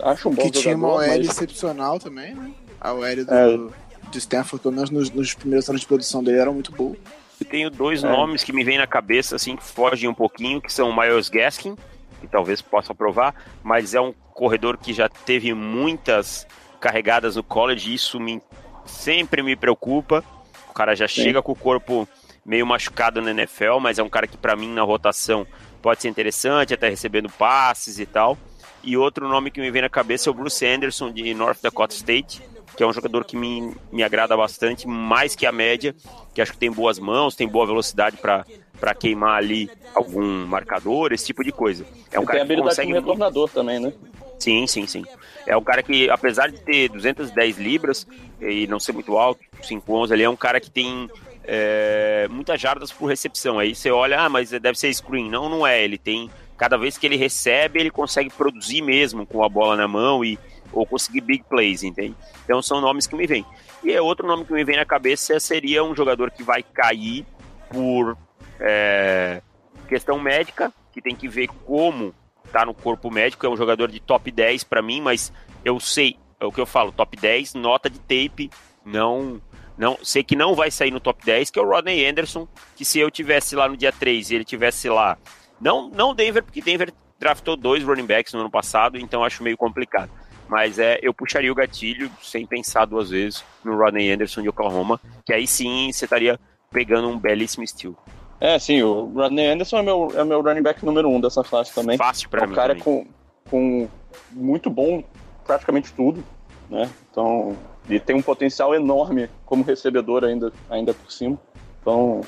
Acho 0.00 0.28
um 0.28 0.34
bom 0.34 0.42
que 0.42 0.50
tinha 0.50 0.76
uma 0.76 0.88
OL 0.88 0.98
mas... 0.98 1.26
excepcional 1.28 1.98
também, 1.98 2.34
né? 2.34 2.50
A 2.80 2.92
OL 2.92 3.24
do, 3.24 3.34
É. 3.34 4.10
de 4.10 4.18
Stanford, 4.18 4.62
pelo 4.62 4.74
menos 4.74 4.90
nos, 4.90 5.10
nos 5.10 5.34
primeiros 5.34 5.68
anos 5.68 5.80
de 5.82 5.86
produção 5.86 6.22
dele, 6.22 6.38
era 6.38 6.50
muito 6.52 6.72
boa. 6.72 6.96
Eu 7.40 7.46
tenho 7.46 7.70
dois 7.70 8.02
É. 8.02 8.08
nomes 8.08 8.42
que 8.44 8.52
me 8.52 8.64
vêm 8.64 8.78
na 8.78 8.86
cabeça, 8.86 9.36
assim, 9.36 9.56
que 9.56 9.64
fogem 9.64 10.08
um 10.08 10.14
pouquinho, 10.14 10.60
que 10.60 10.72
são 10.72 10.90
o 10.90 10.96
Miles 10.96 11.28
Gaskin, 11.28 11.76
que 12.20 12.26
talvez 12.26 12.62
possa 12.62 12.94
provar, 12.94 13.34
mas 13.62 13.94
é 13.94 14.00
um 14.00 14.12
corredor 14.32 14.76
que 14.78 14.92
já 14.92 15.08
teve 15.08 15.52
muitas 15.52 16.46
carregadas 16.80 17.36
no 17.36 17.42
college, 17.42 17.90
e 17.90 17.94
isso 17.94 18.18
me, 18.18 18.40
sempre 18.84 19.42
me 19.42 19.54
preocupa. 19.56 20.24
O 20.70 20.72
cara 20.72 20.94
já 20.94 21.06
Sim. 21.06 21.22
chega 21.22 21.42
com 21.42 21.52
o 21.52 21.56
corpo 21.56 22.08
meio 22.44 22.66
machucado 22.66 23.20
na 23.20 23.30
NFL, 23.30 23.78
mas 23.80 23.98
é 23.98 24.02
um 24.02 24.08
cara 24.08 24.26
que 24.26 24.36
para 24.36 24.56
mim 24.56 24.72
na 24.72 24.82
rotação 24.82 25.46
pode 25.80 26.00
ser 26.02 26.08
interessante, 26.08 26.74
até 26.74 26.88
recebendo 26.88 27.28
passes 27.30 27.98
e 27.98 28.06
tal. 28.06 28.36
E 28.82 28.96
outro 28.96 29.28
nome 29.28 29.50
que 29.50 29.60
me 29.60 29.70
vem 29.70 29.82
na 29.82 29.88
cabeça 29.88 30.28
é 30.28 30.30
o 30.30 30.34
Bruce 30.34 30.64
Anderson 30.66 31.12
de 31.12 31.32
North 31.34 31.58
Dakota 31.62 31.94
State, 31.94 32.42
que 32.76 32.82
é 32.82 32.86
um 32.86 32.92
jogador 32.92 33.24
que 33.24 33.36
me, 33.36 33.74
me 33.90 34.02
agrada 34.02 34.36
bastante, 34.36 34.86
mais 34.88 35.36
que 35.36 35.46
a 35.46 35.52
média, 35.52 35.94
que 36.34 36.40
acho 36.40 36.52
que 36.52 36.58
tem 36.58 36.70
boas 36.70 36.98
mãos, 36.98 37.36
tem 37.36 37.46
boa 37.46 37.66
velocidade 37.66 38.16
para 38.16 38.94
queimar 38.94 39.36
ali 39.36 39.70
algum 39.94 40.46
marcador, 40.46 41.12
esse 41.12 41.26
tipo 41.26 41.44
de 41.44 41.52
coisa. 41.52 41.84
É 42.10 42.18
um 42.18 42.24
E 42.24 42.26
cara 42.26 42.38
tem 42.38 42.46
que 42.46 42.52
habilidade 42.52 42.68
consegue 42.70 42.92
como 42.92 43.00
retornador 43.00 43.48
também, 43.50 43.78
né? 43.78 43.92
Sim, 44.38 44.66
sim, 44.66 44.86
sim. 44.88 45.04
É 45.46 45.56
um 45.56 45.62
cara 45.62 45.82
que, 45.82 46.10
apesar 46.10 46.50
de 46.50 46.58
ter 46.58 46.88
210 46.88 47.58
libras 47.58 48.06
e 48.40 48.66
não 48.66 48.80
ser 48.80 48.92
muito 48.92 49.16
alto, 49.16 49.40
5'11 49.62 50.12
ali, 50.12 50.24
é 50.24 50.28
um 50.28 50.36
cara 50.36 50.60
que 50.60 50.68
tem 50.70 51.08
é, 51.44 52.26
muitas 52.28 52.60
jardas 52.60 52.90
por 52.90 53.06
recepção. 53.06 53.58
Aí 53.58 53.74
você 53.74 53.90
olha, 53.90 54.20
ah, 54.20 54.28
mas 54.28 54.50
deve 54.50 54.78
ser 54.78 54.92
screen. 54.92 55.30
Não, 55.30 55.48
não 55.48 55.66
é. 55.66 55.82
Ele 55.82 55.98
tem. 55.98 56.30
Cada 56.56 56.76
vez 56.76 56.96
que 56.96 57.06
ele 57.06 57.16
recebe, 57.16 57.80
ele 57.80 57.90
consegue 57.90 58.30
produzir 58.30 58.82
mesmo 58.82 59.26
com 59.26 59.42
a 59.42 59.48
bola 59.48 59.76
na 59.76 59.88
mão 59.88 60.24
e 60.24 60.38
ou 60.72 60.86
conseguir 60.86 61.20
big 61.20 61.44
plays, 61.48 61.82
entende? 61.82 62.14
Então 62.44 62.62
são 62.62 62.80
nomes 62.80 63.06
que 63.06 63.14
me 63.14 63.26
vêm. 63.26 63.44
E 63.84 63.92
é 63.92 64.00
outro 64.00 64.26
nome 64.26 64.44
que 64.44 64.52
me 64.52 64.64
vem 64.64 64.76
na 64.76 64.86
cabeça 64.86 65.38
seria 65.38 65.84
um 65.84 65.94
jogador 65.94 66.30
que 66.30 66.42
vai 66.42 66.62
cair 66.62 67.26
por 67.68 68.16
é, 68.58 69.42
questão 69.88 70.18
médica, 70.18 70.72
que 70.92 71.02
tem 71.02 71.14
que 71.14 71.28
ver 71.28 71.48
como 71.66 72.14
tá 72.50 72.64
no 72.64 72.74
corpo 72.74 73.10
médico, 73.10 73.46
é 73.46 73.48
um 73.48 73.56
jogador 73.56 73.90
de 73.90 73.98
top 73.98 74.30
10 74.30 74.64
para 74.64 74.82
mim, 74.82 75.00
mas 75.00 75.32
eu 75.64 75.80
sei, 75.80 76.16
é 76.38 76.44
o 76.44 76.52
que 76.52 76.60
eu 76.60 76.66
falo, 76.66 76.92
top 76.92 77.16
10, 77.16 77.54
nota 77.54 77.88
de 77.88 77.98
tape, 77.98 78.50
não 78.84 79.40
não 79.76 79.98
sei 80.02 80.22
que 80.22 80.36
não 80.36 80.54
vai 80.54 80.70
sair 80.70 80.90
no 80.90 81.00
top 81.00 81.24
10, 81.24 81.50
que 81.50 81.58
é 81.58 81.62
o 81.62 81.66
Rodney 81.66 82.06
Anderson, 82.06 82.46
que 82.76 82.84
se 82.84 82.98
eu 82.98 83.10
tivesse 83.10 83.56
lá 83.56 83.66
no 83.66 83.76
dia 83.76 83.90
3 83.90 84.30
e 84.30 84.34
ele 84.34 84.44
tivesse 84.44 84.88
lá, 84.88 85.16
não 85.62 85.88
não 85.88 86.14
Denver, 86.14 86.42
porque 86.42 86.60
Denver 86.60 86.92
draftou 87.18 87.56
dois 87.56 87.84
running 87.84 88.06
backs 88.06 88.32
no 88.34 88.40
ano 88.40 88.50
passado, 88.50 88.98
então 88.98 89.24
acho 89.24 89.42
meio 89.42 89.56
complicado. 89.56 90.10
Mas 90.48 90.78
é, 90.78 90.98
eu 91.00 91.14
puxaria 91.14 91.50
o 91.50 91.54
gatilho 91.54 92.10
sem 92.20 92.46
pensar 92.46 92.84
duas 92.84 93.10
vezes 93.10 93.44
no 93.64 93.76
Rodney 93.76 94.10
Anderson 94.10 94.42
de 94.42 94.48
Oklahoma, 94.48 95.00
que 95.24 95.32
aí 95.32 95.46
sim 95.46 95.90
você 95.90 96.04
estaria 96.04 96.38
pegando 96.70 97.08
um 97.08 97.18
belíssimo 97.18 97.64
estilo. 97.64 97.96
É, 98.40 98.58
sim, 98.58 98.82
o 98.82 99.04
Rodney 99.14 99.46
Anderson 99.46 99.78
é 99.78 99.82
meu, 99.82 100.12
é 100.14 100.24
meu 100.24 100.42
running 100.42 100.62
back 100.62 100.84
número 100.84 101.08
um 101.08 101.20
dessa 101.20 101.44
classe 101.44 101.72
também. 101.72 101.96
Fácil 101.96 102.28
pra 102.28 102.42
é 102.42 102.44
um 102.44 102.48
mim. 102.48 102.54
cara 102.54 102.74
também. 102.76 102.82
com, 102.82 103.06
com 103.48 103.88
muito 104.32 104.68
bom 104.68 105.02
praticamente 105.46 105.92
tudo, 105.92 106.24
né? 106.68 106.90
Então, 107.10 107.56
e 107.88 108.00
tem 108.00 108.16
um 108.16 108.22
potencial 108.22 108.74
enorme 108.74 109.30
como 109.46 109.62
recebedor 109.62 110.24
ainda, 110.24 110.52
ainda 110.68 110.92
por 110.92 111.10
cima. 111.10 111.38
Então, 111.80 112.20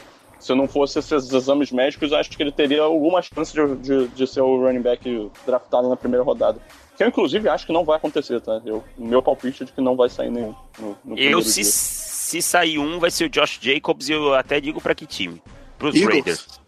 se 0.45 0.55
não 0.55 0.69
fosse 0.69 0.99
esses 0.99 1.33
exames 1.33 1.73
médicos, 1.73 2.13
acho 2.13 2.31
que 2.31 2.43
ele 2.43 2.53
teria 2.53 2.83
alguma 2.83 3.23
chance 3.23 3.53
de, 3.53 3.77
de, 3.77 4.09
de 4.09 4.27
ser 4.27 4.43
o 4.43 4.61
running 4.61 4.83
back 4.83 5.31
draftado 5.47 5.89
na 5.89 5.97
primeira 5.97 6.23
rodada. 6.23 6.61
Que 6.97 7.03
eu, 7.03 7.09
inclusive, 7.09 7.49
acho 7.49 7.67
que 7.67 7.73
não 7.73 7.85
vai 7.85 7.97
acontecer, 7.97 8.41
tá? 8.41 8.61
Eu, 8.65 8.85
o 8.99 9.07
meu 9.07 9.23
palpite 9.23 9.63
é 9.63 9.67
de 9.67 9.73
que 9.73 9.81
não 9.81 9.97
vai 9.97 10.09
sair 10.11 10.31
nenhum. 10.31 10.55
No, 10.79 10.97
no 11.05 11.19
Eu, 11.19 11.41
se, 11.43 11.63
dia. 11.63 11.65
se 11.65 12.43
sair 12.43 12.79
um, 12.79 12.99
vai 13.01 13.11
ser 13.11 13.25
o 13.25 13.29
Josh 13.31 13.59
Jacobs 13.61 14.09
e 14.09 14.13
eu 14.13 14.35
até 14.35 14.61
digo 14.61 14.81
pra 14.81 14.95
que 14.95 15.07
time. 15.07 15.43
Pros 15.79 15.95
Eagles. 15.95 16.13
Raiders. 16.15 16.61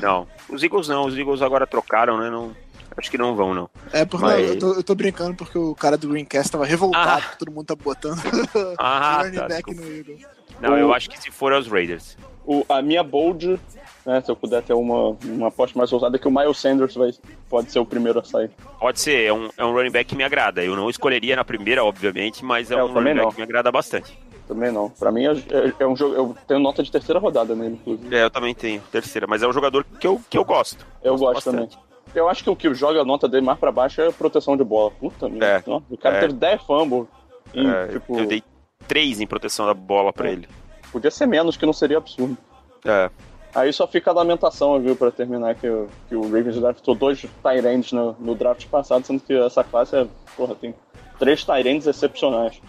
Não, 0.00 0.26
os 0.48 0.62
Eagles 0.62 0.88
não, 0.88 1.04
os 1.06 1.16
Eagles 1.18 1.42
agora 1.42 1.66
trocaram, 1.66 2.16
né? 2.18 2.30
Não, 2.30 2.56
acho 2.96 3.10
que 3.10 3.18
não 3.18 3.34
vão, 3.36 3.52
não. 3.52 3.68
É, 3.92 4.04
porque 4.04 4.24
Mas- 4.24 4.48
eu, 4.50 4.58
tô, 4.58 4.72
eu 4.74 4.82
tô 4.82 4.94
brincando 4.94 5.34
porque 5.36 5.58
o 5.58 5.74
cara 5.74 5.96
do 5.98 6.08
Greencast 6.08 6.50
tava 6.52 6.64
revoltado 6.64 7.24
Ah. 7.32 7.36
todo 7.38 7.50
mundo 7.52 7.66
tá 7.66 7.74
botando 7.74 8.18
Ah, 8.78 9.22
running 9.26 9.36
tá, 9.36 9.48
back 9.48 9.64
desculpa. 9.74 9.82
no 9.90 9.96
Eagles. 9.96 10.22
Não, 10.60 10.78
eu 10.78 10.94
acho 10.94 11.10
que 11.10 11.20
se 11.20 11.30
for 11.30 11.52
é 11.52 11.58
os 11.58 11.66
Raiders. 11.68 12.16
O- 12.46 12.64
a 12.68 12.82
minha 12.82 13.02
bold, 13.02 13.58
né, 14.04 14.20
se 14.20 14.30
eu 14.30 14.36
puder 14.36 14.62
ter 14.62 14.74
uma, 14.74 15.16
uma 15.24 15.48
aposta 15.48 15.78
mais 15.78 15.92
ousada, 15.92 16.16
é 16.16 16.18
que 16.18 16.28
o 16.28 16.30
Miles 16.30 16.58
Sanders 16.58 16.94
vai, 16.94 17.10
pode 17.48 17.70
ser 17.72 17.78
o 17.78 17.86
primeiro 17.86 18.18
a 18.18 18.24
sair. 18.24 18.50
Pode 18.78 19.00
ser, 19.00 19.24
é 19.24 19.32
um, 19.32 19.48
é 19.56 19.64
um 19.64 19.72
running 19.72 19.90
back 19.90 20.04
que 20.10 20.16
me 20.16 20.24
agrada. 20.24 20.62
Eu 20.62 20.76
não 20.76 20.90
escolheria 20.90 21.34
na 21.36 21.44
primeira, 21.44 21.82
obviamente, 21.84 22.44
mas 22.44 22.70
é 22.70 22.74
É, 22.74 22.84
um 22.84 22.88
running 22.92 23.14
back 23.14 23.16
não. 23.24 23.30
que 23.30 23.36
me 23.38 23.42
agrada 23.44 23.72
bastante. 23.72 24.18
Também 24.46 24.70
não. 24.70 24.90
Pra 24.90 25.10
mim 25.10 25.24
é, 25.24 25.30
é- 25.32 25.72
é 25.80 25.86
um 25.86 25.96
jogo. 25.96 26.14
Eu 26.14 26.36
tenho 26.46 26.60
nota 26.60 26.82
de 26.82 26.92
terceira 26.92 27.18
rodada 27.18 27.54
nele, 27.54 27.74
inclusive. 27.80 28.14
É, 28.14 28.24
eu 28.24 28.30
também 28.30 28.54
tenho, 28.54 28.82
terceira, 28.92 29.26
mas 29.26 29.42
é 29.42 29.48
um 29.48 29.52
jogador 29.54 29.86
que 29.98 30.06
eu, 30.06 30.20
que 30.28 30.36
eu 30.36 30.44
gosto. 30.44 30.86
Eu 31.02 31.16
gosto 31.16 31.34
bastante. 31.50 31.76
também. 31.76 31.84
Eu 32.14 32.28
acho 32.28 32.44
que 32.44 32.50
o 32.50 32.54
que 32.54 32.72
joga 32.74 33.00
a 33.00 33.04
nota 33.06 33.26
dele 33.26 33.44
mais 33.46 33.58
pra 33.58 33.72
baixo 33.72 34.02
é 34.02 34.12
proteção 34.12 34.54
de 34.56 34.62
bola. 34.62 34.90
Puta 35.00 35.28
merda. 35.30 35.64
É. 35.70 35.80
O 35.90 35.96
cara 35.96 36.18
É. 36.18 36.20
teve 36.20 36.34
10 36.34 36.62
fumbles. 36.62 37.06
E, 37.54 37.66
É, 37.66 37.86
tipo, 37.88 38.18
Eu 38.18 38.26
dei 38.26 38.42
três 38.86 39.18
em 39.20 39.26
proteção 39.26 39.64
da 39.64 39.72
bola 39.74 40.12
pra 40.12 40.30
ele. 40.30 40.46
Podia 40.94 41.10
ser 41.10 41.26
menos, 41.26 41.56
que 41.56 41.66
não 41.66 41.72
seria 41.72 41.98
absurdo. 41.98 42.38
É, 42.84 43.10
Aí 43.54 43.72
só 43.72 43.86
fica 43.86 44.10
a 44.10 44.14
lamentação, 44.14 44.80
viu, 44.80 44.96
pra 44.96 45.12
terminar, 45.12 45.54
que, 45.54 45.68
o- 45.68 45.88
que 46.08 46.16
o 46.16 46.22
Ravens 46.22 46.56
draftou 46.58 46.92
dois 46.94 47.24
Tyrands 47.40 47.92
no, 47.92 48.16
no 48.18 48.34
draft 48.34 48.66
passado, 48.66 49.04
sendo 49.06 49.20
que 49.20 49.32
essa 49.32 49.62
classe 49.62 49.94
é, 49.96 50.06
porra, 50.36 50.56
tem 50.56 50.74
três 51.20 51.44
Tyrands 51.44 51.86
excepcionais. 51.86 52.60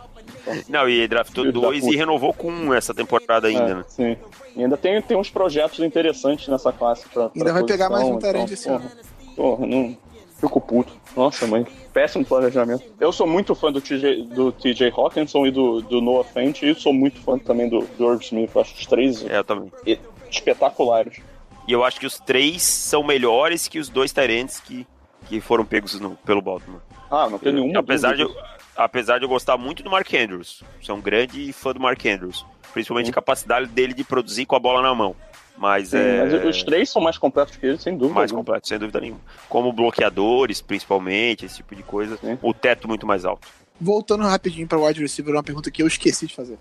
Não, 0.70 0.88
e 0.88 1.08
draftou 1.08 1.52
dois 1.52 1.84
e 1.86 1.96
renovou 1.96 2.32
com 2.34 2.52
um 2.52 2.72
essa 2.72 2.94
temporada 2.94 3.48
ainda, 3.48 3.64
É, 3.72 3.74
né? 3.76 3.86
Sim. 3.88 4.18
E 4.56 4.64
ainda 4.64 4.78
tem, 4.78 5.02
tem 5.02 5.18
uns 5.18 5.30
projetos 5.32 5.80
interessantes 5.80 6.48
nessa 6.48 6.72
classe. 6.72 7.08
Pra, 7.10 7.30
pra 7.30 7.32
Ainda 7.36 7.54
vai 7.54 7.64
pegar 7.64 7.90
mais 7.90 8.04
um 8.04 8.14
posição, 8.14 8.32
Tyrande 8.32 8.54
esse 8.54 8.68
porra, 8.68 8.92
Porra, 9.36 9.66
não. 9.66 9.98
Fico 10.40 10.62
puto. 10.62 10.94
Nossa, 11.18 11.48
mãe. 11.48 11.66
Péssimo 11.96 12.26
planejamento. 12.26 12.84
Eu 13.00 13.10
sou 13.14 13.26
muito 13.26 13.56
fã 13.56 13.72
do 13.72 13.80
TJ, 13.80 14.24
do 14.24 14.52
TJ 14.52 14.92
Hawkinson 14.94 15.48
e 15.48 15.52
do, 15.52 15.80
do 15.82 16.02
Noah 16.02 16.26
Fent, 16.26 16.62
e 16.62 16.76
sou 16.76 16.92
muito 16.92 17.22
fã 17.22 17.38
também 17.40 17.70
do, 17.70 17.88
do 17.98 18.12
Irv 18.12 18.22
Smith. 18.22 18.52
Eu 18.54 18.62
Acho 18.62 18.74
os 18.76 18.86
três 18.86 19.24
É, 19.26 19.98
espetaculares. 20.30 21.22
E 21.66 21.72
eu 21.72 21.86
acho 21.86 21.98
que 21.98 22.06
os 22.06 22.20
três 22.20 22.62
são 22.64 23.02
melhores 23.02 23.70
que 23.70 23.80
os 23.80 23.88
dois 23.88 24.12
Tyrants 24.12 24.60
que, 24.60 24.86
que 25.30 25.40
foram 25.40 25.64
pegos 25.66 25.98
no- 25.98 26.18
pelo 26.18 26.42
Baltimore. 26.42 26.82
Ah, 27.10 27.30
não 27.30 27.40
tem 27.40 27.54
nenhuma. 27.54 27.80
apesar, 27.80 28.14
de, 28.14 28.24
eu- 28.24 28.36
apesar 28.76 29.18
de 29.20 29.24
eu 29.24 29.30
gostar 29.30 29.58
muito 29.58 29.82
do 29.82 29.90
Mark 29.90 30.14
Andrews. 30.14 30.64
Sou 30.82 30.98
um 30.98 31.02
grande 31.02 31.54
fã 31.54 31.72
do 31.72 31.80
Mark 31.80 32.06
Andrews. 32.06 32.46
Principalmente 32.74 33.06
Sim. 33.06 33.12
a 33.12 33.16
capacidade 33.16 33.68
dele 33.68 33.94
de 33.94 34.04
produzir 34.04 34.46
com 34.46 34.58
a 34.58 34.60
bola 34.60 34.82
na 34.82 34.94
mão. 34.94 35.16
Mas 35.58 35.90
Sim, 35.90 35.98
é 35.98 36.26
mas 36.26 36.46
os 36.46 36.64
três 36.64 36.90
são 36.90 37.02
mais 37.02 37.18
completos 37.18 37.56
que 37.56 37.66
ele, 37.66 37.78
sem 37.80 37.94
dúvida. 37.98 38.14
mais 38.14 38.30
alguma. 38.32 38.44
completo, 38.46 38.68
sem 38.68 38.78
dúvida 38.78 39.00
nenhuma. 39.00 39.22
Como 39.48 39.72
bloqueadores, 39.72 40.62
principalmente, 40.62 41.46
esse 41.46 41.58
tipo 41.58 41.76
de 41.76 41.84
coisa. 41.84 42.18
Sim. 42.18 42.38
O 42.42 42.54
teto 42.54 42.88
muito 42.88 43.08
mais 43.08 43.24
alto. 43.26 43.48
Voltando 43.80 44.24
rapidinho 44.24 44.68
pra 44.68 44.78
wide 44.80 45.02
receiver, 45.02 45.34
uma 45.34 45.44
pergunta 45.44 45.70
que 45.72 45.82
eu 45.82 45.88
esqueci 45.88 46.28
de 46.28 46.36
fazer. 46.36 46.58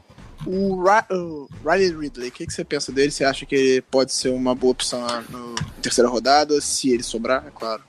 O, 0.46 0.82
Ra 0.82 1.06
o 1.10 1.48
Riley 1.64 1.90
Ridley, 1.96 2.28
o 2.28 2.32
que, 2.32 2.46
que 2.46 2.52
você 2.52 2.64
pensa 2.64 2.92
dele? 2.92 3.10
Você 3.10 3.24
acha 3.24 3.46
que 3.46 3.54
ele 3.54 3.82
pode 3.82 4.12
ser 4.12 4.30
uma 4.30 4.54
boa 4.54 4.72
opção 4.72 5.00
na 5.00 5.54
terceira 5.80 6.08
rodada? 6.08 6.60
Se 6.60 6.90
ele 6.92 7.02
sobrar, 7.02 7.44
é 7.46 7.50
claro. 7.50 7.82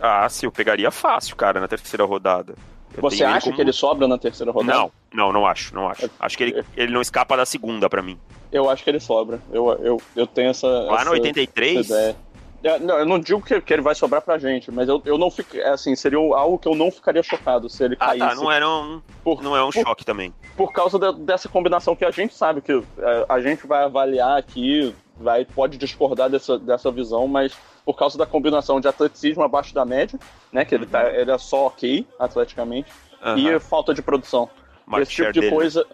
Ah, 0.00 0.28
sim, 0.28 0.46
eu 0.46 0.52
pegaria 0.52 0.90
fácil, 0.90 1.34
cara, 1.36 1.60
na 1.60 1.68
terceira 1.68 2.04
rodada. 2.04 2.54
Eu 2.96 3.00
Você 3.00 3.24
acha 3.24 3.44
como- 3.44 3.56
que 3.56 3.62
ele 3.62 3.72
sobra 3.72 4.06
na 4.06 4.18
terceira 4.18 4.52
rodada? 4.52 4.78
Não, 4.78 4.92
não, 5.14 5.32
não 5.32 5.46
acho, 5.46 5.74
não 5.74 5.88
acho. 5.88 6.10
Acho 6.18 6.36
que 6.36 6.42
ele, 6.42 6.64
ele 6.76 6.92
não 6.92 7.00
escapa 7.00 7.36
da 7.36 7.46
segunda 7.46 7.88
pra 7.88 8.02
mim. 8.02 8.18
Eu 8.50 8.68
acho 8.68 8.82
que 8.82 8.90
ele 8.90 9.00
sobra. 9.00 9.40
Eu, 9.52 9.70
eu, 9.82 10.02
eu 10.16 10.26
tenho 10.26 10.50
essa. 10.50 10.66
Lá 10.66 10.96
essa, 10.96 11.04
no 11.04 11.10
83, 11.12 11.78
essa 11.80 11.94
ideia. 11.94 12.16
É, 12.64 12.78
não, 12.78 12.98
eu 12.98 13.04
não 13.04 13.18
digo 13.18 13.42
que, 13.42 13.60
que 13.60 13.72
ele 13.74 13.82
vai 13.82 13.94
sobrar 13.94 14.22
pra 14.22 14.38
gente, 14.38 14.70
mas 14.72 14.88
eu, 14.88 15.00
eu 15.04 15.18
não 15.18 15.30
fico. 15.30 15.56
é, 15.56 15.68
Assim, 15.68 15.94
seria 15.94 16.18
algo 16.18 16.58
que 16.58 16.66
eu 16.66 16.74
não 16.74 16.90
ficaria 16.90 17.22
chocado 17.22 17.68
se 17.68 17.84
ele 17.84 17.94
ah, 18.00 18.06
caísse. 18.06 18.26
tá, 18.26 18.34
não 18.34 18.50
é, 18.50 18.58
não, 18.58 19.02
por, 19.22 19.42
não 19.42 19.54
é 19.56 19.62
um 19.62 19.70
por- 19.70 19.82
choque 19.82 20.04
também. 20.04 20.32
por 20.56 20.72
causa 20.72 20.98
da- 20.98 21.12
dessa 21.12 21.48
combinação 21.48 21.94
que 21.94 22.04
a 22.06 22.10
gente 22.10 22.34
sabe 22.34 22.62
que 22.62 22.72
é, 22.72 23.26
a 23.28 23.38
gente 23.40 23.66
vai 23.66 23.84
avaliar 23.84 24.38
aqui, 24.38 24.94
vai, 25.16 25.44
pode 25.44 25.76
discordar 25.76 26.30
dessa, 26.30 26.58
dessa 26.58 26.90
visão, 26.90 27.28
mas 27.28 27.54
por 27.84 27.94
causa 27.98 28.16
da 28.16 28.24
combinação 28.24 28.80
de 28.80 28.88
atleticismo 28.88 29.42
abaixo 29.42 29.74
da 29.74 29.84
média, 29.84 30.18
né? 30.50 30.64
Que 30.64 30.74
ele, 30.74 30.86
tá, 30.86 31.06
ele 31.10 31.30
é 31.30 31.36
só 31.38 31.66
ok 31.66 32.06
atleticamente, 32.18 32.90
Aham. 33.22 33.38
e 33.38 33.60
falta 33.60 33.92
de 33.92 34.00
produção. 34.00 34.48
Market 34.86 35.08
esse 35.08 35.16
tipo 35.16 35.32
de 35.32 35.40
dele, 35.40 35.50
né? 35.50 35.56
coisa, 35.56 35.86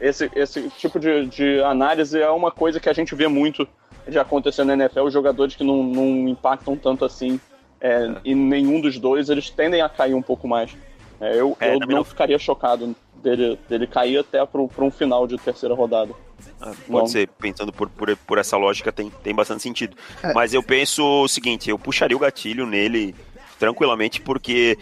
esse, 0.00 0.30
esse 0.34 0.68
tipo 0.70 0.98
de, 0.98 1.26
de 1.26 1.60
análise 1.62 2.20
é 2.20 2.30
uma 2.30 2.50
coisa 2.50 2.78
que 2.80 2.88
a 2.88 2.92
gente 2.92 3.14
vê 3.14 3.28
muito 3.28 3.66
de 4.06 4.18
acontecer 4.18 4.64
na 4.64 4.74
NFL, 4.74 5.00
os 5.00 5.12
jogadores 5.12 5.54
que 5.56 5.64
não, 5.64 5.82
não 5.82 6.28
impactam 6.28 6.76
tanto 6.76 7.04
assim 7.04 7.40
é, 7.80 8.14
em 8.24 8.34
nenhum 8.34 8.80
dos 8.80 8.98
dois, 8.98 9.28
eles 9.30 9.50
tendem 9.50 9.80
a 9.80 9.88
cair 9.88 10.14
um 10.14 10.22
pouco 10.22 10.46
mais. 10.48 10.76
É, 11.20 11.38
eu 11.40 11.56
É, 11.60 11.74
eu 11.74 11.80
não 11.80 11.86
não- 11.88 12.04
ficaria 12.04 12.38
chocado 12.38 12.94
dele, 13.22 13.58
dele 13.68 13.86
cair 13.86 14.18
até 14.18 14.44
para 14.44 14.60
um 14.84 14.90
final 14.90 15.26
de 15.26 15.38
terceira 15.38 15.74
rodada. 15.74 16.12
Ah, 16.60 16.72
pode 16.86 16.88
Não. 16.88 17.06
ser, 17.06 17.28
pensando 17.28 17.72
por, 17.72 17.88
por, 17.88 18.14
por 18.16 18.36
essa 18.38 18.56
lógica, 18.56 18.92
tem, 18.92 19.10
tem 19.22 19.34
bastante 19.34 19.62
sentido. 19.62 19.96
É. 20.22 20.32
Mas 20.34 20.52
eu 20.52 20.62
penso 20.62 21.02
o 21.22 21.28
seguinte, 21.28 21.70
eu 21.70 21.78
puxaria 21.78 22.16
o 22.16 22.20
gatilho 22.20 22.66
nele 22.66 23.14
tranquilamente, 23.58 24.20
porque 24.20 24.76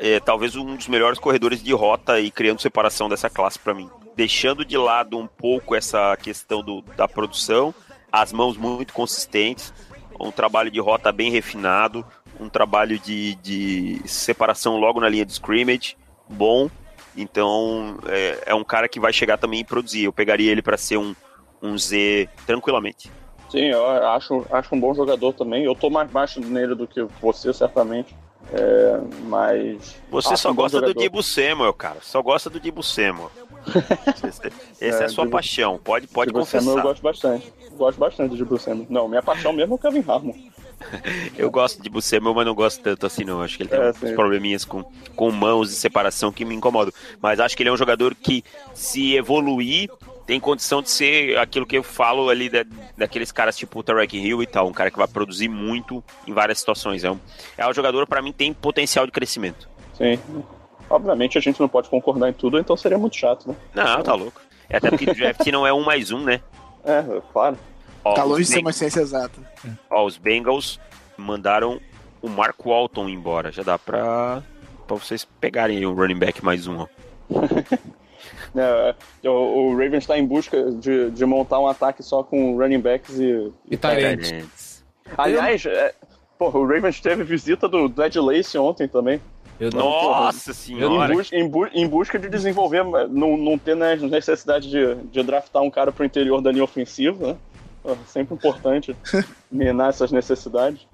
é 0.00 0.20
talvez 0.20 0.56
um 0.56 0.76
dos 0.76 0.88
melhores 0.88 1.18
corredores 1.18 1.62
de 1.62 1.72
rota 1.72 2.20
e 2.20 2.30
criando 2.30 2.60
separação 2.60 3.08
dessa 3.08 3.28
classe 3.28 3.58
pra 3.58 3.74
mim. 3.74 3.88
Deixando 4.16 4.64
de 4.64 4.76
lado 4.76 5.18
um 5.18 5.26
pouco 5.26 5.74
essa 5.74 6.16
questão 6.16 6.62
do, 6.62 6.82
da 6.96 7.06
produção, 7.06 7.74
as 8.10 8.32
mãos 8.32 8.56
muito 8.56 8.92
consistentes, 8.92 9.72
um 10.18 10.30
trabalho 10.30 10.70
de 10.70 10.80
rota 10.80 11.12
bem 11.12 11.30
refinado, 11.30 12.04
um 12.40 12.48
trabalho 12.48 12.98
de, 12.98 13.34
de 13.36 14.00
separação 14.06 14.76
logo 14.76 15.00
na 15.00 15.08
linha 15.08 15.24
de 15.24 15.32
scrimmage, 15.32 15.96
bom. 16.28 16.70
Então 17.16 17.98
é, 18.06 18.42
é 18.46 18.54
um 18.54 18.64
cara 18.64 18.88
que 18.88 19.00
vai 19.00 19.12
chegar 19.12 19.38
também 19.38 19.60
e 19.60 19.64
produzir. 19.64 20.04
Eu 20.04 20.12
pegaria 20.12 20.50
ele 20.50 20.62
para 20.62 20.76
ser 20.76 20.96
um, 20.96 21.14
um 21.62 21.76
Z 21.76 22.28
tranquilamente. 22.46 23.10
Sim, 23.50 23.70
eu 23.70 23.86
acho, 24.10 24.46
acho 24.50 24.74
um 24.74 24.80
bom 24.80 24.94
jogador 24.94 25.32
também. 25.32 25.64
Eu 25.64 25.74
tô 25.74 25.88
mais 25.88 26.10
baixo 26.10 26.40
nele 26.40 26.74
do 26.74 26.86
que 26.86 27.02
você, 27.20 27.52
certamente. 27.52 28.14
É, 28.52 29.00
mas. 29.24 29.96
Você 30.10 30.36
só 30.36 30.52
gosta 30.52 30.80
do 30.80 30.86
jogador. 30.88 31.00
Dibu 31.02 31.22
Samuel, 31.22 31.72
cara. 31.74 31.98
Só 32.02 32.22
gosta 32.22 32.48
do 32.48 32.58
Dibu 32.58 32.82
Samuel. 32.82 33.30
Esse 34.80 35.00
é, 35.00 35.02
É, 35.02 35.04
a 35.04 35.08
sua 35.08 35.24
Dibu- 35.24 35.36
paixão. 35.36 35.78
Pode, 35.82 36.06
pode 36.06 36.30
Dibu 36.32 36.44
Samuel 36.46 36.64
confessar. 36.76 36.78
eu 36.78 36.82
gosto 36.88 37.02
bastante. 37.02 37.52
Gosto 37.76 37.98
bastante 37.98 38.36
de 38.36 38.44
Bruce 38.44 38.64
Samuel. 38.64 38.86
Não, 38.90 39.06
minha 39.08 39.22
paixão 39.22 39.52
mesmo 39.52 39.74
é 39.74 39.76
o 39.76 39.78
Kevin 39.78 40.04
Harmon. 40.08 40.32
Eu 41.36 41.50
gosto 41.50 41.82
de 41.82 41.90
Buscema, 41.90 42.32
mas 42.32 42.46
não 42.46 42.54
gosto 42.54 42.80
tanto 42.80 43.04
assim, 43.04 43.24
não. 43.24 43.42
Acho 43.42 43.56
que 43.56 43.64
ele 43.64 43.70
tem 43.70 43.80
É, 43.80 43.90
uns 43.90 43.96
sim. 43.98 44.14
probleminhas 44.14 44.64
com, 44.64 44.84
com 45.16 45.30
mãos 45.32 45.72
e 45.72 45.74
separação 45.74 46.30
que 46.32 46.44
me 46.44 46.54
incomodam. 46.54 46.92
Mas 47.20 47.40
acho 47.40 47.56
que 47.56 47.62
ele 47.64 47.70
é 47.70 47.72
um 47.72 47.76
jogador 47.76 48.14
que, 48.14 48.44
se 48.74 49.14
evoluir, 49.16 49.90
tem 50.28 50.38
condição 50.38 50.82
de 50.82 50.90
ser 50.90 51.38
aquilo 51.38 51.64
que 51.64 51.78
eu 51.78 51.82
falo 51.82 52.28
ali 52.28 52.50
da, 52.50 52.62
daqueles 52.94 53.32
caras 53.32 53.56
tipo 53.56 53.78
o 53.80 53.82
Tarek 53.82 54.14
Hill 54.14 54.42
e 54.42 54.46
tal. 54.46 54.68
Um 54.68 54.74
cara 54.74 54.90
que 54.90 54.98
vai 54.98 55.08
produzir 55.08 55.48
muito 55.48 56.04
em 56.26 56.34
várias 56.34 56.58
situações. 56.58 57.02
É 57.02 57.10
um, 57.10 57.18
é 57.56 57.66
um 57.66 57.72
jogador, 57.72 58.06
para 58.06 58.20
mim, 58.20 58.30
tem 58.30 58.52
potencial 58.52 59.06
de 59.06 59.10
crescimento. 59.12 59.66
Sim. 59.94 60.20
Obviamente 60.90 61.38
a 61.38 61.40
gente 61.40 61.58
não 61.58 61.66
pode 61.66 61.88
concordar 61.88 62.28
em 62.28 62.34
tudo, 62.34 62.58
então 62.58 62.76
seria 62.76 62.98
muito 62.98 63.16
chato, 63.16 63.48
né? 63.48 63.56
Não, 63.74 64.02
tá 64.02 64.12
louco. 64.14 64.38
É 64.68 64.76
até 64.76 64.90
porque 64.90 65.06
draft 65.06 65.46
não 65.46 65.66
é 65.66 65.72
um 65.72 65.82
mais 65.82 66.12
um, 66.12 66.22
né? 66.22 66.42
É, 66.84 67.02
claro. 67.32 67.58
Ó, 68.04 68.14
Tá 68.14 68.22
longe 68.22 68.44
de 68.44 68.48
ser 68.50 68.60
uma 68.60 68.72
ciência 68.72 69.00
exata. 69.00 69.38
ó, 69.90 70.04
os 70.04 70.16
Bengals 70.16 70.78
mandaram 71.16 71.80
o 72.22 72.28
Mark 72.28 72.64
Walton 72.64 73.08
embora. 73.08 73.50
Já 73.50 73.62
dá 73.62 73.78
pra, 73.78 74.42
pra 74.86 74.96
vocês 74.96 75.26
pegarem 75.40 75.78
aí 75.78 75.86
um 75.86 75.92
running 75.94 76.18
back 76.18 76.42
mais 76.42 76.66
um, 76.66 76.80
ó. 76.80 76.86
É, 78.56 78.94
o, 79.28 79.30
o 79.30 79.70
Ravens 79.72 80.04
está 80.04 80.18
em 80.18 80.26
busca 80.26 80.70
de, 80.72 81.10
de 81.10 81.24
montar 81.26 81.58
um 81.60 81.66
ataque 81.66 82.02
só 82.02 82.22
com 82.22 82.56
running 82.56 82.80
backs 82.80 83.18
e. 83.18 83.52
E. 83.70 83.76
Tyrants. 83.76 84.84
Aliás, 85.16 85.64
é, 85.66 85.94
porra, 86.38 86.58
o 86.58 86.66
Ravens 86.66 87.00
teve 87.00 87.24
visita 87.24 87.68
do, 87.68 87.88
do 87.88 88.02
Ed 88.04 88.18
Lace 88.18 88.56
ontem 88.58 88.86
também. 88.88 89.20
Eu 89.60 89.70
não. 89.70 89.80
Nossa 89.80 90.50
Em, 90.52 90.54
senhora. 90.54 91.12
bus- 91.12 91.32
em 91.32 91.48
bu- 91.48 91.68
em 91.72 91.86
busca 91.88 92.18
de 92.18 92.28
desenvolver, 92.28 92.84
não, 92.84 93.36
não 93.36 93.58
ter 93.58 93.74
né, 93.74 93.96
necessidade 93.96 94.70
de, 94.70 94.94
de 94.94 95.22
draftar 95.22 95.62
um 95.62 95.70
cara 95.70 95.90
pro 95.90 96.04
interior 96.04 96.40
da 96.40 96.52
linha 96.52 96.62
ofensiva, 96.64 97.28
né? 97.32 97.36
Pô, 97.82 97.96
Sempre 98.06 98.34
importante 98.34 98.94
minar 99.50 99.88
essas 99.90 100.12
necessidades. 100.12 100.86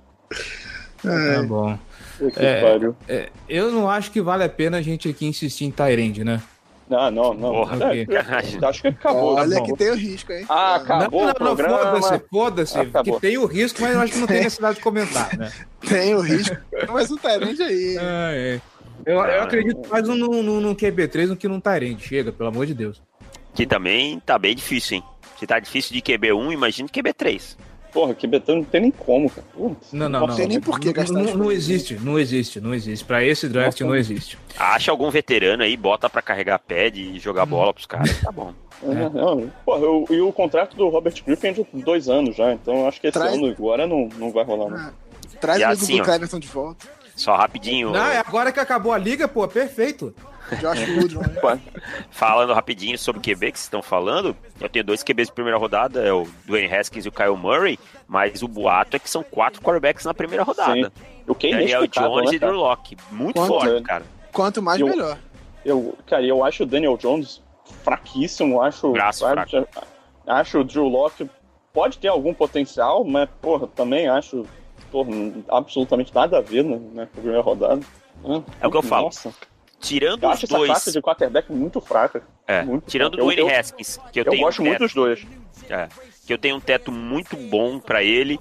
Tá 1.03 1.43
bom. 1.47 1.79
Que 2.19 2.41
É. 2.41 2.81
É, 3.09 3.29
eu 3.49 3.71
não 3.71 3.91
acho 3.91 4.11
que 4.11 4.23
vale 4.23 4.45
a 4.45 4.49
pena 4.49 4.79
a 4.79 4.83
gente 4.83 5.09
aqui 5.09 5.27
insistir 5.27 5.65
em 5.67 5.71
Tyrande, 5.71 6.25
né? 6.25 6.41
Ah, 6.91 7.11
não, 7.11 7.33
não. 7.33 7.51
Porra, 7.51 7.77
É, 7.95 8.67
acho 8.67 8.83
que 8.83 8.89
acabou. 8.89 9.35
Olha 9.37 9.59
tá 9.59 9.65
que 9.65 9.73
tem 9.77 9.91
o 9.91 9.95
risco, 9.95 10.33
hein? 10.33 10.45
Ah, 10.49 10.79
Não, 10.79 10.85
acabou 10.85 11.21
não, 11.21 11.25
o 11.25 11.27
não, 11.29 11.35
programa. 11.35 11.79
foda-se, 12.01 12.25
foda-se. 12.31 12.79
Acabou. 12.79 13.15
Que 13.15 13.21
tem 13.21 13.39
o 13.39 13.47
risco, 13.47 13.81
mas 13.81 13.95
eu 13.95 14.01
acho 14.01 14.13
que 14.13 14.19
não 14.19 14.27
tem 14.27 14.39
necessidade 14.39 14.77
de 14.77 14.83
comentar, 14.83 15.37
né? 15.37 15.51
Tem 15.89 16.15
o 16.15 16.21
risco. 16.21 16.57
Mas 16.93 17.11
um 17.11 17.17
Tyrande 17.17 17.63
aí. 17.63 17.97
Ah, 17.99 18.31
é. 18.35 18.61
Eu, 19.07 19.17
eu 19.17 19.43
acredito 19.43 19.89
mais 19.89 20.07
no, 20.07 20.15
no, 20.17 20.61
no 20.61 20.75
QB3 20.77 21.29
do 21.29 21.37
que 21.37 21.49
num 21.49 21.61
Tyrande. 21.61 22.03
Chega, 22.07 22.33
pelo 22.33 22.49
amor 22.49 22.67
de 22.67 22.75
Deus. 22.75 23.03
Que 23.55 23.67
também 23.67 24.21
tá 24.21 24.39
bem 24.39 24.55
difícil, 24.55 24.97
hein? 24.97 25.05
Se 25.39 25.47
tá 25.47 25.59
difícil 25.59 25.93
de 25.95 26.03
QB1, 26.03 26.53
imagina 26.53 26.89
QB3. 26.89 27.57
Porra, 27.95 28.13
que 28.13 28.27
Betão 28.27 28.57
não 28.57 28.65
tem 28.65 28.81
nem 28.81 28.91
como, 28.91 29.31
cara. 29.31 29.47
Putz, 29.55 29.93
Não, 29.93 30.09
não, 30.09 30.21
Não 30.21 30.27
não. 30.27 30.35
tem 30.37 30.49
nem 30.49 30.61
por 30.61 30.79
que 30.81 30.87
Não- 30.89 30.93
gastar 30.93 31.15
Não, 31.15 31.35
não 31.37 31.53
existe, 31.53 31.95
não 31.95 32.19
existe, 32.19 32.61
não 32.61 32.75
existe. 32.75 33.05
Pra 33.05 33.23
esse 33.25 33.49
draft 33.49 33.81
Nossa. 33.81 33.85
não 33.85 33.97
existe. 33.97 34.37
Acha 34.59 34.91
algum 34.91 35.09
veterano 35.11 35.63
aí, 35.63 35.77
bota 35.77 36.11
pra 36.11 36.21
carregar 36.21 36.59
pad 36.59 36.99
e 37.01 37.21
jogar 37.21 37.47
bola 37.47 37.73
pros 37.73 37.87
caras, 37.87 38.21
tá 38.21 38.33
bom. 38.33 38.53
É, 38.83 39.09
não. 39.09 39.49
Porra, 39.65 39.81
eu- 39.81 40.05
e 40.11 40.21
o 40.21 40.33
contrato 40.33 40.77
do 40.77 40.89
Robert 40.89 41.15
Griffin 41.25 41.47
é 41.47 41.53
de 41.53 41.67
dois 41.85 42.09
anos 42.09 42.35
já, 42.37 42.53
então 42.53 42.81
eu 42.81 42.89
acho 42.89 43.01
que 43.01 43.07
esse 43.07 43.17
Traz- 43.19 43.35
ano 43.35 43.47
agora 43.47 43.87
não, 43.87 44.09
não 44.19 44.33
vai 44.33 44.43
rolar, 44.45 44.69
não. 44.71 44.77
Ah, 44.77 44.93
Traz 45.41 45.61
E 45.61 45.65
o 45.65 45.69
assim, 45.69 45.97
do. 45.99 46.03
Cleverton 46.05 46.39
de 46.41 46.49
volta. 46.49 46.87
Só 47.15 47.37
rapidinho, 47.37 47.91
Não, 47.93 48.07
é 48.07 48.19
agora 48.19 48.51
que 48.51 48.59
acabou 48.59 48.93
a 48.93 48.99
liga, 48.99 49.29
pô, 49.29 49.47
perfeito. 49.47 50.13
Josh 50.61 50.89
Woodron, 50.97 51.21
né? 51.23 51.61
Falando 52.11 52.53
rapidinho 52.53 52.99
sobre 52.99 53.21
QB 53.21 53.53
que 53.53 53.59
vocês 53.59 53.67
estão 53.67 53.83
falando, 53.83 54.37
eu 54.61 54.69
tenho 54.69 54.85
dois 54.85 55.03
QBs 55.03 55.29
de 55.29 55.33
primeira 55.35 55.59
rodada, 55.59 56.01
é 56.03 56.13
o 56.13 56.27
Dwayne 56.47 56.73
Haskins 56.73 57.05
e 57.07 57.09
o 57.09 57.13
Kyle 57.13 57.37
Murray, 57.37 57.79
mas 58.07 58.43
o 58.43 58.49
boato 58.49 58.97
é 58.97 58.99
que 58.99 59.09
são 59.09 59.23
quatro 59.23 59.61
quarterbacks 59.61 60.05
na 60.05 60.15
primeira 60.15 60.43
rodada. 60.43 60.93
O 61.27 61.35
que 61.35 61.47
é 61.47 61.51
Daniel 61.51 61.81
inexplicável, 61.81 62.11
Jones 62.11 62.31
né, 62.31 62.37
e 62.37 62.39
Drew? 62.39 62.53
Locke. 62.53 62.97
Muito 63.11 63.37
Quanto, 63.37 63.49
forte, 63.49 63.73
né? 63.73 63.83
cara. 63.83 64.05
Quanto 64.33 64.63
mais, 64.63 64.81
Eu- 64.81 64.89
melhor. 64.89 65.19
Eu, 65.65 65.97
cara, 66.07 66.23
eu 66.23 66.45
acho 66.45 66.63
o 66.65 66.67
Daniel 66.67 66.97
Jones 66.99 67.43
fraquíssimo, 67.83 68.61
acho. 68.61 68.93
Braço 68.93 69.25
acho, 69.25 69.67
acho 70.27 70.59
o 70.61 70.65
Drew 70.65 70.87
Locke 70.87 71.29
pode 71.73 71.97
ter 71.99 72.09
algum 72.09 72.35
potencial, 72.35 73.03
mas, 73.05 73.29
porra, 73.41 73.67
também 73.69 74.07
acho 74.07 74.45
porra, 74.93 75.11
absolutamente 75.49 76.15
nada 76.15 76.39
a 76.39 76.41
ver 76.41 76.63
né, 76.63 76.79
na 76.93 77.07
primeira 77.07 77.41
rodada. 77.41 77.81
É 78.61 78.67
o 78.67 78.71
que 78.71 78.77
eu 78.77 78.83
falo. 78.83 79.07
Nossa, 79.07 79.33
Tirando 79.85 80.23
eu 80.25 80.29
os 80.31 80.35
acho 80.37 80.45
essa 80.47 80.57
dois. 80.57 80.71
classe 80.71 80.93
de 80.93 81.01
quarterback 81.01 81.53
muito 81.53 81.81
fraca. 81.81 82.23
É, 82.47 82.63
muito 82.63 82.87
tirando 82.87 83.15
o 83.15 83.17
fraca. 83.19 83.31
Eu- 83.31 83.35
Dwayne 83.37 83.53
eu- 83.55 83.61
Haskins, 83.61 83.99
que 84.13 84.21
eu, 84.21 84.25
Eu, 84.25 84.31
tenho 84.31 84.43
gosto 84.45 84.63
um 84.63 84.65
muito 84.65 84.79
teto, 84.79 84.85
dos 84.87 84.95
dois. 84.95 85.27
é, 85.69 85.89
que 86.27 86.33
eu 86.33 86.39
tenho 86.39 86.57
um 86.57 86.61
teto 86.61 86.91
muito 86.91 87.37
bom 87.37 87.79
pra 87.79 88.03
ele, 88.03 88.41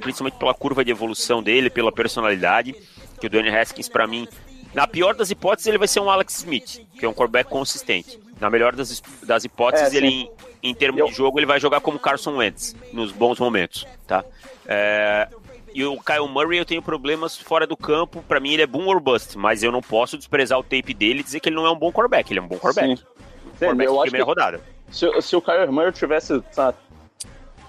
principalmente 0.00 0.38
pela 0.38 0.54
curva 0.54 0.84
de 0.84 0.90
evolução 0.90 1.42
dele, 1.42 1.70
pela 1.70 1.90
personalidade, 1.92 2.74
que 3.20 3.26
o 3.26 3.30
Dwayne 3.30 3.48
Haskins 3.56 3.88
pra 3.88 4.06
mim, 4.06 4.28
na 4.74 4.86
pior 4.86 5.14
das 5.14 5.30
hipóteses 5.30 5.66
ele 5.66 5.78
vai 5.78 5.88
ser 5.88 6.00
um 6.00 6.10
Alex 6.10 6.38
Smith, 6.38 6.80
que 6.98 7.04
é 7.04 7.08
um 7.08 7.12
quarterback 7.14 7.48
consistente. 7.48 8.18
Na 8.40 8.50
melhor 8.50 8.74
das, 8.74 9.00
das 9.22 9.44
hipóteses 9.44 9.94
É, 9.94 9.96
ele 9.96 10.06
em, 10.08 10.30
em 10.62 10.74
termos 10.74 11.00
Eu- 11.00 11.06
de 11.06 11.12
jogo 11.14 11.38
ele 11.38 11.46
vai 11.46 11.60
jogar 11.60 11.80
como 11.80 11.98
Carson 11.98 12.36
Wentz 12.36 12.74
nos 12.92 13.12
bons 13.12 13.38
momentos, 13.38 13.86
tá? 14.06 14.24
É, 14.66 15.28
e 15.74 15.84
o 15.84 15.98
Kyle 16.00 16.28
Murray 16.28 16.58
eu 16.58 16.64
tenho 16.64 16.80
problemas 16.80 17.36
fora 17.36 17.66
do 17.66 17.76
campo, 17.76 18.22
pra 18.26 18.38
mim 18.40 18.52
ele 18.52 18.62
é 18.62 18.66
boom 18.66 18.86
or 18.86 19.00
bust, 19.00 19.36
mas 19.36 19.62
eu 19.62 19.72
não 19.72 19.82
posso 19.82 20.16
desprezar 20.16 20.58
o 20.58 20.62
tape 20.62 20.94
dele 20.94 21.20
e 21.20 21.22
dizer 21.24 21.40
que 21.40 21.48
ele 21.48 21.56
não 21.56 21.66
é 21.66 21.70
um 21.70 21.76
bom 21.76 21.90
quarterback, 21.92 22.30
ele 22.32 22.38
é 22.38 22.42
um 22.42 22.48
bom 22.48 22.56
quarterback. 22.58 23.00
Sim. 23.00 23.04
Um 23.04 23.50
Sim, 23.50 23.58
quarterback 23.66 23.86
eu 23.86 23.94
acho 23.94 24.02
primeira 24.10 24.24
que 24.24 24.28
rodada. 24.30 24.60
se, 24.90 25.22
se 25.22 25.36
o 25.36 25.42
Kyler 25.42 25.70
Murray 25.72 25.92
tivesse 25.92 26.42
sabe, 26.52 26.78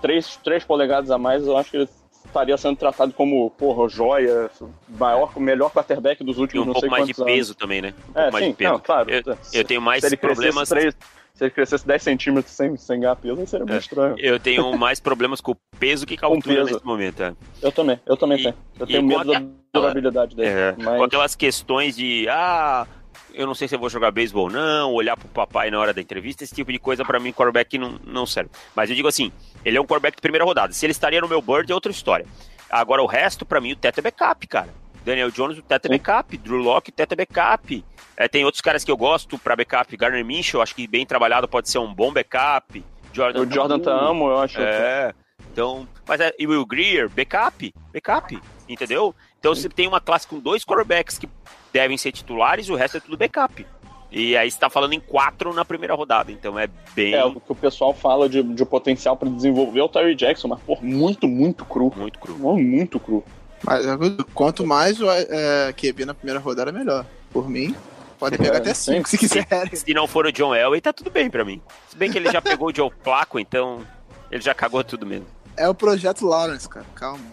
três, 0.02 0.36
três 0.38 0.64
polegadas 0.64 1.10
a 1.11 1.18
mais, 1.18 1.45
eu 1.45 1.57
acho 1.57 1.72
que 1.72 1.77
ele 1.77 1.90
estaria 2.26 2.57
sendo 2.57 2.76
tratado 2.76 3.14
como, 3.14 3.49
porra, 3.52 3.88
joia, 3.88 4.49
maior, 4.90 5.32
melhor 5.40 5.72
quarterback 5.72 6.23
dos 6.23 6.38
E 6.38 6.41
últimos 6.41 6.64
um 6.64 6.68
não 6.68 6.73
pouco 6.73 6.90
mais 6.90 7.06
de 7.07 7.14
quantos 7.14 7.22
anos. 7.22 7.34
peso 7.34 7.56
também, 7.56 7.82
né? 7.82 7.94
Um 8.10 8.11
É, 8.11 8.14
pouco 8.23 8.32
mais 8.34 8.45
sim, 8.45 8.52
de 8.52 8.57
peso. 8.57 8.72
não, 8.73 8.80
claro. 8.80 9.10
Eu, 9.10 9.38
eu 9.53 9.64
tenho 9.64 9.82
mais 9.82 10.15
problemas. 10.15 10.69
três- 10.69 10.95
se 11.36 11.44
ele 11.44 11.52
crescesse 11.52 11.86
10 11.86 12.02
centímetros 12.02 12.56
sem, 12.56 12.76
sem 12.78 13.02
ganhar 13.02 13.16
peso, 13.18 13.45
seria 13.45 13.66
muito 13.66 13.76
É. 13.76 13.80
estranho. 13.80 14.16
Eu 14.18 14.40
tenho 14.40 14.76
mais 14.80 14.99
problemas 14.99 15.40
com 15.41 15.52
o 15.52 15.57
peso 15.80 16.06
que 16.07 16.18
com 16.18 16.26
a 16.26 16.30
altura 16.30 16.56
peso. 16.56 16.74
nesse 16.74 16.86
momento. 16.86 17.22
É. 17.22 17.34
Eu 17.62 17.72
também, 17.72 17.99
eu 18.06 18.18
também 18.18 18.40
E- 18.40 18.44
tenho. 18.44 18.56
Eu 18.80 18.88
tenho 18.88 19.03
medo 19.03 19.24
da 19.26 19.38
aquela- 19.38 19.52
durabilidade 19.74 20.36
dele. 20.36 20.49
É, 20.49 20.76
mas- 20.78 20.98
Com 20.98 21.03
aquelas 21.03 21.36
questões 21.36 21.95
de, 21.95 22.26
ah, 22.30 22.88
eu 23.34 23.45
não 23.45 23.53
sei 23.53 23.68
se 23.68 23.76
eu 23.76 23.80
vou 23.80 23.90
jogar 23.90 24.10
beisebol 24.12 24.45
ou 24.45 24.49
não, 24.49 24.94
olhar 24.94 25.18
pro 25.18 25.28
papai 25.28 25.70
na 25.70 25.78
hora 25.80 25.94
da 25.94 25.99
entrevista, 26.02 26.44
esse 26.44 26.56
tipo 26.56 26.72
de 26.72 26.80
coisa, 26.80 27.03
pra 27.03 27.20
mim, 27.20 27.34
quarterback 27.34 27.78
não, 27.78 27.99
não 28.06 28.26
serve. 28.26 28.49
Mas 28.74 28.90
eu 28.90 28.95
digo 28.95 29.07
assim, 29.10 29.32
ele 29.66 29.78
é 29.78 29.82
um 29.82 29.86
quarterback 29.86 30.16
de 30.16 30.22
primeira 30.22 30.45
rodada. 30.45 30.72
Se 30.74 30.86
ele 30.86 30.91
estaria 30.91 31.20
no 31.20 31.28
meu 31.28 31.41
board, 31.41 31.70
é 31.70 31.76
outra 31.76 31.91
história. 31.91 32.26
Agora, 32.70 33.03
o 33.03 33.06
resto, 33.06 33.45
pra 33.45 33.60
mim, 33.60 33.74
o 33.74 33.76
teto 33.76 33.99
é 33.99 34.02
backup, 34.02 34.48
cara. 34.48 34.70
Daniel 35.06 35.30
Jones, 35.30 35.60
o 35.60 35.64
é 35.69 35.80
Sim. 35.80 35.90
backup. 35.90 36.36
Drew 36.38 36.57
Locke, 36.57 36.91
é 36.98 37.15
backup. 37.15 37.86
É, 38.18 38.27
tem 38.27 38.44
outros 38.44 38.61
caras 38.61 38.84
que 38.84 38.90
eu 38.91 38.98
gosto 38.98 39.38
pra 39.38 39.56
backup. 39.56 39.95
Garner 39.95 40.26
Minshew, 40.26 40.61
acho 40.61 40.76
que 40.76 40.88
bem 40.88 41.06
trabalhado 41.06 41.48
pode 41.48 41.69
ser 41.69 41.77
um 41.77 41.94
bom 41.94 42.11
backup. 42.11 42.84
Jordan 43.14 43.41
O 43.41 43.52
Jordan 43.52 43.80
Tamo, 43.80 44.30
eu 44.30 44.40
acho. 44.40 44.60
É. 44.60 45.14
Então, 45.52 45.88
mas 46.07 46.19
é, 46.19 46.34
e 46.40 46.48
o 46.48 46.49
Will 46.49 46.65
Greer, 46.65 47.07
backup, 47.07 47.73
backup, 47.94 48.38
entendeu? 48.68 49.15
Então 49.40 49.53
você 49.53 49.69
tem 49.69 49.88
uma 49.88 50.02
classe 50.02 50.27
com 50.27 50.40
dois 50.40 50.65
quarterbacks 50.65 51.18
que 51.18 51.30
devem 51.72 51.98
ser 51.98 52.11
titulares 52.11 52.68
o 52.68 52.76
resto 52.76 52.98
é 52.98 52.99
tudo 52.99 53.15
backup. 53.15 53.65
E 54.11 54.36
aí 54.36 54.49
você 54.49 54.60
tá 54.60 54.69
falando 54.69 54.94
em 54.94 54.99
quatro 54.99 55.53
na 55.53 55.64
primeira 55.64 55.94
rodada, 55.94 56.32
então 56.32 56.57
é 56.57 56.68
bem 56.94 57.14
É, 57.14 57.23
o 57.23 57.40
que 57.40 57.52
o 57.52 57.56
pessoal 57.56 57.94
fala 57.94 58.27
de, 58.27 58.41
de 58.41 58.65
potencial 58.65 59.15
pra 59.15 59.30
desenvolver 59.30 59.80
é 59.80 59.84
o 59.84 59.90
Terry 59.90 60.15
Jackson, 60.15 60.48
mas, 60.48 60.60
por 60.61 60.84
muito, 60.84 61.27
muito 61.27 61.64
cru. 61.65 61.94
muito 61.95 62.19
cru. 62.19 62.38
Muito 62.38 62.99
cru. 62.99 63.23
Mas 63.65 63.85
quanto 64.33 64.65
mais 64.65 65.01
o 65.01 65.09
é, 65.09 65.73
QB 65.73 66.05
na 66.05 66.13
primeira 66.13 66.39
rodada, 66.39 66.71
melhor. 66.71 67.05
Por 67.31 67.49
mim, 67.49 67.75
pode 68.19 68.37
pegar 68.37 68.55
É, 68.55 68.57
até. 68.57 68.73
5 68.73 69.09
se 69.09 69.17
quiserem. 69.17 69.75
Se 69.75 69.93
não 69.93 70.07
for 70.07 70.25
o 70.25 70.31
John 70.31 70.53
Elway, 70.55 70.79
tá 70.81 70.93
tudo 70.93 71.09
bem 71.09 71.29
pra 71.29 71.43
mim. 71.43 71.61
Se 71.89 71.95
bem 71.95 72.11
que 72.11 72.17
ele 72.17 72.31
já 72.31 72.41
pegou 72.41 72.69
o 72.69 72.75
Joe 72.75 72.91
Placo, 73.03 73.39
então 73.39 73.85
ele 74.31 74.41
já 74.41 74.53
cagou 74.53 74.83
tudo 74.83 75.05
mesmo. 75.05 75.25
É 75.57 75.67
o 75.67 75.73
projeto 75.73 76.25
Lawrence, 76.25 76.67
cara. 76.69 76.85
Calma. 76.95 77.23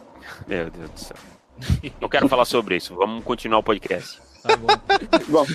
Meu 0.46 0.70
Deus 0.70 0.90
do 0.90 0.98
céu. 1.00 1.16
Não 2.00 2.08
quero 2.08 2.28
falar 2.28 2.44
sobre 2.44 2.76
isso, 2.76 2.94
vamos 2.94 3.22
continuar 3.24 3.58
o 3.58 3.62
podcast. 3.62 4.20
Tá 4.42 4.56
bom. 4.56 4.66
Bom, 5.28 5.46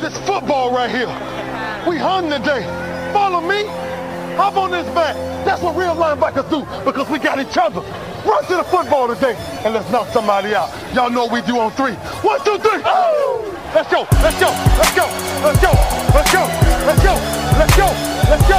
This 0.00 0.16
football 0.18 0.70
right 0.72 0.88
here. 0.88 1.08
We 1.88 1.98
hung 1.98 2.30
today. 2.30 2.62
Follow 3.12 3.40
me. 3.40 3.64
Hop 4.36 4.56
on 4.56 4.70
this 4.70 4.86
back. 4.94 5.16
That's 5.44 5.60
what 5.60 5.74
real 5.74 5.96
linebackers 5.96 6.48
do 6.48 6.62
because 6.84 7.10
we 7.10 7.18
got 7.18 7.40
each 7.40 7.58
other. 7.58 7.80
Run 8.24 8.44
to 8.46 8.56
the 8.56 8.64
football 8.64 9.08
today 9.08 9.34
and 9.64 9.74
let's 9.74 9.90
knock 9.90 10.06
somebody 10.08 10.54
out. 10.54 10.70
Y'all 10.94 11.10
know 11.10 11.24
what 11.24 11.32
we 11.32 11.42
do 11.42 11.58
on 11.58 11.72
three. 11.72 11.94
One, 12.22 12.38
two, 12.44 12.58
three. 12.58 12.80
Let's 13.74 13.90
go. 13.90 14.06
Let's 14.22 14.38
go. 14.38 14.54
Let's 14.78 14.94
go. 14.94 15.06
Let's 15.42 15.60
go. 15.60 15.72
Let's 16.14 16.32
go. 16.32 16.46
Let's 16.86 17.02
go. 17.02 17.14
Let's 17.58 17.76
go. 17.76 17.86
Let's 18.30 18.46
go. 18.46 18.58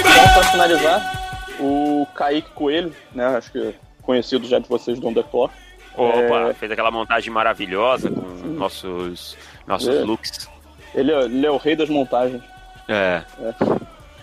Então, 0.00 0.32
pra 0.34 0.42
finalizar, 0.50 1.46
o 1.60 2.06
Kaique 2.12 2.50
Coelho, 2.56 2.92
né? 3.14 3.26
Acho 3.36 3.52
que 3.52 3.74
conhecido 4.02 4.48
já 4.48 4.58
de 4.58 4.68
vocês 4.68 4.98
do 4.98 5.06
On 5.06 5.14
The 5.14 5.22
Clock. 5.22 5.54
Opa, 5.96 6.50
É. 6.50 6.54
fez 6.54 6.70
aquela 6.72 6.90
montagem 6.90 7.32
maravilhosa 7.32 8.10
com 8.10 8.20
nossos, 8.48 9.36
nossos 9.66 9.88
É. 9.88 10.00
looks. 10.04 10.48
Ele, 10.94 11.12
é- 11.12 11.24
ele 11.24 11.46
é 11.46 11.50
o 11.50 11.56
rei 11.56 11.74
das 11.76 11.88
montagens. 11.88 12.42
É, 12.88 13.22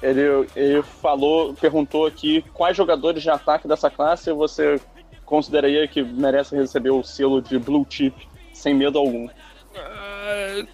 Ele, 0.01 0.47
ele 0.55 0.81
falou, 1.01 1.53
perguntou 1.53 2.05
aqui 2.05 2.43
quais 2.53 2.75
jogadores 2.75 3.21
de 3.23 3.29
ataque 3.29 3.67
dessa 3.67 3.89
classe 3.89 4.31
você 4.33 4.79
consideraria 5.25 5.87
que 5.87 6.01
merecem 6.03 6.59
receber 6.59 6.89
o 6.91 7.01
selo 7.03 7.41
de 7.41 7.57
blue 7.57 7.85
chip 7.89 8.27
sem 8.53 8.73
medo 8.73 8.99
algum. 8.99 9.29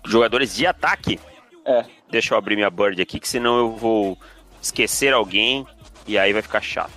jogadores 0.06 0.56
de 0.56 0.66
ataque. 0.66 1.20
É. 1.66 1.86
Deixa 2.10 2.34
eu 2.34 2.38
abrir 2.38 2.56
minha 2.56 2.70
bird 2.70 3.00
aqui, 3.02 3.20
que 3.20 3.28
senão 3.28 3.58
eu 3.60 3.72
vou 3.76 4.18
esquecer 4.62 5.14
alguém 5.14 5.66
E 6.08 6.18
aí 6.18 6.34
vai 6.34 6.42
ficar 6.42 6.62
chato. 6.62 6.92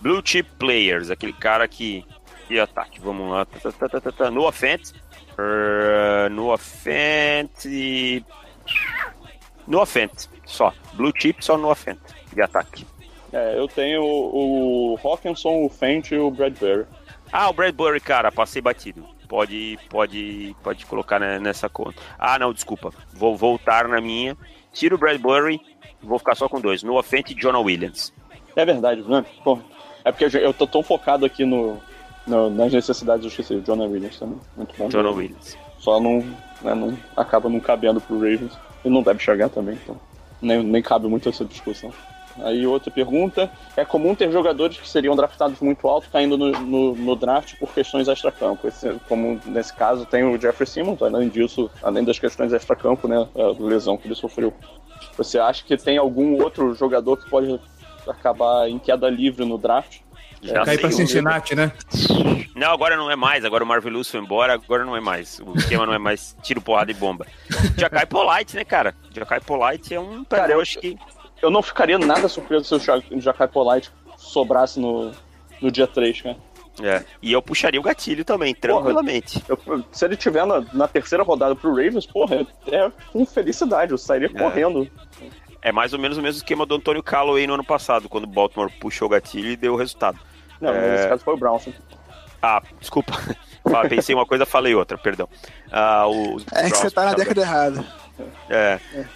Blue 0.00 0.22
Chip 0.24 0.48
Players, 0.58 1.10
aquele 1.10 1.32
cara 1.32 1.66
que. 1.66 2.04
E 2.52 2.60
ataque, 2.60 3.00
vamos 3.00 3.30
lá. 3.30 3.46
Tá, 3.46 3.72
tá, 3.72 3.88
tá, 3.88 4.00
tá, 4.02 4.12
tá. 4.12 4.30
No 4.30 4.46
offense. 4.46 4.92
Uh, 5.38 6.28
no 6.30 6.52
offense. 6.52 8.22
No 9.66 9.80
offense, 9.80 10.28
só. 10.44 10.70
Blue 10.92 11.14
Chip 11.16 11.42
só 11.42 11.56
no 11.56 11.70
offense. 11.70 12.02
De 12.30 12.42
ataque. 12.42 12.86
É, 13.32 13.58
eu 13.58 13.66
tenho 13.66 14.02
o, 14.02 14.92
o 14.92 14.98
Hawkinson, 15.02 15.64
o 15.64 15.70
Fent 15.70 16.10
e 16.10 16.18
o 16.18 16.30
Bradbury. 16.30 16.84
Ah, 17.32 17.48
o 17.48 17.54
Bradbury, 17.54 18.00
cara, 18.00 18.30
passei 18.30 18.60
batido. 18.60 19.02
Pode, 19.26 19.78
pode, 19.88 20.54
pode 20.62 20.84
colocar 20.84 21.18
nessa 21.18 21.70
conta. 21.70 22.02
Ah, 22.18 22.38
não, 22.38 22.52
desculpa. 22.52 22.92
Vou 23.14 23.34
voltar 23.34 23.88
na 23.88 23.98
minha. 23.98 24.36
Tiro 24.74 24.96
o 24.96 24.98
Bradbury, 24.98 25.58
vou 26.02 26.18
ficar 26.18 26.34
só 26.34 26.50
com 26.50 26.60
dois. 26.60 26.82
No 26.82 26.98
offense, 26.98 27.34
Jonah 27.34 27.60
Williams. 27.60 28.12
É 28.54 28.62
verdade, 28.66 29.00
né? 29.08 29.24
É 30.04 30.12
porque 30.12 30.36
eu 30.36 30.52
tô 30.52 30.66
tão 30.66 30.82
focado 30.82 31.24
aqui 31.24 31.46
no, 31.46 31.80
no 32.26 32.50
nas 32.50 32.72
necessidades, 32.72 33.24
eu 33.24 33.28
esqueci. 33.28 33.54
O 33.54 33.62
Jonah 33.62 33.84
Williams 33.84 34.18
também. 34.18 34.38
Muito 34.56 34.74
bom. 34.76 34.88
Jonah 34.88 35.10
Williams. 35.10 35.56
Só 35.78 36.00
não, 36.00 36.18
né, 36.62 36.74
não 36.74 36.96
acaba 37.16 37.48
não 37.48 37.60
cabendo 37.60 38.00
pro 38.00 38.16
Ravens. 38.16 38.52
E 38.84 38.88
não 38.88 39.02
deve 39.02 39.20
chegar 39.20 39.48
também, 39.48 39.78
então 39.80 39.96
nem, 40.42 40.62
nem 40.62 40.82
cabe 40.82 41.06
muito 41.06 41.28
essa 41.28 41.44
discussão. 41.44 41.92
Aí 42.40 42.66
outra 42.66 42.90
pergunta, 42.90 43.50
é 43.76 43.84
comum 43.84 44.14
ter 44.14 44.32
jogadores 44.32 44.78
que 44.78 44.88
seriam 44.88 45.14
draftados 45.14 45.60
muito 45.60 45.86
alto 45.86 46.08
caindo 46.10 46.36
no, 46.36 46.50
no, 46.50 46.94
no 46.96 47.14
draft 47.14 47.56
por 47.58 47.72
questões 47.72 48.08
extra-campo. 48.08 48.68
Como 49.06 49.38
nesse 49.44 49.72
caso 49.74 50.06
tem 50.06 50.24
o 50.24 50.40
Jeffrey 50.40 50.66
Simmons, 50.66 51.02
além 51.02 51.28
disso, 51.28 51.70
além 51.82 52.02
das 52.04 52.18
questões 52.18 52.52
extra-campo, 52.52 53.06
né, 53.06 53.28
a 53.36 53.62
lesão 53.62 53.98
que 53.98 54.08
ele 54.08 54.14
sofreu. 54.14 54.52
Você 55.16 55.38
acha 55.38 55.62
que 55.62 55.76
tem 55.76 55.98
algum 55.98 56.42
outro 56.42 56.74
jogador 56.74 57.18
que 57.18 57.28
pode 57.28 57.60
acabar 58.08 58.68
em 58.68 58.78
queda 58.78 59.10
livre 59.10 59.44
no 59.44 59.58
draft? 59.58 60.00
Já 60.42 60.64
Cair 60.64 60.80
pra 60.80 60.90
Cincinnati, 60.90 61.54
né? 61.54 61.72
Não, 62.54 62.72
agora 62.72 62.96
não 62.96 63.10
é 63.10 63.14
mais. 63.14 63.44
Agora 63.44 63.62
o 63.62 63.66
Marvelous 63.66 64.10
foi 64.10 64.20
embora, 64.20 64.54
agora 64.54 64.84
não 64.84 64.96
é 64.96 65.00
mais. 65.00 65.40
O 65.40 65.56
esquema 65.56 65.86
não 65.86 65.94
é 65.94 65.98
mais 65.98 66.36
tiro, 66.42 66.60
porrada 66.60 66.90
e 66.90 66.94
bomba. 66.94 67.26
Jacai 67.78 68.06
Polite, 68.06 68.56
né, 68.56 68.64
cara? 68.64 68.94
Jacai 69.14 69.40
Polite 69.40 69.94
é 69.94 70.00
um 70.00 70.24
cara, 70.24 70.52
eu 70.52 70.60
acho 70.60 70.80
que. 70.80 70.98
Eu 71.40 71.50
não 71.50 71.62
ficaria 71.62 71.98
nada 71.98 72.28
surpreso 72.28 72.78
se 72.78 72.90
o 72.90 73.20
Jacai 73.20 73.48
Polite 73.48 73.90
sobrasse 74.16 74.78
no, 74.78 75.12
no 75.60 75.70
dia 75.70 75.86
3, 75.86 76.22
cara. 76.22 76.36
É, 76.80 77.04
e 77.20 77.32
eu 77.32 77.42
puxaria 77.42 77.78
o 77.78 77.82
gatilho 77.82 78.24
também, 78.24 78.54
tranquilamente. 78.54 79.40
Porra, 79.40 79.78
eu, 79.78 79.84
se 79.92 80.04
ele 80.04 80.16
tiver 80.16 80.46
na, 80.46 80.64
na, 80.72 80.88
terceira 80.88 81.22
rodada 81.22 81.54
pro 81.54 81.70
Ravens, 81.70 82.06
porra, 82.06 82.46
é 82.66 82.90
com 83.12 83.26
felicidade, 83.26 83.92
eu 83.92 83.98
sairia 83.98 84.30
é. 84.32 84.38
correndo. 84.38 84.90
É 85.60 85.70
mais 85.70 85.92
ou 85.92 85.98
menos 85.98 86.16
o 86.16 86.22
mesmo 86.22 86.38
esquema 86.38 86.64
do 86.64 86.74
Antônio 86.74 87.02
Calloway 87.02 87.46
no 87.46 87.54
ano 87.54 87.64
passado, 87.64 88.08
quando 88.08 88.24
o 88.24 88.28
Baltimore 88.28 88.72
puxou 88.80 89.06
o 89.06 89.10
gatilho 89.10 89.50
e 89.50 89.56
deu 89.56 89.74
o 89.74 89.76
resultado. 89.76 90.18
Não, 90.62 90.72
é... 90.72 90.92
nesse 90.92 91.08
caso 91.08 91.24
foi 91.24 91.34
o 91.34 91.36
Brown. 91.36 91.60
Ah, 92.40 92.62
desculpa. 92.80 93.12
Pensei 93.88 94.14
uma 94.14 94.24
coisa, 94.24 94.46
falei 94.46 94.74
outra, 94.74 94.96
perdão. 94.96 95.28
Ah, 95.70 96.06
o, 96.06 96.40
é 96.52 96.70
que 96.70 96.76
você 96.76 96.90
tá 96.90 97.04
na 97.04 97.14
década 97.14 97.40
errada. 97.40 97.84
É. 98.48 98.78
é. 98.94 99.06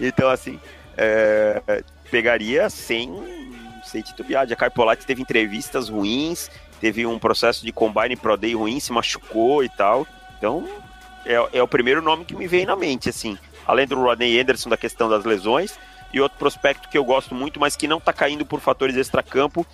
então, 0.00 0.30
assim, 0.30 0.58
é, 0.96 1.82
pegaria 2.10 2.70
sem, 2.70 3.12
sem 3.84 4.00
titubear. 4.02 4.50
A 4.50 4.56
Carpolati 4.56 5.04
teve 5.04 5.20
entrevistas 5.20 5.88
ruins, 5.88 6.50
teve 6.80 7.06
um 7.06 7.18
processo 7.18 7.64
de 7.64 7.72
combine 7.72 8.16
pro 8.16 8.36
day 8.36 8.54
ruim, 8.54 8.80
se 8.80 8.92
machucou 8.92 9.62
e 9.62 9.68
tal. 9.68 10.06
Então, 10.38 10.66
é, 11.24 11.58
é 11.58 11.62
o 11.62 11.68
primeiro 11.68 12.00
nome 12.00 12.24
que 12.24 12.34
me 12.34 12.46
vem 12.46 12.64
na 12.64 12.76
mente, 12.76 13.10
assim. 13.10 13.36
Além 13.66 13.86
do 13.86 13.96
Rodney 13.96 14.38
Anderson, 14.40 14.70
da 14.70 14.76
questão 14.76 15.08
das 15.08 15.24
lesões, 15.24 15.78
e 16.16 16.20
outro 16.20 16.38
prospecto 16.38 16.88
que 16.88 16.96
eu 16.96 17.04
gosto 17.04 17.34
muito, 17.34 17.60
mas 17.60 17.76
que 17.76 17.86
não 17.86 17.98
está 17.98 18.10
caindo 18.10 18.46
por 18.46 18.58
fatores 18.58 18.96
extracampo, 18.96 19.66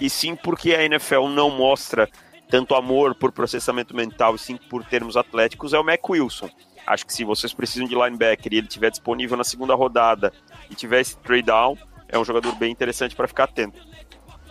e 0.00 0.10
sim 0.10 0.34
porque 0.34 0.74
a 0.74 0.82
NFL 0.82 1.28
não 1.28 1.48
mostra 1.48 2.08
tanto 2.50 2.74
amor 2.74 3.14
por 3.14 3.30
processamento 3.30 3.94
mental 3.94 4.34
e 4.34 4.38
sim 4.38 4.56
por 4.56 4.84
termos 4.84 5.16
atléticos, 5.16 5.72
é 5.72 5.78
o 5.78 5.84
Mac 5.84 6.08
Wilson. 6.08 6.50
Acho 6.84 7.06
que 7.06 7.12
se 7.12 7.22
vocês 7.24 7.54
precisam 7.54 7.86
de 7.86 7.94
linebacker 7.94 8.52
e 8.52 8.58
ele 8.58 8.66
estiver 8.66 8.90
disponível 8.90 9.36
na 9.36 9.44
segunda 9.44 9.74
rodada 9.76 10.32
e 10.68 10.74
tiver 10.74 11.00
esse 11.00 11.16
trade 11.18 11.42
down, 11.42 11.78
é 12.08 12.18
um 12.18 12.24
jogador 12.24 12.54
bem 12.56 12.72
interessante 12.72 13.14
para 13.14 13.28
ficar 13.28 13.44
atento. 13.44 13.78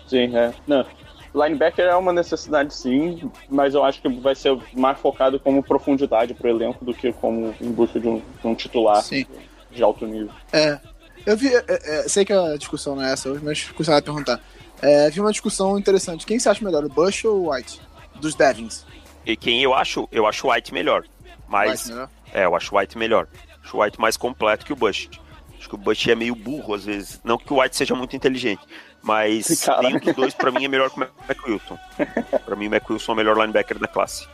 Sim, 0.08 0.38
é. 0.38 0.54
Não. 0.66 0.86
Linebacker 1.34 1.86
é 1.86 1.96
uma 1.96 2.14
necessidade 2.14 2.74
sim, 2.74 3.30
mas 3.50 3.74
eu 3.74 3.84
acho 3.84 4.02
que 4.02 4.08
vai 4.08 4.36
ser 4.36 4.58
mais 4.74 4.98
focado 4.98 5.38
como 5.38 5.62
profundidade 5.62 6.34
para 6.34 6.48
o 6.48 6.50
elenco 6.50 6.86
do 6.86 6.94
que 6.94 7.12
como 7.12 7.54
em 7.60 7.72
busca 7.74 8.00
de 8.00 8.08
um, 8.08 8.22
de 8.42 8.48
um 8.48 8.56
titular 8.56 9.02
sim. 9.02 9.26
de 9.70 9.84
alto 9.84 10.06
nível. 10.08 10.32
É, 10.54 10.80
eu 11.26 11.38
vi, 11.38 11.54
é, 11.54 11.64
é, 11.68 12.08
sei 12.08 12.24
que 12.24 12.34
a 12.34 12.56
discussão 12.58 12.96
não 12.96 13.04
é 13.04 13.14
essa 13.14 13.30
hoje, 13.30 13.44
mas 13.44 13.70
gostaria 13.76 14.02
de 14.02 14.06
perguntar. 14.06 14.40
É, 14.82 15.10
vi 15.10 15.20
uma 15.20 15.32
discussão 15.32 15.78
interessante. 15.78 16.26
Quem 16.26 16.38
você 16.38 16.50
acha 16.50 16.64
melhor, 16.64 16.84
o 16.84 16.90
Bush 16.90 17.26
ou 17.26 17.46
o 17.46 17.54
White? 17.54 17.82
Dos 18.20 18.36
Devins. 18.36 18.86
E 19.26 19.36
quem 19.36 19.62
eu 19.64 19.74
acho? 19.74 20.08
Eu 20.12 20.28
acho 20.28 20.48
o 20.48 20.52
White 20.52 20.74
melhor. 20.74 21.04
Mas. 21.48 21.82
White 21.82 21.90
melhor? 21.90 22.10
É, 22.34 22.46
eu 22.46 22.56
acho 22.56 22.76
o 22.76 22.78
White 22.78 22.98
melhor. 22.98 23.28
Acho 23.64 23.78
o 23.78 23.82
White 23.82 24.00
mais 24.00 24.18
completo 24.18 24.66
que 24.66 24.74
o 24.74 24.76
Bush. 24.76 25.10
Acho 25.58 25.70
que 25.70 25.76
o 25.76 25.78
Bush 25.78 26.08
é 26.08 26.16
meio 26.16 26.36
burro 26.36 26.76
às 26.76 26.86
vezes. 26.86 27.20
Não 27.24 27.38
que 27.38 27.52
o 27.52 27.62
White 27.62 27.76
seja 27.76 27.96
muito 27.96 28.16
inteligente. 28.16 28.62
Mas 29.02 29.62
Caramba. 29.66 29.88
nenhum 29.90 30.00
dos 30.00 30.16
dois, 30.16 30.34
pra 30.34 30.52
mim, 30.52 30.66
é 30.66 30.68
melhor 30.68 30.90
que 30.90 31.00
o 31.00 31.08
McWilson. 31.28 31.78
pra 32.46 32.56
mim, 32.56 32.68
o 32.68 32.74
McWilson 32.74 33.12
é 33.12 33.14
o 33.14 33.18
melhor 33.18 33.38
linebacker 33.38 33.80
da 33.80 33.88
classe. 33.88 34.28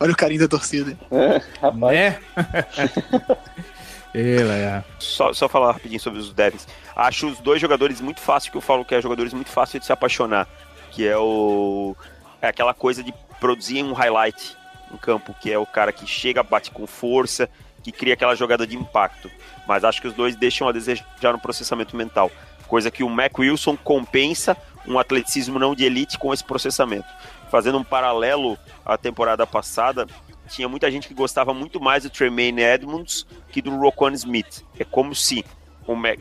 Olha 0.00 0.12
o 0.12 0.16
carinho 0.16 0.40
da 0.40 0.48
torcida. 0.48 0.98
É, 1.10 1.40
rapaz. 1.60 2.16
É? 4.20 4.84
Só, 4.98 5.32
só 5.32 5.48
falar 5.48 5.72
rapidinho 5.72 6.00
sobre 6.00 6.18
os 6.18 6.32
Devils. 6.32 6.66
Acho 6.94 7.28
os 7.28 7.38
dois 7.38 7.60
jogadores 7.60 8.00
muito 8.00 8.20
fáceis, 8.20 8.50
que 8.50 8.56
eu 8.56 8.60
falo 8.60 8.84
que 8.84 8.94
é 8.94 9.00
jogadores 9.00 9.32
muito 9.32 9.50
fáceis 9.50 9.80
de 9.80 9.86
se 9.86 9.92
apaixonar. 9.92 10.48
Que 10.90 11.06
é 11.06 11.16
o. 11.16 11.94
É 12.40 12.48
aquela 12.48 12.74
coisa 12.74 13.02
de 13.02 13.12
produzir 13.40 13.82
um 13.82 13.92
highlight 13.92 14.56
em 14.92 14.96
campo, 14.96 15.34
que 15.40 15.52
é 15.52 15.58
o 15.58 15.66
cara 15.66 15.92
que 15.92 16.06
chega, 16.06 16.42
bate 16.42 16.70
com 16.70 16.86
força, 16.86 17.48
que 17.82 17.92
cria 17.92 18.14
aquela 18.14 18.34
jogada 18.34 18.66
de 18.66 18.76
impacto. 18.76 19.30
Mas 19.66 19.84
acho 19.84 20.00
que 20.00 20.08
os 20.08 20.14
dois 20.14 20.34
deixam 20.34 20.68
a 20.68 20.72
desejar 20.72 21.32
no 21.32 21.38
processamento 21.38 21.96
mental. 21.96 22.30
Coisa 22.66 22.90
que 22.90 23.02
o 23.02 23.08
Mac 23.08 23.38
Wilson 23.38 23.76
compensa 23.76 24.56
um 24.86 24.98
atleticismo 24.98 25.58
não 25.58 25.74
de 25.74 25.84
elite 25.84 26.18
com 26.18 26.32
esse 26.32 26.44
processamento. 26.44 27.08
Fazendo 27.50 27.78
um 27.78 27.84
paralelo 27.84 28.58
à 28.84 28.96
temporada 28.96 29.46
passada, 29.46 30.06
tinha 30.48 30.68
muita 30.68 30.90
gente 30.90 31.06
que 31.06 31.14
gostava 31.14 31.54
muito 31.54 31.80
mais 31.80 32.02
do 32.02 32.10
Tremaine 32.10 32.62
Edmonds 32.62 33.26
que 33.50 33.62
do 33.62 33.76
Roquan 33.76 34.12
Smith. 34.12 34.64
É 34.78 34.84
como 34.84 35.14
se. 35.14 35.44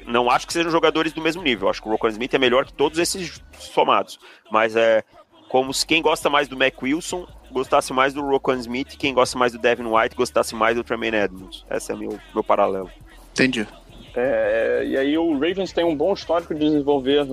Não 0.06 0.30
acho 0.30 0.48
que 0.48 0.54
sejam 0.54 0.72
jogadores 0.72 1.12
do 1.12 1.22
mesmo 1.22 1.42
nível. 1.42 1.68
Acho 1.70 1.82
que 1.82 1.88
o 1.88 1.92
Roquan 1.92 2.10
Smith 2.10 2.34
é 2.34 2.38
melhor 2.38 2.66
que 2.66 2.74
todos 2.74 3.00
esses 3.00 3.42
somados. 3.60 4.20
Mas 4.50 4.76
é 4.76 5.04
como 5.50 5.74
se 5.74 5.86
quem 5.86 6.02
gosta 6.02 6.30
mais 6.30 6.48
do 6.48 6.58
Mac 6.58 6.82
Wilson 6.82 7.28
gostasse 7.52 7.94
mais 7.94 8.14
do 8.14 8.22
Roquan 8.22 8.58
Smith 8.58 8.94
e 8.94 8.98
quem 8.98 9.14
gosta 9.14 9.38
mais 9.38 9.54
do 9.54 9.60
Devin 9.60 9.86
White 9.86 10.16
gostasse 10.16 10.54
mais 10.56 10.76
do 10.76 10.84
Tremaine 10.84 11.18
Edmonds. 11.18 11.66
Esse 11.70 11.92
é 11.92 11.96
meu, 11.96 12.20
meu 12.34 12.44
paralelo. 12.44 12.90
Entendi. 13.32 13.68
É, 14.16 14.84
e 14.86 14.98
aí 14.98 15.18
o 15.18 15.34
Ravens 15.34 15.72
tem 15.72 15.86
um 15.86 15.96
bom 15.96 16.14
histórico 16.14 16.54
de 16.54 16.60
desenvolver 16.60 17.26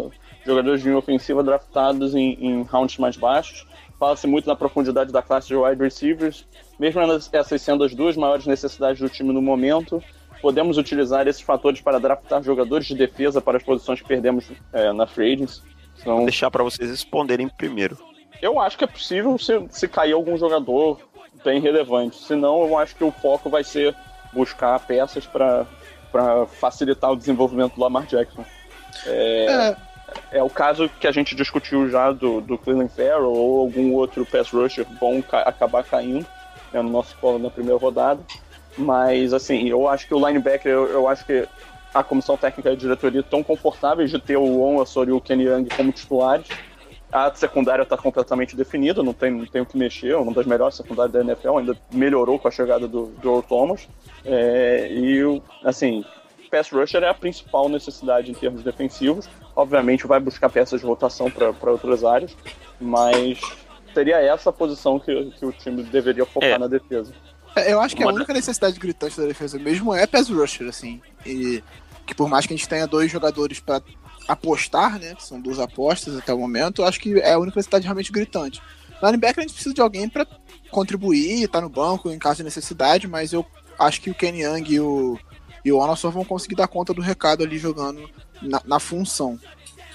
jogadores 0.44 0.82
de 0.82 0.88
linha 0.88 0.98
ofensiva 0.98 1.42
draftados 1.42 2.14
em, 2.14 2.36
em 2.40 2.62
rounds 2.62 2.98
mais 2.98 3.16
baixos. 3.16 3.66
Fala-se 3.98 4.26
muito 4.26 4.46
na 4.46 4.54
profundidade 4.54 5.12
da 5.12 5.22
classe 5.22 5.48
de 5.48 5.56
wide 5.56 5.82
receivers, 5.82 6.46
mesmo 6.78 7.00
essas 7.32 7.62
sendo 7.62 7.84
as 7.84 7.94
duas 7.94 8.16
maiores 8.16 8.46
necessidades 8.46 9.00
do 9.00 9.08
time 9.08 9.32
no 9.32 9.40
momento, 9.40 10.02
podemos 10.40 10.76
utilizar 10.76 11.26
esses 11.26 11.42
fatores 11.42 11.80
para 11.80 11.98
draftar 11.98 12.42
jogadores 12.42 12.86
de 12.86 12.94
defesa 12.94 13.40
para 13.40 13.56
as 13.56 13.62
posições 13.62 14.02
que 14.02 14.08
perdemos 14.08 14.44
é, 14.72 14.92
na 14.92 15.06
free 15.06 15.32
agents. 15.32 15.62
Então, 15.98 16.16
Vou 16.16 16.24
deixar 16.26 16.50
para 16.50 16.62
vocês 16.62 16.90
responderem 16.90 17.48
primeiro. 17.48 17.96
Eu 18.42 18.60
acho 18.60 18.76
que 18.76 18.84
é 18.84 18.86
possível 18.86 19.38
se, 19.38 19.64
se 19.70 19.88
cair 19.88 20.12
algum 20.12 20.36
jogador 20.36 21.00
bem 21.44 21.60
relevante. 21.60 22.16
Senão, 22.16 22.62
eu 22.66 22.76
acho 22.76 22.94
que 22.94 23.04
o 23.04 23.10
foco 23.10 23.48
vai 23.48 23.64
ser 23.64 23.94
buscar 24.32 24.78
peças 24.80 25.26
para 25.26 25.66
facilitar 26.46 27.12
o 27.12 27.16
desenvolvimento 27.16 27.74
do 27.74 27.80
Lamar 27.80 28.04
Jackson. 28.04 28.44
É, 29.06 29.46
é. 30.30 30.38
é, 30.38 30.42
o 30.42 30.50
caso 30.50 30.90
que 31.00 31.06
a 31.06 31.12
gente 31.12 31.34
discutiu 31.34 31.88
já 31.88 32.12
do, 32.12 32.40
do 32.40 32.58
Cleveland 32.58 32.92
Farrell 32.94 33.32
ou 33.32 33.60
algum 33.60 33.94
outro 33.94 34.26
pass 34.26 34.50
rusher 34.50 34.86
bom 35.00 35.22
ca 35.22 35.40
acabar 35.40 35.84
caindo 35.84 36.26
né, 36.74 36.82
no 36.82 36.90
nosso 36.90 37.16
colo 37.18 37.38
na 37.38 37.50
primeira 37.50 37.78
rodada. 37.78 38.20
Mas, 38.76 39.32
assim, 39.32 39.68
eu 39.68 39.88
acho 39.88 40.06
que 40.06 40.14
o 40.14 40.26
linebacker, 40.26 40.70
eu, 40.70 40.86
eu 40.88 41.08
acho 41.08 41.24
que 41.24 41.46
a 41.94 42.02
comissão 42.02 42.36
técnica 42.36 42.70
e 42.70 42.72
a 42.72 42.76
diretoria 42.76 43.20
estão 43.20 43.42
confortáveis 43.42 44.10
de 44.10 44.18
ter 44.18 44.36
o 44.36 44.62
On 44.62 44.82
Asori 44.82 45.10
e 45.10 45.12
o 45.12 45.20
Kenny 45.20 45.44
Young 45.44 45.68
como 45.76 45.92
titulares. 45.92 46.48
A 47.12 47.32
secundária 47.32 47.84
está 47.84 47.96
completamente 47.96 48.56
definida, 48.56 49.00
não 49.00 49.12
tem, 49.12 49.30
não 49.30 49.46
tem 49.46 49.62
o 49.62 49.66
que 49.66 49.78
mexer, 49.78 50.16
uma 50.16 50.32
das 50.32 50.44
melhores 50.44 50.74
secundárias 50.74 51.12
da 51.12 51.20
NFL, 51.20 51.58
ainda 51.58 51.78
melhorou 51.92 52.40
com 52.40 52.48
a 52.48 52.50
chegada 52.50 52.88
do, 52.88 53.06
do 53.06 53.40
Thomas. 53.42 53.88
É, 54.24 54.88
e, 54.90 55.40
assim, 55.62 56.04
pass 56.50 56.70
rusher 56.70 57.04
é 57.04 57.08
a 57.08 57.14
principal 57.14 57.68
necessidade 57.68 58.32
em 58.32 58.34
termos 58.34 58.64
defensivos. 58.64 59.28
Obviamente 59.54 60.08
vai 60.08 60.18
buscar 60.18 60.48
peças 60.48 60.80
de 60.80 60.86
rotação 60.86 61.30
para 61.30 61.70
outras 61.70 62.02
áreas, 62.02 62.36
mas 62.80 63.40
seria 63.94 64.20
essa 64.20 64.50
a 64.50 64.52
posição 64.52 64.98
que, 64.98 65.30
que 65.38 65.46
o 65.46 65.52
time 65.52 65.82
deveria 65.84 66.26
focar 66.26 66.50
é. 66.50 66.58
na 66.58 66.66
defesa. 66.66 67.12
É, 67.56 67.72
eu 67.72 67.80
acho 67.80 67.94
que 67.94 68.02
a 68.02 68.08
única 68.08 68.32
necessidade 68.32 68.78
gritante 68.78 69.18
da 69.18 69.26
defesa 69.26 69.58
mesmo 69.58 69.94
é 69.94 70.06
pass 70.06 70.28
rusher, 70.28 70.68
assim. 70.68 71.00
E 71.24 71.62
que 72.04 72.14
por 72.14 72.28
mais 72.28 72.46
que 72.46 72.52
a 72.52 72.56
gente 72.56 72.68
tenha 72.68 72.86
dois 72.86 73.10
jogadores 73.10 73.60
para 73.60 73.80
apostar, 74.26 74.98
né, 74.98 75.14
que 75.14 75.22
são 75.22 75.40
duas 75.40 75.58
apostas 75.58 76.16
até 76.16 76.32
o 76.32 76.38
momento, 76.38 76.82
eu 76.82 76.86
acho 76.86 77.00
que 77.00 77.18
é 77.20 77.32
a 77.32 77.38
única 77.38 77.56
necessidade 77.56 77.84
realmente 77.84 78.12
gritante. 78.12 78.60
No 79.00 79.08
linebacker 79.08 79.40
a 79.40 79.42
gente 79.42 79.54
precisa 79.54 79.74
de 79.74 79.80
alguém 79.80 80.08
para 80.08 80.26
contribuir, 80.70 81.48
tá 81.48 81.60
no 81.60 81.68
banco 81.68 82.10
em 82.10 82.18
caso 82.18 82.38
de 82.38 82.44
necessidade, 82.44 83.06
mas 83.06 83.32
eu 83.32 83.44
acho 83.78 84.00
que 84.00 84.10
o 84.10 84.14
Kenny 84.14 84.42
Young 84.42 84.72
e 84.72 84.80
o, 84.80 85.18
e 85.64 85.72
o 85.72 85.78
Onassor 85.78 86.10
vão 86.10 86.24
conseguir 86.24 86.54
dar 86.54 86.68
conta 86.68 86.92
do 86.92 87.00
recado 87.00 87.42
ali 87.42 87.58
jogando 87.58 88.08
na, 88.42 88.60
na 88.64 88.80
função. 88.80 89.38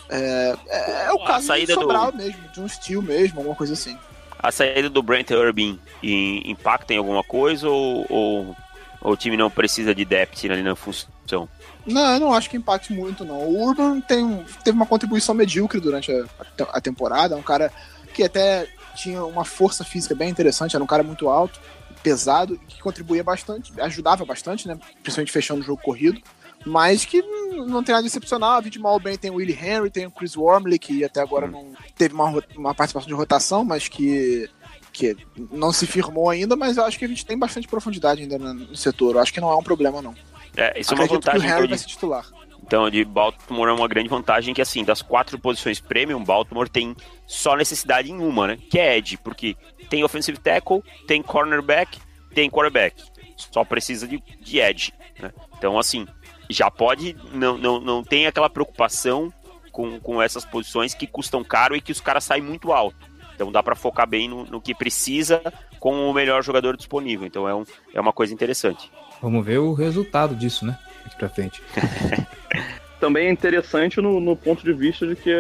É, 0.09 0.55
é, 0.67 1.05
é 1.07 1.13
o 1.13 1.21
A 1.23 1.27
caso 1.27 1.41
de 1.41 1.45
saída 1.47 1.75
do- 1.75 1.81
Sobral 1.81 2.11
mesmo, 2.13 2.41
de 2.51 2.59
um 2.59 2.67
steel 2.67 3.01
mesmo, 3.01 3.39
alguma 3.39 3.55
coisa 3.55 3.73
assim. 3.73 3.97
A 4.41 4.51
saída 4.51 4.89
do 4.89 5.03
Brent 5.03 5.29
Urban 5.31 5.77
impacta 6.01 6.93
em 6.93 6.97
alguma 6.97 7.23
coisa 7.23 7.67
ou, 7.69 8.05
ou, 8.09 8.55
ou 9.01 9.11
o 9.13 9.17
time 9.17 9.35
não 9.37 9.51
precisa 9.51 9.93
de 9.93 10.05
depth 10.05 10.45
ali 10.45 10.63
na 10.63 10.75
função? 10.75 11.47
Não, 11.85 12.13
eu 12.13 12.19
não 12.19 12.33
acho 12.33 12.49
que 12.49 12.57
impacte 12.57 12.93
muito, 12.93 13.25
não. 13.25 13.35
O 13.39 13.61
Urban 13.67 13.99
tem, 14.01 14.45
teve 14.63 14.75
uma 14.75 14.85
contribuição 14.85 15.35
medíocre 15.35 15.79
durante 15.79 16.11
a, 16.11 16.23
a- 16.63 16.77
a 16.77 16.81
temporada. 16.81 17.35
É 17.35 17.37
um 17.37 17.41
cara 17.43 17.71
que 18.13 18.23
até 18.23 18.67
tinha 18.95 19.23
uma 19.23 19.43
força 19.45 19.83
física 19.83 20.15
bem 20.15 20.29
interessante, 20.29 20.75
era 20.75 20.83
um 20.83 20.87
cara 20.87 21.03
muito 21.03 21.29
alto, 21.29 21.59
pesado, 22.01 22.57
que 22.67 22.81
contribuía 22.81 23.23
bastante, 23.23 23.73
ajudava 23.81 24.23
bastante, 24.25 24.67
né? 24.67 24.77
Principalmente 25.03 25.31
fechando 25.31 25.61
o 25.61 25.63
jogo 25.63 25.81
corrido. 25.81 26.21
Mas 26.65 27.05
que 27.05 27.21
não 27.67 27.83
tem 27.83 27.93
nada 27.93 28.07
excepcional. 28.07 28.59
A 28.59 28.61
gente 28.61 28.79
mal 28.79 28.99
bem 28.99 29.17
tem 29.17 29.31
o 29.31 29.35
Willie 29.35 29.57
Henry, 29.57 29.89
tem 29.89 30.05
o 30.05 30.11
Chris 30.11 30.35
Wormley, 30.35 30.79
que 30.79 31.03
até 31.03 31.21
agora 31.21 31.47
não 31.47 31.73
teve 31.95 32.13
uma, 32.13 32.43
uma 32.55 32.75
participação 32.75 33.07
de 33.07 33.13
rotação, 33.13 33.63
mas 33.63 33.87
que, 33.87 34.49
que 34.91 35.15
não 35.51 35.71
se 35.71 35.87
firmou 35.87 36.29
ainda. 36.29 36.55
Mas 36.55 36.77
eu 36.77 36.85
acho 36.85 36.97
que 36.97 37.05
a 37.05 37.07
gente 37.07 37.25
tem 37.25 37.37
bastante 37.37 37.67
profundidade 37.67 38.21
ainda 38.21 38.37
no, 38.37 38.75
setor. 38.75 39.15
Eu 39.15 39.21
acho 39.21 39.33
que 39.33 39.41
não 39.41 39.51
é 39.51 39.55
um 39.55 39.63
problema, 39.63 40.01
não. 40.01 40.15
É, 40.55 40.79
isso 40.79 40.93
é 40.93 40.95
uma 40.95 41.05
Acredito 41.05 41.29
que 41.29 41.29
o 41.29 41.39
vantagem 41.39 41.49
Henry 41.49 41.57
então, 41.57 41.69
vai 41.69 41.77
de, 41.77 41.83
ser 41.83 41.87
titular. 41.87 42.25
então, 42.63 42.89
de 42.89 43.05
Baltimore 43.05 43.69
é 43.69 43.73
uma 43.73 43.87
grande 43.87 44.09
vantagem 44.09 44.53
que 44.53 44.61
assim, 44.61 44.83
das 44.83 45.01
quatro 45.01 45.37
posições 45.39 45.79
premium, 45.79 46.23
Baltimore 46.23 46.67
tem 46.67 46.95
só 47.27 47.55
necessidade 47.55 48.11
em 48.11 48.19
uma, 48.19 48.47
né? 48.47 48.57
Que 48.69 48.79
é 48.79 48.97
Edge, 48.97 49.17
porque 49.17 49.55
tem 49.89 50.03
offensive 50.03 50.37
tackle, 50.37 50.83
tem 51.07 51.21
cornerback, 51.21 51.99
tem 52.33 52.49
quarterback. 52.49 53.03
Só 53.37 53.63
precisa 53.63 54.05
de, 54.05 54.21
de 54.41 54.59
Edge, 54.59 54.91
né? 55.19 55.31
Então, 55.57 55.77
assim, 55.77 56.07
já 56.49 56.69
pode, 56.71 57.15
não, 57.33 57.57
não, 57.57 57.79
não 57.79 58.03
tem 58.03 58.27
aquela 58.27 58.49
preocupação 58.49 59.31
com, 59.71 59.99
com 59.99 60.21
essas 60.21 60.43
posições 60.43 60.93
que 60.93 61.05
custam 61.05 61.43
caro 61.43 61.75
e 61.75 61.81
que 61.81 61.91
os 61.91 62.01
caras 62.01 62.23
saem 62.23 62.43
muito 62.43 62.71
alto. 62.71 62.97
Então 63.35 63.51
dá 63.51 63.63
pra 63.63 63.75
focar 63.75 64.07
bem 64.07 64.27
no, 64.27 64.43
no 64.45 64.59
que 64.59 64.75
precisa 64.75 65.41
com 65.79 66.09
o 66.09 66.13
melhor 66.13 66.43
jogador 66.43 66.75
disponível. 66.75 67.25
Então 67.25 67.47
é, 67.47 67.55
um, 67.55 67.63
é 67.93 68.01
uma 68.01 68.11
coisa 68.11 68.33
interessante. 68.33 68.91
Vamos 69.21 69.45
ver 69.45 69.59
o 69.59 69.73
resultado 69.73 70.35
disso, 70.35 70.65
né? 70.65 70.77
Aqui 71.05 71.15
pra 71.15 71.29
frente. 71.29 71.61
também 72.99 73.27
é 73.27 73.31
interessante 73.31 74.01
no, 74.01 74.19
no 74.19 74.35
ponto 74.35 74.63
de 74.63 74.73
vista 74.73 75.07
de 75.07 75.15
que 75.15 75.33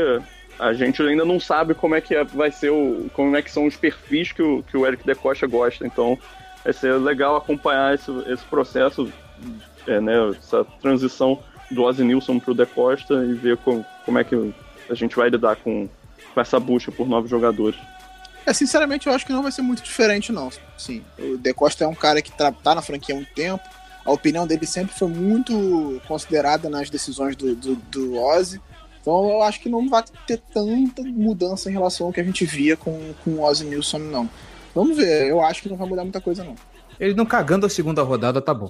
a 0.57 0.73
gente 0.73 1.01
ainda 1.01 1.25
não 1.25 1.39
sabe 1.39 1.73
como 1.73 1.95
é 1.95 2.01
que 2.01 2.15
é- 2.15 2.23
vai 2.23 2.51
ser 2.51 2.69
o. 2.71 3.09
como 3.13 3.35
é 3.35 3.41
que 3.41 3.51
são 3.51 3.65
os 3.65 3.75
perfis 3.75 4.31
que 4.31 4.41
o, 4.41 4.63
que 4.63 4.77
o 4.77 4.85
Eric 4.85 5.05
Decosta 5.05 5.45
gosta. 5.45 5.85
Então 5.85 6.17
vai 6.63 6.73
ser 6.73 6.93
legal 6.93 7.35
acompanhar 7.35 7.93
esse, 7.93 8.11
esse 8.27 8.43
processo, 8.45 9.11
é, 9.89 9.99
né, 9.99 10.29
essa 10.37 10.63
transição 10.81 11.39
do 11.71 11.83
Ozzy 11.83 12.03
Nilson 12.03 12.39
pro 12.39 12.53
Decosta 12.53 13.13
e 13.25 13.33
ver 13.33 13.57
como, 13.57 13.85
como 14.05 14.19
é 14.19 14.23
que 14.23 14.53
a 14.89 14.93
gente 14.93 15.15
vai 15.15 15.29
lidar 15.29 15.55
com, 15.57 15.87
com 16.33 16.41
essa 16.41 16.59
busca 16.59 16.91
por 16.91 17.07
novos 17.07 17.29
jogadores. 17.29 17.79
É, 18.45 18.53
sinceramente, 18.53 19.07
eu 19.07 19.13
acho 19.13 19.25
que 19.25 19.33
não 19.33 19.43
vai 19.43 19.51
ser 19.51 19.61
muito 19.61 19.83
diferente, 19.83 20.31
não. 20.31 20.49
Sim, 20.77 21.03
o 21.17 21.37
De 21.37 21.53
Costa 21.53 21.83
é 21.83 21.87
um 21.87 21.95
cara 21.95 22.21
que 22.21 22.31
tá, 22.31 22.51
tá 22.51 22.73
na 22.73 22.81
franquia 22.81 23.13
há 23.13 23.17
muito 23.17 23.33
tempo. 23.33 23.63
A 24.05 24.11
opinião 24.11 24.47
dele 24.47 24.65
sempre 24.65 24.95
foi 24.97 25.07
muito 25.07 26.01
considerada 26.07 26.69
nas 26.69 26.89
decisões 26.89 27.35
do, 27.35 27.55
do, 27.55 27.75
do 27.75 28.17
Ozzy. 28.17 28.59
Então 29.01 29.29
eu 29.29 29.43
acho 29.43 29.59
que 29.59 29.69
não 29.69 29.87
vai 29.87 30.03
ter 30.25 30.37
tanta 30.51 31.03
mudança 31.03 31.69
em 31.69 31.73
relação 31.73 32.07
ao 32.07 32.13
que 32.13 32.19
a 32.19 32.23
gente 32.23 32.45
via 32.45 32.75
com, 32.75 33.13
com 33.23 33.31
o 33.31 33.43
Ozzy 33.43 33.65
Nilson, 33.65 33.99
não. 33.99 34.29
Vamos 34.73 34.97
ver, 34.97 35.27
eu 35.27 35.41
acho 35.41 35.61
que 35.61 35.69
não 35.69 35.77
vai 35.77 35.87
mudar 35.87 36.03
muita 36.03 36.21
coisa, 36.21 36.43
não. 36.43 36.55
Ele 36.99 37.13
não 37.13 37.25
cagando 37.25 37.65
a 37.65 37.69
segunda 37.69 38.01
rodada, 38.01 38.41
tá 38.41 38.53
bom. 38.53 38.69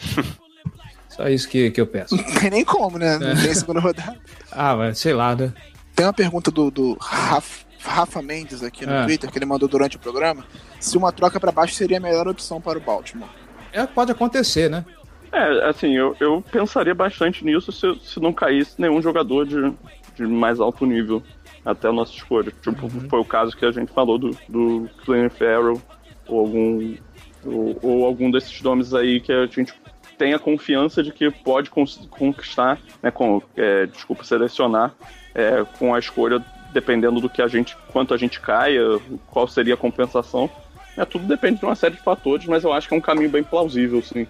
Só 1.08 1.28
isso 1.28 1.48
que, 1.48 1.70
que 1.70 1.80
eu 1.80 1.86
peço. 1.86 2.16
Não 2.16 2.24
tem 2.24 2.50
nem 2.50 2.64
como, 2.64 2.98
né? 2.98 3.18
Não 3.18 3.34
tem 3.40 3.54
segunda 3.54 3.80
rodada. 3.80 4.16
Ah, 4.52 4.74
mas 4.74 4.98
sei 4.98 5.12
lá, 5.12 5.36
né? 5.36 5.52
Tem 5.94 6.04
uma 6.04 6.12
pergunta 6.12 6.50
do, 6.50 6.72
do 6.72 6.96
Rafa, 7.00 7.64
Rafa 7.84 8.20
Mendes 8.20 8.64
aqui 8.64 8.84
no 8.84 8.92
Ah. 8.92 9.04
Twitter, 9.04 9.30
que 9.30 9.38
ele 9.38 9.46
mandou 9.46 9.68
durante 9.68 9.96
o 9.96 10.00
programa, 10.00 10.44
se 10.80 10.96
uma 10.98 11.12
troca 11.12 11.38
para 11.38 11.52
baixo 11.52 11.74
seria 11.74 11.98
a 11.98 12.00
melhor 12.00 12.26
opção 12.26 12.60
para 12.60 12.76
o 12.76 12.80
Baltimore. 12.80 13.28
É, 13.72 13.86
pode 13.86 14.10
acontecer, 14.10 14.68
né? 14.68 14.84
É, 15.32 15.68
assim, 15.68 15.96
eu, 15.96 16.16
eu 16.18 16.42
pensaria 16.50 16.92
bastante 16.94 17.44
nisso 17.44 17.70
se, 17.70 17.86
se 18.02 18.18
não 18.18 18.32
caísse 18.32 18.72
nenhum 18.76 19.00
jogador 19.00 19.46
de, 19.46 19.72
de 20.16 20.26
mais 20.26 20.58
alto 20.58 20.84
nível 20.84 21.22
até 21.64 21.86
a 21.86 21.92
nossa 21.92 22.12
escolha. 22.12 22.52
Tipo, 22.60 22.88
foi 23.08 23.20
o 23.20 23.24
caso 23.24 23.56
que 23.56 23.64
a 23.64 23.70
gente 23.70 23.92
falou 23.92 24.18
do, 24.18 24.36
do 24.48 24.90
Clint 25.04 25.30
Farrell 25.32 25.80
ou 26.26 26.40
algum, 26.40 26.96
ou, 27.44 27.78
ou 27.82 28.04
algum 28.04 28.32
desses 28.32 28.60
nomes 28.62 28.92
aí 28.92 29.20
que 29.20 29.32
a 29.32 29.46
gente 29.46 29.72
tem 30.20 30.34
a 30.34 30.38
confiança 30.38 31.02
de 31.02 31.10
que 31.10 31.30
pode 31.30 31.70
conquistar, 31.70 32.78
né, 33.02 33.10
com, 33.10 33.42
é, 33.56 33.86
desculpa, 33.86 34.22
selecionar 34.22 34.92
é, 35.34 35.64
com 35.78 35.94
a 35.94 35.98
escolha 35.98 36.44
dependendo 36.74 37.22
do 37.22 37.30
que 37.30 37.40
a 37.40 37.48
gente, 37.48 37.74
quanto 37.90 38.12
a 38.12 38.18
gente 38.18 38.38
caia, 38.38 38.82
qual 39.28 39.48
seria 39.48 39.72
a 39.72 39.78
compensação. 39.78 40.50
É, 40.94 41.06
tudo 41.06 41.26
depende 41.26 41.60
de 41.60 41.64
uma 41.64 41.74
série 41.74 41.94
de 41.94 42.02
fatores, 42.02 42.46
mas 42.46 42.64
eu 42.64 42.72
acho 42.72 42.86
que 42.86 42.92
é 42.92 42.98
um 42.98 43.00
caminho 43.00 43.30
bem 43.30 43.42
plausível, 43.42 44.02
sim 44.02 44.26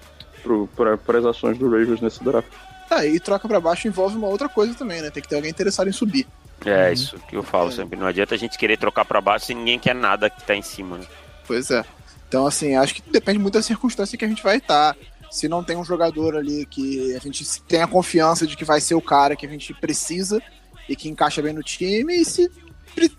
para 1.04 1.18
as 1.18 1.24
ações 1.24 1.58
do 1.58 1.68
Ravens 1.68 2.00
nesse 2.00 2.22
draft. 2.22 2.48
Ah, 2.88 3.04
e 3.04 3.18
troca 3.18 3.48
para 3.48 3.60
baixo 3.60 3.88
envolve 3.88 4.16
uma 4.16 4.28
outra 4.28 4.48
coisa 4.48 4.72
também, 4.74 5.02
né? 5.02 5.10
Tem 5.10 5.22
que 5.22 5.28
ter 5.28 5.34
alguém 5.34 5.50
interessado 5.50 5.88
em 5.88 5.92
subir. 5.92 6.26
É 6.64 6.92
isso 6.92 7.18
que 7.28 7.36
eu 7.36 7.42
falo 7.42 7.72
sempre. 7.72 7.98
Não 7.98 8.06
adianta 8.06 8.36
a 8.36 8.38
gente 8.38 8.56
querer 8.56 8.78
trocar 8.78 9.04
pra 9.04 9.20
baixo 9.20 9.46
se 9.46 9.54
ninguém 9.54 9.78
quer 9.78 9.94
nada 9.94 10.30
que 10.30 10.42
tá 10.44 10.54
em 10.54 10.62
cima. 10.62 10.98
Né? 10.98 11.04
Pois 11.46 11.70
é. 11.70 11.84
Então, 12.26 12.46
assim, 12.46 12.76
acho 12.76 12.94
que 12.94 13.02
depende 13.10 13.40
muito 13.40 13.54
da 13.54 13.62
circunstância 13.62 14.16
que 14.16 14.24
a 14.24 14.28
gente 14.28 14.42
vai 14.42 14.58
estar. 14.58 14.96
Se 15.30 15.48
não 15.48 15.62
tem 15.62 15.76
um 15.76 15.84
jogador 15.84 16.36
ali 16.36 16.66
que 16.66 17.14
a 17.14 17.18
gente 17.18 17.44
tem 17.62 17.82
a 17.82 17.86
confiança 17.86 18.46
de 18.46 18.56
que 18.56 18.64
vai 18.64 18.80
ser 18.80 18.94
o 18.94 19.00
cara 19.00 19.36
que 19.36 19.46
a 19.46 19.48
gente 19.48 19.72
precisa 19.74 20.42
e 20.88 20.96
que 20.96 21.08
encaixa 21.08 21.40
bem 21.40 21.52
no 21.52 21.62
time, 21.62 22.16
e 22.16 22.24
se 22.24 22.50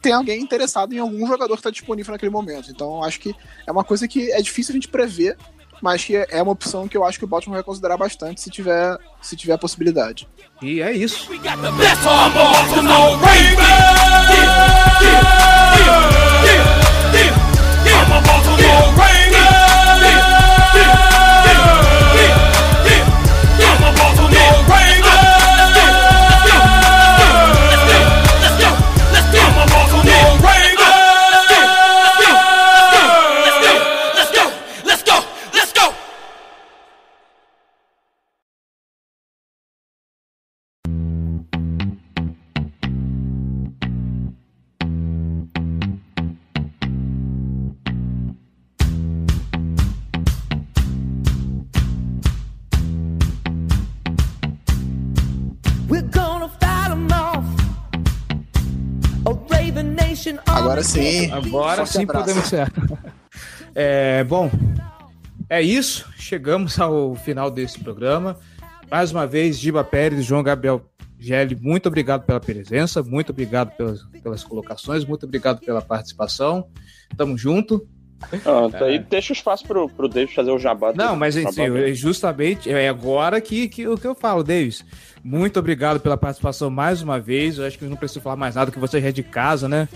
tem 0.02 0.14
alguém 0.14 0.42
interessado 0.42 0.94
em 0.94 1.00
algum 1.00 1.26
jogador 1.26 1.54
que 1.54 1.62
está 1.62 1.72
disponível 1.72 2.12
naquele 2.12 2.32
momento. 2.32 2.70
Então, 2.70 3.04
acho 3.04 3.20
que 3.20 3.34
é 3.66 3.72
uma 3.72 3.84
coisa 3.84 4.08
que 4.08 4.32
é 4.32 4.42
difícil 4.42 4.74
a 4.74 4.76
gente 4.76 4.88
prever, 4.88 5.38
mas 5.82 6.04
que 6.04 6.16
é 6.16 6.42
uma 6.42 6.52
opção 6.52 6.88
que 6.88 6.96
eu 6.96 7.04
acho 7.04 7.18
que 7.18 7.26
o 7.26 7.28
Baltimore 7.28 7.56
vai 7.56 7.64
considerar 7.64 7.98
bastante 7.98 8.42
se 8.42 8.50
tiver, 8.50 8.98
se 9.22 9.36
tiver 9.36 9.54
a 9.54 9.58
possibilidade. 9.58 10.28
E 10.62 10.82
é 10.82 10.92
isso. 10.92 11.30
We 19.02 19.11
Agora 60.72 60.84
sim. 60.84 61.32
Agora 61.32 61.78
Forte 61.86 61.92
sim 61.94 62.04
abraço. 62.04 62.26
podemos 62.26 62.46
ser. 62.50 62.72
É, 63.76 64.24
bom, 64.24 64.50
é 65.50 65.62
isso. 65.62 66.08
Chegamos 66.18 66.80
ao 66.80 67.14
final 67.16 67.52
desse 67.52 67.80
programa. 67.80 68.38
Mais 68.90 69.12
uma 69.12 69.28
vez, 69.28 69.60
Giba 69.60 69.84
Pérez 69.84 70.20
e 70.20 70.24
João 70.24 70.44
Gabriel 70.44 70.82
Gelli, 71.20 71.56
muito 71.60 71.88
obrigado 71.88 72.24
pela 72.26 72.40
presença, 72.40 73.04
muito 73.04 73.30
obrigado 73.32 73.72
pelas, 73.78 74.02
pelas 74.24 74.44
colocações, 74.44 75.06
muito 75.06 75.26
obrigado 75.26 75.60
pela 75.60 75.82
participação. 75.82 76.68
Tamo 77.16 77.38
junto. 77.38 77.86
Ah, 78.46 78.68
daí 78.80 79.00
deixa 79.00 79.34
o 79.34 79.36
espaço 79.36 79.66
pro, 79.66 79.90
pro 79.90 80.08
David 80.08 80.34
fazer 80.36 80.52
o 80.52 80.60
jabá. 80.60 80.94
Não, 80.94 81.16
mas 81.16 81.36
Jabá 81.36 81.52
dele. 81.52 81.90
eu- 81.90 81.96
justamente 81.96 82.70
é 82.70 82.88
agora 82.88 83.40
que, 83.42 83.68
que 83.68 83.88
o 83.88 83.98
que 83.98 84.06
eu 84.06 84.14
falo, 84.16 84.44
Davis. 84.44 84.86
Muito 85.24 85.58
obrigado 85.60 86.00
pela 86.00 86.16
participação 86.18 86.70
mais 86.70 87.02
uma 87.02 87.20
vez. 87.20 87.58
Eu 87.58 87.66
acho 87.66 87.78
que 87.80 87.86
eu 87.86 87.90
não 87.90 87.98
preciso 87.98 88.22
falar 88.22 88.36
mais 88.36 88.56
nada, 88.56 88.72
que 88.72 88.80
você 88.80 89.00
já 89.02 89.08
é 89.10 89.12
de 89.12 89.24
casa, 89.24 89.68
né? 89.68 89.88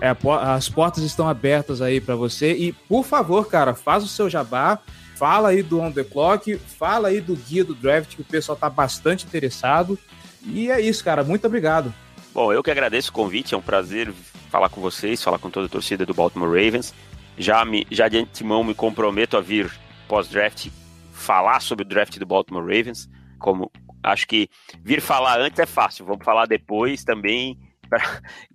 É, 0.00 0.14
as 0.54 0.68
portas 0.68 1.04
estão 1.04 1.28
abertas 1.28 1.80
aí 1.80 2.00
para 2.00 2.16
você. 2.16 2.52
E, 2.54 2.72
por 2.72 3.04
favor, 3.04 3.48
cara, 3.48 3.74
faz 3.74 4.02
o 4.02 4.08
seu 4.08 4.28
jabá. 4.28 4.78
Fala 5.16 5.50
aí 5.50 5.62
do 5.62 5.80
On 5.80 5.92
The 5.92 6.02
Clock, 6.02 6.58
fala 6.58 7.08
aí 7.08 7.20
do 7.20 7.36
guia 7.36 7.64
do 7.64 7.74
draft, 7.74 8.16
que 8.16 8.20
o 8.20 8.24
pessoal 8.24 8.58
tá 8.58 8.68
bastante 8.68 9.24
interessado. 9.24 9.96
E 10.44 10.70
é 10.70 10.80
isso, 10.80 11.04
cara. 11.04 11.22
Muito 11.22 11.46
obrigado. 11.46 11.94
Bom, 12.32 12.52
eu 12.52 12.62
que 12.62 12.70
agradeço 12.70 13.10
o 13.10 13.12
convite, 13.14 13.54
é 13.54 13.56
um 13.56 13.62
prazer 13.62 14.12
falar 14.50 14.68
com 14.68 14.80
vocês, 14.80 15.22
falar 15.22 15.38
com 15.38 15.50
toda 15.50 15.66
a 15.66 15.68
torcida 15.68 16.04
do 16.04 16.12
Baltimore 16.12 16.48
Ravens. 16.48 16.92
Já, 17.38 17.64
me, 17.64 17.86
já 17.90 18.08
de 18.08 18.18
antemão 18.18 18.64
me 18.64 18.74
comprometo 18.74 19.36
a 19.36 19.40
vir 19.40 19.70
pós-draft 20.08 20.68
falar 21.12 21.60
sobre 21.60 21.84
o 21.84 21.88
draft 21.88 22.18
do 22.18 22.26
Baltimore 22.26 22.62
Ravens. 22.62 23.08
Como 23.38 23.70
acho 24.02 24.26
que 24.26 24.48
vir 24.82 25.00
falar 25.00 25.40
antes 25.40 25.58
é 25.60 25.66
fácil, 25.66 26.04
vamos 26.04 26.24
falar 26.24 26.46
depois 26.46 27.04
também 27.04 27.58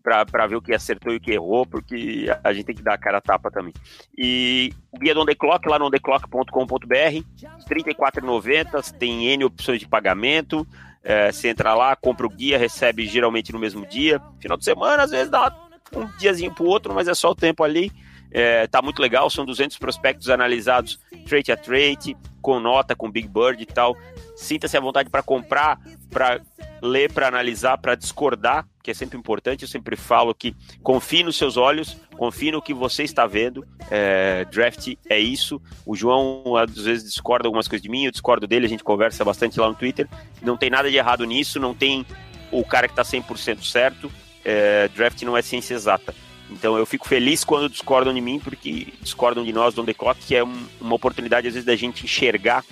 para 0.01 0.47
ver 0.47 0.55
o 0.55 0.61
que 0.61 0.73
acertou 0.73 1.13
e 1.13 1.17
o 1.17 1.19
que 1.19 1.31
errou, 1.31 1.65
porque 1.65 2.25
a 2.43 2.53
gente 2.53 2.65
tem 2.65 2.75
que 2.75 2.83
dar 2.83 2.93
a 2.93 2.97
cara 2.97 3.17
a 3.17 3.21
tapa 3.21 3.49
também. 3.51 3.73
E 4.17 4.73
o 4.91 4.97
guia 4.97 5.13
do 5.13 5.21
On 5.21 5.25
The 5.25 5.35
Clock, 5.35 5.67
lá 5.67 5.79
no 5.79 5.85
ontheclock.com.br, 5.85 6.95
R$ 6.95 7.23
34,90, 7.69 8.91
tem 8.97 9.27
N 9.27 9.45
opções 9.45 9.79
de 9.79 9.87
pagamento, 9.87 10.67
é, 11.03 11.31
você 11.31 11.49
entra 11.49 11.73
lá, 11.73 11.95
compra 11.95 12.25
o 12.25 12.29
guia, 12.29 12.57
recebe 12.57 13.05
geralmente 13.07 13.51
no 13.53 13.59
mesmo 13.59 13.85
dia. 13.85 14.21
Final 14.39 14.57
de 14.57 14.65
semana, 14.65 15.03
às 15.03 15.11
vezes 15.11 15.29
dá 15.29 15.55
um 15.95 16.05
diazinho 16.17 16.53
pro 16.53 16.65
outro, 16.65 16.93
mas 16.93 17.07
é 17.07 17.13
só 17.13 17.31
o 17.31 17.35
tempo 17.35 17.63
ali. 17.63 17.91
É, 18.31 18.67
tá 18.67 18.79
muito 18.81 19.01
legal, 19.01 19.27
são 19.29 19.43
200 19.43 19.77
prospectos 19.79 20.29
analisados 20.29 20.99
trade 21.27 21.51
a 21.51 21.57
trade, 21.57 22.15
com 22.41 22.59
nota, 22.59 22.95
com 22.95 23.09
Big 23.09 23.27
Bird 23.27 23.61
e 23.61 23.65
tal. 23.65 23.97
Sinta-se 24.35 24.77
à 24.77 24.79
vontade 24.79 25.09
para 25.09 25.23
comprar, 25.23 25.79
para 26.09 26.39
ler, 26.81 27.11
para 27.11 27.27
analisar, 27.27 27.77
para 27.77 27.95
discordar, 27.95 28.67
que 28.89 28.91
é 28.91 28.95
sempre 28.95 29.19
importante. 29.19 29.61
Eu 29.61 29.67
sempre 29.67 29.95
falo 29.95 30.33
que 30.33 30.55
confie 30.81 31.23
nos 31.23 31.37
seus 31.37 31.57
olhos, 31.57 31.95
confie 32.17 32.51
no 32.51 32.59
que 32.61 32.73
você 32.73 33.03
está 33.03 33.27
vendo. 33.27 33.63
É, 33.91 34.45
draft 34.45 34.95
é 35.07 35.19
isso. 35.19 35.61
O 35.85 35.95
João 35.95 36.55
às 36.55 36.75
vezes 36.75 37.03
discorda 37.03 37.47
algumas 37.47 37.67
coisas 37.67 37.83
de 37.83 37.89
mim, 37.89 38.05
eu 38.05 38.11
discordo 38.11 38.47
dele, 38.47 38.65
a 38.65 38.69
gente 38.69 38.83
conversa 38.83 39.23
bastante 39.23 39.59
lá 39.59 39.67
no 39.67 39.75
Twitter. 39.75 40.07
Não 40.41 40.57
tem 40.57 40.71
nada 40.71 40.89
de 40.89 40.97
errado 40.97 41.23
nisso, 41.23 41.59
não 41.59 41.75
tem 41.75 42.03
o 42.51 42.63
cara 42.63 42.87
que 42.87 42.99
está 42.99 43.03
100% 43.03 43.63
certo. 43.63 44.11
É, 44.43 44.87
draft 44.87 45.21
não 45.21 45.37
é 45.37 45.41
ciência 45.43 45.75
exata. 45.75 46.15
Então 46.49 46.75
eu 46.75 46.85
fico 46.85 47.07
feliz 47.07 47.43
quando 47.43 47.69
discordam 47.69 48.11
de 48.11 48.21
mim, 48.21 48.39
porque 48.39 48.87
discordam 49.01 49.43
de 49.43 49.53
nós 49.53 49.75
do 49.75 49.83
On 49.83 49.85
The 49.85 49.93
Clock, 49.93 50.19
que 50.19 50.35
é 50.35 50.43
um, 50.43 50.65
uma 50.81 50.95
oportunidade 50.95 51.47
às 51.47 51.53
vezes 51.53 51.65
da 51.65 51.75
gente 51.75 52.05
enxergar 52.05 52.65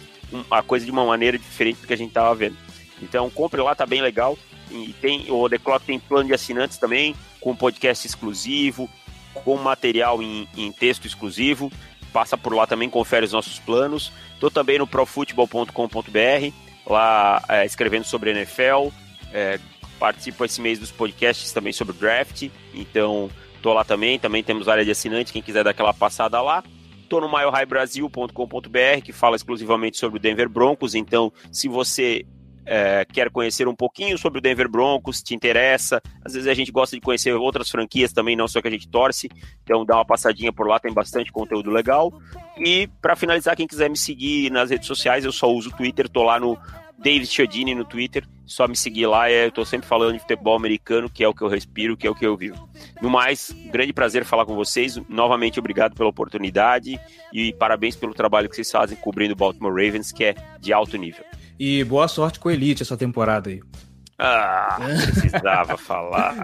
a 0.49 0.63
coisa 0.63 0.83
de 0.83 0.91
uma 0.91 1.05
maneira 1.05 1.37
diferente 1.37 1.81
do 1.81 1.85
que 1.85 1.93
a 1.93 1.97
gente 1.97 2.09
estava 2.09 2.33
vendo. 2.33 2.57
Então 3.01 3.29
compre 3.29 3.61
lá, 3.61 3.75
tá 3.75 3.85
bem 3.85 4.01
legal. 4.01 4.37
E 4.69 4.93
tem 5.01 5.31
o 5.31 5.49
The 5.49 5.57
Clock 5.57 5.85
tem 5.85 5.99
plano 5.99 6.27
de 6.27 6.33
assinantes 6.33 6.77
também, 6.77 7.15
com 7.39 7.55
podcast 7.55 8.05
exclusivo, 8.05 8.89
com 9.33 9.55
material 9.57 10.21
em, 10.21 10.47
em 10.55 10.71
texto 10.71 11.05
exclusivo. 11.05 11.71
Passa 12.11 12.37
por 12.37 12.53
lá 12.53 12.65
também, 12.65 12.89
confere 12.89 13.25
os 13.25 13.33
nossos 13.33 13.59
planos. 13.59 14.11
Estou 14.33 14.51
também 14.51 14.77
no 14.77 14.87
profutebol.com.br, 14.87 16.53
lá 16.85 17.43
é, 17.47 17.65
escrevendo 17.65 18.05
sobre 18.05 18.31
NFL. 18.31 18.89
É, 19.33 19.59
participo 19.99 20.45
esse 20.45 20.61
mês 20.61 20.79
dos 20.79 20.91
podcasts 20.91 21.51
também 21.51 21.73
sobre 21.73 21.95
draft. 21.95 22.49
Então, 22.73 23.29
tô 23.61 23.73
lá 23.73 23.83
também. 23.83 24.19
Também 24.19 24.43
temos 24.43 24.67
área 24.67 24.85
de 24.85 24.91
assinante, 24.91 25.33
quem 25.33 25.41
quiser 25.41 25.63
dar 25.63 25.71
aquela 25.71 25.93
passada 25.93 26.41
lá. 26.41 26.63
Tô 27.09 27.21
no 27.21 27.29
milehighbrasil.com.br, 27.29 29.01
que 29.03 29.13
fala 29.13 29.35
exclusivamente 29.35 29.97
sobre 29.97 30.17
o 30.17 30.21
Denver 30.21 30.49
Broncos. 30.49 30.93
Então, 30.93 31.31
se 31.51 31.67
você 31.67 32.25
é, 32.67 33.05
quer 33.05 33.31
conhecer 33.31 33.67
um 33.67 33.75
pouquinho 33.75 34.17
sobre 34.17 34.39
o 34.39 34.41
Denver 34.41 34.69
Broncos, 34.69 35.23
te 35.23 35.33
interessa. 35.33 36.01
Às 36.23 36.33
vezes 36.33 36.47
a 36.47 36.53
gente 36.53 36.71
gosta 36.71 36.95
de 36.95 37.01
conhecer 37.01 37.33
outras 37.33 37.69
franquias 37.69 38.11
também, 38.11 38.35
não 38.35 38.47
só 38.47 38.61
que 38.61 38.67
a 38.67 38.71
gente 38.71 38.87
torce. 38.87 39.29
Então 39.63 39.85
dá 39.85 39.95
uma 39.95 40.05
passadinha 40.05 40.51
por 40.51 40.67
lá, 40.67 40.79
tem 40.79 40.93
bastante 40.93 41.31
conteúdo 41.31 41.71
legal. 41.71 42.11
E 42.57 42.87
para 43.01 43.15
finalizar, 43.15 43.55
quem 43.55 43.65
quiser 43.65 43.89
me 43.89 43.97
seguir 43.97 44.51
nas 44.51 44.69
redes 44.69 44.85
sociais, 44.85 45.23
eu 45.23 45.31
só 45.31 45.49
uso 45.49 45.69
o 45.69 45.73
Twitter, 45.73 46.09
tô 46.09 46.23
lá 46.23 46.39
no 46.39 46.57
David 46.97 47.27
Chiodini 47.27 47.75
no 47.75 47.85
Twitter, 47.85 48.27
só 48.45 48.67
me 48.67 48.75
seguir 48.75 49.05
lá, 49.05 49.29
é, 49.29 49.45
eu 49.45 49.51
tô 49.51 49.63
sempre 49.63 49.87
falando 49.87 50.13
de 50.13 50.19
futebol 50.19 50.55
americano, 50.55 51.09
que 51.09 51.23
é 51.23 51.27
o 51.27 51.33
que 51.33 51.43
eu 51.43 51.47
respiro, 51.47 51.95
que 51.95 52.07
é 52.07 52.09
o 52.09 52.15
que 52.15 52.25
eu 52.25 52.35
vivo. 52.35 52.67
No 53.01 53.09
mais, 53.09 53.55
grande 53.71 53.93
prazer 53.93 54.25
falar 54.25 54.45
com 54.45 54.55
vocês, 54.55 54.99
novamente 55.07 55.59
obrigado 55.59 55.95
pela 55.95 56.09
oportunidade 56.09 56.99
e 57.31 57.53
parabéns 57.53 57.95
pelo 57.95 58.13
trabalho 58.15 58.49
que 58.49 58.55
vocês 58.55 58.71
fazem 58.71 58.97
cobrindo 58.97 59.33
o 59.33 59.37
Baltimore 59.37 59.71
Ravens, 59.71 60.11
que 60.11 60.23
é 60.23 60.35
de 60.59 60.73
alto 60.73 60.97
nível. 60.97 61.23
E 61.59 61.83
boa 61.83 62.07
sorte 62.07 62.39
com 62.39 62.49
o 62.49 62.51
Elite 62.51 62.83
essa 62.83 62.97
temporada 62.97 63.49
aí. 63.49 63.61
Ah, 64.19 64.77
precisava 64.79 65.77
falar. 65.77 66.43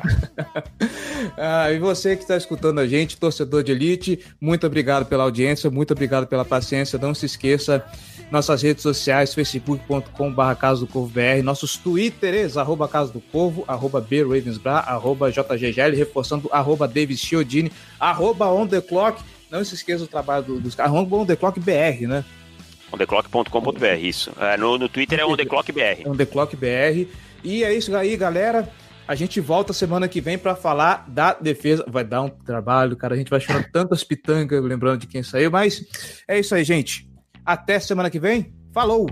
ah, 1.36 1.72
e 1.72 1.80
você 1.80 2.16
que 2.16 2.22
está 2.22 2.38
escutando 2.38 2.80
a 2.80 2.88
gente, 2.88 3.18
torcedor 3.18 3.64
de 3.64 3.72
Elite, 3.72 4.20
muito 4.40 4.68
obrigado 4.68 5.06
pela 5.06 5.24
audiência, 5.24 5.72
muito 5.72 5.92
obrigado 5.92 6.28
pela 6.28 6.46
paciência. 6.46 7.00
Não 7.00 7.16
se 7.16 7.26
esqueça, 7.26 7.84
nossas 8.30 8.62
redes 8.62 8.84
sociais, 8.84 9.34
facebook.com.br 9.34 10.56
Casa 10.60 10.82
do 10.82 10.88
Corvo 10.88 11.10
BR, 11.10 11.44
nossos 11.44 11.76
twitters, 11.76 12.58
arroba 12.58 12.88
Casa 12.88 13.12
do 13.12 13.20
Corvo, 13.20 13.64
arroba 13.68 14.00
BRavensBra, 14.00 14.78
arroba 14.78 15.32
JGGL, 15.32 15.96
reforçando, 15.96 16.50
arroba 16.52 16.90
Chiodini, 17.16 17.72
arroba 18.00 18.52
On 18.52 18.68
The 18.68 18.82
Clock. 18.82 19.20
Não 19.50 19.64
se 19.64 19.74
esqueça 19.74 20.04
do 20.04 20.08
trabalho 20.08 20.60
dos 20.60 20.76
caras, 20.76 20.92
arroba 20.94 21.16
On 21.18 21.26
The 21.26 21.36
Clock 21.36 21.60
BR, 21.60 22.08
né? 22.08 22.24
ontheclock.com.br, 22.94 23.86
isso. 24.00 24.32
É, 24.40 24.56
no, 24.58 24.78
no 24.78 24.88
Twitter 24.88 25.20
é 25.20 25.26
ontheclockbr. 25.26 26.08
ontheclockbr. 26.08 27.08
E 27.44 27.64
é 27.64 27.74
isso 27.74 27.96
aí, 27.96 28.16
galera. 28.16 28.70
A 29.06 29.16
gente 29.16 29.42
volta 29.42 29.74
semana 29.74 30.08
que 30.08 30.22
vem 30.22 30.38
para 30.38 30.56
falar 30.56 31.06
da 31.10 31.34
defesa. 31.34 31.84
Vai 31.88 32.06
dar 32.06 32.22
um 32.22 32.30
trabalho, 32.30 32.96
cara. 32.96 33.16
A 33.16 33.18
gente 33.18 33.30
vai 33.30 33.40
chamar 33.40 33.70
tantas 33.72 34.04
pitangas, 34.04 34.64
lembrando 34.64 35.00
de 35.00 35.08
quem 35.08 35.24
saiu. 35.24 35.52
Mas 35.52 35.86
é 36.28 36.40
isso 36.40 36.56
aí, 36.56 36.64
gente. 36.64 37.10
Até 37.46 37.80
semana 37.80 38.10
que 38.10 38.20
vem. 38.20 38.54
Falou! 38.72 39.08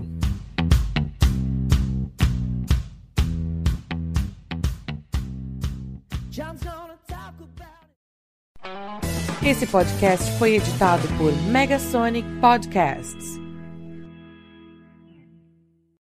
Esse 9.44 9.66
podcast 9.66 10.30
foi 10.38 10.54
editado 10.54 11.06
por 11.18 11.32
Megasonic 11.50 12.26
Podcasts. 12.40 13.41